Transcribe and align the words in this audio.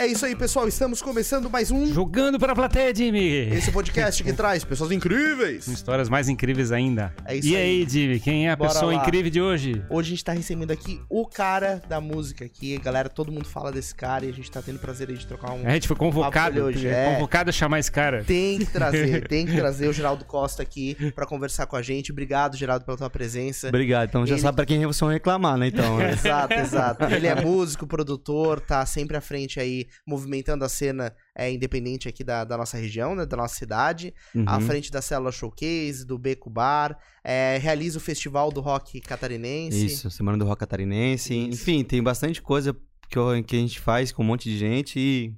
É 0.00 0.06
isso 0.06 0.24
aí, 0.24 0.34
pessoal. 0.34 0.66
Estamos 0.66 1.02
começando 1.02 1.50
mais 1.50 1.70
um. 1.70 1.92
Jogando 1.92 2.38
para 2.38 2.52
a 2.52 2.56
plateia, 2.56 2.94
Jimmy! 2.94 3.54
Esse 3.54 3.70
podcast 3.70 4.24
que 4.24 4.32
traz 4.32 4.64
pessoas 4.64 4.90
incríveis. 4.92 5.68
Histórias 5.68 6.08
mais 6.08 6.26
incríveis 6.26 6.72
ainda. 6.72 7.14
É 7.26 7.36
isso 7.36 7.48
e 7.48 7.54
aí. 7.54 7.82
aí, 7.82 7.86
Jimmy, 7.86 8.18
quem 8.18 8.48
é 8.48 8.52
a 8.52 8.56
Bora 8.56 8.72
pessoa 8.72 8.94
lá. 8.94 9.02
incrível 9.02 9.30
de 9.30 9.42
hoje? 9.42 9.84
Hoje 9.90 10.08
a 10.08 10.10
gente 10.12 10.24
tá 10.24 10.32
recebendo 10.32 10.70
aqui 10.70 11.02
o 11.06 11.26
cara 11.26 11.82
da 11.86 12.00
música 12.00 12.46
aqui. 12.46 12.78
Galera, 12.78 13.10
todo 13.10 13.30
mundo 13.30 13.44
fala 13.46 13.70
desse 13.70 13.94
cara 13.94 14.24
e 14.24 14.30
a 14.30 14.32
gente 14.32 14.50
tá 14.50 14.62
tendo 14.62 14.76
o 14.76 14.78
prazer 14.78 15.10
aí 15.10 15.18
de 15.18 15.26
trocar 15.26 15.52
um. 15.52 15.66
A 15.66 15.70
gente 15.74 15.86
foi 15.86 15.96
convocado, 15.98 16.62
hoje, 16.62 16.88
é, 16.88 16.92
é. 16.92 17.14
convocado 17.16 17.50
a 17.50 17.52
chamar 17.52 17.78
esse 17.78 17.92
cara. 17.92 18.24
Tem 18.24 18.58
que 18.60 18.72
trazer, 18.72 19.20
tem 19.28 19.44
que 19.44 19.54
trazer 19.54 19.86
o 19.86 19.92
Geraldo 19.92 20.24
Costa 20.24 20.62
aqui 20.62 20.96
pra 21.14 21.26
conversar 21.26 21.66
com 21.66 21.76
a 21.76 21.82
gente. 21.82 22.10
Obrigado, 22.10 22.56
Geraldo, 22.56 22.86
pela 22.86 22.96
tua 22.96 23.10
presença. 23.10 23.68
Obrigado. 23.68 24.08
Então 24.08 24.24
já 24.24 24.36
Ele- 24.36 24.40
sabe 24.40 24.56
pra 24.56 24.64
quem 24.64 24.78
vocês 24.78 24.98
vão 24.98 25.10
reclamar, 25.10 25.58
né? 25.58 25.66
Então, 25.66 25.98
né? 25.98 26.12
Exato, 26.12 26.54
exato. 26.54 27.04
Ele 27.12 27.26
é 27.26 27.34
músico, 27.34 27.86
produtor, 27.86 28.60
tá 28.62 28.86
sempre 28.86 29.14
à 29.14 29.20
frente 29.20 29.60
aí, 29.60 29.89
movimentando 30.06 30.64
a 30.64 30.68
cena 30.68 31.14
é, 31.34 31.50
independente 31.52 32.08
aqui 32.08 32.22
da, 32.24 32.44
da 32.44 32.56
nossa 32.56 32.76
região, 32.76 33.14
né, 33.14 33.24
da 33.26 33.36
nossa 33.36 33.54
cidade, 33.54 34.14
à 34.46 34.56
Uhum. 34.56 34.60
frente 34.62 34.90
da 34.90 35.00
Célula 35.02 35.32
Showcase, 35.32 36.04
do 36.06 36.18
Beco 36.18 36.50
Bar, 36.50 36.98
é, 37.24 37.58
realiza 37.60 37.98
o 37.98 38.00
Festival 38.00 38.50
do 38.50 38.60
Rock 38.60 39.00
Catarinense. 39.00 39.86
Isso, 39.86 40.10
Semana 40.10 40.38
do 40.38 40.44
Rock 40.44 40.60
Catarinense. 40.60 41.34
Isso. 41.34 41.48
Enfim, 41.62 41.84
tem 41.84 42.02
bastante 42.02 42.40
coisa 42.42 42.74
que, 43.08 43.42
que 43.46 43.56
a 43.56 43.58
gente 43.58 43.80
faz 43.80 44.12
com 44.12 44.22
um 44.22 44.26
monte 44.26 44.48
de 44.48 44.56
gente 44.58 44.98
e 44.98 45.34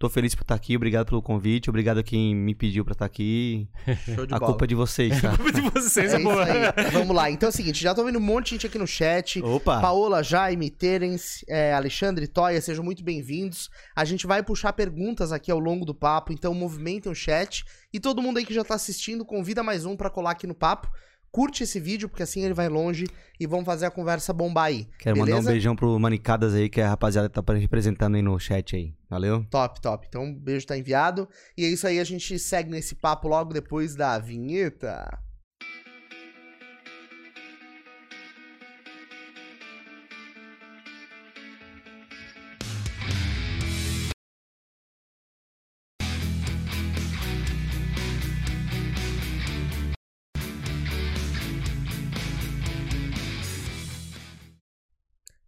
tô 0.00 0.08
feliz 0.08 0.34
por 0.34 0.40
estar 0.42 0.54
aqui. 0.54 0.74
Obrigado 0.74 1.06
pelo 1.06 1.20
convite, 1.20 1.68
obrigado 1.68 1.98
a 1.98 2.02
quem 2.02 2.34
me 2.34 2.54
pediu 2.54 2.82
pra 2.86 2.92
estar 2.92 3.04
aqui. 3.04 3.68
Show 4.16 4.26
de 4.26 4.34
a 4.34 4.38
bola. 4.38 4.52
culpa 4.52 4.64
é 4.64 4.68
de 4.68 4.74
vocês, 4.74 5.20
tá? 5.20 5.32
de 5.52 5.60
vocês, 5.60 6.14
É 6.14 6.18
isso 6.18 6.30
aí. 6.30 6.88
Vamos 6.90 7.14
lá. 7.14 7.30
Então 7.30 7.48
é 7.48 7.50
o 7.50 7.52
seguinte, 7.52 7.82
já 7.82 7.94
tô 7.94 8.02
vendo 8.02 8.16
um 8.16 8.22
monte 8.22 8.46
de 8.46 8.50
gente 8.52 8.66
aqui 8.66 8.78
no 8.78 8.86
chat. 8.86 9.42
Opa! 9.42 9.78
Paola, 9.78 10.22
Jaime, 10.22 10.70
Terence, 10.70 11.44
é, 11.46 11.74
Alexandre, 11.74 12.26
Toya, 12.26 12.62
sejam 12.62 12.82
muito 12.82 13.04
bem-vindos. 13.04 13.68
A 13.94 14.06
gente 14.06 14.26
vai 14.26 14.42
puxar 14.42 14.72
perguntas 14.72 15.32
aqui 15.32 15.50
ao 15.50 15.58
longo 15.58 15.84
do 15.84 15.94
papo, 15.94 16.32
então 16.32 16.54
movimentem 16.54 17.12
o 17.12 17.14
chat. 17.14 17.62
E 17.92 18.00
todo 18.00 18.22
mundo 18.22 18.38
aí 18.38 18.46
que 18.46 18.54
já 18.54 18.64
tá 18.64 18.76
assistindo, 18.76 19.22
convida 19.22 19.62
mais 19.62 19.84
um 19.84 19.96
pra 19.96 20.08
colar 20.08 20.30
aqui 20.30 20.46
no 20.46 20.54
papo. 20.54 20.90
Curte 21.32 21.62
esse 21.62 21.78
vídeo, 21.78 22.08
porque 22.08 22.24
assim 22.24 22.42
ele 22.42 22.54
vai 22.54 22.68
longe 22.68 23.06
e 23.38 23.46
vamos 23.46 23.64
fazer 23.64 23.86
a 23.86 23.90
conversa 23.90 24.32
bombar 24.32 24.64
aí. 24.64 24.88
Quero 24.98 25.16
mandar 25.16 25.32
um 25.32 25.34
beleza? 25.36 25.50
beijão 25.50 25.76
pro 25.76 25.98
Manicadas 25.98 26.54
aí, 26.54 26.68
que 26.68 26.80
é 26.80 26.84
a 26.84 26.88
rapaziada 26.88 27.28
que 27.28 27.40
tá 27.40 27.52
representando 27.54 28.16
aí 28.16 28.22
no 28.22 28.38
chat 28.38 28.74
aí. 28.74 28.92
Valeu? 29.08 29.44
Top, 29.48 29.80
top. 29.80 30.06
Então, 30.08 30.24
um 30.24 30.34
beijo 30.34 30.66
tá 30.66 30.76
enviado. 30.76 31.28
E 31.56 31.64
é 31.64 31.68
isso 31.68 31.86
aí, 31.86 32.00
a 32.00 32.04
gente 32.04 32.36
segue 32.38 32.70
nesse 32.70 32.96
papo 32.96 33.28
logo 33.28 33.52
depois 33.52 33.94
da 33.94 34.18
vinheta. 34.18 35.20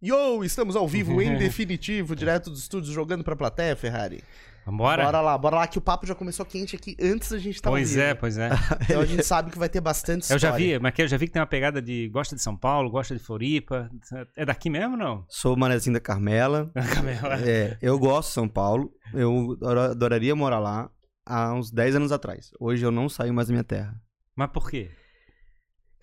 Yo, 0.03 0.43
estamos 0.43 0.75
ao 0.75 0.87
vivo 0.87 1.21
em 1.21 1.35
definitivo, 1.39 2.15
direto 2.15 2.49
dos 2.49 2.59
estúdios 2.63 2.93
jogando 2.93 3.23
pra 3.23 3.35
plateia, 3.35 3.75
Ferrari. 3.75 4.21
Vambora? 4.65 5.03
Bora 5.03 5.21
lá, 5.21 5.37
bora 5.37 5.55
lá, 5.57 5.67
que 5.67 5.77
o 5.77 5.81
papo 5.81 6.05
já 6.05 6.15
começou 6.15 6.45
quente 6.45 6.75
aqui 6.75 6.95
antes 7.01 7.29
da 7.31 7.37
gente 7.37 7.55
estar 7.55 7.69
ao 7.69 7.73
Pois 7.75 7.89
vivo. 7.91 8.01
é, 8.01 8.13
pois 8.13 8.37
é. 8.37 8.49
Então 8.83 9.01
a 9.01 9.05
gente 9.05 9.23
sabe 9.25 9.51
que 9.51 9.59
vai 9.59 9.67
ter 9.69 9.81
bastante 9.81 10.29
Eu 10.31 10.35
história. 10.37 10.39
já 10.39 10.51
vi, 10.51 10.79
mas 10.79 10.93
que 10.93 11.01
eu 11.01 11.07
já 11.07 11.17
vi 11.17 11.27
que 11.27 11.33
tem 11.33 11.41
uma 11.41 11.45
pegada 11.47 11.81
de 11.81 12.07
gosta 12.09 12.35
de 12.35 12.41
São 12.41 12.55
Paulo, 12.55 12.89
gosta 12.89 13.13
de 13.15 13.21
Floripa. 13.21 13.89
É 14.37 14.45
daqui 14.45 14.69
mesmo 14.69 14.91
ou 14.93 14.97
não? 14.97 15.25
Sou 15.29 15.53
o 15.53 15.57
Manezinho 15.59 15.93
da 15.93 15.99
Carmela. 15.99 16.71
Camela. 16.93 17.39
É, 17.41 17.77
eu 17.81 17.97
gosto 17.99 18.29
de 18.29 18.33
São 18.35 18.47
Paulo. 18.47 18.89
Eu 19.13 19.51
adora- 19.61 19.91
adoraria 19.91 20.35
morar 20.35 20.59
lá 20.59 20.89
há 21.25 21.53
uns 21.53 21.69
10 21.71 21.95
anos 21.97 22.11
atrás. 22.13 22.51
Hoje 22.59 22.85
eu 22.85 22.91
não 22.91 23.07
saio 23.09 23.33
mais 23.33 23.47
da 23.49 23.51
minha 23.53 23.63
terra. 23.65 23.95
Mas 24.35 24.49
por 24.51 24.69
quê? 24.69 24.89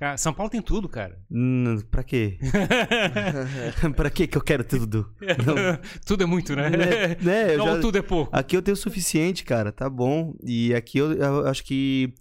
Cara, 0.01 0.17
São 0.17 0.33
Paulo 0.33 0.49
tem 0.49 0.63
tudo, 0.63 0.89
cara. 0.89 1.21
Hum, 1.31 1.77
pra 1.91 2.03
quê? 2.03 2.39
pra 3.95 4.09
quê 4.09 4.27
que 4.27 4.39
eu 4.39 4.41
quero 4.41 4.65
tudo? 4.65 5.15
Tudo 6.07 6.23
é 6.23 6.27
muito, 6.27 6.57
né? 6.57 6.71
Né, 6.71 7.17
né, 7.21 7.57
Não, 7.59 7.67
já- 7.67 7.81
tudo 7.83 7.99
é 7.99 8.01
pouco. 8.03 8.35
Aqui 8.35 8.57
eu 8.57 8.63
tenho 8.63 8.73
o 8.75 8.79
suficiente, 8.81 9.45
cara, 9.45 9.71
tá 9.71 9.91
bom. 9.91 10.35
E 10.43 10.73
aqui 10.75 10.97
eu, 10.97 11.13
eu 11.13 11.47
acho 11.47 11.63
que 11.63 12.15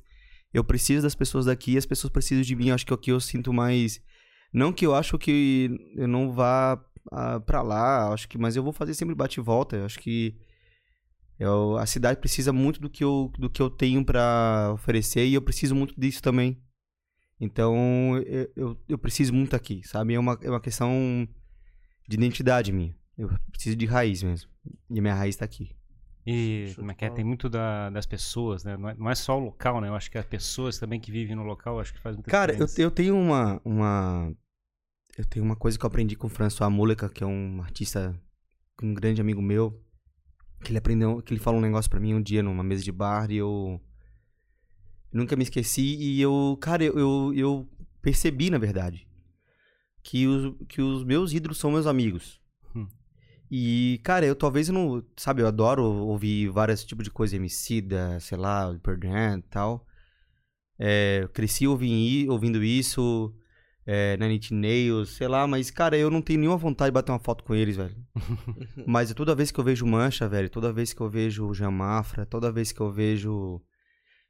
eu 0.54 0.62
preciso 0.62 1.04
das 1.04 1.16
pessoas 1.16 1.46
daqui, 1.46 1.78
as 1.78 1.86
pessoas 1.86 2.12
precisam 2.12 2.42
de 2.44 2.54
mim. 2.54 2.68
Eu 2.68 2.76
acho 2.76 2.86
que 2.86 2.94
aqui 2.94 3.12
eu 3.14 3.20
sinto 3.22 3.54
mais. 3.54 4.02
Não 4.54 4.74
que 4.74 4.86
eu 4.86 4.94
acho 4.94 5.18
que 5.18 5.70
eu 5.96 6.06
não 6.08 6.34
vá 6.34 6.78
ah, 7.14 7.40
pra 7.40 7.62
lá, 7.62 8.12
acho 8.12 8.28
que, 8.28 8.38
mas 8.38 8.58
eu 8.58 8.64
vou 8.64 8.74
fazer 8.74 8.94
sempre 8.94 9.16
bate 9.16 9.40
e 9.40 9.44
volta. 9.44 9.78
Eu 9.78 9.86
acho 9.86 10.00
que 10.00 10.36
eu- 11.40 11.78
a 11.78 11.86
cidade 11.86 12.20
precisa 12.20 12.52
muito 12.52 12.82
do 12.82 12.90
que 12.90 13.06
eu, 13.06 13.32
do 13.40 13.50
que 13.50 13.62
eu 13.62 13.70
tenho 13.70 14.04
pra 14.04 14.72
oferecer 14.74 15.26
e 15.26 15.34
eu 15.34 15.42
preciso 15.42 15.74
muito 15.74 15.94
disso 15.98 16.22
também. 16.22 16.62
Então 17.40 18.18
eu, 18.18 18.52
eu, 18.56 18.78
eu 18.88 18.98
preciso 18.98 19.34
muito 19.34 19.56
aqui, 19.56 19.82
sabe? 19.86 20.14
É 20.14 20.20
uma, 20.20 20.38
é 20.42 20.50
uma 20.50 20.60
questão 20.60 21.28
de 22.08 22.16
identidade 22.16 22.72
minha. 22.72 22.96
Eu 23.18 23.30
preciso 23.52 23.76
de 23.76 23.86
raiz 23.86 24.24
mesmo. 24.24 24.50
E 24.90 25.00
a 25.00 25.02
minha 25.02 25.16
raiz 25.16 25.36
tá 25.36 25.46
aqui. 25.46 25.72
E 26.26 26.74
como 26.76 26.92
é 26.92 26.96
é? 27.00 27.10
tem 27.10 27.26
muito 27.26 27.50
da- 27.50 27.90
das 27.90 28.06
pessoas, 28.06 28.64
né? 28.64 28.78
Não 28.78 28.90
é, 28.90 28.96
não 28.96 29.10
é 29.10 29.16
só 29.16 29.38
o 29.38 29.44
local, 29.44 29.82
né? 29.82 29.88
Eu 29.88 29.96
acho 29.96 30.12
que 30.12 30.18
as 30.18 30.26
pessoas 30.26 30.78
também 30.78 31.00
que 31.00 31.12
vivem 31.12 31.36
no 31.36 31.44
local, 31.44 31.80
acho 31.80 31.94
que 31.94 32.00
faz 32.00 32.16
muita 32.16 32.30
Cara, 32.30 32.56
eu, 32.56 32.68
eu 32.78 32.92
tenho 32.92 33.18
uma, 33.18 33.60
uma. 33.64 34.32
Eu 35.18 35.26
tenho 35.26 35.44
uma 35.44 35.56
coisa 35.56 35.78
que 35.78 35.84
eu 35.84 35.88
aprendi 35.88 36.16
com 36.16 36.28
o 36.28 36.30
François 36.30 36.72
Múleca, 36.72 37.10
que 37.10 37.24
é 37.24 37.28
um 37.28 37.62
artista, 37.62 38.20
um 38.82 38.94
grande 38.94 39.22
amigo 39.22 39.42
meu. 39.42 39.82
Que 40.62 40.72
ele 40.72 40.78
aprendeu, 40.78 41.22
que 41.22 41.34
ele 41.34 41.40
falou 41.40 41.60
um 41.60 41.64
negócio 41.64 41.90
pra 41.90 42.00
mim 42.00 42.14
um 42.14 42.22
dia 42.22 42.44
numa 42.44 42.64
mesa 42.64 42.84
de 42.84 42.92
bar 42.92 43.32
e 43.32 43.38
eu. 43.38 43.82
Nunca 45.12 45.36
me 45.36 45.44
esqueci 45.44 45.96
e 46.00 46.22
eu. 46.22 46.58
Cara, 46.62 46.84
eu, 46.84 46.98
eu, 46.98 47.34
eu 47.36 47.70
percebi, 48.02 48.50
na 48.50 48.58
verdade, 48.58 49.08
que 50.04 50.28
os, 50.28 50.56
que 50.68 50.82
os 50.82 51.04
meus 51.04 51.34
ídolos 51.34 51.58
são 51.58 51.72
meus 51.72 51.88
amigos. 51.88 52.40
Hum. 52.76 52.88
E, 53.50 54.00
cara, 54.04 54.26
eu 54.26 54.36
talvez 54.36 54.70
eu 54.70 54.74
não. 54.74 55.04
Sabe, 55.18 55.42
eu 55.42 55.48
adoro 55.48 55.84
ouvir 55.84 56.50
vários 56.50 56.84
tipos 56.84 57.04
de 57.04 57.12
coisa, 57.12 57.36
Emicida, 57.36 58.20
sei 58.20 58.38
lá, 58.38 58.74
Pearl 58.84 59.00
Jam 59.02 59.40
e 59.40 59.42
tal. 59.44 59.86
É, 60.78 61.28
cresci 61.34 61.68
ouvindo, 61.68 62.32
ouvindo 62.32 62.64
isso, 62.64 63.36
é, 63.86 64.16
Nine 64.18 64.38
Inch 64.38 64.52
Nails, 64.52 65.10
sei 65.10 65.28
lá, 65.28 65.48
mas, 65.48 65.72
cara, 65.72 65.98
eu 65.98 66.12
não 66.12 66.22
tenho 66.22 66.40
nenhuma 66.40 66.58
vontade 66.58 66.92
de 66.92 66.94
bater 66.94 67.12
uma 67.12 67.20
foto 67.20 67.44
com 67.44 67.56
eles, 67.56 67.76
velho. 67.76 67.96
mas 68.86 69.12
toda 69.14 69.36
vez 69.36 69.52
que 69.52 69.60
eu 69.60 69.64
vejo 69.64 69.86
Mancha, 69.86 70.30
velho, 70.30 70.50
toda 70.50 70.72
vez 70.72 70.94
que 70.94 71.02
eu 71.02 71.10
vejo 71.10 71.48
o 71.48 71.54
Jean 71.54 71.72
Mafra, 71.72 72.26
toda 72.26 72.52
vez 72.52 72.72
que 72.72 72.80
eu 72.80 72.92
vejo, 72.92 73.60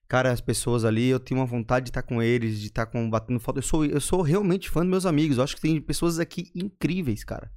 cara, 0.10 0.32
as 0.32 0.42
pessoas 0.42 0.84
ali, 0.84 1.08
eu 1.08 1.20
tenho 1.20 1.40
uma 1.40 1.46
vontade 1.48 1.86
de 1.86 1.90
estar 1.92 2.02
com 2.04 2.22
eles, 2.22 2.60
de 2.60 2.68
estar 2.68 2.86
com, 2.88 3.10
batendo 3.10 3.40
foto. 3.40 3.60
Eu 3.60 3.64
sou, 3.64 3.86
eu 3.86 4.02
sou 4.02 4.22
realmente 4.22 4.70
fã 4.70 4.82
dos 4.82 4.90
meus 4.90 5.06
amigos, 5.06 5.38
eu 5.38 5.44
acho 5.46 5.56
que 5.56 5.62
tem 5.62 5.80
pessoas 5.80 6.20
aqui 6.20 6.52
incríveis, 6.56 7.24
cara. 7.24 7.50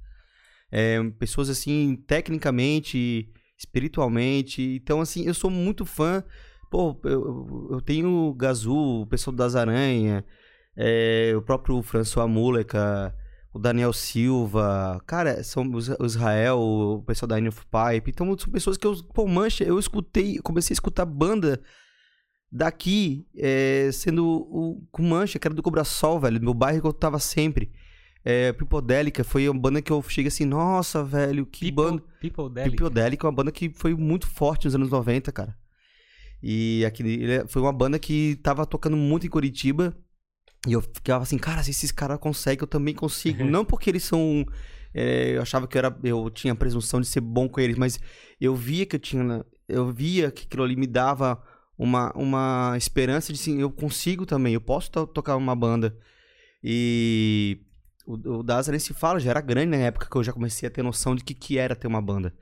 É, 0.71 1.03
pessoas, 1.19 1.49
assim, 1.49 1.97
tecnicamente, 2.07 3.29
espiritualmente, 3.57 4.61
então, 4.61 5.01
assim, 5.01 5.25
eu 5.25 5.33
sou 5.33 5.49
muito 5.49 5.85
fã 5.85 6.23
Pô, 6.71 6.99
eu, 7.03 7.69
eu- 7.73 7.81
tenho 7.81 8.09
o 8.09 8.33
Gazu, 8.33 9.01
o 9.01 9.05
pessoal 9.05 9.35
das 9.35 9.55
Aranha, 9.55 10.25
é, 10.75 11.31
o 11.37 11.41
próprio 11.43 11.79
François 11.83 12.27
Múleca, 12.27 13.13
o 13.53 13.59
Daniel 13.59 13.93
Silva, 13.93 14.99
cara, 15.05 15.43
são 15.43 15.63
o 15.69 16.05
Israel, 16.05 16.59
o 16.59 17.03
pessoal 17.03 17.27
da 17.27 17.37
of 17.47 17.61
Pipe. 17.67 18.09
Então, 18.09 18.35
são 18.39 18.51
pessoas 18.51 18.75
que 18.75 18.87
eu, 18.87 18.95
pô, 19.13 19.27
mancha, 19.27 19.63
eu 19.63 19.77
escutei, 19.77 20.39
comecei 20.39 20.73
a 20.73 20.77
escutar 20.77 21.05
banda 21.05 21.61
daqui, 22.55 23.25
é, 23.35 23.89
sendo 23.91 24.23
o, 24.27 24.87
com 24.91 25.01
mancha, 25.01 25.39
que 25.39 25.47
era 25.47 25.55
do 25.55 25.63
Cobra 25.63 25.83
Sol, 25.83 26.19
velho, 26.19 26.39
do 26.39 26.45
meu 26.45 26.53
bairro 26.53 26.81
que 26.81 26.87
eu 26.87 26.93
tava 26.93 27.17
sempre. 27.17 27.71
É, 28.23 28.53
Pipodélica 28.53 29.23
foi 29.23 29.49
uma 29.49 29.59
banda 29.59 29.81
que 29.81 29.91
eu 29.91 30.01
cheguei 30.03 30.27
assim, 30.27 30.45
nossa, 30.45 31.03
velho, 31.03 31.47
que 31.47 31.71
banda. 31.71 31.97
People, 31.97 32.29
People 32.29 32.53
Delic. 32.53 32.77
Pipodélica 32.77 33.25
é 33.25 33.27
uma 33.27 33.35
banda 33.35 33.51
que 33.51 33.71
foi 33.73 33.95
muito 33.95 34.27
forte 34.27 34.65
nos 34.65 34.75
anos 34.75 34.91
90, 34.91 35.31
cara. 35.31 35.57
E 36.43 36.85
aqui, 36.85 37.01
ele 37.01 37.47
foi 37.47 37.61
uma 37.61 37.73
banda 37.73 37.97
que 37.97 38.35
tava 38.43 38.67
tocando 38.67 38.95
muito 38.95 39.25
em 39.25 39.29
Curitiba. 39.29 39.97
E 40.67 40.73
eu 40.73 40.81
ficava 40.81 41.23
assim, 41.23 41.39
cara, 41.39 41.63
se 41.63 41.71
esses 41.71 41.91
caras 41.91 42.19
conseguem, 42.19 42.61
eu 42.61 42.67
também 42.67 42.93
consigo. 42.93 43.43
Não 43.43 43.65
porque 43.65 43.89
eles 43.89 44.03
são. 44.03 44.45
é, 44.93 45.35
eu 45.35 45.41
achava 45.41 45.67
que 45.67 45.75
eu, 45.75 45.79
era, 45.79 45.97
eu 46.03 46.29
tinha 46.29 46.53
a 46.53 46.55
presunção 46.55 47.01
de 47.01 47.07
ser 47.07 47.21
bom 47.21 47.49
com 47.49 47.59
eles, 47.59 47.77
mas 47.77 47.99
eu 48.39 48.55
via 48.55 48.85
que 48.85 48.95
eu 48.95 48.99
tinha. 48.99 49.43
Eu 49.67 49.91
via 49.91 50.29
que 50.29 50.43
aquilo 50.43 50.63
ali 50.63 50.75
me 50.75 50.85
dava 50.85 51.41
uma, 51.77 52.11
uma 52.13 52.73
esperança 52.77 53.33
de 53.33 53.39
assim, 53.39 53.59
eu 53.59 53.71
consigo 53.71 54.25
também, 54.25 54.53
eu 54.53 54.61
posso 54.61 54.91
to- 54.91 55.07
tocar 55.07 55.35
uma 55.35 55.55
banda. 55.55 55.97
E 56.63 57.59
o, 58.05 58.13
o 58.39 58.43
Daza 58.43 58.71
nem 58.71 58.79
se 58.79 58.93
fala, 58.93 59.19
já 59.19 59.31
era 59.31 59.41
grande 59.41 59.71
na 59.77 59.83
época 59.83 60.07
que 60.09 60.15
eu 60.15 60.23
já 60.23 60.31
comecei 60.33 60.67
a 60.67 60.71
ter 60.71 60.83
noção 60.83 61.15
de 61.15 61.23
que, 61.23 61.33
que 61.33 61.57
era 61.57 61.75
ter 61.75 61.87
uma 61.87 62.01
banda. 62.01 62.33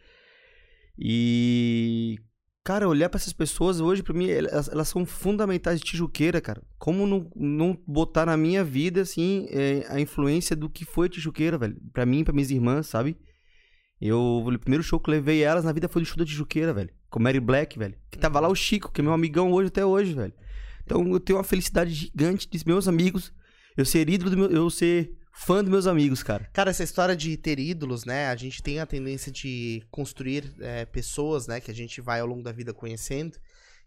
E, 0.97 2.19
cara, 2.63 2.87
olhar 2.87 3.09
pra 3.09 3.17
essas 3.17 3.33
pessoas 3.33 3.79
hoje, 3.79 4.03
pra 4.03 4.13
mim, 4.13 4.29
elas, 4.29 4.67
elas 4.69 4.87
são 4.87 5.05
fundamentais 5.05 5.79
de 5.79 5.85
Tijuqueira, 5.85 6.39
cara. 6.39 6.61
Como 6.77 7.07
não, 7.07 7.31
não 7.35 7.77
botar 7.87 8.25
na 8.25 8.37
minha 8.37 8.63
vida, 8.63 9.01
assim, 9.01 9.47
é, 9.49 9.85
a 9.89 9.99
influência 9.99 10.55
do 10.55 10.69
que 10.69 10.85
foi 10.85 11.09
Tijuqueira, 11.09 11.57
velho? 11.57 11.77
Pra 11.93 12.05
mim, 12.05 12.23
pra 12.23 12.33
minhas 12.33 12.51
irmãs, 12.51 12.87
sabe? 12.87 13.17
Eu, 14.01 14.19
o 14.19 14.59
primeiro 14.59 14.83
show 14.83 14.99
que 14.99 15.09
eu 15.09 15.13
levei 15.13 15.43
elas 15.43 15.63
na 15.63 15.71
vida 15.71 15.87
foi 15.87 16.01
do 16.01 16.05
show 16.05 16.17
da 16.17 16.25
Tijuqueira, 16.25 16.73
velho. 16.73 16.89
Com 17.09 17.19
Mary 17.19 17.39
Black, 17.39 17.77
velho. 17.77 17.95
Que 18.09 18.17
tava 18.17 18.39
lá 18.39 18.47
o 18.47 18.55
Chico, 18.55 18.91
que 18.91 18.99
é 18.99 19.03
meu 19.03 19.13
amigão 19.13 19.51
hoje 19.51 19.67
até 19.67 19.85
hoje, 19.85 20.13
velho. 20.13 20.33
Então 20.83 21.07
eu 21.11 21.19
tenho 21.19 21.37
uma 21.37 21.43
felicidade 21.43 21.93
gigante 21.93 22.49
de 22.49 22.63
meus 22.65 22.87
amigos. 22.87 23.31
Eu 23.77 23.85
ser 23.85 24.09
ídolo 24.09 24.31
do 24.31 24.37
meu. 24.37 24.49
Eu 24.49 24.69
ser 24.69 25.15
fã 25.31 25.63
dos 25.63 25.71
meus 25.71 25.87
amigos, 25.87 26.23
cara. 26.23 26.49
Cara, 26.51 26.71
essa 26.71 26.83
história 26.83 27.15
de 27.15 27.37
ter 27.37 27.59
ídolos, 27.59 28.03
né? 28.03 28.27
A 28.27 28.35
gente 28.35 28.61
tem 28.63 28.79
a 28.79 28.85
tendência 28.85 29.31
de 29.31 29.83
construir 29.91 30.51
é, 30.59 30.85
pessoas, 30.85 31.47
né? 31.47 31.59
Que 31.59 31.69
a 31.71 31.75
gente 31.75 32.01
vai 32.01 32.19
ao 32.19 32.27
longo 32.27 32.41
da 32.43 32.51
vida 32.51 32.73
conhecendo. 32.73 33.37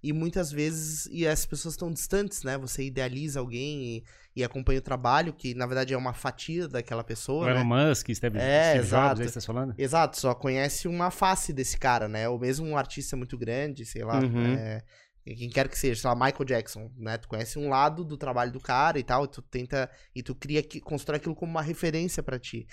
E 0.02 0.12
muitas 0.12 0.52
vezes, 0.52 1.08
e 1.10 1.26
as 1.26 1.46
pessoas 1.46 1.75
estão 1.75 1.90
distantes, 1.90 2.43
né? 2.43 2.56
Você 2.58 2.84
idealiza 2.84 3.40
alguém 3.40 3.96
e, 3.96 4.05
e 4.36 4.42
acompanha 4.42 4.78
o 4.81 4.82
trabalho, 4.82 5.32
que 5.32 5.54
na 5.54 5.66
verdade 5.66 5.94
é 5.94 5.96
uma 5.96 6.12
fatia 6.12 6.66
daquela 6.69 7.04
pessoa. 7.04 7.46
O 7.46 7.48
Elon 7.50 7.64
né? 7.64 7.88
Musk, 7.88 8.10
Steve, 8.14 8.38
É, 8.38 8.70
Steve 8.70 8.84
exato. 8.84 9.08
Jobs, 9.16 9.20
aí 9.20 9.28
você 9.28 9.40
tá 9.40 9.46
falando? 9.46 9.75
Exato, 9.78 10.19
só 10.20 10.34
conhece 10.34 10.88
uma 10.88 11.10
face 11.10 11.52
desse 11.52 11.78
cara, 11.78 12.08
né? 12.08 12.28
Ou 12.28 12.38
mesmo 12.38 12.66
um 12.66 12.76
artista 12.76 13.16
muito 13.16 13.38
grande, 13.38 13.84
sei 13.84 14.02
lá. 14.04 14.19
Uhum. 14.20 14.54
é, 14.54 14.82
quem 15.25 15.48
quer 15.48 15.69
que 15.69 15.78
seja, 15.78 16.00
sei 16.00 16.10
lá, 16.10 16.14
Michael 16.16 16.44
Jackson, 16.44 16.90
né? 16.96 17.16
Tu 17.16 17.28
conhece 17.28 17.58
um 17.58 17.69
lado 17.69 18.04
do 18.04 18.16
trabalho 18.16 18.52
do 18.52 18.60
cara 18.60 18.98
e 18.98 19.02
tal, 19.04 19.25
e 19.25 19.28
tu 19.28 19.40
tenta. 19.40 19.88
E 20.14 20.22
tu 20.22 20.34
cria, 20.34 20.62
que- 20.62 20.81
constrói 20.81 21.16
aquilo 21.19 21.34
como 21.34 21.50
uma 21.50 21.62
referência 21.62 22.22
pra 22.22 22.38
ti. 22.38 22.66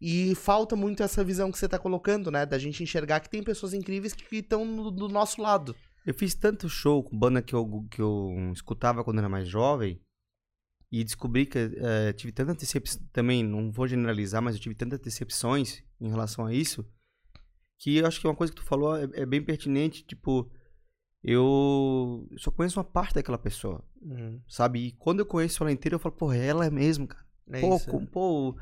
E 0.00 0.34
falta 0.34 0.74
muito 0.76 1.02
essa 1.02 1.24
visão 1.24 1.50
que 1.50 1.58
você 1.58 1.66
tá 1.68 1.78
colocando, 1.78 2.30
né? 2.30 2.44
Da 2.44 2.58
gente 2.58 2.82
enxergar 2.82 3.20
que 3.20 3.30
tem 3.30 3.42
pessoas 3.42 3.72
incríveis 3.72 4.12
que 4.12 4.36
estão 4.36 4.90
do 4.92 5.08
nosso 5.08 5.40
lado. 5.40 5.74
Eu 6.04 6.12
fiz 6.12 6.34
tanto 6.34 6.68
show 6.68 7.02
com 7.02 7.16
banda 7.18 7.40
que 7.40 7.54
eu, 7.54 7.86
que 7.90 8.02
eu 8.02 8.28
escutava 8.52 9.02
quando 9.02 9.20
era 9.20 9.28
mais 9.28 9.48
jovem. 9.48 9.98
E 10.96 11.02
descobri 11.02 11.44
que 11.46 11.58
eh, 11.58 12.12
tive 12.12 12.32
tantas 12.32 12.56
decepções. 12.56 13.02
Também, 13.12 13.42
não 13.42 13.70
vou 13.72 13.86
generalizar, 13.88 14.40
mas 14.42 14.54
eu 14.54 14.60
tive 14.60 14.74
tantas 14.74 15.00
decepções 15.00 15.82
em 16.00 16.08
relação 16.08 16.46
a 16.46 16.52
isso. 16.54 16.84
Que 17.80 17.96
eu 17.96 18.06
acho 18.06 18.20
que 18.20 18.26
uma 18.28 18.36
coisa 18.36 18.52
que 18.52 18.60
tu 18.60 18.64
falou 18.66 18.96
é, 18.96 19.08
é 19.14 19.26
bem 19.26 19.42
pertinente. 19.42 20.04
Tipo, 20.04 20.50
eu 21.22 22.28
só 22.36 22.50
conheço 22.50 22.78
uma 22.78 22.84
parte 22.84 23.14
daquela 23.14 23.38
pessoa, 23.38 23.82
sabe? 24.48 24.78
E 24.86 24.92
quando 24.92 25.20
eu 25.20 25.26
conheço 25.26 25.62
ela 25.62 25.72
inteira, 25.72 25.94
eu 25.96 25.98
falo, 25.98 26.14
pô, 26.14 26.32
é 26.32 26.46
ela 26.46 26.70
mesmo, 26.70 27.06
cara. 27.08 27.24
É 27.50 27.60
pô, 27.60 27.76
isso. 27.76 27.90
com- 27.90 28.06
pô, 28.06 28.48
o- 28.50 28.56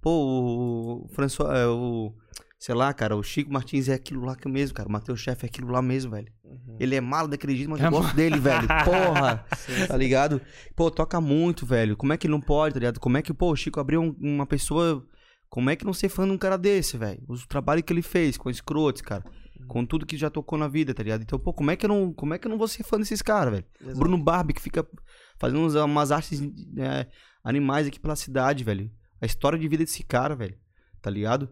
pô, 0.00 1.02
o 1.04 1.08
François, 1.08 1.50
é, 1.58 1.66
o, 1.66 2.14
sei 2.64 2.74
lá, 2.76 2.92
cara, 2.92 3.16
o 3.16 3.22
Chico 3.24 3.52
Martins 3.52 3.88
é 3.88 3.94
aquilo 3.94 4.24
lá 4.24 4.36
que 4.36 4.48
mesmo, 4.48 4.74
cara. 4.76 4.88
O 4.88 4.92
Matheus 4.92 5.18
Chefe 5.20 5.44
é 5.44 5.48
aquilo 5.48 5.70
lá 5.72 5.82
mesmo, 5.82 6.12
velho. 6.12 6.32
Uhum. 6.44 6.76
Ele 6.78 6.94
é 6.94 7.00
malo 7.00 7.26
daquele 7.26 7.56
jeito, 7.56 7.68
mas 7.70 7.80
É 7.80 7.86
eu 7.86 7.90
gosto 7.90 8.14
dele, 8.14 8.38
velho. 8.38 8.68
Porra, 8.84 9.44
Sim. 9.56 9.86
tá 9.88 9.96
ligado? 9.96 10.40
Pô, 10.76 10.88
toca 10.90 11.20
muito, 11.20 11.66
velho. 11.66 11.96
Como 11.96 12.12
é 12.12 12.16
que 12.16 12.26
ele 12.28 12.32
não 12.32 12.40
pode, 12.40 12.74
tá 12.74 12.78
ligado? 12.78 13.00
Como 13.00 13.16
é 13.16 13.22
que, 13.22 13.34
pô, 13.34 13.50
o 13.50 13.56
Chico 13.56 13.80
abriu 13.80 14.00
um- 14.00 14.14
uma 14.20 14.46
pessoa. 14.46 15.04
Como 15.48 15.70
é 15.70 15.74
que 15.76 15.84
não 15.84 15.92
ser 15.92 16.08
fã 16.08 16.24
de 16.24 16.30
um 16.32 16.38
cara 16.38 16.56
desse, 16.56 16.96
velho? 16.96 17.20
O 17.28 17.36
trabalho 17.48 17.82
que 17.82 17.92
ele 17.92 18.00
fez 18.00 18.36
com 18.38 18.48
escrotes, 18.48 19.02
cara. 19.02 19.24
Com 19.66 19.84
tudo 19.84 20.06
que 20.06 20.16
já 20.16 20.30
tocou 20.30 20.56
na 20.56 20.68
vida, 20.68 20.94
tá 20.94 21.02
ligado? 21.02 21.22
Então, 21.22 21.38
pô, 21.40 21.52
como 21.52 21.70
é 21.70 21.76
que 21.76 21.84
eu 21.84 21.88
não, 21.88 22.12
como 22.12 22.32
é 22.32 22.38
que 22.38 22.46
eu 22.46 22.50
não 22.50 22.58
vou 22.58 22.68
ser 22.68 22.84
fã 22.84 22.96
desses 22.96 23.22
caras, 23.22 23.52
velho? 23.54 23.66
Exato. 23.80 23.98
Bruno 23.98 24.18
Barbie, 24.22 24.54
que 24.54 24.62
fica 24.62 24.86
fazendo 25.38 25.60
uns- 25.60 25.74
umas 25.74 26.10
artes 26.12 26.40
é, 26.78 27.06
animais 27.44 27.86
aqui 27.88 27.98
pela 27.98 28.14
cidade, 28.16 28.62
velho. 28.64 28.88
A 29.20 29.26
história 29.26 29.58
de 29.58 29.66
vida 29.68 29.82
desse 29.84 30.02
cara, 30.04 30.34
velho. 30.36 30.56
Tá 31.02 31.10
ligado? 31.10 31.50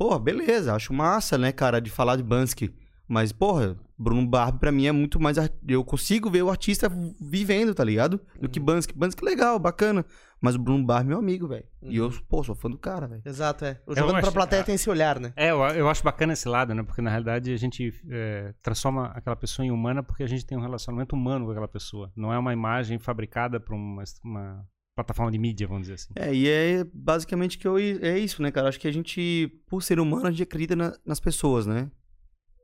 Porra, 0.00 0.18
beleza. 0.18 0.74
Acho 0.74 0.94
massa, 0.94 1.36
né, 1.36 1.52
cara, 1.52 1.78
de 1.78 1.90
falar 1.90 2.16
de 2.16 2.22
Bansky. 2.22 2.74
Mas, 3.06 3.32
porra, 3.32 3.76
Bruno 3.98 4.26
Barbie 4.26 4.58
pra 4.58 4.72
mim 4.72 4.86
é 4.86 4.92
muito 4.92 5.20
mais. 5.20 5.36
Eu 5.68 5.84
consigo 5.84 6.30
ver 6.30 6.42
o 6.42 6.48
artista 6.48 6.90
vivendo, 7.20 7.74
tá 7.74 7.84
ligado? 7.84 8.18
Do 8.40 8.48
que 8.48 8.58
Bansky. 8.58 8.96
Bansky 8.96 9.22
legal, 9.22 9.58
bacana. 9.58 10.06
Mas 10.40 10.54
o 10.54 10.58
Bruno 10.58 10.82
Barbie 10.86 11.08
é 11.08 11.10
meu 11.10 11.18
amigo, 11.18 11.46
velho. 11.46 11.66
E 11.82 11.98
eu, 11.98 12.10
pô, 12.30 12.42
sou 12.42 12.54
fã 12.54 12.70
do 12.70 12.78
cara, 12.78 13.06
velho. 13.06 13.20
Exato, 13.26 13.62
é. 13.66 13.78
O 13.86 13.90
Eu 13.92 13.96
jogando 13.96 14.12
pra 14.12 14.20
acho- 14.20 14.32
plateia 14.32 14.64
tem 14.64 14.74
esse 14.74 14.88
olhar, 14.88 15.20
né? 15.20 15.34
É, 15.36 15.50
eu, 15.50 15.58
eu 15.60 15.86
acho 15.86 16.02
bacana 16.02 16.32
esse 16.32 16.48
lado, 16.48 16.72
né? 16.74 16.82
Porque 16.82 17.02
na 17.02 17.10
realidade 17.10 17.52
a 17.52 17.56
gente 17.58 17.92
é, 18.08 18.54
transforma 18.62 19.08
aquela 19.14 19.36
pessoa 19.36 19.66
em 19.66 19.70
humana 19.70 20.02
porque 20.02 20.22
a 20.22 20.26
gente 20.26 20.46
tem 20.46 20.56
um 20.56 20.62
relacionamento 20.62 21.14
humano 21.14 21.44
com 21.44 21.50
aquela 21.50 21.68
pessoa. 21.68 22.10
Não 22.16 22.32
é 22.32 22.38
uma 22.38 22.54
imagem 22.54 22.98
fabricada 22.98 23.60
para 23.60 23.74
uma, 23.74 24.02
uma 24.24 24.64
plataforma 25.04 25.30
de 25.32 25.38
mídia, 25.38 25.66
vamos 25.66 25.82
dizer 25.82 25.94
assim. 25.94 26.12
É, 26.16 26.34
e 26.34 26.48
é 26.48 26.84
basicamente 26.92 27.58
que 27.58 27.66
eu, 27.66 27.78
é 27.78 28.18
isso, 28.18 28.42
né, 28.42 28.50
cara? 28.50 28.68
Acho 28.68 28.78
que 28.80 28.88
a 28.88 28.92
gente, 28.92 29.48
por 29.68 29.82
ser 29.82 29.98
humano, 30.00 30.26
a 30.26 30.30
gente 30.30 30.42
acredita 30.42 30.74
na- 30.76 30.96
nas 31.04 31.20
pessoas, 31.20 31.66
né? 31.66 31.90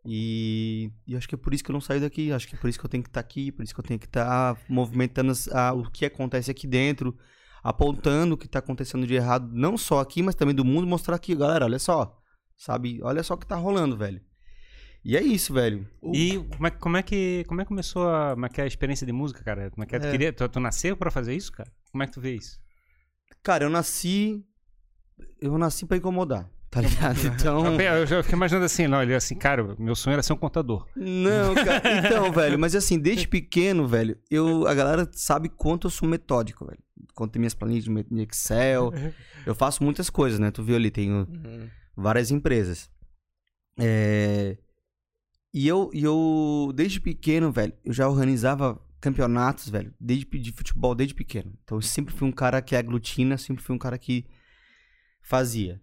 E, 0.04 0.90
e 1.06 1.16
acho 1.16 1.28
que 1.28 1.34
é 1.34 1.38
por 1.38 1.52
isso 1.52 1.64
que 1.64 1.70
eu 1.70 1.74
não 1.74 1.80
saio 1.80 2.00
daqui. 2.00 2.30
Acho 2.32 2.46
que 2.46 2.54
é 2.54 2.58
por 2.58 2.68
isso 2.70 2.78
que 2.78 2.86
eu 2.86 2.90
tenho 2.90 3.02
que 3.02 3.08
estar 3.08 3.20
aqui, 3.20 3.50
por 3.50 3.62
isso 3.64 3.74
que 3.74 3.80
eu 3.80 3.84
tenho 3.84 3.98
que 3.98 4.06
estar 4.06 4.56
movimentando 4.68 5.32
as- 5.32 5.48
a- 5.48 5.72
o 5.72 5.90
que 5.90 6.04
acontece 6.04 6.50
aqui 6.50 6.66
dentro, 6.66 7.16
apontando 7.62 8.34
o 8.34 8.38
que 8.38 8.46
está 8.46 8.60
acontecendo 8.60 9.06
de 9.06 9.14
errado, 9.14 9.50
não 9.52 9.76
só 9.76 9.98
aqui, 10.00 10.22
mas 10.22 10.34
também 10.36 10.54
do 10.54 10.64
mundo, 10.64 10.86
mostrar 10.86 11.16
aqui, 11.16 11.34
galera, 11.34 11.64
olha 11.64 11.78
só, 11.80 12.16
sabe? 12.56 13.00
Olha 13.02 13.22
só 13.22 13.34
o 13.34 13.38
que 13.38 13.46
tá 13.46 13.56
rolando, 13.56 13.96
velho. 13.96 14.20
E 15.08 15.16
é 15.16 15.22
isso, 15.22 15.54
velho. 15.54 15.86
E 16.12 16.38
como 16.56 16.66
é, 16.66 16.70
como 16.70 16.96
é 16.96 17.02
que 17.02 17.44
como 17.46 17.60
é 17.60 17.64
que 17.64 17.68
começou 17.68 18.08
a, 18.08 18.32
como 18.34 18.46
é 18.46 18.48
que 18.48 18.60
é 18.60 18.64
a 18.64 18.66
experiência 18.66 19.06
de 19.06 19.12
música, 19.12 19.40
cara? 19.44 19.70
Como 19.70 19.84
é 19.84 19.86
que 19.86 19.94
é? 19.94 19.98
Tu, 20.00 20.06
É. 20.06 20.10
queria, 20.10 20.32
tu, 20.32 20.48
tu 20.48 20.58
nasceu 20.58 20.96
pra 20.96 21.12
fazer 21.12 21.32
isso, 21.34 21.52
cara? 21.52 21.70
Como 21.92 22.02
é 22.02 22.06
que 22.06 22.12
tu 22.12 22.20
vê 22.20 22.34
isso? 22.34 22.58
Cara, 23.42 23.62
eu 23.64 23.70
nasci. 23.70 24.44
Eu 25.40 25.56
nasci 25.56 25.86
pra 25.86 25.96
incomodar, 25.96 26.50
tá 26.70 26.80
ligado? 26.80 27.16
Então. 27.24 27.80
Eu, 27.80 28.04
já 28.04 28.20
fiquei 28.22 28.36
imaginando 28.36 28.64
assim, 28.66 28.88
não, 28.88 29.00
ele 29.00 29.14
assim, 29.14 29.36
cara, 29.36 29.76
meu 29.78 29.94
sonho 29.94 30.14
era 30.14 30.22
ser 30.24 30.32
um 30.32 30.36
contador. 30.36 30.88
Não, 30.96 31.54
cara. 31.64 31.98
Então, 32.04 32.32
velho, 32.32 32.58
mas 32.58 32.74
assim, 32.74 32.98
desde 32.98 33.28
pequeno, 33.28 33.86
velho, 33.86 34.18
eu, 34.28 34.66
a 34.66 34.74
galera 34.74 35.08
sabe 35.12 35.48
quanto 35.48 35.86
eu 35.86 35.90
sou 35.90 36.08
metódico, 36.08 36.66
velho. 36.66 36.80
Quanto 37.14 37.30
tem 37.32 37.40
minhas 37.40 37.54
planilhas 37.54 37.84
de 37.84 38.02
de 38.02 38.22
Excel. 38.22 38.92
Eu 39.46 39.54
faço 39.54 39.84
muitas 39.84 40.10
coisas, 40.10 40.40
né? 40.40 40.50
Tu 40.50 40.64
viu 40.64 40.74
ali, 40.74 40.90
tenho 40.90 41.28
Uhum. 41.30 41.68
várias 41.96 42.32
empresas. 42.32 42.90
É... 43.78 44.56
E 45.58 45.66
eu, 45.66 45.90
e 45.94 46.02
eu, 46.04 46.70
desde 46.74 47.00
pequeno, 47.00 47.50
velho, 47.50 47.72
eu 47.82 47.90
já 47.90 48.06
organizava 48.06 48.78
campeonatos, 49.00 49.70
velho, 49.70 49.90
desde 49.98 50.26
de 50.38 50.52
futebol, 50.52 50.94
desde 50.94 51.14
pequeno. 51.14 51.50
Então 51.64 51.78
eu 51.78 51.82
sempre 51.82 52.12
fui 52.12 52.28
um 52.28 52.32
cara 52.32 52.60
que 52.60 52.76
aglutina, 52.76 53.38
sempre 53.38 53.62
fui 53.62 53.74
um 53.74 53.78
cara 53.78 53.96
que 53.96 54.26
fazia. 55.22 55.80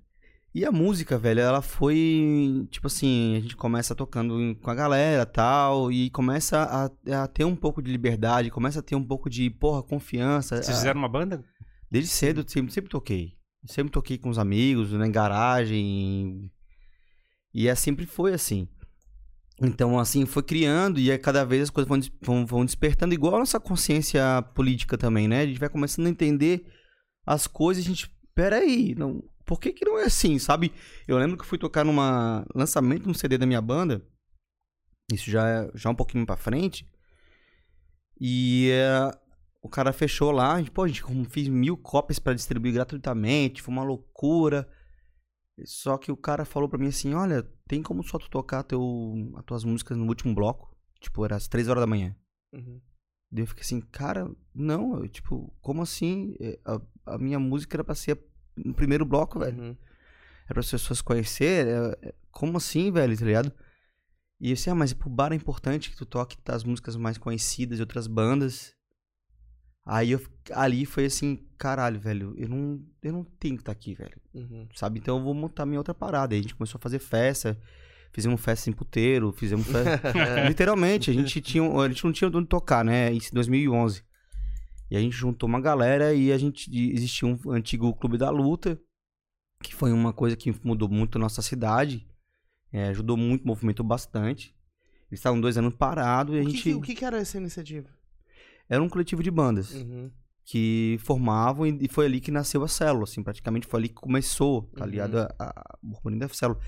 E 0.54 0.64
a 0.64 0.72
música, 0.72 1.18
velho, 1.18 1.40
ela 1.40 1.64
foi, 1.64 2.68
tipo 2.70 2.86
assim, 2.86 3.36
a 3.36 3.40
gente 3.40 3.56
começa 3.56 3.96
tocando 3.96 4.40
em- 4.40 4.54
com 4.54 4.70
a 4.70 4.76
galera 4.76 5.26
tal, 5.26 5.92
e 5.92 6.12
começa 6.12 6.60
a, 7.10 7.24
a 7.24 7.28
ter 7.28 7.44
um 7.44 7.56
pouco 7.56 7.82
de 7.82 7.92
liberdade, 7.92 8.52
começa 8.52 8.80
a 8.80 8.84
ter 8.84 8.96
um 8.96 9.04
pouco 9.04 9.28
de, 9.28 9.50
porra, 9.50 9.82
confiança. 9.82 10.58
Vocês 10.58 10.70
a- 10.70 10.74
fizeram 10.80 11.00
uma 11.00 11.10
banda? 11.10 11.44
Desde 11.90 12.12
cedo, 12.12 12.42
eu 12.42 12.48
sempre, 12.48 12.72
sempre 12.72 12.92
toquei. 12.92 13.34
Sempre 13.66 13.92
toquei 13.92 14.20
com 14.20 14.30
os 14.30 14.38
amigos, 14.38 14.92
na 14.92 15.08
garagem. 15.08 16.52
E 17.52 17.68
é, 17.68 17.74
sempre 17.74 18.06
foi 18.06 18.34
assim. 18.34 18.68
Então, 19.62 20.00
assim, 20.00 20.26
foi 20.26 20.44
criando 20.44 21.00
e 21.00 21.12
é 21.12 21.18
cada 21.18 21.46
vez 21.46 21.64
as 21.64 21.70
coisas 21.70 21.88
vão, 21.88 22.00
vão, 22.22 22.46
vão 22.46 22.66
despertando, 22.66 23.14
igual 23.14 23.36
a 23.36 23.40
nossa 23.40 23.60
consciência 23.60 24.42
política 24.56 24.98
também, 24.98 25.28
né? 25.28 25.42
A 25.42 25.46
gente 25.46 25.60
vai 25.60 25.70
começando 25.70 26.08
a 26.08 26.10
entender 26.10 26.66
as 27.26 27.48
coisas 27.48 27.84
a 27.86 27.88
gente, 27.88 28.10
peraí, 28.34 28.96
não, 28.96 29.24
por 29.46 29.60
que 29.60 29.72
que 29.72 29.86
não 29.86 29.98
é 30.00 30.06
assim, 30.06 30.40
sabe? 30.40 30.74
Eu 31.08 31.18
lembro 31.18 31.38
que 31.38 31.46
fui 31.46 31.58
tocar 31.58 31.86
numa 31.86 32.46
lançamento 32.54 33.04
de 33.04 33.10
um 33.10 33.14
CD 33.14 33.38
da 33.38 33.46
minha 33.46 33.62
banda, 33.62 34.04
isso 35.12 35.30
já, 35.30 35.48
é- 35.48 35.72
já 35.76 35.90
um 35.90 35.96
pouquinho 35.96 36.26
pra 36.26 36.36
frente, 36.36 36.90
e 38.20 38.70
é, 38.72 39.12
o 39.62 39.70
cara 39.70 39.94
fechou 39.94 40.32
lá, 40.32 40.56
a 40.56 40.58
gente, 40.60 40.72
pô, 40.72 40.84
a 40.84 40.88
gente 40.88 41.04
como 41.04 41.24
fiz 41.26 41.48
mil 41.48 41.78
cópias 41.78 42.20
pra 42.20 42.34
distribuir 42.34 42.74
gratuitamente, 42.74 43.62
foi 43.62 43.74
uma 43.74 43.84
loucura. 43.84 44.68
Só 45.66 45.98
que 45.98 46.12
o 46.12 46.18
cara 46.18 46.46
falou 46.46 46.68
pra 46.68 46.80
mim 46.80 46.88
assim, 46.88 47.14
olha, 47.14 47.44
tem 47.68 47.82
como 47.82 48.04
só 48.04 48.18
tu 48.18 48.30
tocar 48.30 48.64
teu, 48.64 49.32
as 49.38 49.46
tuas 49.46 49.64
músicas 49.64 49.98
no 49.98 50.08
último 50.08 50.34
bloco? 50.34 50.76
Tipo, 51.00 51.24
era 51.26 51.36
às 51.36 51.48
três 51.48 51.68
horas 51.68 51.82
da 51.82 51.88
manhã. 51.88 52.16
Uhum. 52.52 52.82
Daí 53.32 53.44
eu 53.44 53.48
fiquei 53.48 53.62
assim, 53.62 53.82
cara, 53.82 54.30
não, 54.54 54.98
eu, 54.98 55.08
tipo, 55.08 55.54
como 55.62 55.82
assim? 55.82 56.36
É, 56.40 56.60
A, 56.66 56.82
a 57.14 57.18
minha 57.18 57.40
música 57.40 57.76
era 57.76 57.84
pra 57.84 57.96
ser 57.96 58.20
no 58.56 58.74
primeiro 58.74 59.06
bloco, 59.06 59.40
velho. 59.40 59.62
Uhum. 59.62 59.78
É 60.46 60.48
para 60.48 60.60
as 60.60 60.70
pessoas 60.70 61.02
conhecer. 61.02 61.68
é- 61.68 62.14
como 62.32 62.58
assim, 62.58 62.92
velho, 62.92 63.18
tá 63.18 63.26
ligado? 63.26 63.54
E 64.40 64.50
eu 64.50 64.56
disse, 64.56 64.70
ah, 64.70 64.76
mas 64.76 64.92
pro 64.92 65.10
bar 65.10 65.32
é 65.32 65.36
importante 65.36 65.90
que 65.90 65.96
tu 65.96 66.06
toque 66.06 66.38
as 66.48 66.64
músicas 66.64 66.96
mais 66.96 67.18
conhecidas 67.18 67.78
de 67.78 67.84
outras 67.84 68.08
bandas. 68.08 68.76
Aí 69.86 70.12
eu, 70.12 70.22
ali 70.52 70.86
foi 70.86 71.06
assim, 71.06 71.46
caralho, 71.64 71.98
velho, 72.00 72.34
eu 72.38 72.50
não, 72.50 72.84
eu 73.02 73.14
não 73.14 73.24
tenho 73.24 73.56
que 73.56 73.62
estar 73.62 73.72
aqui, 73.72 73.94
velho. 73.94 74.20
Uhum. 74.34 74.68
Sabe? 74.76 75.00
Então 75.00 75.18
eu 75.18 75.24
vou 75.24 75.34
montar 75.34 75.66
minha 75.66 75.80
outra 75.80 75.94
parada. 75.94 76.34
Aí 76.36 76.40
a 76.40 76.42
gente 76.44 76.56
começou 76.56 76.78
a 76.78 76.82
fazer 76.82 77.00
festa. 77.00 77.58
Fizemos 78.12 78.42
festa 78.42 78.70
em 78.70 78.74
puteiro, 78.74 79.32
fizemos 79.32 79.66
festa. 79.66 80.12
Literalmente, 80.48 81.10
a 81.10 81.14
gente, 81.14 81.40
tinha, 81.42 81.64
a 81.64 81.88
gente 81.88 82.04
não 82.04 82.12
tinha 82.12 82.30
onde 82.30 82.48
tocar, 82.48 82.84
né? 82.84 83.12
Isso 83.14 83.30
em 83.32 83.36
2011. 83.36 84.04
E 84.92 84.98
a 84.98 85.00
gente 85.00 85.16
juntou 85.16 85.48
uma 85.48 85.62
galera 85.62 86.14
e 86.14 86.32
a 86.32 86.38
gente 86.38 86.70
existia 86.94 87.28
um 87.28 87.40
antigo 87.52 87.92
clube 87.96 88.18
da 88.18 88.30
luta, 88.30 88.78
que 89.64 89.74
foi 89.74 89.92
uma 89.94 90.12
coisa 90.14 90.36
que 90.36 90.54
mudou 90.64 90.90
muito 90.90 91.18
a 91.18 91.22
nossa 91.22 91.42
cidade, 91.42 92.06
é, 92.72 92.90
ajudou 92.90 93.16
muito, 93.18 93.48
movimentou 93.48 93.86
bastante. 93.86 94.54
Eles 95.10 95.20
estavam 95.20 95.40
dois 95.40 95.58
anos 95.58 95.74
parados 95.76 96.36
e 96.36 96.40
a 96.40 96.42
O, 96.42 96.46
que, 96.46 96.52
gente 96.52 96.64
que- 96.64 96.74
o 96.76 96.82
que 96.82 96.96
que 96.96 97.06
era 97.06 97.18
essa 97.18 97.38
iniciativa? 97.38 97.88
era 98.70 98.82
um 98.84 98.90
coletivo 98.90 99.22
de 99.24 99.30
bandas 99.32 99.74
Uhum. 99.74 100.10
Que 100.46 100.98
formavam 101.02 101.66
e, 101.66 101.78
e 101.86 101.88
foi 101.88 102.06
ali 102.06 102.20
que 102.20 102.32
nasceu 102.32 102.64
a 102.64 102.68
célula, 102.68 103.04
assim, 103.06 103.24
praticamente 103.24 103.66
foi 103.68 103.80
ali 103.80 103.90
que 103.90 103.96
começou, 103.96 104.64
tá 104.76 104.84
Uhum. 104.84 104.90
ligado? 104.92 105.18
A, 105.20 105.34
a, 105.40 105.78
da 106.18 106.28
célula. 106.30 106.60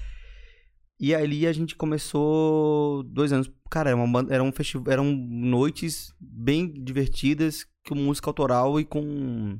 E 0.99 1.13
ali 1.13 1.45
a 1.45 1.51
gente 1.51 1.75
começou 1.75 3.03
dois 3.03 3.33
anos. 3.33 3.51
Cara, 3.69 3.89
era 3.89 3.97
uma 3.97 4.07
banda, 4.07 4.33
era 4.33 4.41
um 4.41 4.51
festival, 4.51 4.91
eram 4.93 5.11
noites 5.13 6.13
bem 6.19 6.71
divertidas 6.71 7.65
com 7.87 7.95
música 7.95 8.29
autoral 8.29 8.79
e 8.79 8.85
com 8.85 9.59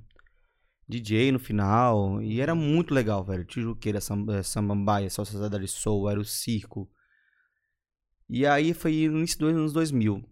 DJ 0.88 1.34
no 1.34 1.39
final. 1.39 2.22
E 2.22 2.39
era 2.39 2.55
muito 2.55 2.93
legal, 2.93 3.22
velho. 3.24 3.43
Tijuqueira, 3.43 4.00
eh, 4.00 4.43
Samambaia, 4.43 5.10
Sociedade 5.10 5.67
Soul, 5.67 6.10
era 6.10 6.19
o 6.19 6.24
circo. 6.24 6.89
E 8.29 8.45
aí 8.45 8.74
foi 8.74 9.07
no 9.10 9.17
início 9.17 9.39
dos 9.39 9.50
anos 9.53 9.74
2000. 9.74 10.24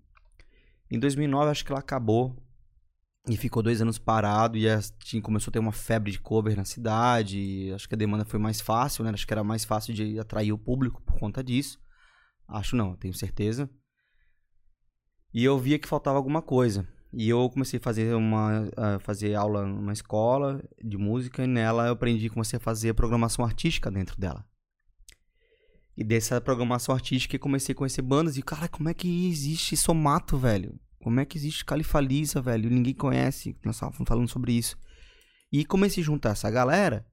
Em 0.90 0.98
2009 1.00 1.52
acho 1.52 1.66
que 1.66 1.72
ela 1.74 1.80
acabou. 1.82 2.42
E 3.28 3.38
ficou 3.38 3.64
dois 3.64 3.82
anos 3.82 3.98
parado 3.98 4.58
e 4.58 4.68
as- 4.68 4.92
tinha, 5.00 5.22
começou 5.22 5.50
a 5.50 5.54
ter 5.54 5.60
uma 5.60 5.72
febre 5.72 6.12
de 6.12 6.20
cover 6.20 6.58
na 6.58 6.66
cidade. 6.66 7.72
acho 7.74 7.88
que 7.88 7.96
a 7.96 7.98
demanda 7.98 8.26
foi 8.26 8.40
mais 8.40 8.60
fácil, 8.60 9.04
né? 9.04 9.12
Acho 9.12 9.26
que 9.26 9.34
era 9.34 9.44
mais 9.44 9.64
fácil 9.64 9.94
de 9.94 10.20
atrair 10.20 10.52
o 10.52 10.58
público 10.58 11.02
por 11.04 11.18
conta 11.20 11.42
disso. 11.44 11.80
Acho 12.48 12.76
não, 12.76 12.96
tenho 12.96 13.14
certeza. 13.14 13.70
E 15.34 15.44
eu 15.44 15.58
via 15.58 15.80
que 15.80 15.88
faltava 15.88 16.18
alguma 16.18 16.42
coisa. 16.42 16.88
E 17.14 17.30
eu 17.30 17.50
comecei 17.50 17.80
a 17.80 17.82
fazer 17.84 18.14
uma 18.16 18.70
a 18.76 19.00
fazer 19.00 19.36
aula 19.36 19.66
numa 19.66 19.94
escola 19.94 20.62
de 20.84 20.98
música 20.98 21.44
e 21.44 21.48
nela 21.48 21.88
eu 21.88 21.94
aprendi, 21.94 22.30
comecei 22.30 22.58
a 22.58 22.60
fazer 22.60 22.94
programação 22.94 23.46
artística 23.46 23.90
dentro 23.90 24.20
dela. 24.20 24.46
E 25.96 26.04
dessa 26.04 26.42
programação 26.42 26.94
artística 26.94 27.36
eu 27.36 27.40
comecei 27.40 27.74
a 27.74 27.76
conhecer 27.76 28.02
bandas 28.02 28.36
e, 28.36 28.42
cara, 28.42 28.68
como 28.68 28.90
é 28.90 28.94
que 28.94 29.28
existe 29.30 29.78
Somato, 29.78 30.38
velho? 30.38 30.80
Como 31.04 31.20
é 31.20 31.26
que 31.26 31.38
existe 31.38 31.66
Califalisa, 31.66 32.42
velho? 32.42 32.70
Ninguém 32.70 32.94
conhece. 32.94 33.58
Nós 33.66 33.76
estávamos 33.76 34.08
falando 34.08 34.30
sobre 34.30 34.54
isso. 34.54 34.78
E 35.52 35.66
comecei 35.66 36.02
a 36.02 36.06
juntar 36.06 36.30
essa 36.30 36.50
galera. 36.50 37.06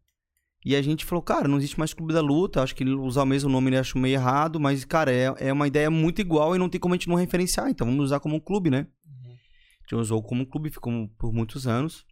E 0.65 0.77
a 0.77 0.83
gente 0.83 1.05
falou, 1.05 1.21
cara, 1.23 1.49
não 1.49 1.59
existe 1.59 1.77
mais 1.77 1.93
Clube 1.93 2.15
da 2.15 2.21
Luta. 2.21 2.63
Acho 2.63 2.77
que 2.77 2.85
usar 2.85 3.25
o 3.25 3.27
mesmo 3.27 3.51
nome 3.51 3.69
ele 3.69 3.79
acho 3.79 3.99
meio 3.99 4.15
errado. 4.15 4.61
Mas, 4.61 4.85
cara, 4.85 5.13
é, 5.13 5.35
é 5.39 5.53
uma 5.53 5.67
ideia 5.67 5.91
muito 5.91 6.21
igual 6.21 6.55
e 6.55 6.59
não 6.59 6.69
tem 6.69 6.81
como 6.81 6.95
a 6.95 6.97
gente 6.97 7.09
não 7.09 7.17
referenciar. 7.17 7.69
Então 7.69 7.85
vamos 7.85 8.05
usar 8.05 8.21
como 8.21 8.37
um 8.37 8.41
clube, 8.41 8.71
né? 8.71 8.87
A 9.27 9.83
gente 9.83 9.97
usou 9.97 10.23
como 10.23 10.43
um 10.43 10.47
clube, 10.47 10.71
ficou 10.71 11.09
por 11.19 11.33
muitos 11.33 11.67
anos. 11.67 12.07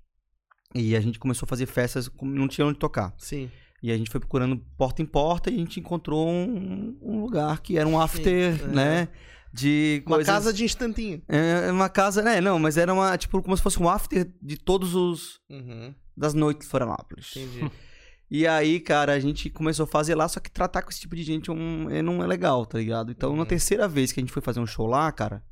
E 0.75 0.97
a 0.97 1.01
gente 1.01 1.21
começou 1.21 1.47
a 1.47 1.49
fazer 1.49 1.67
festas, 1.67 2.11
não 2.21 2.49
tinha 2.49 2.67
onde 2.67 2.79
tocar. 2.81 3.15
Sim. 3.19 3.49
E 3.81 3.93
a 3.93 3.97
gente 3.97 4.11
foi 4.11 4.19
procurando 4.19 4.57
porta 4.77 5.01
em 5.01 5.07
porta 5.07 5.49
e 5.49 5.55
a 5.55 5.59
gente 5.59 5.79
encontrou 5.79 6.29
um, 6.29 6.99
um 7.01 7.21
lugar 7.21 7.61
que 7.61 7.79
era 7.79 7.89
um 7.89 8.01
after, 8.01 8.61
é. 8.65 8.67
né? 8.67 9.09
De 9.53 10.03
Uma 10.07 10.17
coisas... 10.17 10.33
casa 10.35 10.53
de 10.53 10.65
instantinho. 10.65 11.23
É 11.29 11.71
uma 11.73 11.89
casa, 11.89 12.23
né? 12.23 12.41
Não, 12.41 12.59
mas 12.59 12.77
era 12.77 12.93
uma, 12.93 13.17
tipo, 13.17 13.43
como 13.43 13.57
se 13.57 13.63
fosse 13.63 13.83
um 13.83 13.89
after 13.89 14.31
de 14.43 14.57
todos 14.57 14.95
os... 14.95 15.41
Uhum. 15.49 15.95
das 16.17 16.35
noites 16.35 16.67
de 16.67 16.71
Florianópolis. 16.71 17.35
Entendi. 17.37 17.71
E 18.31 18.47
aí, 18.47 18.79
cara, 18.79 19.15
a 19.15 19.19
gente 19.19 19.49
começou 19.49 19.85
a 19.85 19.87
fazer 19.87 20.15
lá, 20.15 20.29
só 20.29 20.39
que 20.39 20.51
tratar 20.51 20.83
com 20.83 20.91
esse 20.91 21.01
tipo 21.01 21.17
de 21.17 21.23
gente 21.23 21.49
é 21.49 21.53
um- 21.55 21.89
é, 21.89 22.03
não 22.03 22.23
é 22.23 22.27
legal, 22.27 22.67
tá 22.67 22.77
ligado? 22.77 23.11
Então, 23.11 23.33
na 23.35 23.39
Uhum. 23.39 23.47
terceira 23.47 23.89
vez 23.89 24.13
que 24.13 24.21
a 24.21 24.23
gente 24.23 24.31
foi 24.35 24.43
fazer 24.43 24.61
um 24.61 24.67
show 24.67 24.87
lá, 24.87 25.11
cara, 25.11 25.43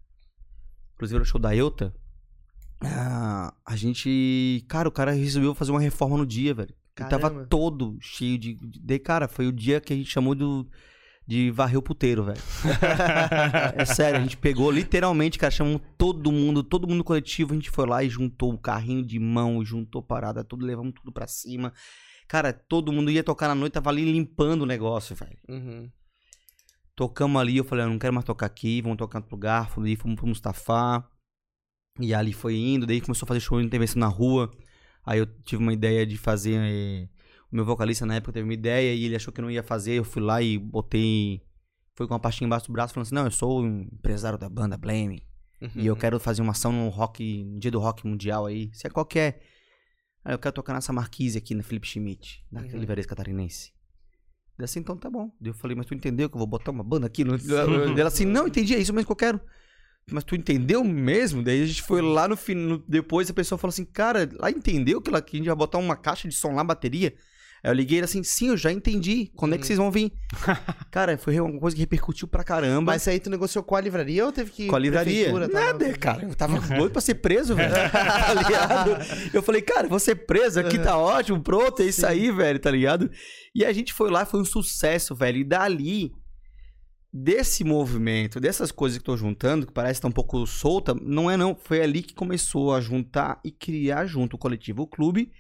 inclusive 0.95 1.17
era 1.17 1.23
o 1.23 1.27
show 1.27 1.41
da 1.41 1.57
Euta, 1.57 1.95
ah, 2.83 3.55
a 3.65 3.77
gente. 3.77 4.63
Cara, 4.69 4.87
o 4.89 4.93
cara 4.93 5.13
resolveu 5.13 5.55
fazer 5.55 5.71
uma 5.71 5.81
reforma 5.81 6.19
no 6.19 6.27
dia, 6.27 6.53
velho. 6.53 6.75
Ele 6.99 7.09
tava 7.09 7.31
Caramba. 7.31 7.47
todo 7.47 7.97
cheio 8.01 8.37
de. 8.39 8.53
de 8.55 8.79
de- 8.79 8.99
cara, 8.99 9.27
foi 9.27 9.47
o 9.47 9.53
dia 9.53 9.81
que 9.81 9.93
a 9.93 9.97
gente 9.97 10.11
chamou 10.11 10.35
do, 10.35 10.69
de 11.27 11.51
varrer 11.51 11.79
o 11.79 11.83
puteiro, 11.83 12.25
velho. 12.25 12.39
é 13.77 13.85
sério, 13.85 14.21
a 14.21 14.23
gente 14.23 14.37
pegou 14.37 14.71
literalmente, 14.71 15.39
cara, 15.39 15.51
chamou 15.51 15.81
todo 15.99 16.31
mundo, 16.31 16.63
todo 16.63 16.87
mundo 16.87 17.03
coletivo, 17.03 17.53
a 17.53 17.57
gente 17.57 17.71
foi 17.71 17.87
lá 17.87 18.05
e 18.05 18.09
juntou 18.09 18.53
o 18.53 18.59
carrinho 18.59 19.05
de 19.05 19.19
mão, 19.19 19.65
juntou 19.65 20.03
parada, 20.03 20.45
tudo, 20.45 20.65
levamos 20.65 20.95
tudo 20.95 21.11
pra 21.11 21.27
cima. 21.27 21.73
Cara, 22.29 22.53
todo 22.53 22.93
mundo 22.93 23.11
ia 23.11 23.25
tocar 23.25 23.49
na 23.49 23.55
noite, 23.55 23.73
tava 23.73 23.91
ali 23.91 24.05
limpando 24.05 24.63
o 24.63 24.67
negócio, 24.67 25.17
velho. 25.17 25.37
Uhum. 25.49 25.91
Tocamos 26.95 27.41
ali, 27.41 27.57
eu 27.59 27.65
falei, 27.65 27.85
eu 27.85 27.91
não 27.91 27.99
quero 27.99 28.15
mais 28.15 28.25
tocar 28.25 28.47
aqui, 28.47 28.81
vamos 28.81 28.97
tocar 28.97 29.19
outro 29.19 29.35
lugar. 29.35 29.71
Ali, 29.77 29.97
fomos 29.97 30.17
pro 30.17 30.27
Mustafa. 30.27 31.05
E 32.01 32.15
ali 32.15 32.33
foi 32.33 32.57
indo, 32.57 32.87
daí 32.87 33.01
começou 33.01 33.27
a 33.27 33.29
fazer 33.29 33.41
show 33.41 33.61
de 33.61 33.67
intervenção 33.67 34.01
na 34.01 34.07
rua. 34.07 34.51
Aí 35.05 35.19
eu 35.19 35.27
tive 35.45 35.63
uma 35.63 35.73
ideia 35.73 36.07
de 36.07 36.17
fazer. 36.17 37.09
O 37.53 37.57
meu 37.57 37.65
vocalista 37.65 38.05
na 38.05 38.17
época 38.17 38.33
teve 38.33 38.45
uma 38.47 38.55
ideia 38.55 38.95
e 38.95 39.05
ele 39.05 39.17
achou 39.17 39.33
que 39.33 39.41
não 39.41 39.51
ia 39.51 39.63
fazer. 39.63 39.93
Eu 39.95 40.05
fui 40.05 40.23
lá 40.23 40.43
e 40.43 40.59
botei. 40.59 41.43
Foi 41.95 42.07
com 42.07 42.13
uma 42.15 42.21
pastinha 42.21 42.47
embaixo 42.47 42.67
do 42.67 42.73
braço 42.73 42.93
falando 42.95 43.07
assim: 43.07 43.15
Não, 43.15 43.25
eu 43.25 43.31
sou 43.31 43.63
o 43.63 43.67
empresário 43.67 44.39
da 44.39 44.49
banda 44.49 44.77
Blame. 44.77 45.23
E 45.75 45.87
eu 45.87 45.95
Uhum. 45.95 45.99
quero 46.01 46.21
fazer 46.21 46.43
uma 46.43 46.53
ação 46.53 46.71
no 46.71 46.89
rock, 46.91 47.45
no 47.45 47.59
dia 47.59 47.71
do 47.71 47.79
rock 47.79 48.07
mundial 48.07 48.45
aí. 48.47 48.69
Se 48.75 48.87
é 48.87 48.91
qualquer. 48.91 49.41
Aí 50.25 50.35
eu 50.35 50.39
quero 50.39 50.53
tocar 50.55 50.75
nessa 50.75 50.93
marquise 50.93 51.39
aqui 51.39 51.55
na 51.55 51.63
Felipe 51.63 51.87
Schmidt, 51.87 52.45
na 52.51 52.61
Uhum. 52.61 52.79
livraria 52.79 53.05
catarinense. 53.05 53.73
Daí 54.59 54.65
assim, 54.65 54.81
então 54.81 54.97
tá 54.97 55.09
bom. 55.09 55.31
Eu 55.41 55.55
falei, 55.55 55.77
mas 55.77 55.87
tu 55.87 55.95
entendeu 55.95 56.29
que 56.29 56.35
eu 56.35 56.39
vou 56.39 56.47
botar 56.47 56.71
uma 56.73 56.83
banda 56.85 57.07
aqui? 57.07 57.23
No... 57.25 57.37
Ela 57.99 58.09
assim, 58.09 58.25
não, 58.25 58.47
entendi, 58.49 58.75
é 58.75 58.79
isso 58.79 58.93
mesmo 58.93 59.07
que 59.07 59.13
eu 59.13 59.17
quero. 59.17 59.41
Mas 60.11 60.25
tu 60.25 60.35
entendeu 60.37 60.83
mesmo? 60.85 61.43
Daí 61.43 61.63
a 61.63 61.67
gente 61.67 61.83
foi 61.83 62.01
lá 62.03 62.27
no 62.29 62.37
fim, 62.37 62.83
depois 62.89 63.31
a 63.31 63.35
pessoa 63.35 63.59
falou 63.59 63.71
assim, 63.71 63.85
cara, 63.85 64.29
lá 64.39 64.51
entendeu 64.51 65.01
que, 65.01 65.09
ela, 65.11 65.21
que 65.23 65.37
a 65.37 65.39
gente 65.39 65.47
vai 65.47 65.57
botar 65.57 65.79
uma 65.79 65.97
caixa 65.97 66.29
de 66.29 66.35
som 66.35 66.53
lá, 66.55 66.63
bateria? 66.65 67.15
Aí 67.65 67.71
eu 67.71 67.75
liguei 67.75 67.99
ele 67.99 68.05
assim, 68.05 68.23
sim, 68.23 68.49
eu 68.49 68.57
já 68.57 68.71
entendi. 68.71 69.31
Quando 69.35 69.55
é 69.55 69.57
que 69.57 69.63
Uhum. 69.63 69.67
vocês 69.67 69.79
vão 69.79 69.91
vir? 69.91 70.13
cara, 70.91 71.19
foi 71.19 71.39
uma 71.41 71.59
coisa 71.59 71.75
que 71.75 71.81
repercutiu 71.81 72.29
pra 72.29 72.45
caramba. 72.45 72.93
Mas 72.93 73.07
aí 73.09 73.19
tu 73.19 73.29
negociou 73.31 73.65
com 73.65 73.75
a 73.75 73.81
livraria 73.81 74.25
ou 74.25 74.31
teve 74.33 74.51
que 74.53 74.67
Com 74.67 74.77
a 74.77 74.79
livraria. 74.79 75.33
tá? 75.49 75.49
Nada, 75.49 75.93
cara. 75.99 76.23
Eu 76.25 76.35
tava 76.35 76.61
doido 76.61 76.91
pra 76.93 77.01
ser 77.01 77.17
preso, 77.17 77.55
velho. 77.57 77.73
tá 77.91 78.35
ligado? 78.35 78.91
Eu 79.35 79.43
falei, 79.43 79.63
cara, 79.63 79.89
vou 79.89 79.99
ser 79.99 80.15
preso 80.27 80.61
aqui, 80.61 80.79
tá 80.79 80.97
ótimo, 80.97 81.41
pronto, 81.43 81.83
é 81.83 81.87
isso 81.87 82.01
Sim. 82.03 82.07
aí, 82.07 82.31
velho, 82.31 82.59
tá 82.59 82.71
ligado? 82.71 83.11
E 83.55 83.65
a 83.65 83.73
gente 83.73 83.93
foi 83.93 84.11
lá, 84.11 84.25
foi 84.25 84.41
um 84.41 84.45
sucesso, 84.45 85.15
velho. 85.15 85.39
E 85.39 85.45
dali, 85.45 86.13
desse 87.13 87.65
movimento, 87.65 88.39
dessas 88.39 88.71
coisas 88.71 88.99
que 88.99 89.05
tô 89.05 89.17
juntando, 89.17 89.67
que 89.67 89.73
parece 89.73 89.95
estar 89.99 90.09
um 90.09 90.13
pouco 90.13 90.47
solta, 90.47 90.95
não 91.01 91.31
é 91.31 91.37
não. 91.37 91.57
Foi 91.57 91.81
ali 91.81 92.03
que 92.03 92.15
começou 92.15 92.75
a 92.75 92.81
juntar 92.81 93.41
e 93.45 93.51
criar 93.51 94.05
junto 94.07 94.35
o 94.37 94.39
coletivo 94.39 94.83
o 94.83 94.87
clube 94.87 95.31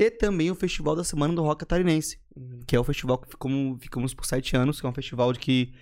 e 0.00 0.10
também 0.12 0.48
o 0.50 0.54
Festival 0.54 0.94
da 0.94 1.02
Semana 1.02 1.34
do 1.34 1.42
Rock 1.42 1.60
Catarinense 1.60 2.18
Uhum. 2.36 2.60
que 2.66 2.76
é 2.76 2.78
o 2.78 2.84
festival 2.84 3.18
que 3.18 3.28
ficamos, 3.28 3.82
ficamos 3.82 4.14
por 4.14 4.24
sete 4.24 4.56
anos, 4.56 4.80
que 4.80 4.86
é 4.86 4.88
um 4.88 4.94
festival 4.94 5.32
de 5.32 5.40
que 5.40 5.72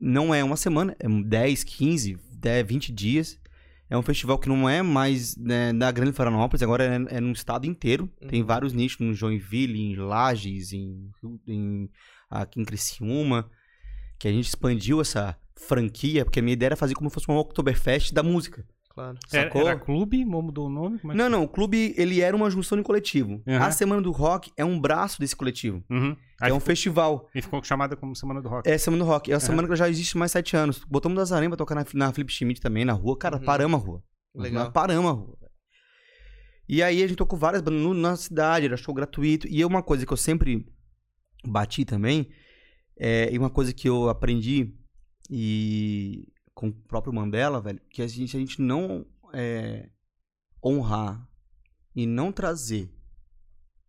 não 0.00 0.32
é 0.32 0.44
uma 0.44 0.56
semana, 0.56 0.94
é 1.00 1.08
10, 1.08 1.64
15, 1.64 2.18
10, 2.38 2.66
20 2.66 2.92
dias. 2.92 3.40
É 3.90 3.98
um 3.98 4.02
festival 4.02 4.38
que 4.38 4.48
não 4.48 4.68
é 4.68 4.80
mais 4.80 5.36
né, 5.36 5.72
da 5.72 5.90
Grande 5.90 6.12
Florianópolis, 6.12 6.62
agora 6.62 6.84
é, 7.10 7.16
é 7.16 7.20
no 7.20 7.32
estado 7.32 7.66
inteiro. 7.66 8.08
Tem 8.28 8.40
Uhum. 8.40 8.46
vários 8.46 8.72
nichos 8.72 9.00
no 9.00 9.12
Joinville, 9.12 9.78
em 9.78 9.96
Lages, 9.96 10.72
em, 10.72 11.10
em, 11.48 11.90
aqui 12.30 12.60
em 12.60 12.64
Criciúma, 12.64 13.50
que 14.18 14.28
a 14.28 14.32
gente 14.32 14.46
expandiu 14.46 15.00
essa 15.00 15.36
franquia, 15.56 16.24
porque 16.24 16.38
a 16.38 16.42
minha 16.42 16.54
ideia 16.54 16.68
era 16.68 16.76
fazer 16.76 16.94
como 16.94 17.10
se 17.10 17.14
fosse 17.14 17.28
uma 17.28 17.40
Oktoberfest 17.40 18.12
da 18.12 18.22
música. 18.22 18.64
Claro. 18.94 19.18
Era, 19.32 19.44
Sacou? 19.44 19.62
era 19.68 19.78
clube, 19.78 20.22
mudou 20.24 20.66
o 20.66 20.70
nome? 20.70 20.98
Como 20.98 21.12
é 21.12 21.16
que- 21.16 21.22
Não, 21.22 21.30
não, 21.30 21.44
o 21.44 21.48
clube 21.48 21.94
ele 21.96 22.20
era 22.20 22.36
uma 22.36 22.50
junção 22.50 22.76
de 22.76 22.84
coletivo. 22.84 23.42
Uhum. 23.46 23.56
A 23.62 23.70
Semana 23.70 24.02
do 24.02 24.10
Rock 24.12 24.52
é 24.54 24.62
um 24.64 24.78
braço 24.78 25.18
desse 25.18 25.34
coletivo. 25.34 25.82
Uhum. 25.88 26.14
é 26.40 26.44
um 26.46 26.46
ficou, 26.48 26.60
festival. 26.60 27.28
e 27.34 27.40
ficou 27.40 27.62
chamada 27.64 27.96
como 27.96 28.14
Semana 28.14 28.42
do 28.42 28.48
Rock. 28.50 28.68
É 28.68 28.76
Semana 28.76 29.02
do 29.04 29.08
Rock. 29.08 29.30
É 29.30 29.34
uma 29.34 29.38
Aham. 29.38 29.46
semana 29.46 29.68
que 29.68 29.76
já 29.76 29.88
existe 29.88 30.18
mais 30.18 30.30
sete 30.32 30.54
anos. 30.56 30.84
Botamos 30.84 31.16
das 31.16 31.32
arenas 31.32 31.50
pra 31.50 31.56
tocar 31.56 31.74
na, 31.74 31.86
na 31.94 32.12
Flip 32.12 32.30
Schmidt 32.30 32.60
também, 32.60 32.84
na 32.84 32.92
rua. 32.92 33.16
Cara, 33.16 33.38
Uhum. 33.38 33.44
paramos 33.44 33.80
a 33.80 33.84
rua. 33.84 34.02
Legal. 34.34 34.64
Nós 34.64 34.72
paramos 34.72 35.10
a 35.10 35.14
rua. 35.14 35.38
E 36.68 36.82
aí 36.82 37.02
a 37.02 37.06
gente 37.06 37.16
tocou 37.16 37.38
várias 37.38 37.62
bandas 37.62 37.80
no- 37.82 37.94
na 37.94 38.14
cidade, 38.16 38.66
era 38.66 38.76
show 38.76 38.92
gratuito. 38.94 39.46
E 39.48 39.62
é 39.62 39.66
uma 39.66 39.82
coisa 39.82 40.04
que 40.06 40.12
eu 40.12 40.16
sempre 40.16 40.66
bati 41.46 41.84
também, 41.84 42.28
é, 42.98 43.32
e 43.32 43.38
uma 43.38 43.50
coisa 43.50 43.72
que 43.72 43.88
eu 43.88 44.08
aprendi 44.08 44.74
e 45.30 46.28
com 46.54 46.68
o 46.68 46.72
próprio 46.72 47.12
Mandela, 47.12 47.60
velho, 47.60 47.80
que 47.88 48.02
a 48.02 48.06
gente, 48.06 48.36
a 48.36 48.40
gente 48.40 48.60
não 48.60 49.06
é, 49.32 49.90
honrar 50.62 51.28
e 51.94 52.06
não 52.06 52.32
trazer 52.32 52.92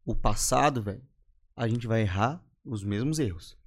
o 0.06 0.16
passado, 0.16 0.82
velho, 0.82 1.06
a 1.56 1.68
gente 1.68 1.88
vai 1.88 2.02
errar 2.02 2.44
os 2.66 2.84
mesmos 2.84 3.20
erros. 3.20 3.58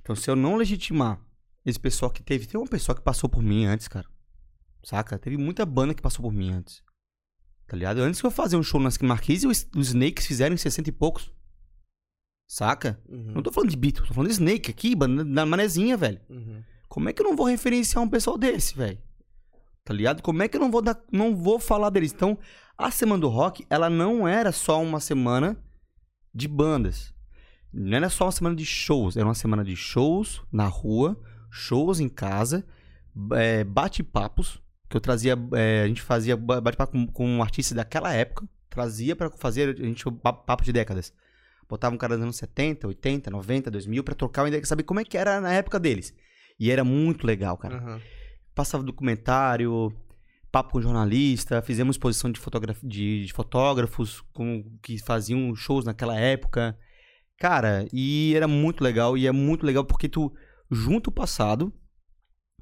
Então, 0.00 0.14
se 0.14 0.30
eu 0.30 0.36
não 0.36 0.56
legitimar 0.56 1.20
esse 1.64 1.78
pessoal 1.80 2.10
que 2.10 2.22
teve, 2.22 2.46
tem 2.46 2.60
uma 2.60 2.68
pessoa 2.68 2.94
que 2.94 3.02
passou 3.02 3.28
por 3.28 3.42
mim 3.42 3.64
antes, 3.64 3.88
cara. 3.88 4.06
Saca? 4.82 5.18
Teve 5.18 5.36
muita 5.36 5.64
banda 5.64 5.94
que 5.94 6.02
passou 6.02 6.22
por 6.22 6.32
mim 6.32 6.52
antes. 6.52 6.82
Tá 7.66 7.76
ligado? 7.76 7.98
Antes 7.98 8.20
que 8.20 8.26
eu 8.26 8.30
fazer 8.30 8.56
um 8.56 8.62
show 8.62 8.78
nas 8.78 8.98
Marquise, 8.98 9.46
os 9.46 9.66
os 9.74 9.88
Snakes 9.88 10.26
fizeram 10.26 10.54
em 10.54 10.58
60 10.58 10.90
e 10.90 10.92
poucos. 10.92 11.32
Saca? 12.46 13.00
Uhum. 13.08 13.32
Não 13.32 13.42
tô 13.42 13.50
falando 13.50 13.70
de 13.70 13.76
Beatles, 13.76 14.06
tô 14.06 14.14
falando 14.14 14.28
de 14.28 14.34
Snake 14.34 14.70
aqui, 14.70 14.94
banda 14.94 15.24
da 15.24 15.46
manezinha, 15.46 15.96
velho. 15.96 16.20
Uhum. 16.28 16.62
Como 16.94 17.08
é 17.08 17.12
que 17.12 17.20
eu 17.20 17.24
não 17.26 17.34
vou 17.34 17.46
referenciar 17.46 18.04
um 18.04 18.08
pessoal 18.08 18.38
desse, 18.38 18.76
velho? 18.76 18.98
Tá 19.84 19.92
ligado? 19.92 20.22
Como 20.22 20.40
é 20.44 20.46
que 20.46 20.56
eu 20.56 20.60
não 20.60 20.70
vou 20.70 20.80
dar, 20.80 20.96
não 21.10 21.34
vou 21.34 21.58
falar 21.58 21.90
deles? 21.90 22.12
Então, 22.12 22.38
a 22.78 22.88
semana 22.88 23.20
do 23.20 23.26
rock, 23.28 23.66
ela 23.68 23.90
não 23.90 24.28
era 24.28 24.52
só 24.52 24.80
uma 24.80 25.00
semana 25.00 25.58
de 26.32 26.46
bandas. 26.46 27.12
Não 27.72 27.96
era 27.96 28.08
só 28.08 28.26
uma 28.26 28.30
semana 28.30 28.54
de 28.54 28.64
shows, 28.64 29.16
era 29.16 29.26
uma 29.26 29.34
semana 29.34 29.64
de 29.64 29.74
shows 29.74 30.40
na 30.52 30.66
rua, 30.68 31.20
shows 31.50 31.98
em 31.98 32.08
casa, 32.08 32.64
é, 33.32 33.64
bate-papos, 33.64 34.62
que 34.88 34.96
eu 34.96 35.00
trazia, 35.00 35.36
é, 35.54 35.82
a 35.82 35.88
gente 35.88 36.00
fazia 36.00 36.36
ba- 36.36 36.60
bate-papo 36.60 36.92
com, 36.92 37.06
com 37.08 37.26
um 37.28 37.42
artista 37.42 37.74
daquela 37.74 38.12
época, 38.12 38.48
trazia 38.70 39.16
pra 39.16 39.28
fazer, 39.32 39.76
a 39.80 39.84
gente 39.84 40.04
pa- 40.22 40.32
papo 40.32 40.62
de 40.62 40.72
décadas. 40.72 41.12
Botava 41.68 41.92
um 41.92 41.98
cara 41.98 42.14
dos 42.14 42.22
anos 42.22 42.36
70, 42.36 42.86
80, 42.86 43.32
90, 43.32 43.68
2000 43.68 44.04
pra 44.04 44.14
trocar 44.14 44.42
uma 44.42 44.48
ideia, 44.48 44.64
saber 44.64 44.84
como 44.84 45.00
é 45.00 45.04
que 45.04 45.18
era 45.18 45.40
na 45.40 45.52
época 45.52 45.80
deles. 45.80 46.14
E 46.58 46.70
era 46.70 46.84
muito 46.84 47.26
legal, 47.26 47.56
cara. 47.56 47.76
Aham. 47.76 48.00
Passava 48.54 48.84
documentário, 48.84 49.92
papo 50.52 50.70
com 50.72 50.80
jornalista, 50.80 51.60
fizemos 51.60 51.96
exposição 51.96 52.30
de, 52.30 52.40
de- 52.84 53.26
de 53.26 53.32
fotógrafos 53.32 54.20
com, 54.32 54.64
que 54.82 54.96
faziam 54.98 55.54
shows 55.56 55.84
naquela 55.84 56.16
época. 56.18 56.78
Cara, 57.38 57.86
e 57.92 58.32
era 58.36 58.46
muito 58.46 58.82
legal, 58.84 59.18
e 59.18 59.26
é 59.26 59.32
muito 59.32 59.66
legal 59.66 59.84
porque 59.84 60.08
tu 60.08 60.32
junta 60.70 61.10
o 61.10 61.12
passado, 61.12 61.72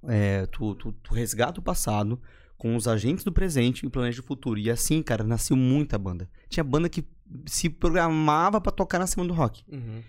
é, 0.08 0.46
tu, 0.46 0.74
tu, 0.76 0.92
tu 0.92 1.14
resgata 1.14 1.60
o 1.60 1.62
passado 1.62 2.20
com 2.56 2.74
os 2.74 2.88
agentes 2.88 3.24
do 3.24 3.32
presente 3.32 3.84
e 3.84 3.90
planeja 3.90 4.22
o 4.22 4.24
futuro. 4.24 4.58
E 4.58 4.70
assim, 4.70 5.02
cara, 5.02 5.22
nasceu 5.24 5.56
muita 5.56 5.98
banda. 5.98 6.30
Tinha 6.48 6.64
banda 6.64 6.88
que 6.88 7.04
se 7.46 7.68
programava 7.68 8.60
pra 8.60 8.72
tocar 8.72 8.98
na 8.98 9.06
Semana 9.06 9.28
do 9.28 9.34
Rock. 9.34 9.62
Uhum. 9.70 10.02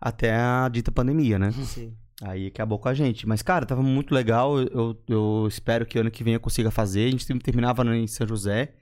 Até 0.00 0.34
a 0.34 0.68
dita 0.72 0.90
pandemia, 0.90 1.38
né? 1.38 1.52
Sim. 1.52 1.94
Aí 2.22 2.48
acabou 2.48 2.78
com 2.78 2.88
a 2.88 2.94
gente. 2.94 3.26
Mas, 3.26 3.42
cara, 3.42 3.64
tava 3.64 3.82
muito 3.82 4.14
legal. 4.14 4.58
Eu, 4.60 5.02
eu 5.08 5.46
espero 5.48 5.86
que 5.86 5.98
ano 5.98 6.10
que 6.10 6.22
vem 6.22 6.34
eu 6.34 6.40
consiga 6.40 6.70
fazer. 6.70 7.06
A 7.06 7.10
gente 7.10 7.26
terminava 7.38 7.84
em 7.96 8.06
São 8.06 8.26
José. 8.26 8.74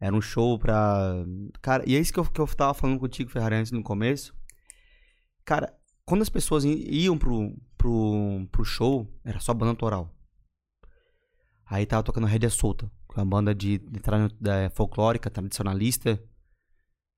Era 0.00 0.14
um 0.14 0.20
show 0.20 0.58
pra. 0.58 1.24
Cara, 1.60 1.82
e 1.86 1.96
é 1.96 1.98
isso 1.98 2.12
que 2.12 2.20
eu, 2.20 2.24
que 2.24 2.40
eu 2.40 2.46
tava 2.46 2.74
falando 2.74 3.00
contigo, 3.00 3.30
Ferrari, 3.30 3.56
antes 3.56 3.72
no 3.72 3.82
começo. 3.82 4.34
Cara, 5.44 5.74
quando 6.04 6.22
as 6.22 6.28
pessoas 6.28 6.64
iam 6.64 7.18
pro, 7.18 7.56
pro, 7.76 8.46
pro 8.52 8.64
show, 8.64 9.10
era 9.24 9.40
só 9.40 9.54
banda 9.54 9.70
autoral. 9.70 10.14
Aí 11.66 11.84
tava 11.84 12.02
tocando 12.02 12.26
Rédea 12.26 12.50
Solta, 12.50 12.90
que 13.12 13.18
é 13.18 13.22
uma 13.22 13.28
banda 13.28 13.54
de, 13.54 13.78
de 13.78 14.00
tra- 14.00 14.30
da 14.40 14.70
folclórica, 14.70 15.28
tradicionalista, 15.30 16.22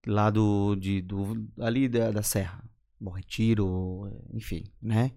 lá 0.06 0.30
do, 0.30 0.74
de, 0.74 1.02
do 1.02 1.48
ali 1.60 1.88
da, 1.88 2.10
da 2.10 2.22
Serra. 2.22 2.64
Bom 3.00 3.10
Retiro, 3.10 4.10
enfim, 4.32 4.64
né? 4.80 5.12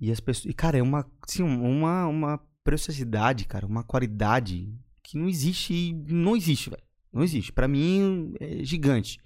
E 0.00 0.10
as 0.10 0.20
pessoas. 0.20 0.50
E, 0.50 0.54
cara, 0.54 0.78
é 0.78 0.82
uma. 0.82 1.06
Assim, 1.26 1.42
uma, 1.42 2.06
uma 2.06 2.38
preciosidade, 2.62 3.44
cara, 3.44 3.66
uma 3.66 3.84
qualidade 3.84 4.72
que 5.02 5.18
não 5.18 5.28
existe. 5.28 5.92
Não 6.06 6.36
existe, 6.36 6.70
velho. 6.70 6.82
Não 7.12 7.22
existe. 7.22 7.52
Pra 7.52 7.68
mim 7.68 8.34
é 8.40 8.64
gigante. 8.64 9.20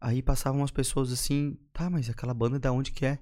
Aí 0.00 0.22
passavam 0.22 0.64
as 0.64 0.70
pessoas 0.70 1.12
assim, 1.12 1.58
tá, 1.72 1.90
mas 1.90 2.08
aquela 2.08 2.32
banda 2.32 2.58
da 2.58 2.72
onde 2.72 2.90
que 2.90 3.04
é? 3.04 3.18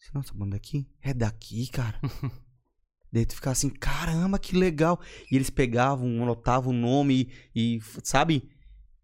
Assim, 0.00 0.10
Nossa, 0.14 0.32
a 0.32 0.36
banda 0.36 0.52
daqui? 0.52 0.88
É 1.02 1.12
daqui, 1.12 1.66
cara. 1.68 2.00
Daí 3.12 3.24
tu 3.24 3.34
ficava 3.34 3.52
assim, 3.52 3.70
caramba, 3.70 4.38
que 4.38 4.56
legal. 4.56 5.00
E 5.30 5.36
eles 5.36 5.50
pegavam, 5.50 6.22
anotavam 6.22 6.72
o 6.72 6.76
nome 6.76 7.30
e, 7.54 7.80
sabe? 8.02 8.50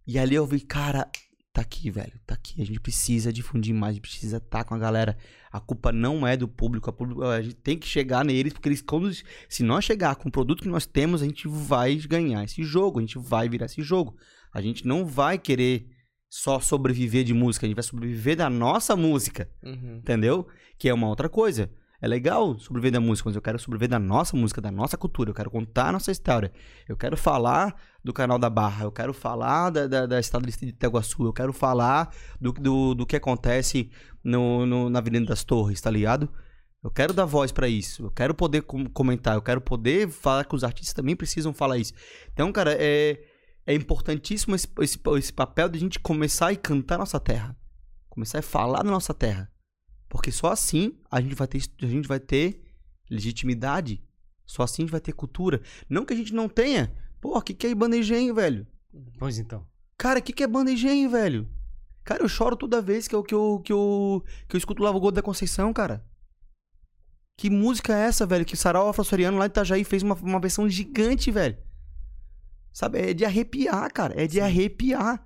E 0.06 0.18
ali 0.18 0.34
eu 0.34 0.46
vi, 0.46 0.60
cara, 0.60 1.08
tá 1.52 1.60
aqui, 1.60 1.90
velho, 1.90 2.18
tá 2.26 2.34
aqui. 2.34 2.60
A 2.60 2.66
gente 2.66 2.80
precisa 2.80 3.32
difundir 3.32 3.74
mais, 3.74 3.92
a 3.92 3.94
gente 3.94 4.02
precisa 4.02 4.38
estar 4.38 4.64
com 4.64 4.74
a 4.74 4.78
galera. 4.78 5.16
A 5.52 5.60
culpa 5.60 5.92
não 5.92 6.26
é 6.26 6.34
do 6.36 6.48
público, 6.48 6.88
a, 6.88 6.92
público, 6.92 7.22
a 7.24 7.42
gente 7.42 7.56
tem 7.56 7.76
que 7.78 7.86
chegar 7.86 8.24
neles, 8.24 8.52
porque 8.54 8.68
eles, 8.68 8.80
quando, 8.80 9.10
se 9.48 9.62
nós 9.62 9.84
chegar 9.84 10.16
com 10.16 10.28
o 10.28 10.32
produto 10.32 10.62
que 10.62 10.68
nós 10.68 10.86
temos, 10.86 11.20
a 11.20 11.26
gente 11.26 11.46
vai 11.46 11.94
ganhar 11.96 12.42
esse 12.42 12.62
jogo, 12.64 12.98
a 12.98 13.02
gente 13.02 13.18
vai 13.18 13.48
virar 13.48 13.66
esse 13.66 13.82
jogo. 13.82 14.16
A 14.52 14.62
gente 14.62 14.86
não 14.86 15.04
vai 15.04 15.38
querer 15.38 15.86
só 16.30 16.58
sobreviver 16.58 17.24
de 17.24 17.34
música, 17.34 17.66
a 17.66 17.68
gente 17.68 17.76
vai 17.76 17.84
sobreviver 17.84 18.36
da 18.36 18.48
nossa 18.48 18.96
música, 18.96 19.50
Uhum. 19.62 19.96
entendeu? 19.98 20.46
Que 20.78 20.88
é 20.88 20.94
uma 20.94 21.08
outra 21.08 21.28
coisa. 21.28 21.70
É 22.02 22.08
legal 22.08 22.58
sobreviver 22.58 22.90
da 22.92 23.00
música, 23.00 23.28
mas 23.28 23.36
eu 23.36 23.40
quero 23.42 23.58
sobreviver 23.60 23.88
da 23.88 23.98
nossa 24.00 24.36
música, 24.36 24.60
da 24.60 24.72
nossa 24.72 24.96
cultura. 24.98 25.30
Eu 25.30 25.34
quero 25.34 25.48
contar 25.50 25.90
a 25.90 25.92
nossa 25.92 26.10
história. 26.10 26.50
Eu 26.88 26.96
quero 26.96 27.16
falar 27.16 27.76
do 28.02 28.12
canal 28.12 28.40
da 28.40 28.50
Barra. 28.50 28.84
Eu 28.84 28.90
quero 28.90 29.14
falar 29.14 29.70
da, 29.70 29.86
da, 29.86 30.06
da 30.06 30.18
Estado 30.18 30.44
de 30.50 30.66
Itaguaçu. 30.66 31.24
Eu 31.24 31.32
quero 31.32 31.52
falar 31.52 32.12
do, 32.40 32.52
do, 32.52 32.94
do 32.96 33.06
que 33.06 33.14
acontece 33.14 33.88
no, 34.24 34.66
no- 34.66 34.90
na 34.90 34.98
Avenida 34.98 35.26
das 35.26 35.44
Torres, 35.44 35.80
tá 35.80 35.88
ligado? 35.92 36.28
Eu 36.82 36.90
quero 36.90 37.12
dar 37.14 37.24
voz 37.24 37.52
pra 37.52 37.68
isso. 37.68 38.06
Eu 38.06 38.10
quero 38.10 38.34
poder 38.34 38.62
com- 38.62 38.86
comentar. 38.86 39.36
Eu 39.36 39.42
quero 39.42 39.60
poder 39.60 40.08
falar 40.10 40.44
que 40.44 40.56
os 40.56 40.64
artistas 40.64 40.92
também 40.94 41.14
precisam 41.14 41.54
falar 41.54 41.78
isso. 41.78 41.92
Então, 42.32 42.50
cara, 42.50 42.74
é, 42.76 43.22
é 43.64 43.72
importantíssimo 43.76 44.56
esse, 44.56 44.66
esse, 44.80 44.98
esse 45.16 45.32
papel 45.32 45.68
de 45.68 45.76
a 45.76 45.80
gente 45.80 46.00
começar 46.00 46.52
e 46.52 46.56
cantar 46.56 46.98
nossa 46.98 47.20
terra. 47.20 47.56
Começar 48.08 48.40
a 48.40 48.42
falar 48.42 48.82
da 48.82 48.90
nossa 48.90 49.14
terra. 49.14 49.51
Porque 50.12 50.30
só 50.30 50.52
assim 50.52 50.94
a 51.10 51.22
gente 51.22 51.34
vai 51.34 51.48
ter, 51.48 51.62
a 51.80 51.86
gente 51.86 52.06
vai 52.06 52.20
ter 52.20 52.60
legitimidade. 53.08 54.04
Só 54.44 54.62
assim 54.62 54.82
a 54.82 54.84
gente 54.84 54.92
vai 54.92 55.00
ter 55.00 55.12
cultura. 55.12 55.62
Não 55.88 56.04
que 56.04 56.12
a 56.12 56.16
gente 56.16 56.34
não 56.34 56.50
tenha. 56.50 56.94
Pô, 57.18 57.38
o 57.38 57.40
que, 57.40 57.54
que 57.54 57.66
é 57.68 57.74
banda 57.74 57.96
engenho, 57.96 58.34
velho? 58.34 58.66
Pois 59.18 59.38
então. 59.38 59.66
Cara, 59.96 60.18
o 60.18 60.22
que, 60.22 60.34
que 60.34 60.42
é 60.42 60.46
banda 60.46 60.70
engenho, 60.70 61.08
velho? 61.08 61.48
Cara, 62.04 62.22
eu 62.22 62.28
choro 62.28 62.56
toda 62.56 62.82
vez 62.82 63.08
que 63.08 63.14
eu, 63.14 63.22
que 63.22 63.34
eu, 63.34 63.62
que 63.64 63.72
eu, 63.72 64.22
que 64.46 64.54
eu 64.54 64.58
escuto 64.58 64.82
o 64.82 64.84
Lava 64.84 64.98
Gol 64.98 65.12
da 65.12 65.22
Conceição, 65.22 65.72
cara. 65.72 66.04
Que 67.38 67.48
música 67.48 67.96
é 67.96 68.02
essa, 68.02 68.26
velho? 68.26 68.44
Que 68.44 68.52
o 68.52 68.58
Sarau 68.58 68.90
Afro-Soriano 68.90 69.38
lá 69.38 69.46
de 69.46 69.52
Itajaí 69.52 69.82
fez 69.82 70.02
uma, 70.02 70.14
uma 70.16 70.40
versão 70.40 70.68
gigante, 70.68 71.30
velho. 71.30 71.56
Sabe? 72.70 72.98
É 72.98 73.14
de 73.14 73.24
arrepiar, 73.24 73.90
cara. 73.90 74.20
É 74.22 74.26
de 74.26 74.42
arrepiar. 74.42 75.24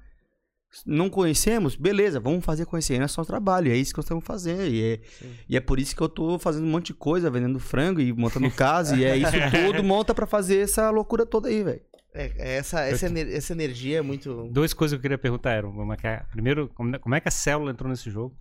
Não 0.85 1.09
conhecemos? 1.09 1.77
Beleza, 1.77 2.19
vamos 2.21 2.45
fazer 2.45 2.67
conhecer. 2.67 2.99
Não 2.99 3.05
é 3.05 3.09
só 3.09 3.25
trabalho, 3.25 3.71
é 3.71 3.77
isso 3.77 3.93
que 3.93 3.99
nós 3.99 4.05
estamos 4.05 4.25
fazendo. 4.25 4.63
E 4.65 4.83
é, 4.83 5.01
e 5.49 5.57
é 5.57 5.61
por 5.61 5.79
isso 5.79 5.95
que 5.97 6.03
eu 6.03 6.09
tô 6.09 6.39
fazendo 6.39 6.65
um 6.67 6.71
monte 6.71 6.87
de 6.89 6.95
coisa, 6.95 7.31
vendendo 7.31 7.59
frango 7.61 8.01
e 8.01 8.13
montando 8.13 8.51
casa. 8.51 8.97
e 8.97 9.05
é 9.05 9.17
isso 9.17 9.31
tudo 9.73 9.83
monta 9.85 10.15
pra 10.15 10.27
fazer 10.27 10.59
essa 10.59 10.91
loucura 10.91 11.25
toda 11.25 11.49
aí, 11.49 11.63
velho. 11.63 11.81
É, 12.13 12.33
é 12.39 12.57
essa, 12.57 12.81
essa, 12.81 13.07
ener- 13.07 13.29
essa 13.35 13.53
energia 13.53 13.99
é 13.99 14.03
muito. 14.03 14.49
Duas 14.51 14.73
coisas 14.73 14.95
que 14.95 14.99
eu 14.99 15.03
queria 15.03 15.19
perguntar 15.19 15.53
é 15.53 15.97
que 15.97 16.07
é- 16.07 16.23
primeiro, 16.31 16.69
como 16.75 16.97
é- 16.97 16.99
como 16.99 17.15
é 17.15 17.21
que 17.21 17.29
a 17.29 17.31
célula 17.31 17.71
entrou 17.71 17.91
nesse 17.91 18.11
jogo? 18.11 18.35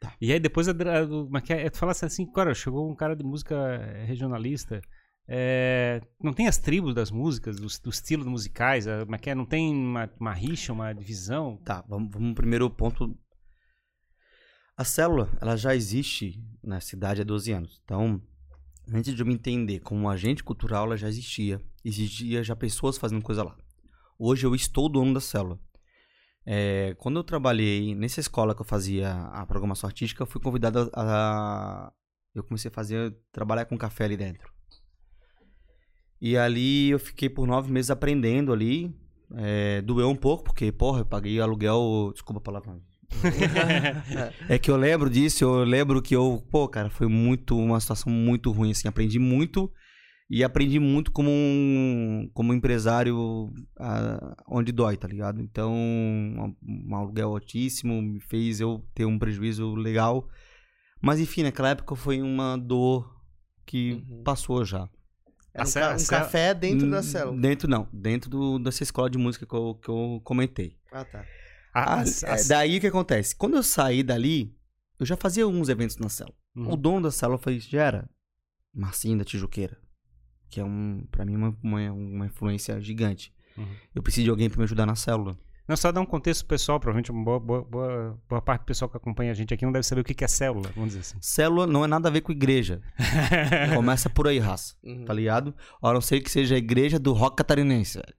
Tá. 0.00 0.12
E 0.20 0.32
aí 0.32 0.40
depois, 0.40 0.68
a, 0.68 0.72
do- 0.72 1.28
é? 1.52 1.68
tu 1.70 1.76
falasse 1.78 2.04
assim, 2.04 2.24
cara, 2.32 2.54
chegou 2.54 2.90
um 2.90 2.94
cara 2.94 3.14
de 3.16 3.24
música 3.24 3.56
regionalista, 4.06 4.80
é, 5.28 6.00
não 6.22 6.32
tem 6.32 6.48
as 6.48 6.56
tribos 6.56 6.94
das 6.94 7.10
músicas, 7.10 7.56
dos, 7.56 7.78
estilos 7.96 8.26
musicais, 8.26 8.86
é 8.86 9.04
é? 9.30 9.34
Não 9.34 9.44
tem 9.44 9.70
uma, 9.70 10.10
uma 10.18 10.32
rixa, 10.32 10.72
uma 10.72 10.92
divisão? 10.94 11.58
Tá, 11.58 11.84
vamos, 11.86 12.10
vamos 12.10 12.34
primeiro 12.34 12.68
ponto. 12.70 13.14
A 14.74 14.84
célula, 14.84 15.28
ela 15.40 15.54
já 15.56 15.74
existe 15.74 16.42
na 16.62 16.80
cidade 16.80 17.20
há 17.20 17.24
12 17.24 17.52
anos. 17.52 17.80
Então, 17.84 18.22
antes 18.90 19.14
de 19.14 19.20
eu 19.20 19.26
me 19.26 19.34
entender 19.34 19.80
como 19.80 20.00
um 20.00 20.08
agente 20.08 20.42
cultural, 20.42 20.86
ela 20.86 20.96
já 20.96 21.08
existia. 21.08 21.60
Existia 21.84 22.42
já 22.42 22.56
pessoas 22.56 22.96
fazendo 22.96 23.22
coisa 23.22 23.42
lá. 23.42 23.56
Hoje 24.18 24.46
eu 24.46 24.54
estou 24.54 24.88
dono 24.88 25.12
da 25.12 25.20
célula. 25.20 25.60
É, 26.46 26.94
quando 26.98 27.18
eu 27.18 27.24
trabalhei 27.24 27.94
nessa 27.94 28.20
escola 28.20 28.54
que 28.54 28.62
eu 28.62 28.66
fazia 28.66 29.12
a 29.12 29.44
programação 29.44 29.86
artística, 29.88 30.24
fui 30.24 30.40
convidado 30.40 30.90
a, 30.94 31.02
a- 31.88 31.92
eu 32.34 32.42
comecei 32.42 32.70
a 32.70 32.72
fazer 32.72 33.14
trabalhar 33.30 33.66
com 33.66 33.76
café 33.76 34.04
ali 34.04 34.16
dentro. 34.16 34.50
E 36.20 36.36
ali 36.36 36.90
eu 36.90 36.98
fiquei 36.98 37.28
por 37.28 37.46
nove 37.46 37.70
meses 37.70 37.90
aprendendo 37.90 38.52
ali. 38.52 38.94
É, 39.34 39.82
doeu 39.82 40.08
um 40.08 40.16
pouco, 40.16 40.44
porque, 40.44 40.72
porra, 40.72 41.00
eu 41.00 41.06
paguei 41.06 41.40
aluguel. 41.40 42.10
Desculpa 42.12 42.38
a 42.40 42.42
palavra. 42.42 42.80
É 44.48 44.58
que 44.58 44.70
eu 44.70 44.76
lembro 44.76 45.08
disso, 45.08 45.44
eu 45.44 45.64
lembro 45.64 46.02
que 46.02 46.14
eu, 46.14 46.44
pô, 46.50 46.68
cara, 46.68 46.90
foi 46.90 47.06
muito, 47.06 47.56
uma 47.56 47.80
situação 47.80 48.12
muito 48.12 48.50
ruim, 48.52 48.70
assim, 48.70 48.86
aprendi 48.88 49.18
muito 49.18 49.70
e 50.30 50.44
aprendi 50.44 50.78
muito 50.78 51.10
como 51.10 51.30
um, 51.30 52.28
como 52.34 52.52
empresário 52.52 53.50
ah, 53.78 54.36
onde 54.46 54.72
dói, 54.72 54.96
tá 54.98 55.08
ligado? 55.08 55.40
Então, 55.40 55.72
um, 55.72 56.54
um 56.62 56.94
aluguel 56.94 57.30
altíssimo 57.30 58.00
me 58.02 58.20
fez 58.20 58.60
eu 58.60 58.84
ter 58.94 59.06
um 59.06 59.18
prejuízo 59.18 59.74
legal, 59.74 60.28
mas 61.00 61.18
enfim, 61.18 61.42
naquela 61.44 61.70
época 61.70 61.96
foi 61.96 62.20
uma 62.20 62.56
dor 62.58 63.10
que 63.64 63.92
Uhum. 64.10 64.22
passou 64.22 64.64
já. 64.64 64.88
Era 65.54 65.64
A 65.64 65.66
um, 65.68 65.72
ca- 65.72 65.92
a 65.92 65.96
um 65.96 66.04
café 66.06 66.54
dentro 66.54 66.90
da 66.90 67.02
célula. 67.02 67.40
Dentro 67.40 67.68
não, 67.68 67.88
dentro 67.92 68.30
do, 68.30 68.58
dessa 68.58 68.82
escola 68.82 69.08
de 69.10 69.18
música 69.18 69.46
que 69.46 69.54
eu, 69.54 69.74
que 69.82 69.88
eu 69.88 70.20
comentei. 70.24 70.76
Ah, 70.92 71.04
tá. 71.04 71.24
A- 71.74 72.00
as- 72.00 72.48
daí 72.48 72.78
o 72.78 72.80
que 72.80 72.86
acontece? 72.86 73.34
Quando 73.36 73.56
eu 73.56 73.62
saí 73.62 74.02
dali, 74.02 74.54
eu 74.98 75.06
já 75.06 75.16
fazia 75.16 75.44
alguns 75.44 75.68
eventos 75.68 75.96
na 75.98 76.08
célula. 76.08 76.36
Uhum. 76.56 76.72
O 76.72 76.76
dono 76.76 77.02
da 77.02 77.10
célula 77.10 77.38
foi, 77.38 77.58
Gera, 77.60 78.08
Marcinho 78.74 79.18
da 79.18 79.24
Tijuqueira, 79.24 79.78
que 80.50 80.60
é 80.60 80.64
um, 80.64 81.06
pra 81.10 81.24
mim, 81.24 81.36
uma, 81.36 81.56
uma, 81.62 81.92
uma 81.92 82.26
influência 82.26 82.80
gigante. 82.80 83.32
Uhum. 83.56 83.66
Eu 83.94 84.02
preciso 84.02 84.24
de 84.24 84.30
alguém 84.30 84.48
pra 84.48 84.58
me 84.58 84.64
ajudar 84.64 84.86
na 84.86 84.94
célula. 84.96 85.36
Não, 85.68 85.76
só 85.76 85.92
dar 85.92 86.00
um 86.00 86.06
contexto 86.06 86.46
pessoal, 86.46 86.80
provavelmente 86.80 87.10
uma 87.10 87.22
boa, 87.22 87.38
boa, 87.38 87.62
boa, 87.62 88.18
boa 88.26 88.40
parte 88.40 88.62
do 88.62 88.64
pessoal 88.64 88.88
que 88.88 88.96
acompanha 88.96 89.30
a 89.30 89.34
gente 89.34 89.52
aqui 89.52 89.66
não 89.66 89.72
deve 89.72 89.84
saber 89.84 90.00
o 90.00 90.04
que 90.04 90.24
é 90.24 90.28
célula, 90.28 90.70
vamos 90.74 90.94
dizer 90.94 91.00
assim. 91.00 91.18
Célula 91.20 91.66
não 91.66 91.84
é 91.84 91.86
nada 91.86 92.08
a 92.08 92.10
ver 92.10 92.22
com 92.22 92.32
igreja. 92.32 92.80
Começa 93.74 94.08
por 94.08 94.26
aí, 94.26 94.38
raça. 94.38 94.74
Uhum. 94.82 95.04
Tá 95.04 95.12
ligado? 95.12 95.54
A 95.82 95.92
não 95.92 96.00
ser 96.00 96.22
que 96.22 96.30
seja 96.30 96.54
a 96.54 96.58
igreja 96.58 96.98
do 96.98 97.12
rock 97.12 97.36
catarinense, 97.36 97.98
velho. 97.98 98.14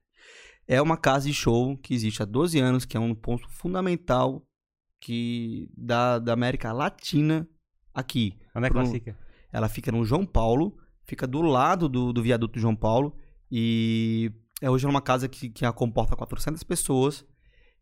É 0.68 0.80
uma 0.80 0.96
casa 0.96 1.26
de 1.26 1.34
show 1.34 1.76
que 1.78 1.92
existe 1.92 2.22
há 2.22 2.24
12 2.24 2.60
anos, 2.60 2.84
que 2.84 2.96
é 2.96 3.00
um 3.00 3.12
ponto 3.16 3.48
fundamental 3.50 4.46
que 5.00 5.68
da, 5.76 6.20
da 6.20 6.32
América 6.32 6.72
Latina 6.72 7.48
aqui. 7.92 8.38
Onde 8.54 8.68
é 8.68 8.70
que 8.70 8.76
ela 8.76 8.86
fica? 8.86 9.18
Ela 9.52 9.68
fica 9.68 9.90
no 9.90 10.04
João 10.04 10.24
Paulo, 10.24 10.76
fica 11.04 11.26
do 11.26 11.40
lado 11.40 11.88
do, 11.88 12.12
do 12.12 12.22
viaduto 12.22 12.60
João 12.60 12.76
Paulo 12.76 13.16
e 13.50 14.30
é 14.62 14.70
hoje 14.70 14.86
é 14.86 14.88
uma 14.88 15.02
casa 15.02 15.28
que, 15.28 15.48
que 15.48 15.72
comporta 15.72 16.14
400 16.14 16.62
pessoas 16.62 17.26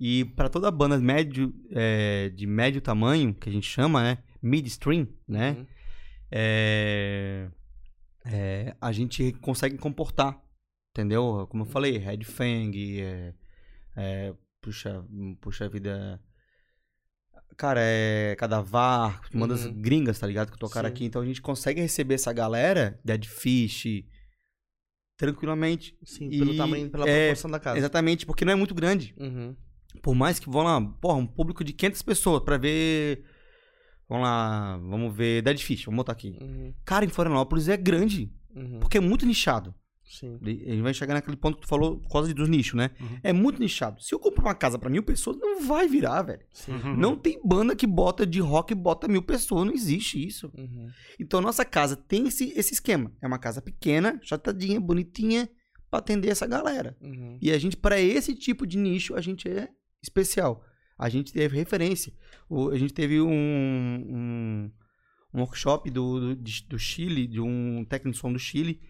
E 0.00 0.24
pra 0.24 0.48
toda 0.48 0.70
banda 0.70 0.96
médio, 0.98 1.52
é, 1.70 2.28
de 2.30 2.46
médio 2.46 2.80
tamanho, 2.80 3.34
que 3.34 3.48
a 3.48 3.52
gente 3.52 3.66
chama, 3.68 4.02
né? 4.02 4.18
Midstream, 4.40 5.08
né? 5.26 5.56
Uhum. 5.58 5.66
é, 6.30 7.48
é, 8.24 8.76
a 8.80 8.92
gente 8.92 9.32
consegue 9.40 9.76
comportar, 9.78 10.40
entendeu? 10.92 11.46
Como 11.50 11.62
eu 11.64 11.66
falei, 11.66 11.98
Red 11.98 12.22
Fang, 12.24 12.72
puxa, 14.60 15.04
puxa 15.40 15.68
vida. 15.68 16.20
Cara, 17.56 17.80
é 17.82 18.36
Cadavar, 18.36 19.20
bandas 19.34 19.64
Uhum. 19.64 19.80
gringas, 19.80 20.18
tá 20.20 20.26
ligado? 20.28 20.52
Que 20.52 20.58
tocaram 20.58 20.88
Sim. 20.88 20.94
aqui. 20.94 21.04
Então 21.06 21.20
a 21.22 21.26
gente 21.26 21.42
consegue 21.42 21.80
receber 21.80 22.14
essa 22.14 22.32
galera, 22.32 23.00
Dead 23.04 23.24
Fish, 23.24 24.04
tranquilamente. 25.16 25.96
Sim, 26.04 26.28
pelo 26.30 26.52
E, 26.52 26.56
tamanho, 26.56 26.88
pela 26.88 27.08
é, 27.08 27.26
proporção 27.28 27.50
da 27.50 27.58
casa. 27.58 27.78
Exatamente, 27.78 28.24
porque 28.26 28.44
não 28.44 28.52
é 28.52 28.56
muito 28.56 28.74
grande. 28.74 29.12
Uhum. 29.18 29.56
Por 30.02 30.14
mais 30.14 30.38
que 30.38 30.48
vão 30.50 30.62
lá, 30.62 30.80
porra, 30.80 31.16
um 31.18 31.26
público 31.26 31.64
de 31.64 31.72
500 31.72 32.02
pessoas 32.02 32.42
pra 32.42 32.56
ver. 32.56 33.24
Vamos 34.08 34.24
lá, 34.24 34.78
vamos 34.78 35.14
ver 35.14 35.42
Dead 35.42 35.58
Fish, 35.58 35.84
vamos 35.84 35.98
botar 35.98 36.12
aqui. 36.12 36.36
Uhum. 36.40 36.72
Cara, 36.84 37.04
em 37.04 37.08
Florianópolis 37.08 37.68
é 37.68 37.76
grande, 37.76 38.32
Uhum. 38.54 38.80
porque 38.80 38.96
é 38.98 39.00
muito 39.00 39.26
nichado. 39.26 39.74
Sim. 40.02 40.38
Ele 40.42 40.80
vai 40.80 40.94
chegar 40.94 41.12
naquele 41.12 41.36
ponto 41.36 41.56
que 41.56 41.62
tu 41.62 41.68
falou 41.68 41.98
por 41.98 42.08
causa 42.08 42.32
dos 42.32 42.48
nichos, 42.48 42.72
né? 42.72 42.90
Uhum. 42.98 43.18
É 43.22 43.30
muito 43.30 43.60
nichado. 43.60 44.00
Se 44.02 44.14
eu 44.14 44.18
compro 44.18 44.40
uma 44.40 44.54
casa 44.54 44.78
pra 44.78 44.88
mil 44.88 45.02
pessoas, 45.02 45.36
não 45.36 45.60
vai 45.66 45.86
virar, 45.86 46.22
velho. 46.22 46.40
Sim. 46.50 46.72
Uhum. 46.72 46.96
Não 46.96 47.14
tem 47.14 47.38
banda 47.44 47.76
que 47.76 47.86
bota 47.86 48.26
de 48.26 48.40
rock 48.40 48.72
e 48.72 48.74
bota 48.74 49.06
mil 49.06 49.22
pessoas. 49.22 49.66
Não 49.66 49.74
existe 49.74 50.26
isso. 50.26 50.50
Uhum. 50.56 50.88
Então, 51.20 51.42
nossa 51.42 51.62
casa 51.62 51.94
tem 51.94 52.26
esse, 52.28 52.50
esse 52.56 52.72
esquema. 52.72 53.12
É 53.20 53.26
uma 53.26 53.38
casa 53.38 53.60
pequena, 53.60 54.18
chatadinha, 54.22 54.80
bonitinha, 54.80 55.46
pra 55.90 55.98
atender 55.98 56.30
essa 56.30 56.46
galera. 56.46 56.96
Uhum. 57.02 57.36
E 57.42 57.52
a 57.52 57.58
gente, 57.58 57.76
pra 57.76 58.00
esse 58.00 58.34
tipo 58.34 58.66
de 58.66 58.78
nicho, 58.78 59.14
a 59.14 59.20
gente 59.20 59.46
é 59.46 59.68
especial. 60.02 60.64
A 60.98 61.08
gente 61.08 61.32
teve 61.32 61.56
referência. 61.56 62.12
O- 62.48 62.70
a 62.70 62.78
gente 62.78 62.92
teve 62.92 63.20
um, 63.20 63.28
um, 63.30 64.70
um 65.34 65.40
workshop 65.40 65.90
do, 65.90 66.20
do, 66.20 66.36
de- 66.36 66.66
do 66.68 66.78
Chile, 66.78 67.26
de 67.26 67.40
um 67.40 67.84
técnico 67.84 68.14
de 68.14 68.20
som 68.20 68.32
do 68.32 68.38
Chile, 68.38 68.80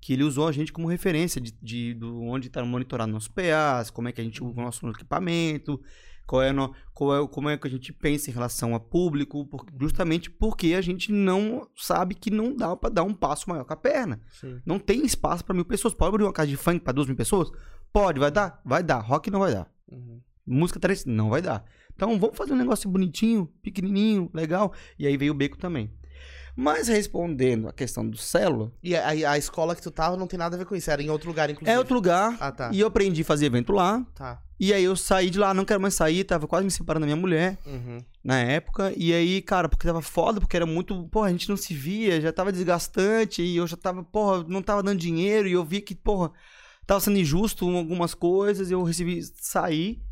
que 0.00 0.12
ele 0.12 0.22
usou 0.22 0.46
a 0.46 0.52
gente 0.52 0.72
como 0.72 0.86
referência 0.88 1.40
de, 1.40 1.52
de 1.60 1.94
do 1.94 2.20
onde 2.22 2.46
está 2.46 2.64
monitorado 2.64 3.10
nossos 3.10 3.28
PAs, 3.28 3.90
como 3.90 4.08
é 4.08 4.12
que 4.12 4.20
a 4.20 4.24
gente 4.24 4.42
usa 4.44 4.60
o 4.60 4.62
nosso 4.62 4.88
equipamento, 4.88 5.80
qual 6.24 6.42
é, 6.42 6.52
no, 6.52 6.72
qual 6.94 7.24
é, 7.24 7.26
como 7.28 7.48
é 7.48 7.56
que 7.56 7.66
a 7.66 7.70
gente 7.70 7.92
pensa 7.92 8.30
em 8.30 8.34
relação 8.34 8.74
a 8.74 8.78
público, 8.78 9.44
por- 9.46 9.66
justamente 9.80 10.30
porque 10.30 10.74
a 10.74 10.80
gente 10.80 11.10
não 11.10 11.68
sabe 11.74 12.14
que 12.14 12.30
não 12.30 12.54
dá 12.54 12.76
para 12.76 12.90
dar 12.90 13.02
um 13.02 13.14
passo 13.14 13.50
maior 13.50 13.64
com 13.64 13.72
a 13.72 13.76
perna. 13.76 14.20
Sim. 14.30 14.60
Não 14.64 14.78
tem 14.78 15.04
espaço 15.04 15.44
pra 15.44 15.54
mil 15.54 15.64
pessoas. 15.64 15.94
Pode 15.94 16.10
abrir 16.10 16.22
uma 16.24 16.32
casa 16.32 16.48
de 16.48 16.56
funk 16.56 16.80
pra 16.84 16.92
duas 16.92 17.08
mil 17.08 17.16
pessoas? 17.16 17.50
Pode, 17.92 18.20
vai 18.20 18.30
dar? 18.30 18.60
Vai 18.64 18.82
dar. 18.84 18.98
Rock 19.00 19.30
não 19.30 19.40
vai 19.40 19.52
dar. 19.52 19.68
Uhum. 19.90 20.20
Música 20.48 20.80
trans 20.80 21.04
não 21.04 21.28
vai 21.30 21.42
dar. 21.42 21.64
Então 21.94 22.18
vamos 22.18 22.36
fazer 22.36 22.52
um 22.52 22.56
negócio 22.56 22.88
bonitinho, 22.88 23.46
pequenininho, 23.62 24.30
legal. 24.32 24.72
E 24.98 25.06
aí 25.06 25.16
veio 25.16 25.32
o 25.32 25.36
beco 25.36 25.56
também. 25.58 25.90
Mas 26.56 26.88
respondendo 26.88 27.68
a 27.68 27.72
questão 27.72 28.08
do 28.08 28.16
célula, 28.16 28.72
E 28.82 28.96
a, 28.96 29.08
a- 29.30 29.38
escola 29.38 29.76
que 29.76 29.82
tu 29.82 29.90
tava 29.92 30.16
não 30.16 30.26
tem 30.26 30.36
nada 30.38 30.56
a 30.56 30.58
ver 30.58 30.64
com 30.64 30.74
isso, 30.74 30.90
era 30.90 31.00
em 31.00 31.08
outro 31.08 31.28
lugar, 31.28 31.48
inclusive. 31.48 31.70
é 31.72 31.78
outro 31.78 31.94
lugar. 31.94 32.36
Ah, 32.40 32.50
tá. 32.50 32.70
E 32.72 32.80
eu 32.80 32.88
aprendi 32.88 33.22
a 33.22 33.24
fazer 33.24 33.46
evento 33.46 33.72
lá. 33.72 34.04
Tá. 34.14 34.42
E 34.58 34.72
aí 34.74 34.82
eu 34.82 34.96
saí 34.96 35.30
de 35.30 35.38
lá, 35.38 35.54
não 35.54 35.64
quero 35.64 35.80
mais 35.80 35.94
sair, 35.94 36.24
tava 36.24 36.48
quase 36.48 36.64
me 36.64 36.70
separando 36.72 37.02
da 37.02 37.06
minha 37.06 37.16
mulher 37.20 37.56
Uhum. 37.64 37.98
na 38.24 38.40
época. 38.40 38.92
E 38.96 39.12
aí, 39.14 39.40
cara, 39.40 39.68
porque 39.68 39.86
tava 39.86 40.02
foda, 40.02 40.40
porque 40.40 40.56
era 40.56 40.66
muito. 40.66 41.04
Porra, 41.10 41.28
a 41.28 41.30
gente 41.30 41.48
não 41.48 41.56
se 41.56 41.72
via, 41.74 42.20
já 42.20 42.32
tava 42.32 42.50
desgastante. 42.50 43.40
E 43.40 43.56
eu 43.56 43.66
já 43.68 43.76
tava, 43.76 44.02
porra, 44.02 44.44
não 44.48 44.60
tava 44.60 44.82
dando 44.82 44.98
dinheiro. 44.98 45.46
E 45.46 45.52
eu 45.52 45.64
vi 45.64 45.80
que, 45.80 45.94
porra, 45.94 46.32
tava 46.84 46.98
sendo 46.98 47.18
injusto 47.20 47.66
em 47.70 47.78
algumas 47.78 48.14
coisas. 48.14 48.68
E 48.68 48.72
eu 48.72 48.82
resolvi 48.82 49.22
sair. 49.40 50.02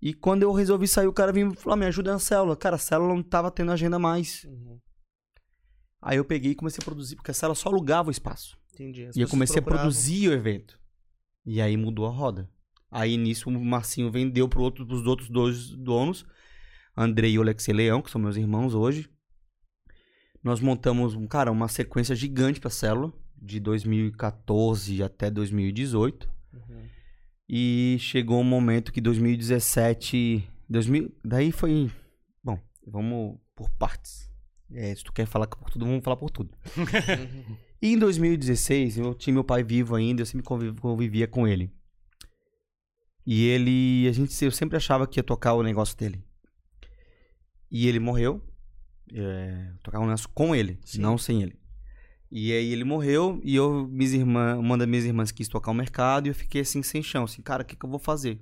E 0.00 0.14
quando 0.14 0.42
eu 0.42 0.52
resolvi 0.52 0.86
sair, 0.86 1.06
o 1.06 1.12
cara 1.12 1.32
e 1.36 1.54
falou: 1.56 1.74
"Ah, 1.74 1.76
me 1.76 1.86
ajuda 1.86 2.12
na 2.12 2.18
célula. 2.18 2.56
Cara, 2.56 2.76
a 2.76 2.78
célula 2.78 3.14
não 3.14 3.22
tava 3.22 3.50
tendo 3.50 3.72
agenda 3.72 3.98
mais. 3.98 4.44
Uhum. 4.44 4.78
Aí 6.00 6.16
eu 6.16 6.24
peguei 6.24 6.52
e 6.52 6.54
comecei 6.54 6.80
a 6.80 6.84
produzir, 6.84 7.16
porque 7.16 7.30
a 7.32 7.34
célula 7.34 7.56
só 7.56 7.68
alugava 7.68 8.08
o 8.08 8.12
espaço. 8.12 8.56
Entendi. 8.72 9.06
As 9.06 9.16
E 9.16 9.20
eu 9.20 9.28
comecei 9.28 9.56
procuravam. 9.56 9.88
a 9.88 9.90
produzir 9.90 10.28
o 10.28 10.32
evento. 10.32 10.78
E 11.44 11.60
aí 11.60 11.76
mudou 11.76 12.06
a 12.06 12.10
roda. 12.10 12.48
Aí 12.90 13.16
nisso 13.16 13.48
o 13.50 13.64
Marcinho 13.64 14.10
vendeu 14.10 14.48
pro 14.48 14.62
outro, 14.62 14.86
pros 14.86 15.04
outros 15.06 15.28
dois 15.28 15.70
donos, 15.70 16.24
Andrei 16.96 17.34
e 17.34 17.36
Alexei 17.38 17.74
Leão, 17.74 18.00
que 18.00 18.10
são 18.10 18.20
meus 18.20 18.36
irmãos 18.36 18.74
hoje. 18.74 19.10
Nós 20.42 20.60
montamos, 20.60 21.14
um 21.14 21.26
cara, 21.26 21.50
uma 21.50 21.68
sequência 21.68 22.14
gigante 22.14 22.60
pra 22.60 22.70
célula, 22.70 23.12
de 23.36 23.58
2014 23.60 25.02
até 25.02 25.30
2018. 25.30 26.30
Uhum. 26.54 26.88
E 27.48 27.96
chegou 28.00 28.40
um 28.40 28.44
momento 28.44 28.92
que 28.92 29.00
2017. 29.00 30.46
2000, 30.68 31.10
daí 31.24 31.50
foi. 31.50 31.90
Bom, 32.44 32.58
vamos 32.86 33.38
por 33.56 33.70
partes. 33.70 34.30
É, 34.70 34.94
se 34.94 35.02
tu 35.02 35.12
quer 35.12 35.26
falar 35.26 35.46
por 35.46 35.70
tudo, 35.70 35.86
vamos 35.86 36.04
falar 36.04 36.16
por 36.16 36.30
tudo. 36.30 36.50
E 37.80 37.92
em 37.92 37.96
2016, 37.96 38.98
eu 38.98 39.14
tinha 39.14 39.32
meu 39.32 39.44
pai 39.44 39.62
vivo 39.62 39.94
ainda, 39.94 40.20
eu 40.20 40.26
sempre 40.26 40.44
conviv- 40.44 40.80
convivia 40.80 41.28
com 41.28 41.46
ele. 41.46 41.70
E 43.24 43.44
ele, 43.46 44.08
a 44.08 44.12
gente, 44.12 44.44
eu 44.44 44.50
sempre 44.50 44.76
achava 44.76 45.06
que 45.06 45.20
ia 45.20 45.22
tocar 45.22 45.54
o 45.54 45.62
negócio 45.62 45.96
dele. 45.96 46.20
E 47.70 47.86
ele 47.86 48.00
morreu. 48.00 48.42
É, 49.14 49.70
tocava 49.80 50.02
um 50.02 50.08
negócio 50.08 50.28
com 50.30 50.56
ele, 50.56 50.76
Sim. 50.84 51.00
não 51.00 51.16
sem 51.16 51.40
ele. 51.44 51.56
E 52.30 52.52
aí 52.52 52.72
ele 52.72 52.84
morreu 52.84 53.40
e 53.42 53.56
eu, 53.56 53.86
minhas 53.88 54.12
irmãs, 54.12 54.58
uma 54.58 54.76
das 54.76 54.86
minhas 54.86 55.04
irmãs 55.04 55.32
quis 55.32 55.48
tocar 55.48 55.70
o 55.70 55.74
mercado 55.74 56.26
e 56.26 56.30
eu 56.30 56.34
fiquei 56.34 56.60
assim 56.60 56.82
sem 56.82 57.02
chão, 57.02 57.24
assim, 57.24 57.40
cara, 57.40 57.62
o 57.62 57.66
que, 57.66 57.74
que 57.74 57.84
eu 57.84 57.88
vou 57.90 57.98
fazer? 57.98 58.38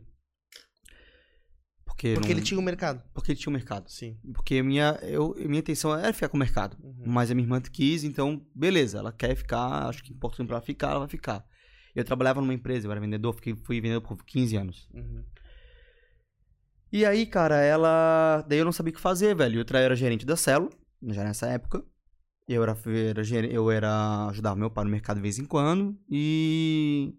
Porque, 1.85 2.15
Porque 2.15 2.29
não- 2.29 2.37
ele 2.37 2.43
tinha 2.43 2.59
um 2.61 2.63
mercado. 2.63 3.03
porque 3.15 3.33
ele 3.33 3.39
tinha 3.39 3.51
o 3.51 3.53
mercado. 3.55 3.89
Sim. 3.89 4.19
Porque 4.35 4.57
a 4.57 4.65
minha, 4.65 4.99
eu, 5.03 5.35
minha 5.39 5.61
intenção 5.61 5.97
era 5.97 6.13
ficar 6.13 6.29
com 6.29 6.37
o 6.37 6.41
mercado. 6.41 6.77
Uhum. 6.83 7.05
Mas 7.07 7.31
a 7.31 7.35
minha 7.35 7.45
irmã 7.45 7.61
quis, 7.61 8.05
então, 8.05 8.45
beleza, 8.55 8.99
ela 8.99 9.13
quer 9.13 9.35
ficar, 9.35 9.87
acho 9.89 10.03
que 10.05 10.13
é 10.13 10.15
importante 10.17 10.47
pra 10.49 10.57
ela 10.57 10.65
ficar, 10.65 10.91
ela 10.91 10.99
vai 11.01 11.09
ficar. 11.09 11.47
Eu 11.95 12.05
trabalhava 12.05 12.41
numa 12.43 12.53
empresa, 12.53 12.87
eu 12.87 12.91
era 12.93 13.01
vendedor, 13.01 13.33
fiquei, 13.35 13.55
fui 13.57 13.81
vendedor 13.81 14.03
por 14.03 14.23
15 14.25 14.57
anos. 14.57 14.87
Uhum. 14.93 15.25
E 16.93 17.05
aí, 17.07 17.25
cara, 17.25 17.57
ela. 17.57 18.45
Daí 18.47 18.59
eu 18.59 18.65
não 18.65 18.73
sabia 18.73 18.93
o 18.93 18.95
que 18.95 19.01
fazer, 19.01 19.35
velho. 19.35 19.61
Eu 19.61 19.77
era 19.79 19.95
gerente 19.97 20.27
da 20.27 20.37
célula, 20.37 20.71
já 21.03 21.25
nessa 21.25 21.47
época. 21.49 21.83
Eu 22.49 22.63
era, 22.63 22.77
era, 22.87 23.47
eu 23.47 23.71
era. 23.71 24.27
ajudava 24.29 24.57
meu 24.57 24.71
pai 24.71 24.85
no 24.85 24.91
mercado 24.91 25.17
de 25.17 25.23
vez 25.23 25.39
em 25.39 25.45
quando. 25.45 25.99
E. 26.09 27.15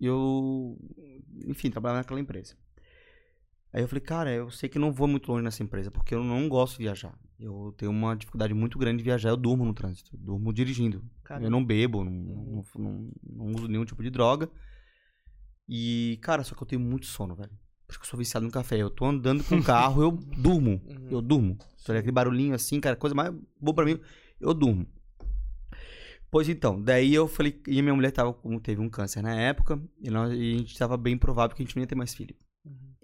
Eu. 0.00 0.78
Enfim, 1.46 1.70
trabalhava 1.70 2.00
naquela 2.00 2.20
empresa. 2.20 2.56
Aí 3.72 3.82
eu 3.82 3.88
falei, 3.88 4.02
cara, 4.02 4.30
eu 4.30 4.50
sei 4.50 4.68
que 4.68 4.78
não 4.78 4.92
vou 4.92 5.08
muito 5.08 5.30
longe 5.32 5.42
nessa 5.42 5.62
empresa, 5.62 5.90
porque 5.90 6.14
eu 6.14 6.22
não 6.22 6.46
gosto 6.48 6.76
de 6.76 6.84
viajar. 6.84 7.18
Eu 7.40 7.74
tenho 7.76 7.90
uma 7.90 8.14
dificuldade 8.14 8.52
muito 8.52 8.78
grande 8.78 8.98
de 8.98 9.04
viajar, 9.04 9.30
eu 9.30 9.36
durmo 9.36 9.64
no 9.64 9.72
trânsito, 9.72 10.14
eu 10.14 10.18
durmo 10.18 10.52
dirigindo. 10.52 11.02
Caramba. 11.24 11.46
Eu 11.46 11.50
não 11.50 11.64
bebo, 11.64 12.04
não, 12.04 12.12
não, 12.12 12.64
não, 12.76 13.10
não 13.22 13.46
uso 13.46 13.66
nenhum 13.68 13.84
tipo 13.84 14.02
de 14.02 14.10
droga. 14.10 14.50
E, 15.66 16.18
cara, 16.20 16.44
só 16.44 16.54
que 16.54 16.62
eu 16.62 16.66
tenho 16.66 16.82
muito 16.82 17.06
sono, 17.06 17.34
velho. 17.34 17.50
Por 17.86 17.92
isso 17.92 17.98
que 17.98 18.04
eu 18.04 18.10
sou 18.10 18.18
viciado 18.18 18.44
no 18.44 18.52
café. 18.52 18.76
Eu 18.76 18.90
tô 18.90 19.06
andando 19.06 19.42
com 19.42 19.56
o 19.56 19.62
carro, 19.64 20.02
eu 20.02 20.12
durmo. 20.12 20.82
Uhum. 20.84 21.08
Eu 21.10 21.22
durmo. 21.22 21.56
Então, 21.80 21.96
aquele 21.96 22.12
barulhinho 22.12 22.54
assim, 22.54 22.78
cara, 22.78 22.94
coisa 22.94 23.14
mais 23.14 23.34
boa 23.58 23.74
pra 23.74 23.86
mim, 23.86 23.98
eu 24.42 24.52
durmo. 24.52 24.86
Pois 26.30 26.48
então, 26.48 26.80
daí 26.80 27.14
eu 27.14 27.28
falei, 27.28 27.60
e 27.68 27.78
a 27.78 27.82
minha 27.82 27.94
mulher 27.94 28.10
tava, 28.10 28.32
com- 28.32 28.58
teve 28.58 28.80
um 28.80 28.88
câncer 28.88 29.22
na 29.22 29.34
época, 29.34 29.80
e, 30.00 30.10
nós, 30.10 30.32
e 30.32 30.54
a 30.54 30.58
gente 30.58 30.78
tava 30.78 30.96
bem 30.96 31.16
provável 31.16 31.54
que 31.54 31.62
a 31.62 31.66
gente 31.66 31.76
não 31.76 31.82
ia 31.82 31.86
ter 31.86 31.94
mais 31.94 32.14
filho. 32.14 32.34
Uhum. 32.64 32.94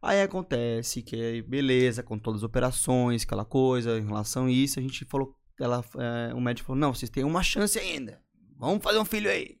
Aí 0.00 0.22
acontece 0.22 1.02
que, 1.02 1.42
beleza, 1.42 2.02
com 2.02 2.18
todas 2.18 2.40
as 2.40 2.44
operações, 2.44 3.24
aquela 3.24 3.44
coisa, 3.44 3.98
em 3.98 4.06
relação 4.06 4.46
a 4.46 4.50
isso, 4.50 4.78
a 4.78 4.82
gente 4.82 5.04
falou, 5.04 5.34
ela, 5.60 5.84
é, 5.98 6.34
o 6.34 6.40
médico 6.40 6.68
falou, 6.68 6.80
não, 6.80 6.94
vocês 6.94 7.10
têm 7.10 7.24
uma 7.24 7.42
chance 7.42 7.78
ainda, 7.78 8.22
vamos 8.56 8.82
fazer 8.82 8.98
um 8.98 9.04
filho 9.04 9.28
aí. 9.28 9.56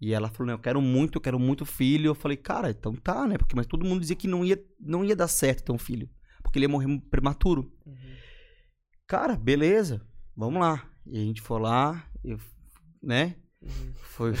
E 0.00 0.14
ela 0.14 0.28
falou, 0.28 0.46
não, 0.46 0.54
eu 0.54 0.58
quero 0.60 0.80
muito, 0.80 1.16
eu 1.16 1.20
quero 1.20 1.38
muito 1.40 1.66
filho. 1.66 2.10
Eu 2.10 2.14
falei, 2.14 2.36
cara, 2.36 2.70
então 2.70 2.94
tá, 2.94 3.26
né? 3.26 3.36
Porque, 3.36 3.56
mas 3.56 3.66
todo 3.66 3.84
mundo 3.84 4.00
dizia 4.00 4.14
que 4.14 4.28
não 4.28 4.44
ia, 4.44 4.56
não 4.78 5.04
ia 5.04 5.16
dar 5.16 5.26
certo 5.26 5.64
ter 5.64 5.72
um 5.72 5.78
filho. 5.78 6.08
Porque 6.40 6.56
ele 6.58 6.66
ia 6.66 6.68
morrer 6.68 7.00
prematuro. 7.10 7.72
Uhum. 7.84 7.96
Cara, 9.08 9.36
beleza, 9.36 10.06
vamos 10.38 10.60
lá. 10.60 10.88
E 11.04 11.18
a 11.18 11.20
gente 11.20 11.42
foi 11.42 11.60
lá, 11.60 12.06
eu, 12.24 12.38
né? 13.02 13.34
Uhum. 13.60 13.92
Foi... 13.94 14.32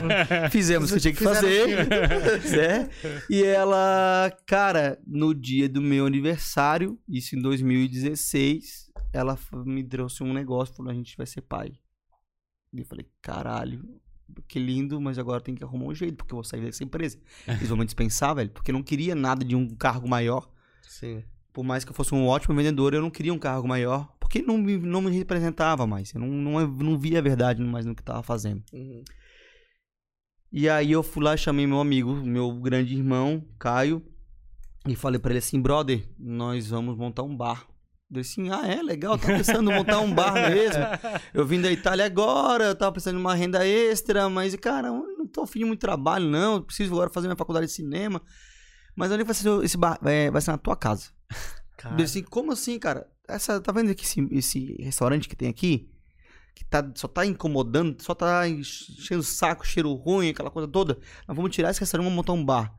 Fizemos 0.52 0.90
o 0.90 0.94
que 0.94 1.00
tinha 1.00 1.14
que 1.14 1.24
fazer. 1.24 1.88
né? 1.88 2.90
E 3.30 3.42
ela, 3.42 4.30
cara, 4.46 5.00
no 5.06 5.34
dia 5.34 5.66
do 5.66 5.80
meu 5.80 6.04
aniversário, 6.04 6.98
isso 7.08 7.34
em 7.34 7.40
2016, 7.40 8.92
ela 9.12 9.38
me 9.64 9.82
trouxe 9.82 10.22
um 10.22 10.34
negócio, 10.34 10.74
falou, 10.74 10.92
a 10.92 10.94
gente 10.94 11.16
vai 11.16 11.26
ser 11.26 11.40
pai. 11.40 11.72
E 12.72 12.80
eu 12.80 12.84
falei, 12.84 13.08
caralho, 13.22 13.82
que 14.46 14.58
lindo, 14.58 15.00
mas 15.00 15.18
agora 15.18 15.40
tem 15.40 15.54
que 15.54 15.64
arrumar 15.64 15.86
um 15.86 15.94
jeito, 15.94 16.16
porque 16.16 16.34
eu 16.34 16.36
vou 16.36 16.44
sair 16.44 16.60
dessa 16.60 16.84
empresa. 16.84 17.18
Eles 17.48 17.68
vão 17.68 17.78
me 17.78 17.84
dispensar, 17.86 18.34
velho, 18.34 18.50
porque 18.50 18.70
eu 18.70 18.74
não 18.74 18.82
queria 18.82 19.14
nada 19.14 19.42
de 19.42 19.56
um 19.56 19.74
cargo 19.74 20.06
maior. 20.06 20.50
Sim. 20.82 21.24
Por 21.50 21.64
mais 21.64 21.84
que 21.84 21.90
eu 21.90 21.94
fosse 21.94 22.14
um 22.14 22.26
ótimo 22.26 22.54
vendedor, 22.54 22.92
eu 22.92 23.00
não 23.00 23.10
queria 23.10 23.32
um 23.32 23.38
cargo 23.38 23.66
maior, 23.66 24.14
porque 24.26 24.42
não 24.42 24.58
me, 24.58 24.76
não 24.76 25.00
me 25.00 25.10
representava 25.12 25.86
mais. 25.86 26.12
Eu 26.12 26.20
não, 26.20 26.26
não, 26.26 26.66
não 26.66 26.98
via 26.98 27.20
a 27.20 27.22
verdade 27.22 27.62
mais 27.62 27.86
no 27.86 27.94
que 27.94 28.00
eu 28.00 28.06
tava 28.06 28.24
fazendo. 28.24 28.60
Uhum. 28.72 29.04
E 30.50 30.68
aí 30.68 30.90
eu 30.90 31.02
fui 31.04 31.22
lá, 31.22 31.36
chamei 31.36 31.64
meu 31.64 31.78
amigo, 31.78 32.12
meu 32.12 32.52
grande 32.60 32.96
irmão, 32.96 33.46
Caio, 33.56 34.04
e 34.84 34.96
falei 34.96 35.20
pra 35.20 35.30
ele 35.30 35.38
assim, 35.38 35.60
brother, 35.60 36.08
nós 36.18 36.66
vamos 36.66 36.96
montar 36.96 37.22
um 37.22 37.36
bar. 37.36 37.68
Ele 38.10 38.20
assim, 38.20 38.50
ah, 38.50 38.66
é, 38.66 38.82
legal, 38.82 39.16
tá 39.16 39.28
pensando 39.28 39.70
em 39.70 39.74
montar 39.76 40.00
um 40.00 40.12
bar 40.12 40.34
mesmo. 40.34 40.82
Eu 41.32 41.46
vim 41.46 41.60
da 41.60 41.70
Itália 41.70 42.04
agora, 42.04 42.64
eu 42.64 42.74
tava 42.74 42.92
pensando 42.92 43.18
em 43.18 43.20
uma 43.20 43.34
renda 43.34 43.64
extra, 43.64 44.28
mas, 44.28 44.56
cara, 44.56 44.88
eu 44.88 45.06
não 45.18 45.26
tô 45.28 45.42
afim 45.42 45.60
de 45.60 45.64
muito 45.66 45.80
trabalho, 45.80 46.28
não. 46.28 46.54
Eu 46.54 46.62
preciso 46.62 46.92
agora 46.94 47.10
fazer 47.10 47.28
minha 47.28 47.36
faculdade 47.36 47.66
de 47.66 47.72
cinema. 47.72 48.20
Mas 48.96 49.12
onde 49.12 49.22
vai 49.22 49.34
ser 49.34 49.48
esse 49.62 49.76
bar? 49.76 50.00
É, 50.04 50.32
vai 50.32 50.40
ser 50.40 50.50
na 50.50 50.58
tua 50.58 50.74
casa. 50.74 51.10
Cara, 51.76 51.94
Ele 51.94 52.02
assim, 52.04 52.22
como 52.22 52.52
assim, 52.52 52.78
cara? 52.78 53.06
Essa, 53.28 53.60
tá 53.60 53.72
vendo 53.72 53.90
aqui 53.90 54.04
esse, 54.04 54.20
esse 54.30 54.76
restaurante 54.82 55.28
que 55.28 55.36
tem 55.36 55.48
aqui? 55.48 55.90
Que 56.54 56.64
tá, 56.64 56.90
só 56.94 57.06
tá 57.06 57.26
incomodando, 57.26 58.00
só 58.02 58.14
tá 58.14 58.48
enchendo 58.48 59.20
o 59.20 59.24
saco, 59.24 59.66
cheiro 59.66 59.92
ruim, 59.94 60.30
aquela 60.30 60.50
coisa 60.50 60.66
toda. 60.66 60.98
Nós 61.28 61.36
vamos 61.36 61.54
tirar 61.54 61.70
esse 61.70 61.80
restaurante 61.80 62.06
e 62.06 62.08
vamos 62.08 62.16
montar 62.16 62.32
um 62.32 62.44
bar. 62.44 62.74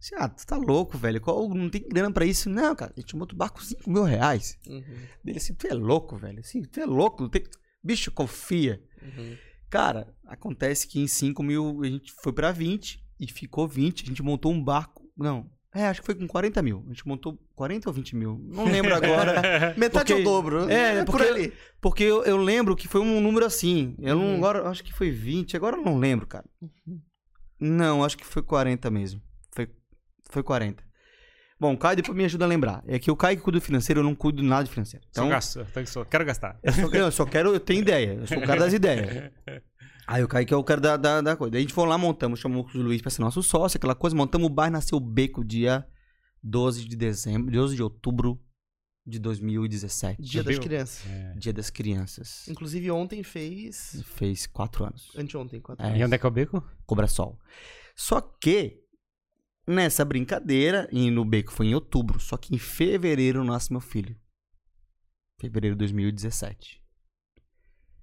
Assim, 0.00 0.14
ah, 0.16 0.28
tu 0.28 0.44
tá 0.46 0.56
louco, 0.56 0.96
velho. 0.98 1.20
Qual, 1.20 1.48
não 1.50 1.68
tem 1.68 1.86
grana 1.86 2.10
pra 2.10 2.24
isso. 2.24 2.48
Não, 2.50 2.74
cara, 2.74 2.92
a 2.96 3.00
gente 3.00 3.14
monta 3.14 3.34
um 3.34 3.38
bar 3.38 3.50
com 3.50 3.60
5 3.60 3.88
mil 3.90 4.02
reais. 4.02 4.58
Uhum, 4.66 4.82
Dele 5.22 5.38
assim, 5.38 5.54
tu 5.54 5.66
é 5.66 5.74
louco, 5.74 6.16
velho. 6.16 6.40
Assim, 6.40 6.62
tu 6.62 6.80
é 6.80 6.86
louco. 6.86 7.28
tem- 7.28 7.44
Bicho, 7.84 8.10
confia. 8.10 8.82
uhum. 9.02 9.36
Cara, 9.68 10.12
acontece 10.26 10.88
que 10.88 10.98
em 10.98 11.06
5 11.06 11.42
mil 11.42 11.82
a 11.82 11.86
gente 11.86 12.12
foi 12.22 12.32
pra 12.32 12.50
20 12.50 12.98
e 13.20 13.30
ficou 13.30 13.68
20. 13.68 14.02
A 14.02 14.06
gente 14.06 14.22
montou 14.22 14.50
um 14.52 14.62
barco. 14.64 15.08
Não, 15.16 15.48
é, 15.74 15.86
acho 15.86 16.00
que 16.00 16.06
foi 16.06 16.14
com 16.14 16.26
40 16.26 16.60
mil. 16.62 16.82
A 16.86 16.88
gente 16.90 17.06
montou 17.06 17.38
40 17.54 17.88
ou 17.88 17.92
20 17.94 18.16
mil. 18.16 18.40
Não 18.48 18.64
lembro 18.64 18.94
agora. 18.94 19.74
Metade 19.78 20.12
Porque- 20.12 20.12
ao 20.14 20.22
dobro. 20.22 20.68
É, 20.70 21.04
por 21.04 21.12
porque- 21.16 21.28
ali. 21.28 21.52
Porque 21.80 22.02
eu, 22.04 22.24
eu 22.24 22.36
lembro 22.36 22.74
que 22.76 22.88
foi 22.88 23.00
um 23.00 23.20
número 23.20 23.46
assim. 23.46 23.94
Eu 24.00 24.16
não, 24.16 24.24
Uhum. 24.24 24.36
agora 24.36 24.68
acho 24.68 24.82
que 24.84 24.92
foi 24.92 25.10
20, 25.10 25.56
agora 25.56 25.76
eu 25.76 25.82
não 25.82 25.98
lembro, 25.98 26.26
cara. 26.26 26.44
Não, 27.58 28.04
acho 28.04 28.16
que 28.18 28.24
foi 28.26 28.42
40 28.42 28.90
mesmo. 28.90 29.20
Foi, 29.54 29.68
foi 30.30 30.42
40. 30.42 30.82
Bom, 31.58 31.74
o 31.74 31.78
Caio 31.78 31.96
depois 31.96 32.16
me 32.16 32.24
ajuda 32.24 32.46
a 32.46 32.48
lembrar. 32.48 32.82
É 32.86 32.98
que 32.98 33.10
o 33.10 33.16
Caio 33.16 33.36
que 33.36 33.42
cuida 33.42 33.58
do 33.58 33.62
financeiro, 33.62 34.00
eu 34.00 34.04
não 34.04 34.14
cuido 34.14 34.42
nada 34.42 34.64
de 34.64 34.70
financeiro. 34.70 35.04
Só 35.12 35.20
Então, 35.20 35.28
gasto, 35.28 35.66
só- 35.74 35.84
só 35.84 36.04
quero 36.06 36.24
gastar. 36.24 36.58
eu 36.62 36.72
só, 36.72 36.86
eu 36.88 37.12
só 37.12 37.26
quero, 37.26 37.52
eu 37.52 37.60
tenho 37.60 37.80
ideia. 37.80 38.14
Eu 38.14 38.26
sou 38.26 38.38
o 38.38 38.46
cara 38.46 38.60
das 38.60 38.72
ideias. 38.74 39.30
Aí 40.10 40.24
o 40.24 40.28
Caio 40.28 40.44
que 40.44 40.52
é 40.52 40.56
o 40.56 40.64
cara 40.64 40.80
da, 40.80 40.96
da, 40.96 41.20
da 41.20 41.36
coisa. 41.36 41.52
Daí 41.52 41.60
a 41.60 41.62
gente 41.62 41.72
foi 41.72 41.86
lá, 41.86 41.96
montamos, 41.96 42.40
chamamos 42.40 42.74
o 42.74 42.82
Luiz 42.82 43.00
pra 43.00 43.12
ser 43.12 43.22
nosso 43.22 43.44
sócio, 43.44 43.78
aquela 43.78 43.94
coisa, 43.94 44.16
montamos 44.16 44.48
o 44.48 44.50
bar, 44.50 44.68
nasceu 44.68 44.98
o 44.98 45.00
Beco 45.00 45.44
dia 45.44 45.86
12 46.42 46.84
de 46.84 46.96
dezembro, 46.96 47.52
12 47.52 47.76
de 47.76 47.82
outubro 47.82 48.44
de 49.06 49.20
2017. 49.20 50.20
Dia 50.20 50.42
das 50.42 50.58
crianças. 50.58 51.06
É. 51.06 51.34
Dia 51.34 51.52
das 51.52 51.70
crianças. 51.70 52.48
Inclusive 52.48 52.90
ontem 52.90 53.22
fez. 53.22 54.02
Fez 54.04 54.48
quatro 54.48 54.84
anos. 54.84 55.12
Anteontem, 55.16 55.60
quatro 55.60 55.86
É. 55.86 55.98
E 55.98 56.04
onde 56.04 56.16
é 56.16 56.18
que 56.18 56.26
é 56.26 56.28
o 56.28 56.32
beco? 56.32 56.60
Cobra 56.84 57.06
Sol. 57.06 57.38
Só 57.94 58.20
que, 58.20 58.82
nessa 59.64 60.04
brincadeira, 60.04 60.88
e 60.90 61.08
no 61.08 61.24
Beco 61.24 61.52
foi 61.52 61.66
em 61.66 61.74
outubro, 61.74 62.18
só 62.18 62.36
que 62.36 62.52
em 62.52 62.58
fevereiro 62.58 63.44
nasce 63.44 63.70
meu 63.70 63.80
filho. 63.80 64.16
Fevereiro 65.38 65.76
de 65.76 65.78
2017. 65.80 66.82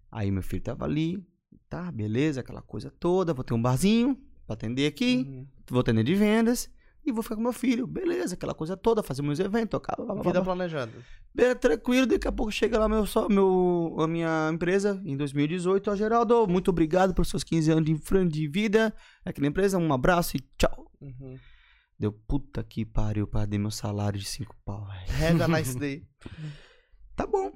Aí 0.10 0.32
meu 0.32 0.42
filho 0.42 0.64
tava 0.64 0.86
ali, 0.86 1.22
tá, 1.70 1.92
beleza, 1.92 2.42
aquela 2.42 2.62
coisa 2.62 2.92
toda, 3.00 3.34
vou 3.34 3.44
ter 3.44 3.54
um 3.54 3.62
barzinho 3.62 4.18
pra 4.46 4.54
atender 4.54 4.88
aqui, 4.88 5.26
Uhum. 5.28 5.48
vou 5.70 5.80
atender 5.82 6.04
de 6.04 6.16
vendas 6.16 6.70
e 7.06 7.12
vou 7.12 7.22
ficar 7.24 7.36
com 7.36 7.42
meu 7.42 7.54
filho, 7.54 7.86
beleza, 7.88 8.34
aquela 8.36 8.54
coisa 8.54 8.76
toda, 8.76 9.02
fazer 9.04 9.22
meus 9.22 9.40
eventos, 9.40 9.70
tocar, 9.72 9.96
blá, 9.96 10.06
blá, 10.14 10.16
Vida 10.24 10.34
blá. 10.34 10.44
planejada. 10.44 10.92
Bem, 11.34 11.56
tranquilo, 11.56 12.08
daqui 12.08 12.28
a 12.28 12.32
pouco 12.32 12.52
chega 12.52 12.80
lá 12.80 12.90
meu, 12.90 13.06
só, 13.06 13.30
meu, 13.30 13.96
a 14.00 14.08
minha 14.08 14.50
empresa 14.52 15.00
em 15.06 15.16
2018. 15.16 15.92
Ó, 15.92 15.96
Geraldo, 15.96 16.48
muito 16.48 16.70
obrigado 16.70 17.14
pelos 17.14 17.30
seus 17.30 17.44
15 17.44 17.72
anos 17.72 17.86
de, 17.86 18.26
de 18.28 18.48
vida 18.48 18.94
aqui 19.24 19.40
na 19.40 19.48
empresa. 19.48 19.78
Um 19.78 19.94
abraço 19.94 20.36
e 20.36 20.40
tchau. 20.58 20.92
Uhum. 21.00 21.38
Deu 22.00 22.12
puta 22.12 22.64
que 22.64 22.84
pariu, 22.86 23.28
perder 23.28 23.58
meu 23.60 23.70
salário 23.72 24.20
de 24.20 24.26
5 24.26 24.56
pau, 24.66 24.86
velho. 24.88 25.26
Have 25.40 25.44
a 25.44 25.48
nice 25.48 25.78
day. 25.78 26.04
Tá 27.16 27.26
bom. 27.28 27.52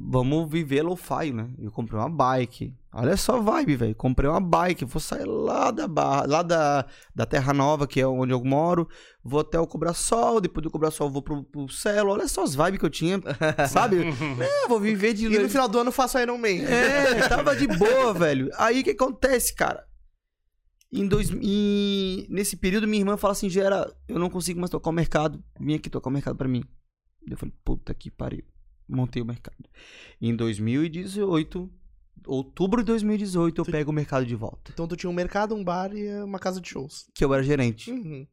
Vamos 0.00 0.48
viver 0.48 0.82
low-fi, 0.82 1.32
né? 1.32 1.50
Eu 1.58 1.72
comprei 1.72 1.98
uma 1.98 2.08
bike. 2.08 2.72
Olha 2.94 3.16
só 3.16 3.36
a 3.36 3.40
vibe, 3.40 3.74
velho. 3.76 3.94
Comprei 3.96 4.30
uma 4.30 4.40
bike. 4.40 4.84
Vou 4.84 5.00
sair 5.00 5.24
lá 5.24 5.72
da 5.72 5.88
barra, 5.88 6.24
lá 6.26 6.42
da, 6.42 6.86
da 7.12 7.26
Terra 7.26 7.52
Nova, 7.52 7.84
que 7.86 8.00
é 8.00 8.06
onde 8.06 8.32
eu 8.32 8.42
moro. 8.44 8.88
Vou 9.24 9.40
até 9.40 9.58
o 9.58 9.66
Cobrasol. 9.66 10.40
Depois 10.40 10.62
do 10.62 10.70
Cobrasol 10.70 11.10
vou 11.10 11.20
pro, 11.20 11.42
pro 11.42 11.68
Celo. 11.68 12.12
Olha 12.12 12.28
só 12.28 12.44
as 12.44 12.54
vibes 12.54 12.78
que 12.78 12.86
eu 12.86 12.90
tinha, 12.90 13.20
sabe? 13.68 13.96
é, 14.40 14.68
vou 14.68 14.78
viver 14.78 15.14
de... 15.14 15.26
E 15.26 15.38
no 15.38 15.48
final 15.48 15.68
do 15.68 15.80
ano 15.80 15.90
faço 15.90 16.16
Iron 16.20 16.38
Man. 16.38 16.46
É, 16.48 17.28
tava 17.28 17.56
de 17.56 17.66
boa, 17.66 18.14
velho. 18.14 18.50
Aí 18.56 18.80
o 18.80 18.84
que 18.84 18.90
acontece, 18.90 19.52
cara? 19.52 19.84
Em 20.92 21.06
dois, 21.08 21.28
em- 21.30 22.24
nesse 22.30 22.56
período, 22.56 22.86
minha 22.86 23.00
irmã 23.02 23.16
fala 23.16 23.32
assim: 23.32 23.50
Gera, 23.50 23.92
eu 24.08 24.18
não 24.18 24.30
consigo 24.30 24.58
mais 24.60 24.70
tocar 24.70 24.88
o 24.90 24.92
mercado. 24.92 25.42
Vim 25.60 25.74
aqui 25.74 25.90
tocar 25.90 26.08
o 26.08 26.12
mercado 26.12 26.36
pra 26.36 26.48
mim. 26.48 26.62
Eu 27.28 27.36
falei: 27.36 27.52
puta 27.62 27.92
que 27.92 28.10
pariu. 28.10 28.42
Montei 28.88 29.20
o 29.22 29.26
mercado. 29.26 29.56
Em 30.20 30.34
2018, 30.34 31.70
outubro 32.26 32.80
de 32.82 32.86
2018, 32.86 33.60
eu 33.60 33.64
pego 33.64 33.90
o 33.90 33.94
mercado 33.94 34.24
de 34.24 34.34
volta. 34.34 34.70
Então 34.72 34.88
tu 34.88 34.96
tinha 34.96 35.10
um 35.10 35.14
mercado, 35.14 35.54
um 35.54 35.62
bar 35.62 35.92
e 35.94 36.22
uma 36.22 36.38
casa 36.38 36.60
de 36.60 36.68
shows. 36.68 37.06
Que 37.14 37.24
eu 37.24 37.32
era 37.34 37.42
gerente. 37.42 37.90
Uhum. 37.90 38.26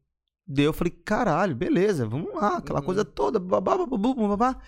Daí 0.48 0.64
eu 0.64 0.72
falei, 0.72 0.92
caralho, 1.04 1.54
beleza, 1.56 2.06
vamos 2.06 2.32
lá, 2.34 2.56
aquela 2.58 2.78
Uhum. 2.80 2.86
coisa 2.86 3.04
toda, 3.04 3.38
babá, 3.38 3.76
babu, 3.76 4.14
babá. 4.28 4.60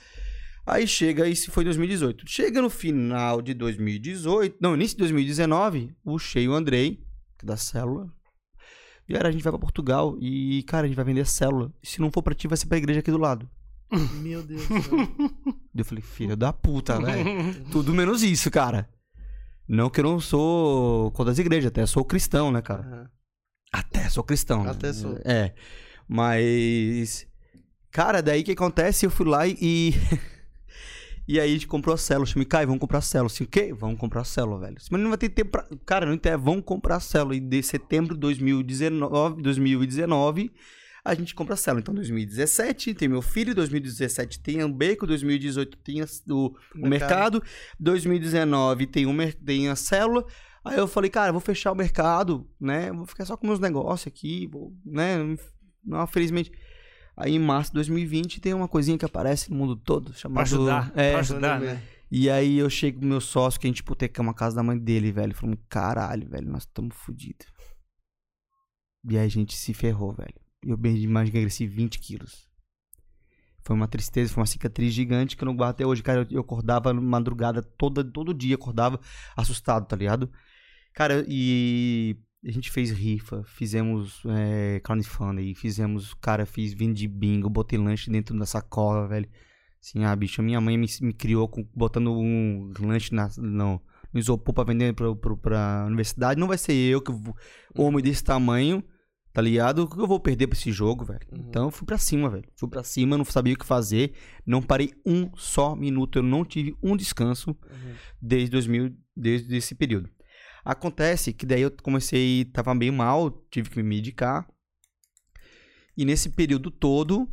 Aí 0.67 0.87
chega, 0.87 1.27
isso 1.29 1.51
foi 1.51 1.65
2018. 1.65 2.25
Chega 2.29 2.61
no 2.61 2.69
final 2.69 3.41
de 3.41 3.55
2018, 3.55 4.57
não, 4.61 4.75
início 4.75 4.97
de 4.97 5.03
2019, 5.05 5.95
o 6.05 6.19
Cheio 6.19 6.53
Andrei, 6.53 6.97
que 7.39 7.45
é 7.45 7.47
da 7.47 7.57
célula, 7.57 8.13
e 9.09 9.15
era, 9.15 9.29
a 9.29 9.33
gente 9.33 9.43
vai 9.43 9.53
pra 9.53 9.59
Portugal 9.61 10.19
e, 10.21 10.63
cara, 10.65 10.85
a 10.85 10.89
gente 10.89 10.97
vai 10.97 11.05
vender 11.07 11.25
célula. 11.27 11.73
E 11.83 11.87
se 11.87 11.99
não 12.01 12.11
for 12.11 12.23
pra 12.23 12.35
ti, 12.35 12.47
vai 12.47 12.59
ser 12.59 12.67
pra 12.67 12.77
igreja 12.77 13.01
aqui 13.01 13.11
do 13.11 13.17
lado. 13.17 13.49
Meu 14.21 14.43
Deus 14.43 14.69
do 14.69 14.83
céu. 14.83 14.99
Eu 15.81 15.85
falei, 15.85 16.03
filho 16.03 16.37
da 16.37 16.53
puta, 16.53 17.01
velho. 17.01 17.65
Tudo 17.71 17.95
menos 17.95 18.23
isso, 18.23 18.51
cara. 18.51 18.89
Não 19.67 19.91
que 19.91 20.01
eu 20.01 20.05
não 20.05 20.19
sou 20.19 21.11
contra 21.13 21.33
as 21.33 21.39
igrejas, 21.39 21.69
até 21.69 21.85
sou 21.85 22.05
cristão, 22.05 22.51
né, 22.51 22.63
cara? 22.63 22.83
Aham. 22.83 23.11
Até 23.73 24.09
sou 24.09 24.25
cristão. 24.25 24.65
né? 24.65 24.71
Até 24.71 24.93
sou. 24.93 25.19
É. 25.25 25.53
Mas. 26.09 27.27
Cara, 27.91 28.23
daí 28.23 28.41
o 28.41 28.45
que 28.45 28.53
acontece? 28.53 29.05
Eu 29.05 29.11
fui 29.11 29.27
lá 29.27 29.47
e. 29.47 29.95
e 31.27 31.39
aí 31.39 31.51
a 31.51 31.53
gente 31.53 31.67
comprou 31.67 31.95
a 31.95 31.99
célula. 31.99 32.27
Chamei, 32.27 32.47
Caio, 32.47 32.67
vamos 32.67 32.81
comprar 32.81 32.99
a 32.99 33.03
célula. 33.03 33.27
Assim, 33.27 33.45
o 33.45 33.47
quê? 33.47 33.75
Vamos 33.75 33.99
comprar 33.99 34.23
a 34.23 34.25
célula, 34.25 34.59
velho. 34.61 34.77
Mas 34.91 35.01
não 35.01 35.09
vai 35.11 35.19
ter 35.19 35.29
tempo 35.29 35.51
pra. 35.51 35.67
Cara, 35.85 36.07
não 36.07 36.17
tem. 36.17 36.35
Vamos 36.37 36.65
comprar 36.65 36.97
a 36.97 37.01
célula. 37.01 37.37
E 37.37 37.41
de 37.41 37.63
setembro 37.63 38.15
de 38.15 38.21
2019, 38.21 39.43
2019 39.43 40.51
a 41.11 41.15
gente 41.15 41.35
compra 41.35 41.55
a 41.55 41.57
célula. 41.57 41.81
Então, 41.81 41.95
2017 41.95 42.95
tem 42.95 43.09
meu 43.09 43.23
filho, 43.23 43.55
2017 43.55 44.41
tem 44.41 44.61
a 44.63 44.69
Beco, 44.69 45.07
2018 45.07 45.77
tem 45.79 46.01
a- 46.01 46.07
o, 46.29 46.55
o 46.77 46.89
mercado, 46.89 47.43
2019 47.79 48.87
tem, 48.87 49.07
mer- 49.13 49.35
tem 49.35 49.69
a 49.69 49.77
célula. 49.77 50.25
Aí 50.65 50.77
eu 50.79 50.87
falei, 50.89 51.11
cara, 51.11 51.33
vou 51.33 51.41
fechar 51.41 51.73
o 51.73 51.75
mercado, 51.75 52.47
né? 52.61 52.93
Vou 52.93 53.07
ficar 53.07 53.25
só 53.25 53.37
com 53.37 53.47
meus 53.47 53.59
negócios 53.61 54.07
aqui, 54.07 54.47
vou, 54.47 54.75
né? 54.85 55.17
Não, 55.85 56.07
felizmente. 56.07 56.51
Aí 57.17 57.35
em 57.35 57.39
março 57.39 57.71
de 57.71 57.75
2020 57.77 58.41
tem 58.41 58.55
uma 58.55 58.69
coisinha 58.69 58.97
que 58.99 59.05
aparece 59.05 59.51
no 59.51 59.57
mundo 59.57 59.75
todo, 59.77 60.13
chamada. 60.15 60.35
Pra 60.35 60.43
ajudar, 60.57 60.93
É, 60.95 61.11
pra 61.13 61.21
ajudar, 61.21 61.61
né? 61.61 61.83
e 62.11 62.29
aí 62.31 62.59
eu 62.59 62.69
chego 62.71 63.01
pro 63.01 63.09
meu 63.09 63.21
sócio, 63.21 63.59
que 63.59 63.67
a 63.67 63.71
gente 63.71 63.79
hipotecamos 63.81 64.31
a 64.31 64.35
casa 64.35 64.57
da 64.57 64.63
mãe 64.63 64.79
dele, 64.79 65.11
velho. 65.11 65.35
Falamos, 65.35 65.59
caralho, 65.69 66.29
velho, 66.29 66.49
nós 66.51 66.63
estamos 66.63 66.95
fodidos. 66.97 67.47
E 69.09 69.17
aí 69.17 69.25
a 69.25 69.29
gente 69.29 69.57
se 69.57 69.73
ferrou, 69.73 70.13
velho. 70.13 70.35
Eu 70.63 70.77
bem 70.77 70.95
demais 70.95 71.29
emagreci 71.29 71.67
20 71.67 71.99
quilos. 71.99 72.49
Foi 73.61 73.77
uma 73.77 73.89
tristeza, 73.89 74.33
foi 74.33 74.41
uma 74.41 74.47
cicatriz 74.47 74.93
gigante 74.93 75.37
que 75.37 75.43
eu 75.43 75.47
não 75.47 75.57
guardo 75.57 75.71
até 75.73 75.87
hoje. 75.87 76.03
Cara, 76.03 76.27
eu, 76.31 76.41
acordava 76.41 76.93
madrugada, 76.95 77.63
toda, 77.63 78.03
todo 78.05 78.35
dia 78.35 78.55
acordava 78.55 78.99
assustado, 79.37 79.87
tá 79.87 79.95
ligado? 79.97 80.31
Cara, 80.95 81.25
e 81.29 82.17
a 82.45 82.51
gente 82.51 82.71
fez 82.71 82.91
rifa, 82.91 83.43
fizemos 83.45 84.23
é, 84.27 84.81
crowdfunding, 84.81 85.55
fizemos, 85.55 86.15
cara, 86.15 86.47
fiz 86.47 86.73
vendi 86.73 87.07
bingo, 87.07 87.51
botei 87.51 87.79
lanche 87.79 88.11
dentro 88.11 88.39
da 88.39 88.47
sacola, 88.47 89.07
velho. 89.07 89.29
Assim, 89.81 90.05
ah, 90.05 90.15
bicho, 90.17 90.43
minha 90.43 90.61
mãe 90.61 90.77
me, 90.77 90.87
me 91.03 91.13
criou 91.13 91.49
com- 91.49 91.67
botando 91.75 92.13
um 92.13 92.73
lanche 92.81 93.15
na, 93.15 93.29
no, 93.39 93.81
no 94.13 94.19
isopor 94.21 94.55
pra 94.55 94.65
vender 94.65 94.93
pro, 94.95 95.15
pro, 95.15 95.37
pra 95.37 95.85
universidade. 95.87 96.41
Não 96.41 96.49
vai 96.49 96.59
ser 96.59 96.73
eu 96.73 97.01
que 97.01 97.13
homem 97.77 98.03
desse 98.03 98.25
tamanho, 98.25 98.83
tá 99.39 99.43
ligado? 99.43 99.85
O 99.85 99.89
que 99.89 99.97
eu 100.01 100.07
vou 100.09 100.19
perder 100.19 100.49
pra 100.49 100.59
esse 100.59 100.73
jogo, 100.73 101.05
velho? 101.05 101.21
Uhum. 101.31 101.45
Então 101.49 101.67
eu 101.67 101.71
fui 101.71 101.87
pra 101.87 101.97
cima, 101.97 102.29
velho. 102.29 102.45
Fui 102.57 102.69
pra 102.69 102.83
cima, 102.83 103.17
não 103.17 103.25
sabia 103.25 103.55
o 103.55 103.57
que 103.57 103.65
fazer. 103.65 104.13
Não 104.45 104.61
parei 104.61 104.93
um 105.07 105.31
só 105.37 105.77
minuto. 105.77 106.19
Eu 106.19 106.25
não 106.25 106.45
tive 106.45 106.77
um 106.83 106.97
descanso 106.97 107.51
Uhum. 107.51 107.95
desde 108.21 108.51
2000, 108.51 108.97
desde 109.17 109.57
esse 109.57 109.77
período. 109.77 110.11
Acontece 110.65 111.33
que 111.33 111.47
daí 111.47 111.63
eu 111.63 111.71
comecei, 111.81 112.47
tava 112.47 112.75
bem 112.75 112.91
mal, 112.91 113.31
tive 113.49 113.71
que 113.71 113.77
me 113.77 113.85
medicar. 113.85 114.45
E 115.97 116.05
nesse 116.05 116.31
período 116.31 116.69
todo, 116.69 117.29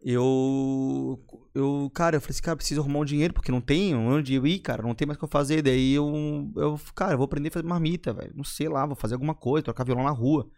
eu. 0.00 1.22
Eu, 1.54 1.90
cara, 1.94 2.16
eu 2.16 2.20
falei 2.22 2.30
assim, 2.32 2.42
cara, 2.42 2.56
preciso 2.56 2.80
arrumar 2.80 3.00
um 3.00 3.04
dinheiro, 3.04 3.34
porque 3.34 3.52
não 3.52 3.60
tenho 3.60 3.98
onde 3.98 4.32
eu 4.32 4.46
ir, 4.46 4.58
cara, 4.60 4.82
não 4.82 4.94
tem 4.94 5.04
mais 5.06 5.16
o 5.16 5.18
que 5.18 5.24
eu 5.26 5.28
fazer. 5.28 5.60
Daí 5.60 5.92
eu, 5.92 6.50
eu, 6.56 6.80
cara, 6.94 7.12
eu 7.12 7.18
vou 7.18 7.26
aprender 7.26 7.48
a 7.48 7.52
fazer 7.52 7.66
marmita, 7.66 8.10
velho. 8.14 8.32
Não 8.34 8.42
sei 8.42 8.70
lá, 8.70 8.86
vou 8.86 8.96
fazer 8.96 9.12
alguma 9.12 9.34
coisa, 9.34 9.64
trocar 9.64 9.84
violão 9.84 10.04
na 10.04 10.10
rua. 10.10 10.48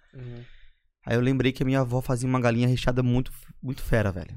Aí 1.07 1.17
eu 1.17 1.21
lembrei 1.21 1.53
que 1.53 1.63
a 1.63 1.67
minha 1.67 1.81
avó 1.81 2.01
fazia 2.01 2.29
uma 2.29 2.41
galinha 2.41 2.69
recheada 2.69 3.03
muito, 3.03 3.31
muito 3.63 3.83
fera, 3.83 4.11
velho. 4.11 4.37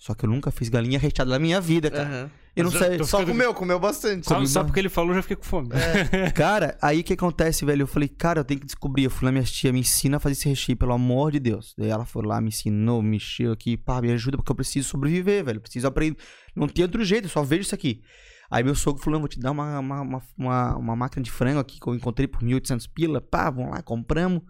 Só 0.00 0.14
que 0.14 0.24
eu 0.24 0.30
nunca 0.30 0.50
fiz 0.50 0.68
galinha 0.68 0.98
recheada 0.98 1.30
na 1.30 1.38
minha 1.38 1.60
vida, 1.60 1.90
cara. 1.90 2.08
Aham. 2.08 2.30
Eu 2.56 2.64
não 2.64 2.70
Mas 2.70 2.80
eu 2.80 2.86
sei. 2.88 2.98
Só 2.98 3.18
ficando- 3.18 3.26
comeu, 3.32 3.54
comeu 3.54 3.80
bastante. 3.80 4.26
Só, 4.28 4.44
só 4.46 4.62
porque 4.62 4.78
ele 4.78 4.88
falou, 4.88 5.10
eu 5.10 5.16
já 5.16 5.22
fiquei 5.22 5.36
com 5.36 5.42
fome. 5.42 5.70
Cara, 6.36 6.78
aí 6.80 7.00
o 7.00 7.04
que 7.04 7.12
acontece, 7.14 7.64
velho? 7.64 7.82
Eu 7.82 7.86
falei, 7.86 8.08
cara, 8.08 8.40
eu 8.40 8.44
tenho 8.44 8.60
que 8.60 8.66
descobrir. 8.66 9.04
Eu 9.04 9.10
fui 9.10 9.26
lá, 9.26 9.32
minha 9.32 9.42
tia 9.42 9.72
me 9.72 9.80
ensina 9.80 10.18
a 10.18 10.20
fazer 10.20 10.34
esse 10.34 10.48
recheio, 10.48 10.78
pelo 10.78 10.92
amor 10.92 11.32
de 11.32 11.40
Deus. 11.40 11.74
Daí 11.76 11.88
ela 11.88 12.04
foi 12.04 12.24
lá, 12.24 12.40
me 12.40 12.48
ensinou, 12.48 13.02
mexeu 13.02 13.50
aqui, 13.52 13.76
pá, 13.76 14.00
me 14.00 14.12
ajuda, 14.12 14.36
porque 14.36 14.52
eu 14.52 14.56
preciso 14.56 14.88
sobreviver, 14.88 15.44
velho. 15.44 15.60
Preciso 15.60 15.88
aprender. 15.88 16.16
Não 16.54 16.68
tem 16.68 16.84
outro 16.84 17.04
jeito, 17.04 17.24
eu 17.24 17.30
só 17.30 17.42
vejo 17.42 17.62
isso 17.62 17.74
aqui. 17.74 18.00
Aí 18.48 18.62
meu 18.62 18.74
sogro 18.76 19.02
falou, 19.02 19.18
vou 19.18 19.28
te 19.28 19.40
dar 19.40 19.50
uma, 19.50 19.80
uma, 19.80 20.00
uma, 20.02 20.22
uma, 20.38 20.76
uma 20.76 20.96
máquina 20.96 21.24
de 21.24 21.30
frango 21.32 21.58
aqui 21.58 21.80
que 21.80 21.88
eu 21.88 21.94
encontrei 21.94 22.28
por 22.28 22.40
1.800 22.40 22.88
pila. 22.94 23.20
Pá, 23.20 23.50
vamos 23.50 23.72
lá, 23.72 23.82
compramos. 23.82 24.42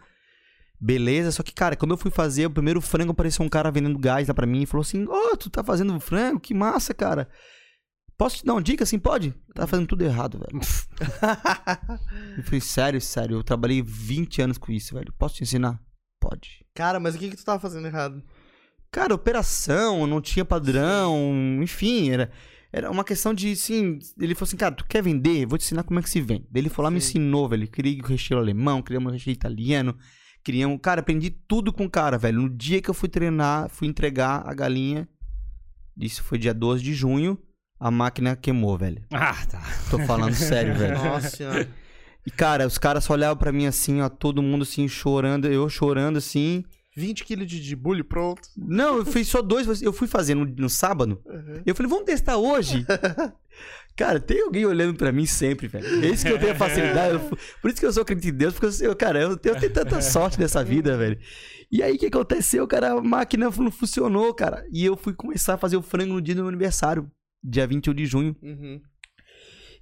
Beleza, 0.80 1.30
só 1.32 1.42
que, 1.42 1.52
cara, 1.52 1.76
quando 1.76 1.92
eu 1.92 1.96
fui 1.96 2.10
fazer 2.10 2.46
o 2.46 2.50
primeiro 2.50 2.80
frango, 2.80 3.12
apareceu 3.12 3.44
um 3.44 3.48
cara 3.48 3.70
vendendo 3.70 3.98
gás 3.98 4.28
lá 4.28 4.34
pra 4.34 4.46
mim 4.46 4.62
e 4.62 4.66
falou 4.66 4.82
assim: 4.82 5.06
Ô, 5.06 5.36
tu 5.36 5.48
tá 5.48 5.62
fazendo 5.62 5.98
frango? 6.00 6.40
Que 6.40 6.52
massa, 6.52 6.92
cara. 6.92 7.28
Posso 8.16 8.36
te 8.36 8.44
dar 8.44 8.54
uma 8.54 8.62
dica 8.62 8.84
assim? 8.84 8.98
Pode? 8.98 9.34
Tá 9.54 9.66
fazendo 9.66 9.88
tudo 9.88 10.04
errado, 10.04 10.38
velho. 10.38 10.60
eu 12.38 12.44
falei, 12.44 12.60
sério, 12.60 13.00
sério, 13.00 13.38
eu 13.38 13.42
trabalhei 13.42 13.82
20 13.82 14.42
anos 14.42 14.58
com 14.58 14.70
isso, 14.70 14.94
velho. 14.94 15.12
Posso 15.18 15.36
te 15.36 15.42
ensinar? 15.42 15.80
Pode. 16.20 16.64
Cara, 16.74 17.00
mas 17.00 17.14
o 17.14 17.18
que 17.18 17.30
que 17.30 17.36
tu 17.36 17.44
tava 17.44 17.58
fazendo 17.58 17.86
errado? 17.86 18.22
Cara, 18.90 19.14
operação, 19.14 20.06
não 20.06 20.20
tinha 20.20 20.44
padrão, 20.44 21.34
enfim, 21.60 22.10
era, 22.10 22.30
era 22.72 22.88
uma 22.88 23.02
questão 23.02 23.34
de, 23.34 23.50
assim, 23.50 23.98
ele 24.20 24.36
falou 24.36 24.46
assim, 24.46 24.56
cara, 24.56 24.72
tu 24.72 24.86
quer 24.86 25.02
vender? 25.02 25.46
Vou 25.46 25.58
te 25.58 25.64
ensinar 25.64 25.82
como 25.82 25.98
é 25.98 26.02
que 26.02 26.08
se 26.08 26.20
vende. 26.20 26.46
Daí 26.48 26.62
ele 26.62 26.68
foi 26.68 26.84
lá, 26.84 26.92
me 26.92 27.00
Sim. 27.00 27.08
ensinou, 27.08 27.48
velho, 27.48 27.66
criei 27.66 28.00
o 28.00 28.06
recheio 28.06 28.38
alemão, 28.38 28.80
criamos 28.80 29.10
o 29.10 29.12
recheio 29.12 29.34
italiano, 29.34 29.98
criamos, 30.44 30.78
cara, 30.80 31.00
aprendi 31.00 31.30
tudo 31.30 31.72
com 31.72 31.86
o 31.86 31.90
cara, 31.90 32.18
velho. 32.18 32.42
No 32.42 32.50
dia 32.50 32.80
que 32.82 32.90
eu 32.90 32.94
fui 32.94 33.08
treinar, 33.08 33.68
fui 33.70 33.88
entregar 33.88 34.42
a 34.46 34.52
galinha, 34.52 35.08
isso 35.96 36.22
foi 36.22 36.38
dia 36.38 36.52
12 36.52 36.82
de 36.82 36.92
junho, 36.92 37.38
a 37.80 37.90
máquina 37.90 38.36
queimou, 38.36 38.76
velho. 38.76 39.02
Ah, 39.12 39.34
tá. 39.50 39.62
Tô 39.90 39.98
falando 40.00 40.34
sério, 40.34 40.74
velho. 40.74 40.94
Nossa 41.02 41.30
senhora. 41.30 41.68
E, 42.26 42.30
cara, 42.30 42.66
os 42.66 42.78
caras 42.78 43.04
só 43.04 43.14
olhavam 43.14 43.36
pra 43.36 43.52
mim 43.52 43.66
assim, 43.66 44.00
ó, 44.00 44.08
todo 44.08 44.42
mundo 44.42 44.62
assim, 44.62 44.86
chorando, 44.86 45.46
eu 45.46 45.68
chorando 45.68 46.18
assim. 46.18 46.64
20 46.96 47.24
quilos 47.24 47.46
de, 47.46 47.60
de 47.60 47.74
bullying 47.76 48.04
pronto. 48.04 48.48
Não, 48.56 48.98
eu 48.98 49.06
fiz 49.06 49.26
só 49.28 49.42
dois, 49.42 49.82
eu 49.82 49.92
fui 49.92 50.06
fazer 50.06 50.34
no, 50.34 50.44
no 50.44 50.68
sábado. 50.70 51.20
Uhum. 51.26 51.62
Eu 51.66 51.74
falei, 51.74 51.90
vamos 51.90 52.04
testar 52.04 52.36
hoje? 52.36 52.86
cara, 53.96 54.20
tem 54.20 54.40
alguém 54.42 54.64
olhando 54.64 54.96
pra 54.96 55.10
mim 55.12 55.26
sempre, 55.26 55.66
velho. 55.66 56.04
É 56.04 56.08
isso 56.08 56.24
que 56.24 56.32
eu 56.32 56.38
tenho 56.38 56.52
a 56.52 56.56
facilidade. 56.56 57.14
eu- 57.14 57.38
por 57.60 57.70
isso 57.70 57.80
que 57.80 57.86
eu 57.86 57.92
sou 57.92 58.04
crente 58.04 58.28
em 58.28 58.32
Deus, 58.32 58.54
porque 58.54 58.84
eu, 58.84 58.94
cara, 58.94 59.20
eu 59.20 59.36
tenho, 59.36 59.54
eu 59.56 59.60
tenho 59.60 59.72
tanta 59.72 60.00
sorte 60.00 60.38
nessa 60.38 60.62
vida, 60.62 60.96
velho. 60.96 61.18
E 61.70 61.82
aí, 61.82 61.96
o 61.96 61.98
que 61.98 62.06
aconteceu, 62.06 62.66
cara? 62.68 62.92
A 62.92 63.02
máquina 63.02 63.50
não 63.50 63.70
funcionou, 63.72 64.32
cara. 64.32 64.64
E 64.70 64.84
eu 64.84 64.96
fui 64.96 65.12
começar 65.14 65.54
a 65.54 65.58
fazer 65.58 65.76
o 65.76 65.82
frango 65.82 66.14
no 66.14 66.22
dia 66.22 66.34
do 66.34 66.42
meu 66.42 66.48
aniversário, 66.48 67.10
dia 67.42 67.66
21 67.66 67.94
de 67.94 68.06
junho. 68.06 68.36
Uhum. 68.40 68.80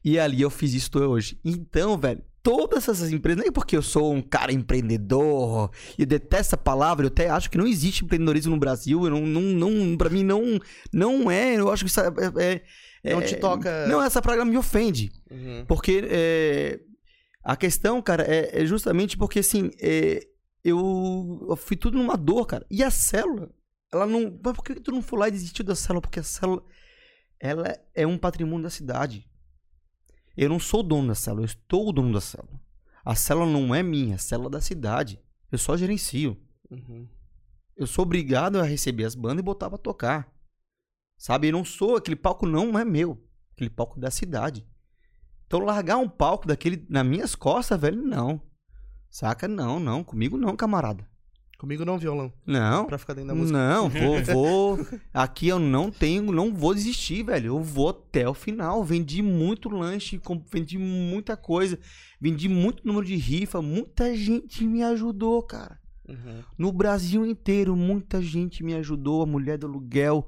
E 0.04 0.18
ali 0.18 0.40
eu 0.40 0.50
fiz 0.50 0.72
isso 0.72 0.90
hoje. 0.98 1.38
Então, 1.44 1.96
velho, 1.98 2.22
todas 2.42 2.88
essas 2.88 3.10
empresas, 3.12 3.42
nem 3.42 3.52
porque 3.52 3.76
eu 3.76 3.82
sou 3.82 4.12
um 4.12 4.20
cara 4.22 4.52
empreendedor, 4.52 5.70
e 5.98 6.04
detesto 6.04 6.36
essa 6.36 6.56
palavra, 6.56 7.04
eu 7.06 7.08
até 7.08 7.28
acho 7.30 7.50
que 7.50 7.56
não 7.58 7.66
existe 7.66 8.04
empreendedorismo 8.04 8.52
no 8.54 8.60
Brasil, 8.60 9.04
eu 9.04 9.10
não, 9.10 9.20
não, 9.22 9.40
não 9.70 9.96
pra 9.96 10.10
mim 10.10 10.24
não, 10.24 10.58
não 10.92 11.30
é, 11.30 11.54
eu 11.54 11.70
acho 11.70 11.84
que 11.84 11.90
isso 11.90 12.00
é... 12.00 12.08
é- 12.38 12.62
é- 13.04 13.12
Não 13.14 13.22
te 13.22 13.36
toca- 13.36 13.86
Não, 13.88 14.00
essa 14.02 14.22
praga 14.22 14.44
me 14.44 14.56
ofende. 14.56 15.10
Uhum. 15.30 15.64
Porque 15.66 16.04
é, 16.08 16.78
a 17.44 17.56
questão, 17.56 18.00
cara, 18.00 18.22
é, 18.22 18.62
é 18.62 18.64
justamente 18.66 19.16
porque, 19.16 19.40
assim, 19.40 19.70
é, 19.80 20.20
eu, 20.64 21.46
eu 21.48 21.56
fui 21.56 21.76
tudo 21.76 21.98
numa 21.98 22.16
dor, 22.16 22.46
cara. 22.46 22.64
E 22.70 22.80
a 22.82 22.90
célula, 22.92 23.50
ela 23.92 24.06
não... 24.06 24.38
Mas 24.44 24.54
por 24.54 24.62
que 24.64 24.76
tu 24.76 24.92
não 24.92 25.02
foi 25.02 25.18
lá 25.18 25.26
e 25.28 25.32
desistiu 25.32 25.64
da 25.64 25.74
célula? 25.74 26.00
Porque 26.00 26.20
a 26.20 26.22
célula, 26.22 26.62
ela 27.40 27.76
é 27.92 28.06
um 28.06 28.16
patrimônio 28.16 28.62
da 28.62 28.70
cidade. 28.70 29.26
Eu 30.36 30.48
não 30.48 30.58
sou 30.58 30.80
o 30.80 30.82
dono 30.82 31.08
da 31.08 31.14
célula, 31.14 31.42
eu 31.42 31.46
estou 31.46 31.88
o 31.88 31.92
dono 31.92 32.12
da 32.12 32.20
célula. 32.20 32.60
A 33.04 33.14
célula 33.14 33.46
não 33.46 33.74
é 33.74 33.82
minha, 33.82 34.16
a 34.16 34.18
célula 34.18 34.48
é 34.48 34.52
da 34.52 34.60
cidade. 34.60 35.20
Eu 35.50 35.58
só 35.58 35.76
gerencio. 35.76 36.40
Uhum. 36.70 37.06
Eu 37.76 37.86
sou 37.86 38.04
obrigado 38.04 38.58
a 38.58 38.64
receber 38.64 39.04
as 39.04 39.14
bandas 39.14 39.40
e 39.40 39.42
botar 39.42 39.68
pra 39.68 39.78
tocar. 39.78 40.32
Sabe? 41.16 41.48
Eu 41.48 41.52
não 41.52 41.64
sou, 41.64 41.96
aquele 41.96 42.16
palco 42.16 42.46
não 42.46 42.78
é 42.78 42.84
meu. 42.84 43.22
Aquele 43.52 43.70
palco 43.70 43.98
é 43.98 44.00
da 44.00 44.10
cidade. 44.10 44.66
Então 45.46 45.60
largar 45.60 45.98
um 45.98 46.08
palco 46.08 46.46
daquele 46.46 46.86
nas 46.88 47.04
minhas 47.04 47.34
costas, 47.34 47.78
velho, 47.78 48.00
não. 48.00 48.40
Saca? 49.10 49.46
Não, 49.46 49.78
não. 49.78 50.02
Comigo 50.02 50.38
não, 50.38 50.56
camarada. 50.56 51.06
Comigo 51.62 51.84
não, 51.84 51.96
violão. 51.96 52.32
Não. 52.44 52.86
Pra 52.86 52.98
ficar 52.98 53.14
dentro 53.14 53.28
da 53.28 53.34
música. 53.36 53.56
Não, 53.56 53.86
vou, 53.88 54.20
vou. 54.24 54.86
Aqui 55.14 55.46
eu 55.46 55.60
não 55.60 55.92
tenho, 55.92 56.32
não 56.32 56.52
vou 56.52 56.74
desistir, 56.74 57.22
velho. 57.22 57.46
Eu 57.46 57.62
vou 57.62 57.90
até 57.90 58.28
o 58.28 58.34
final. 58.34 58.82
Vendi 58.82 59.22
muito 59.22 59.68
lanche, 59.68 60.20
vendi 60.52 60.76
muita 60.76 61.36
coisa, 61.36 61.78
vendi 62.20 62.48
muito 62.48 62.84
número 62.84 63.06
de 63.06 63.14
rifa. 63.14 63.62
Muita 63.62 64.12
gente 64.16 64.66
me 64.66 64.82
ajudou, 64.82 65.40
cara. 65.44 65.78
Uhum. 66.08 66.42
No 66.58 66.72
Brasil 66.72 67.24
inteiro, 67.24 67.76
muita 67.76 68.20
gente 68.20 68.64
me 68.64 68.74
ajudou. 68.74 69.22
A 69.22 69.26
mulher 69.26 69.56
do 69.56 69.68
aluguel, 69.68 70.26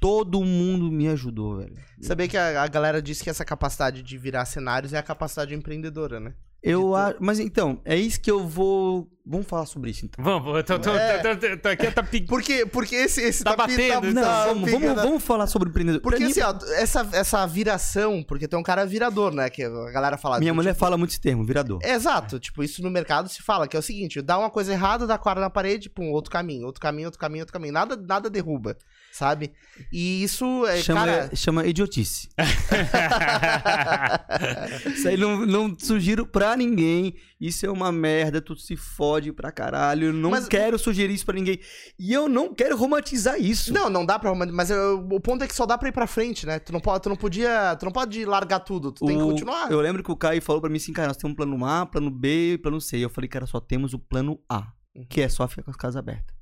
todo 0.00 0.42
mundo 0.42 0.90
me 0.90 1.06
ajudou, 1.06 1.58
velho. 1.58 1.76
Sabia 2.00 2.26
que 2.26 2.38
a, 2.38 2.62
a 2.62 2.66
galera 2.66 3.02
disse 3.02 3.22
que 3.22 3.28
essa 3.28 3.44
capacidade 3.44 4.02
de 4.02 4.16
virar 4.16 4.46
cenários 4.46 4.94
é 4.94 4.96
a 4.96 5.02
capacidade 5.02 5.54
empreendedora, 5.54 6.18
né? 6.18 6.32
Eu 6.62 6.94
acho. 6.94 7.16
Mas 7.20 7.40
então, 7.40 7.80
é 7.84 7.96
isso 7.96 8.20
que 8.20 8.30
eu 8.30 8.46
vou. 8.46 9.08
Vamos 9.24 9.46
falar 9.46 9.66
sobre 9.66 9.90
isso 9.90 10.04
então. 10.04 10.24
Vamos, 10.24 10.56
eu 10.56 10.64
tô, 10.64 10.78
tô, 10.80 10.90
É. 10.90 11.18
tô, 11.18 11.36
tô, 11.36 11.56
tô 11.56 11.68
aqui, 11.68 11.90
tá 11.92 12.02
pedindo. 12.02 12.28
Porque, 12.28 12.66
porque 12.66 12.96
esse, 12.96 13.20
esse 13.20 13.44
Tá 13.44 13.52
pi- 13.52 13.56
batendo, 13.56 14.12
Não, 14.12 14.22
tá 14.22 14.44
vamos, 14.46 14.70
vamos, 14.70 14.94
vamos 15.02 15.22
falar 15.22 15.46
sobre 15.46 15.68
empreendedor. 15.68 16.00
Porque 16.00 16.16
Pra 16.18 16.26
mim, 16.26 16.32
assim, 16.32 16.40
ó, 16.42 16.74
essa, 16.74 17.08
essa 17.12 17.46
viração, 17.46 18.20
porque 18.24 18.48
tem 18.48 18.58
um 18.58 18.64
cara 18.64 18.84
virador, 18.84 19.32
né? 19.32 19.48
Que 19.48 19.62
a 19.62 19.90
galera 19.92 20.16
fala. 20.18 20.40
minha 20.40 20.50
do 20.52 20.56
mulher 20.56 20.70
tipo- 20.72 20.80
fala 20.80 20.96
muito 20.98 21.10
esse 21.10 21.20
termo, 21.20 21.44
virador. 21.44 21.78
É, 21.84 21.92
Exato, 21.92 22.40
tipo, 22.40 22.64
isso 22.64 22.82
no 22.82 22.90
mercado 22.90 23.28
se 23.28 23.40
fala, 23.42 23.68
que 23.68 23.76
é 23.76 23.78
o 23.78 23.82
seguinte, 23.82 24.20
dá 24.20 24.36
uma 24.36 24.50
coisa 24.50 24.72
errada, 24.72 25.06
dá 25.06 25.16
quadra 25.16 25.40
na 25.40 25.50
parede, 25.50 25.88
pum, 25.88 26.10
outro 26.10 26.30
caminho, 26.30 26.66
outro 26.66 26.80
caminho, 26.80 27.06
outro 27.06 27.20
caminho, 27.20 27.42
outro 27.42 27.52
caminho. 27.52 27.72
Nada, 27.72 27.96
nada 27.96 28.28
derruba, 28.28 28.76
sabe? 29.12 29.52
E 29.92 30.22
isso, 30.22 30.66
é, 30.66 30.78
chama, 30.82 31.00
cara... 31.06 31.30
chama 31.36 31.66
idiotice. 31.66 32.28
Isso 34.94 35.08
aí 35.08 35.16
não, 35.16 35.44
não 35.46 35.76
sugiro 35.78 36.26
pra 36.26 36.56
ninguém. 36.56 37.14
Isso 37.40 37.66
é 37.66 37.70
uma 37.70 37.90
merda, 37.90 38.40
tu 38.40 38.54
se 38.56 38.76
fode 38.76 39.32
pra 39.32 39.50
caralho. 39.50 40.06
Eu 40.08 40.12
não 40.12 40.30
Mas- 40.30 40.46
quero 40.48 40.78
sugerir 40.78 41.14
isso 41.14 41.24
pra 41.26 41.34
ninguém. 41.34 41.58
E 41.98 42.12
eu 42.12 42.28
não 42.28 42.54
quero 42.54 42.76
romantizar 42.76 43.40
isso. 43.40 43.72
Não, 43.72 43.88
não 43.90 44.04
dá 44.06 44.18
pra... 44.18 44.34
Mas 44.34 44.70
eu- 44.70 45.06
o 45.10 45.20
ponto 45.20 45.42
é 45.44 45.48
que 45.48 45.54
só 45.54 45.66
dá 45.66 45.76
pra 45.76 45.88
ir 45.88 45.92
pra 45.92 46.06
frente, 46.06 46.46
né? 46.46 46.58
Tu 46.58 46.72
não 46.72 46.80
pode, 46.80 47.02
tu 47.02 47.08
não 47.08 47.16
podia... 47.16 47.76
Tu 47.76 47.84
não 47.84 47.92
pode 47.92 48.24
largar 48.24 48.60
tudo, 48.60 48.92
tu 48.92 49.04
tem 49.06 49.16
que 49.16 49.22
O- 49.22 49.28
continuar. 49.28 49.70
Eu 49.70 49.80
lembro 49.80 50.02
que 50.02 50.10
o 50.12 50.16
Caio 50.16 50.40
falou 50.42 50.60
pra 50.60 50.70
mim 50.70 50.76
assim, 50.76 50.92
cara, 50.92 51.08
nós 51.08 51.16
temos 51.16 51.32
um 51.32 51.36
plano 51.36 51.64
A, 51.64 51.84
plano 51.86 52.10
B, 52.10 52.58
plano 52.62 52.80
C. 52.80 52.98
Eu 52.98 53.10
falei, 53.10 53.28
cara, 53.28 53.46
só 53.46 53.60
temos 53.60 53.92
o 53.94 53.98
plano 53.98 54.38
A, 54.48 54.68
Uhum. 54.94 55.06
que 55.08 55.20
é 55.20 55.28
só 55.28 55.46
ficar 55.48 55.62
com 55.62 55.70
as 55.70 55.76
casas 55.76 55.96
abertas. 55.96 56.34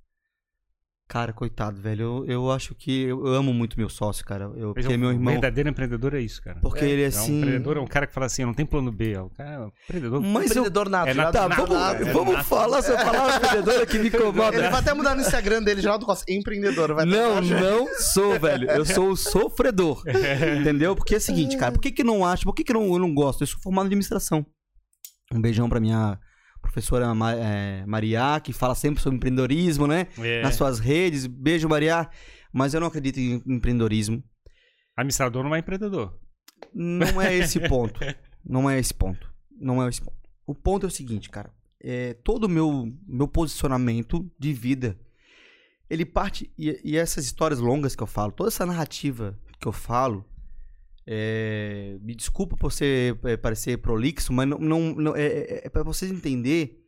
Cara, 1.11 1.33
coitado, 1.33 1.81
velho. 1.81 2.03
Eu, 2.05 2.25
eu 2.27 2.53
acho 2.53 2.73
que 2.73 3.03
eu, 3.03 3.27
eu 3.27 3.35
amo 3.35 3.53
muito 3.53 3.77
meu 3.77 3.89
sócio, 3.89 4.25
cara. 4.25 4.45
Eu, 4.55 4.73
porque 4.73 4.95
o 4.95 4.97
meu 4.97 5.11
irmão. 5.11 5.33
verdadeiro 5.33 5.69
empreendedor 5.69 6.15
é 6.15 6.21
isso, 6.21 6.41
cara. 6.41 6.61
Porque 6.61 6.85
ele 6.85 7.03
é 7.03 7.07
É 7.07 7.09
um 7.09 7.09
assim. 7.09 7.39
empreendedor, 7.39 7.77
é 7.79 7.81
um 7.81 7.87
cara 7.89 8.07
que 8.07 8.13
fala 8.15 8.27
assim, 8.27 8.45
não 8.45 8.55
tem 8.55 8.65
plano 8.65 8.93
B. 8.93 9.15
É 9.15 9.21
um 9.21 9.29
cara, 9.29 9.51
é 9.51 9.59
um 9.59 9.73
empreendedor. 9.89 10.21
Mas 10.21 10.33
eu. 10.55 10.63
Empreendedor 10.63 10.89
nato. 10.89 11.09
É 11.09 11.15
Geraldo 11.15 11.33
Tá, 11.37 11.49
nato, 11.49 11.61
vamos, 11.67 11.77
Nato. 11.77 12.03
é 12.03 12.13
vamos 12.13 12.35
nato. 12.35 12.45
falar 12.47 12.79
essa 12.79 12.95
palavra 12.97 13.37
empreendedora 13.39 13.87
que 13.87 13.99
me 13.99 14.07
incomoda. 14.07 14.57
Ele 14.57 14.69
vai 14.69 14.81
até 14.81 14.95
mudar 14.95 15.17
no 15.17 15.21
Instagram 15.23 15.63
dele, 15.65 15.81
Geraldo 15.83 16.07
Costa, 16.07 16.25
empreendedor. 16.33 16.95
Vai 16.95 17.05
Não, 17.05 17.41
não 17.41 17.89
sou, 17.99 18.39
velho. 18.39 18.71
Eu 18.71 18.85
sou 18.85 19.11
o 19.11 19.17
sofredor. 19.17 20.05
Entendeu? 20.61 20.95
Porque 20.95 21.17
é 21.17 21.19
o 21.19 21.21
seguinte, 21.21 21.57
cara. 21.57 21.73
Por 21.73 21.81
que 21.81 21.91
que 21.91 22.05
não 22.05 22.25
acho? 22.25 22.45
Por 22.45 22.55
que 22.55 22.63
que 22.63 22.73
não, 22.73 22.85
eu 22.85 23.01
não 23.01 23.13
gosto? 23.13 23.43
Eu 23.43 23.49
sou 23.49 23.59
formado 23.61 23.87
em 23.87 23.89
administração. 23.89 24.47
Um 25.35 25.41
beijão 25.41 25.69
pra 25.69 25.81
minha 25.81 26.21
professora 26.71 27.13
Ma, 27.13 27.35
é, 27.35 27.85
Maria, 27.85 28.41
que 28.41 28.53
fala 28.53 28.77
sempre 28.77 29.03
sobre 29.03 29.17
empreendedorismo, 29.17 29.87
né? 29.87 30.07
É. 30.19 30.41
Nas 30.41 30.55
suas 30.55 30.79
redes. 30.79 31.27
Beijo, 31.27 31.69
Maria. 31.69 32.09
Mas 32.53 32.73
eu 32.73 32.81
não 32.81 32.87
acredito 32.87 33.19
em 33.19 33.43
empreendedorismo. 33.47 34.23
Administrador 34.97 35.43
não 35.43 35.55
é 35.55 35.59
empreendedor. 35.59 36.17
Não 36.73 37.21
é 37.21 37.35
esse 37.37 37.59
ponto. 37.69 38.01
Não 38.45 38.71
é 38.71 38.79
esse 38.79 38.95
ponto. 38.95 39.29
Não 39.61 39.83
é 39.83 39.89
esse 39.89 40.01
ponto. 40.01 40.17
O 40.47 40.55
ponto 40.55 40.87
é 40.87 40.89
o 40.89 40.91
seguinte, 40.91 41.29
cara. 41.29 41.53
É, 41.83 42.15
todo 42.15 42.45
o 42.45 42.49
meu, 42.49 42.93
meu 43.07 43.27
posicionamento 43.27 44.31
de 44.39 44.53
vida, 44.53 44.99
ele 45.89 46.05
parte... 46.05 46.53
E, 46.57 46.81
e 46.85 46.97
essas 46.97 47.25
histórias 47.25 47.59
longas 47.59 47.97
que 47.97 48.03
eu 48.03 48.07
falo, 48.07 48.33
toda 48.33 48.49
essa 48.49 48.65
narrativa 48.65 49.39
que 49.59 49.67
eu 49.67 49.73
falo, 49.73 50.25
é, 51.07 51.99
me 52.03 52.15
desculpa 52.15 52.57
por 52.57 52.73
ser, 52.73 53.19
é, 53.25 53.37
parecer 53.37 53.79
prolixo, 53.79 54.33
mas 54.33 54.49
não, 54.49 54.59
não, 54.59 54.95
não- 54.95 55.17
é, 55.17 55.27
é, 55.27 55.67
é 55.67 55.69
para 55.69 55.83
vocês 55.83 56.11
entender 56.11 56.79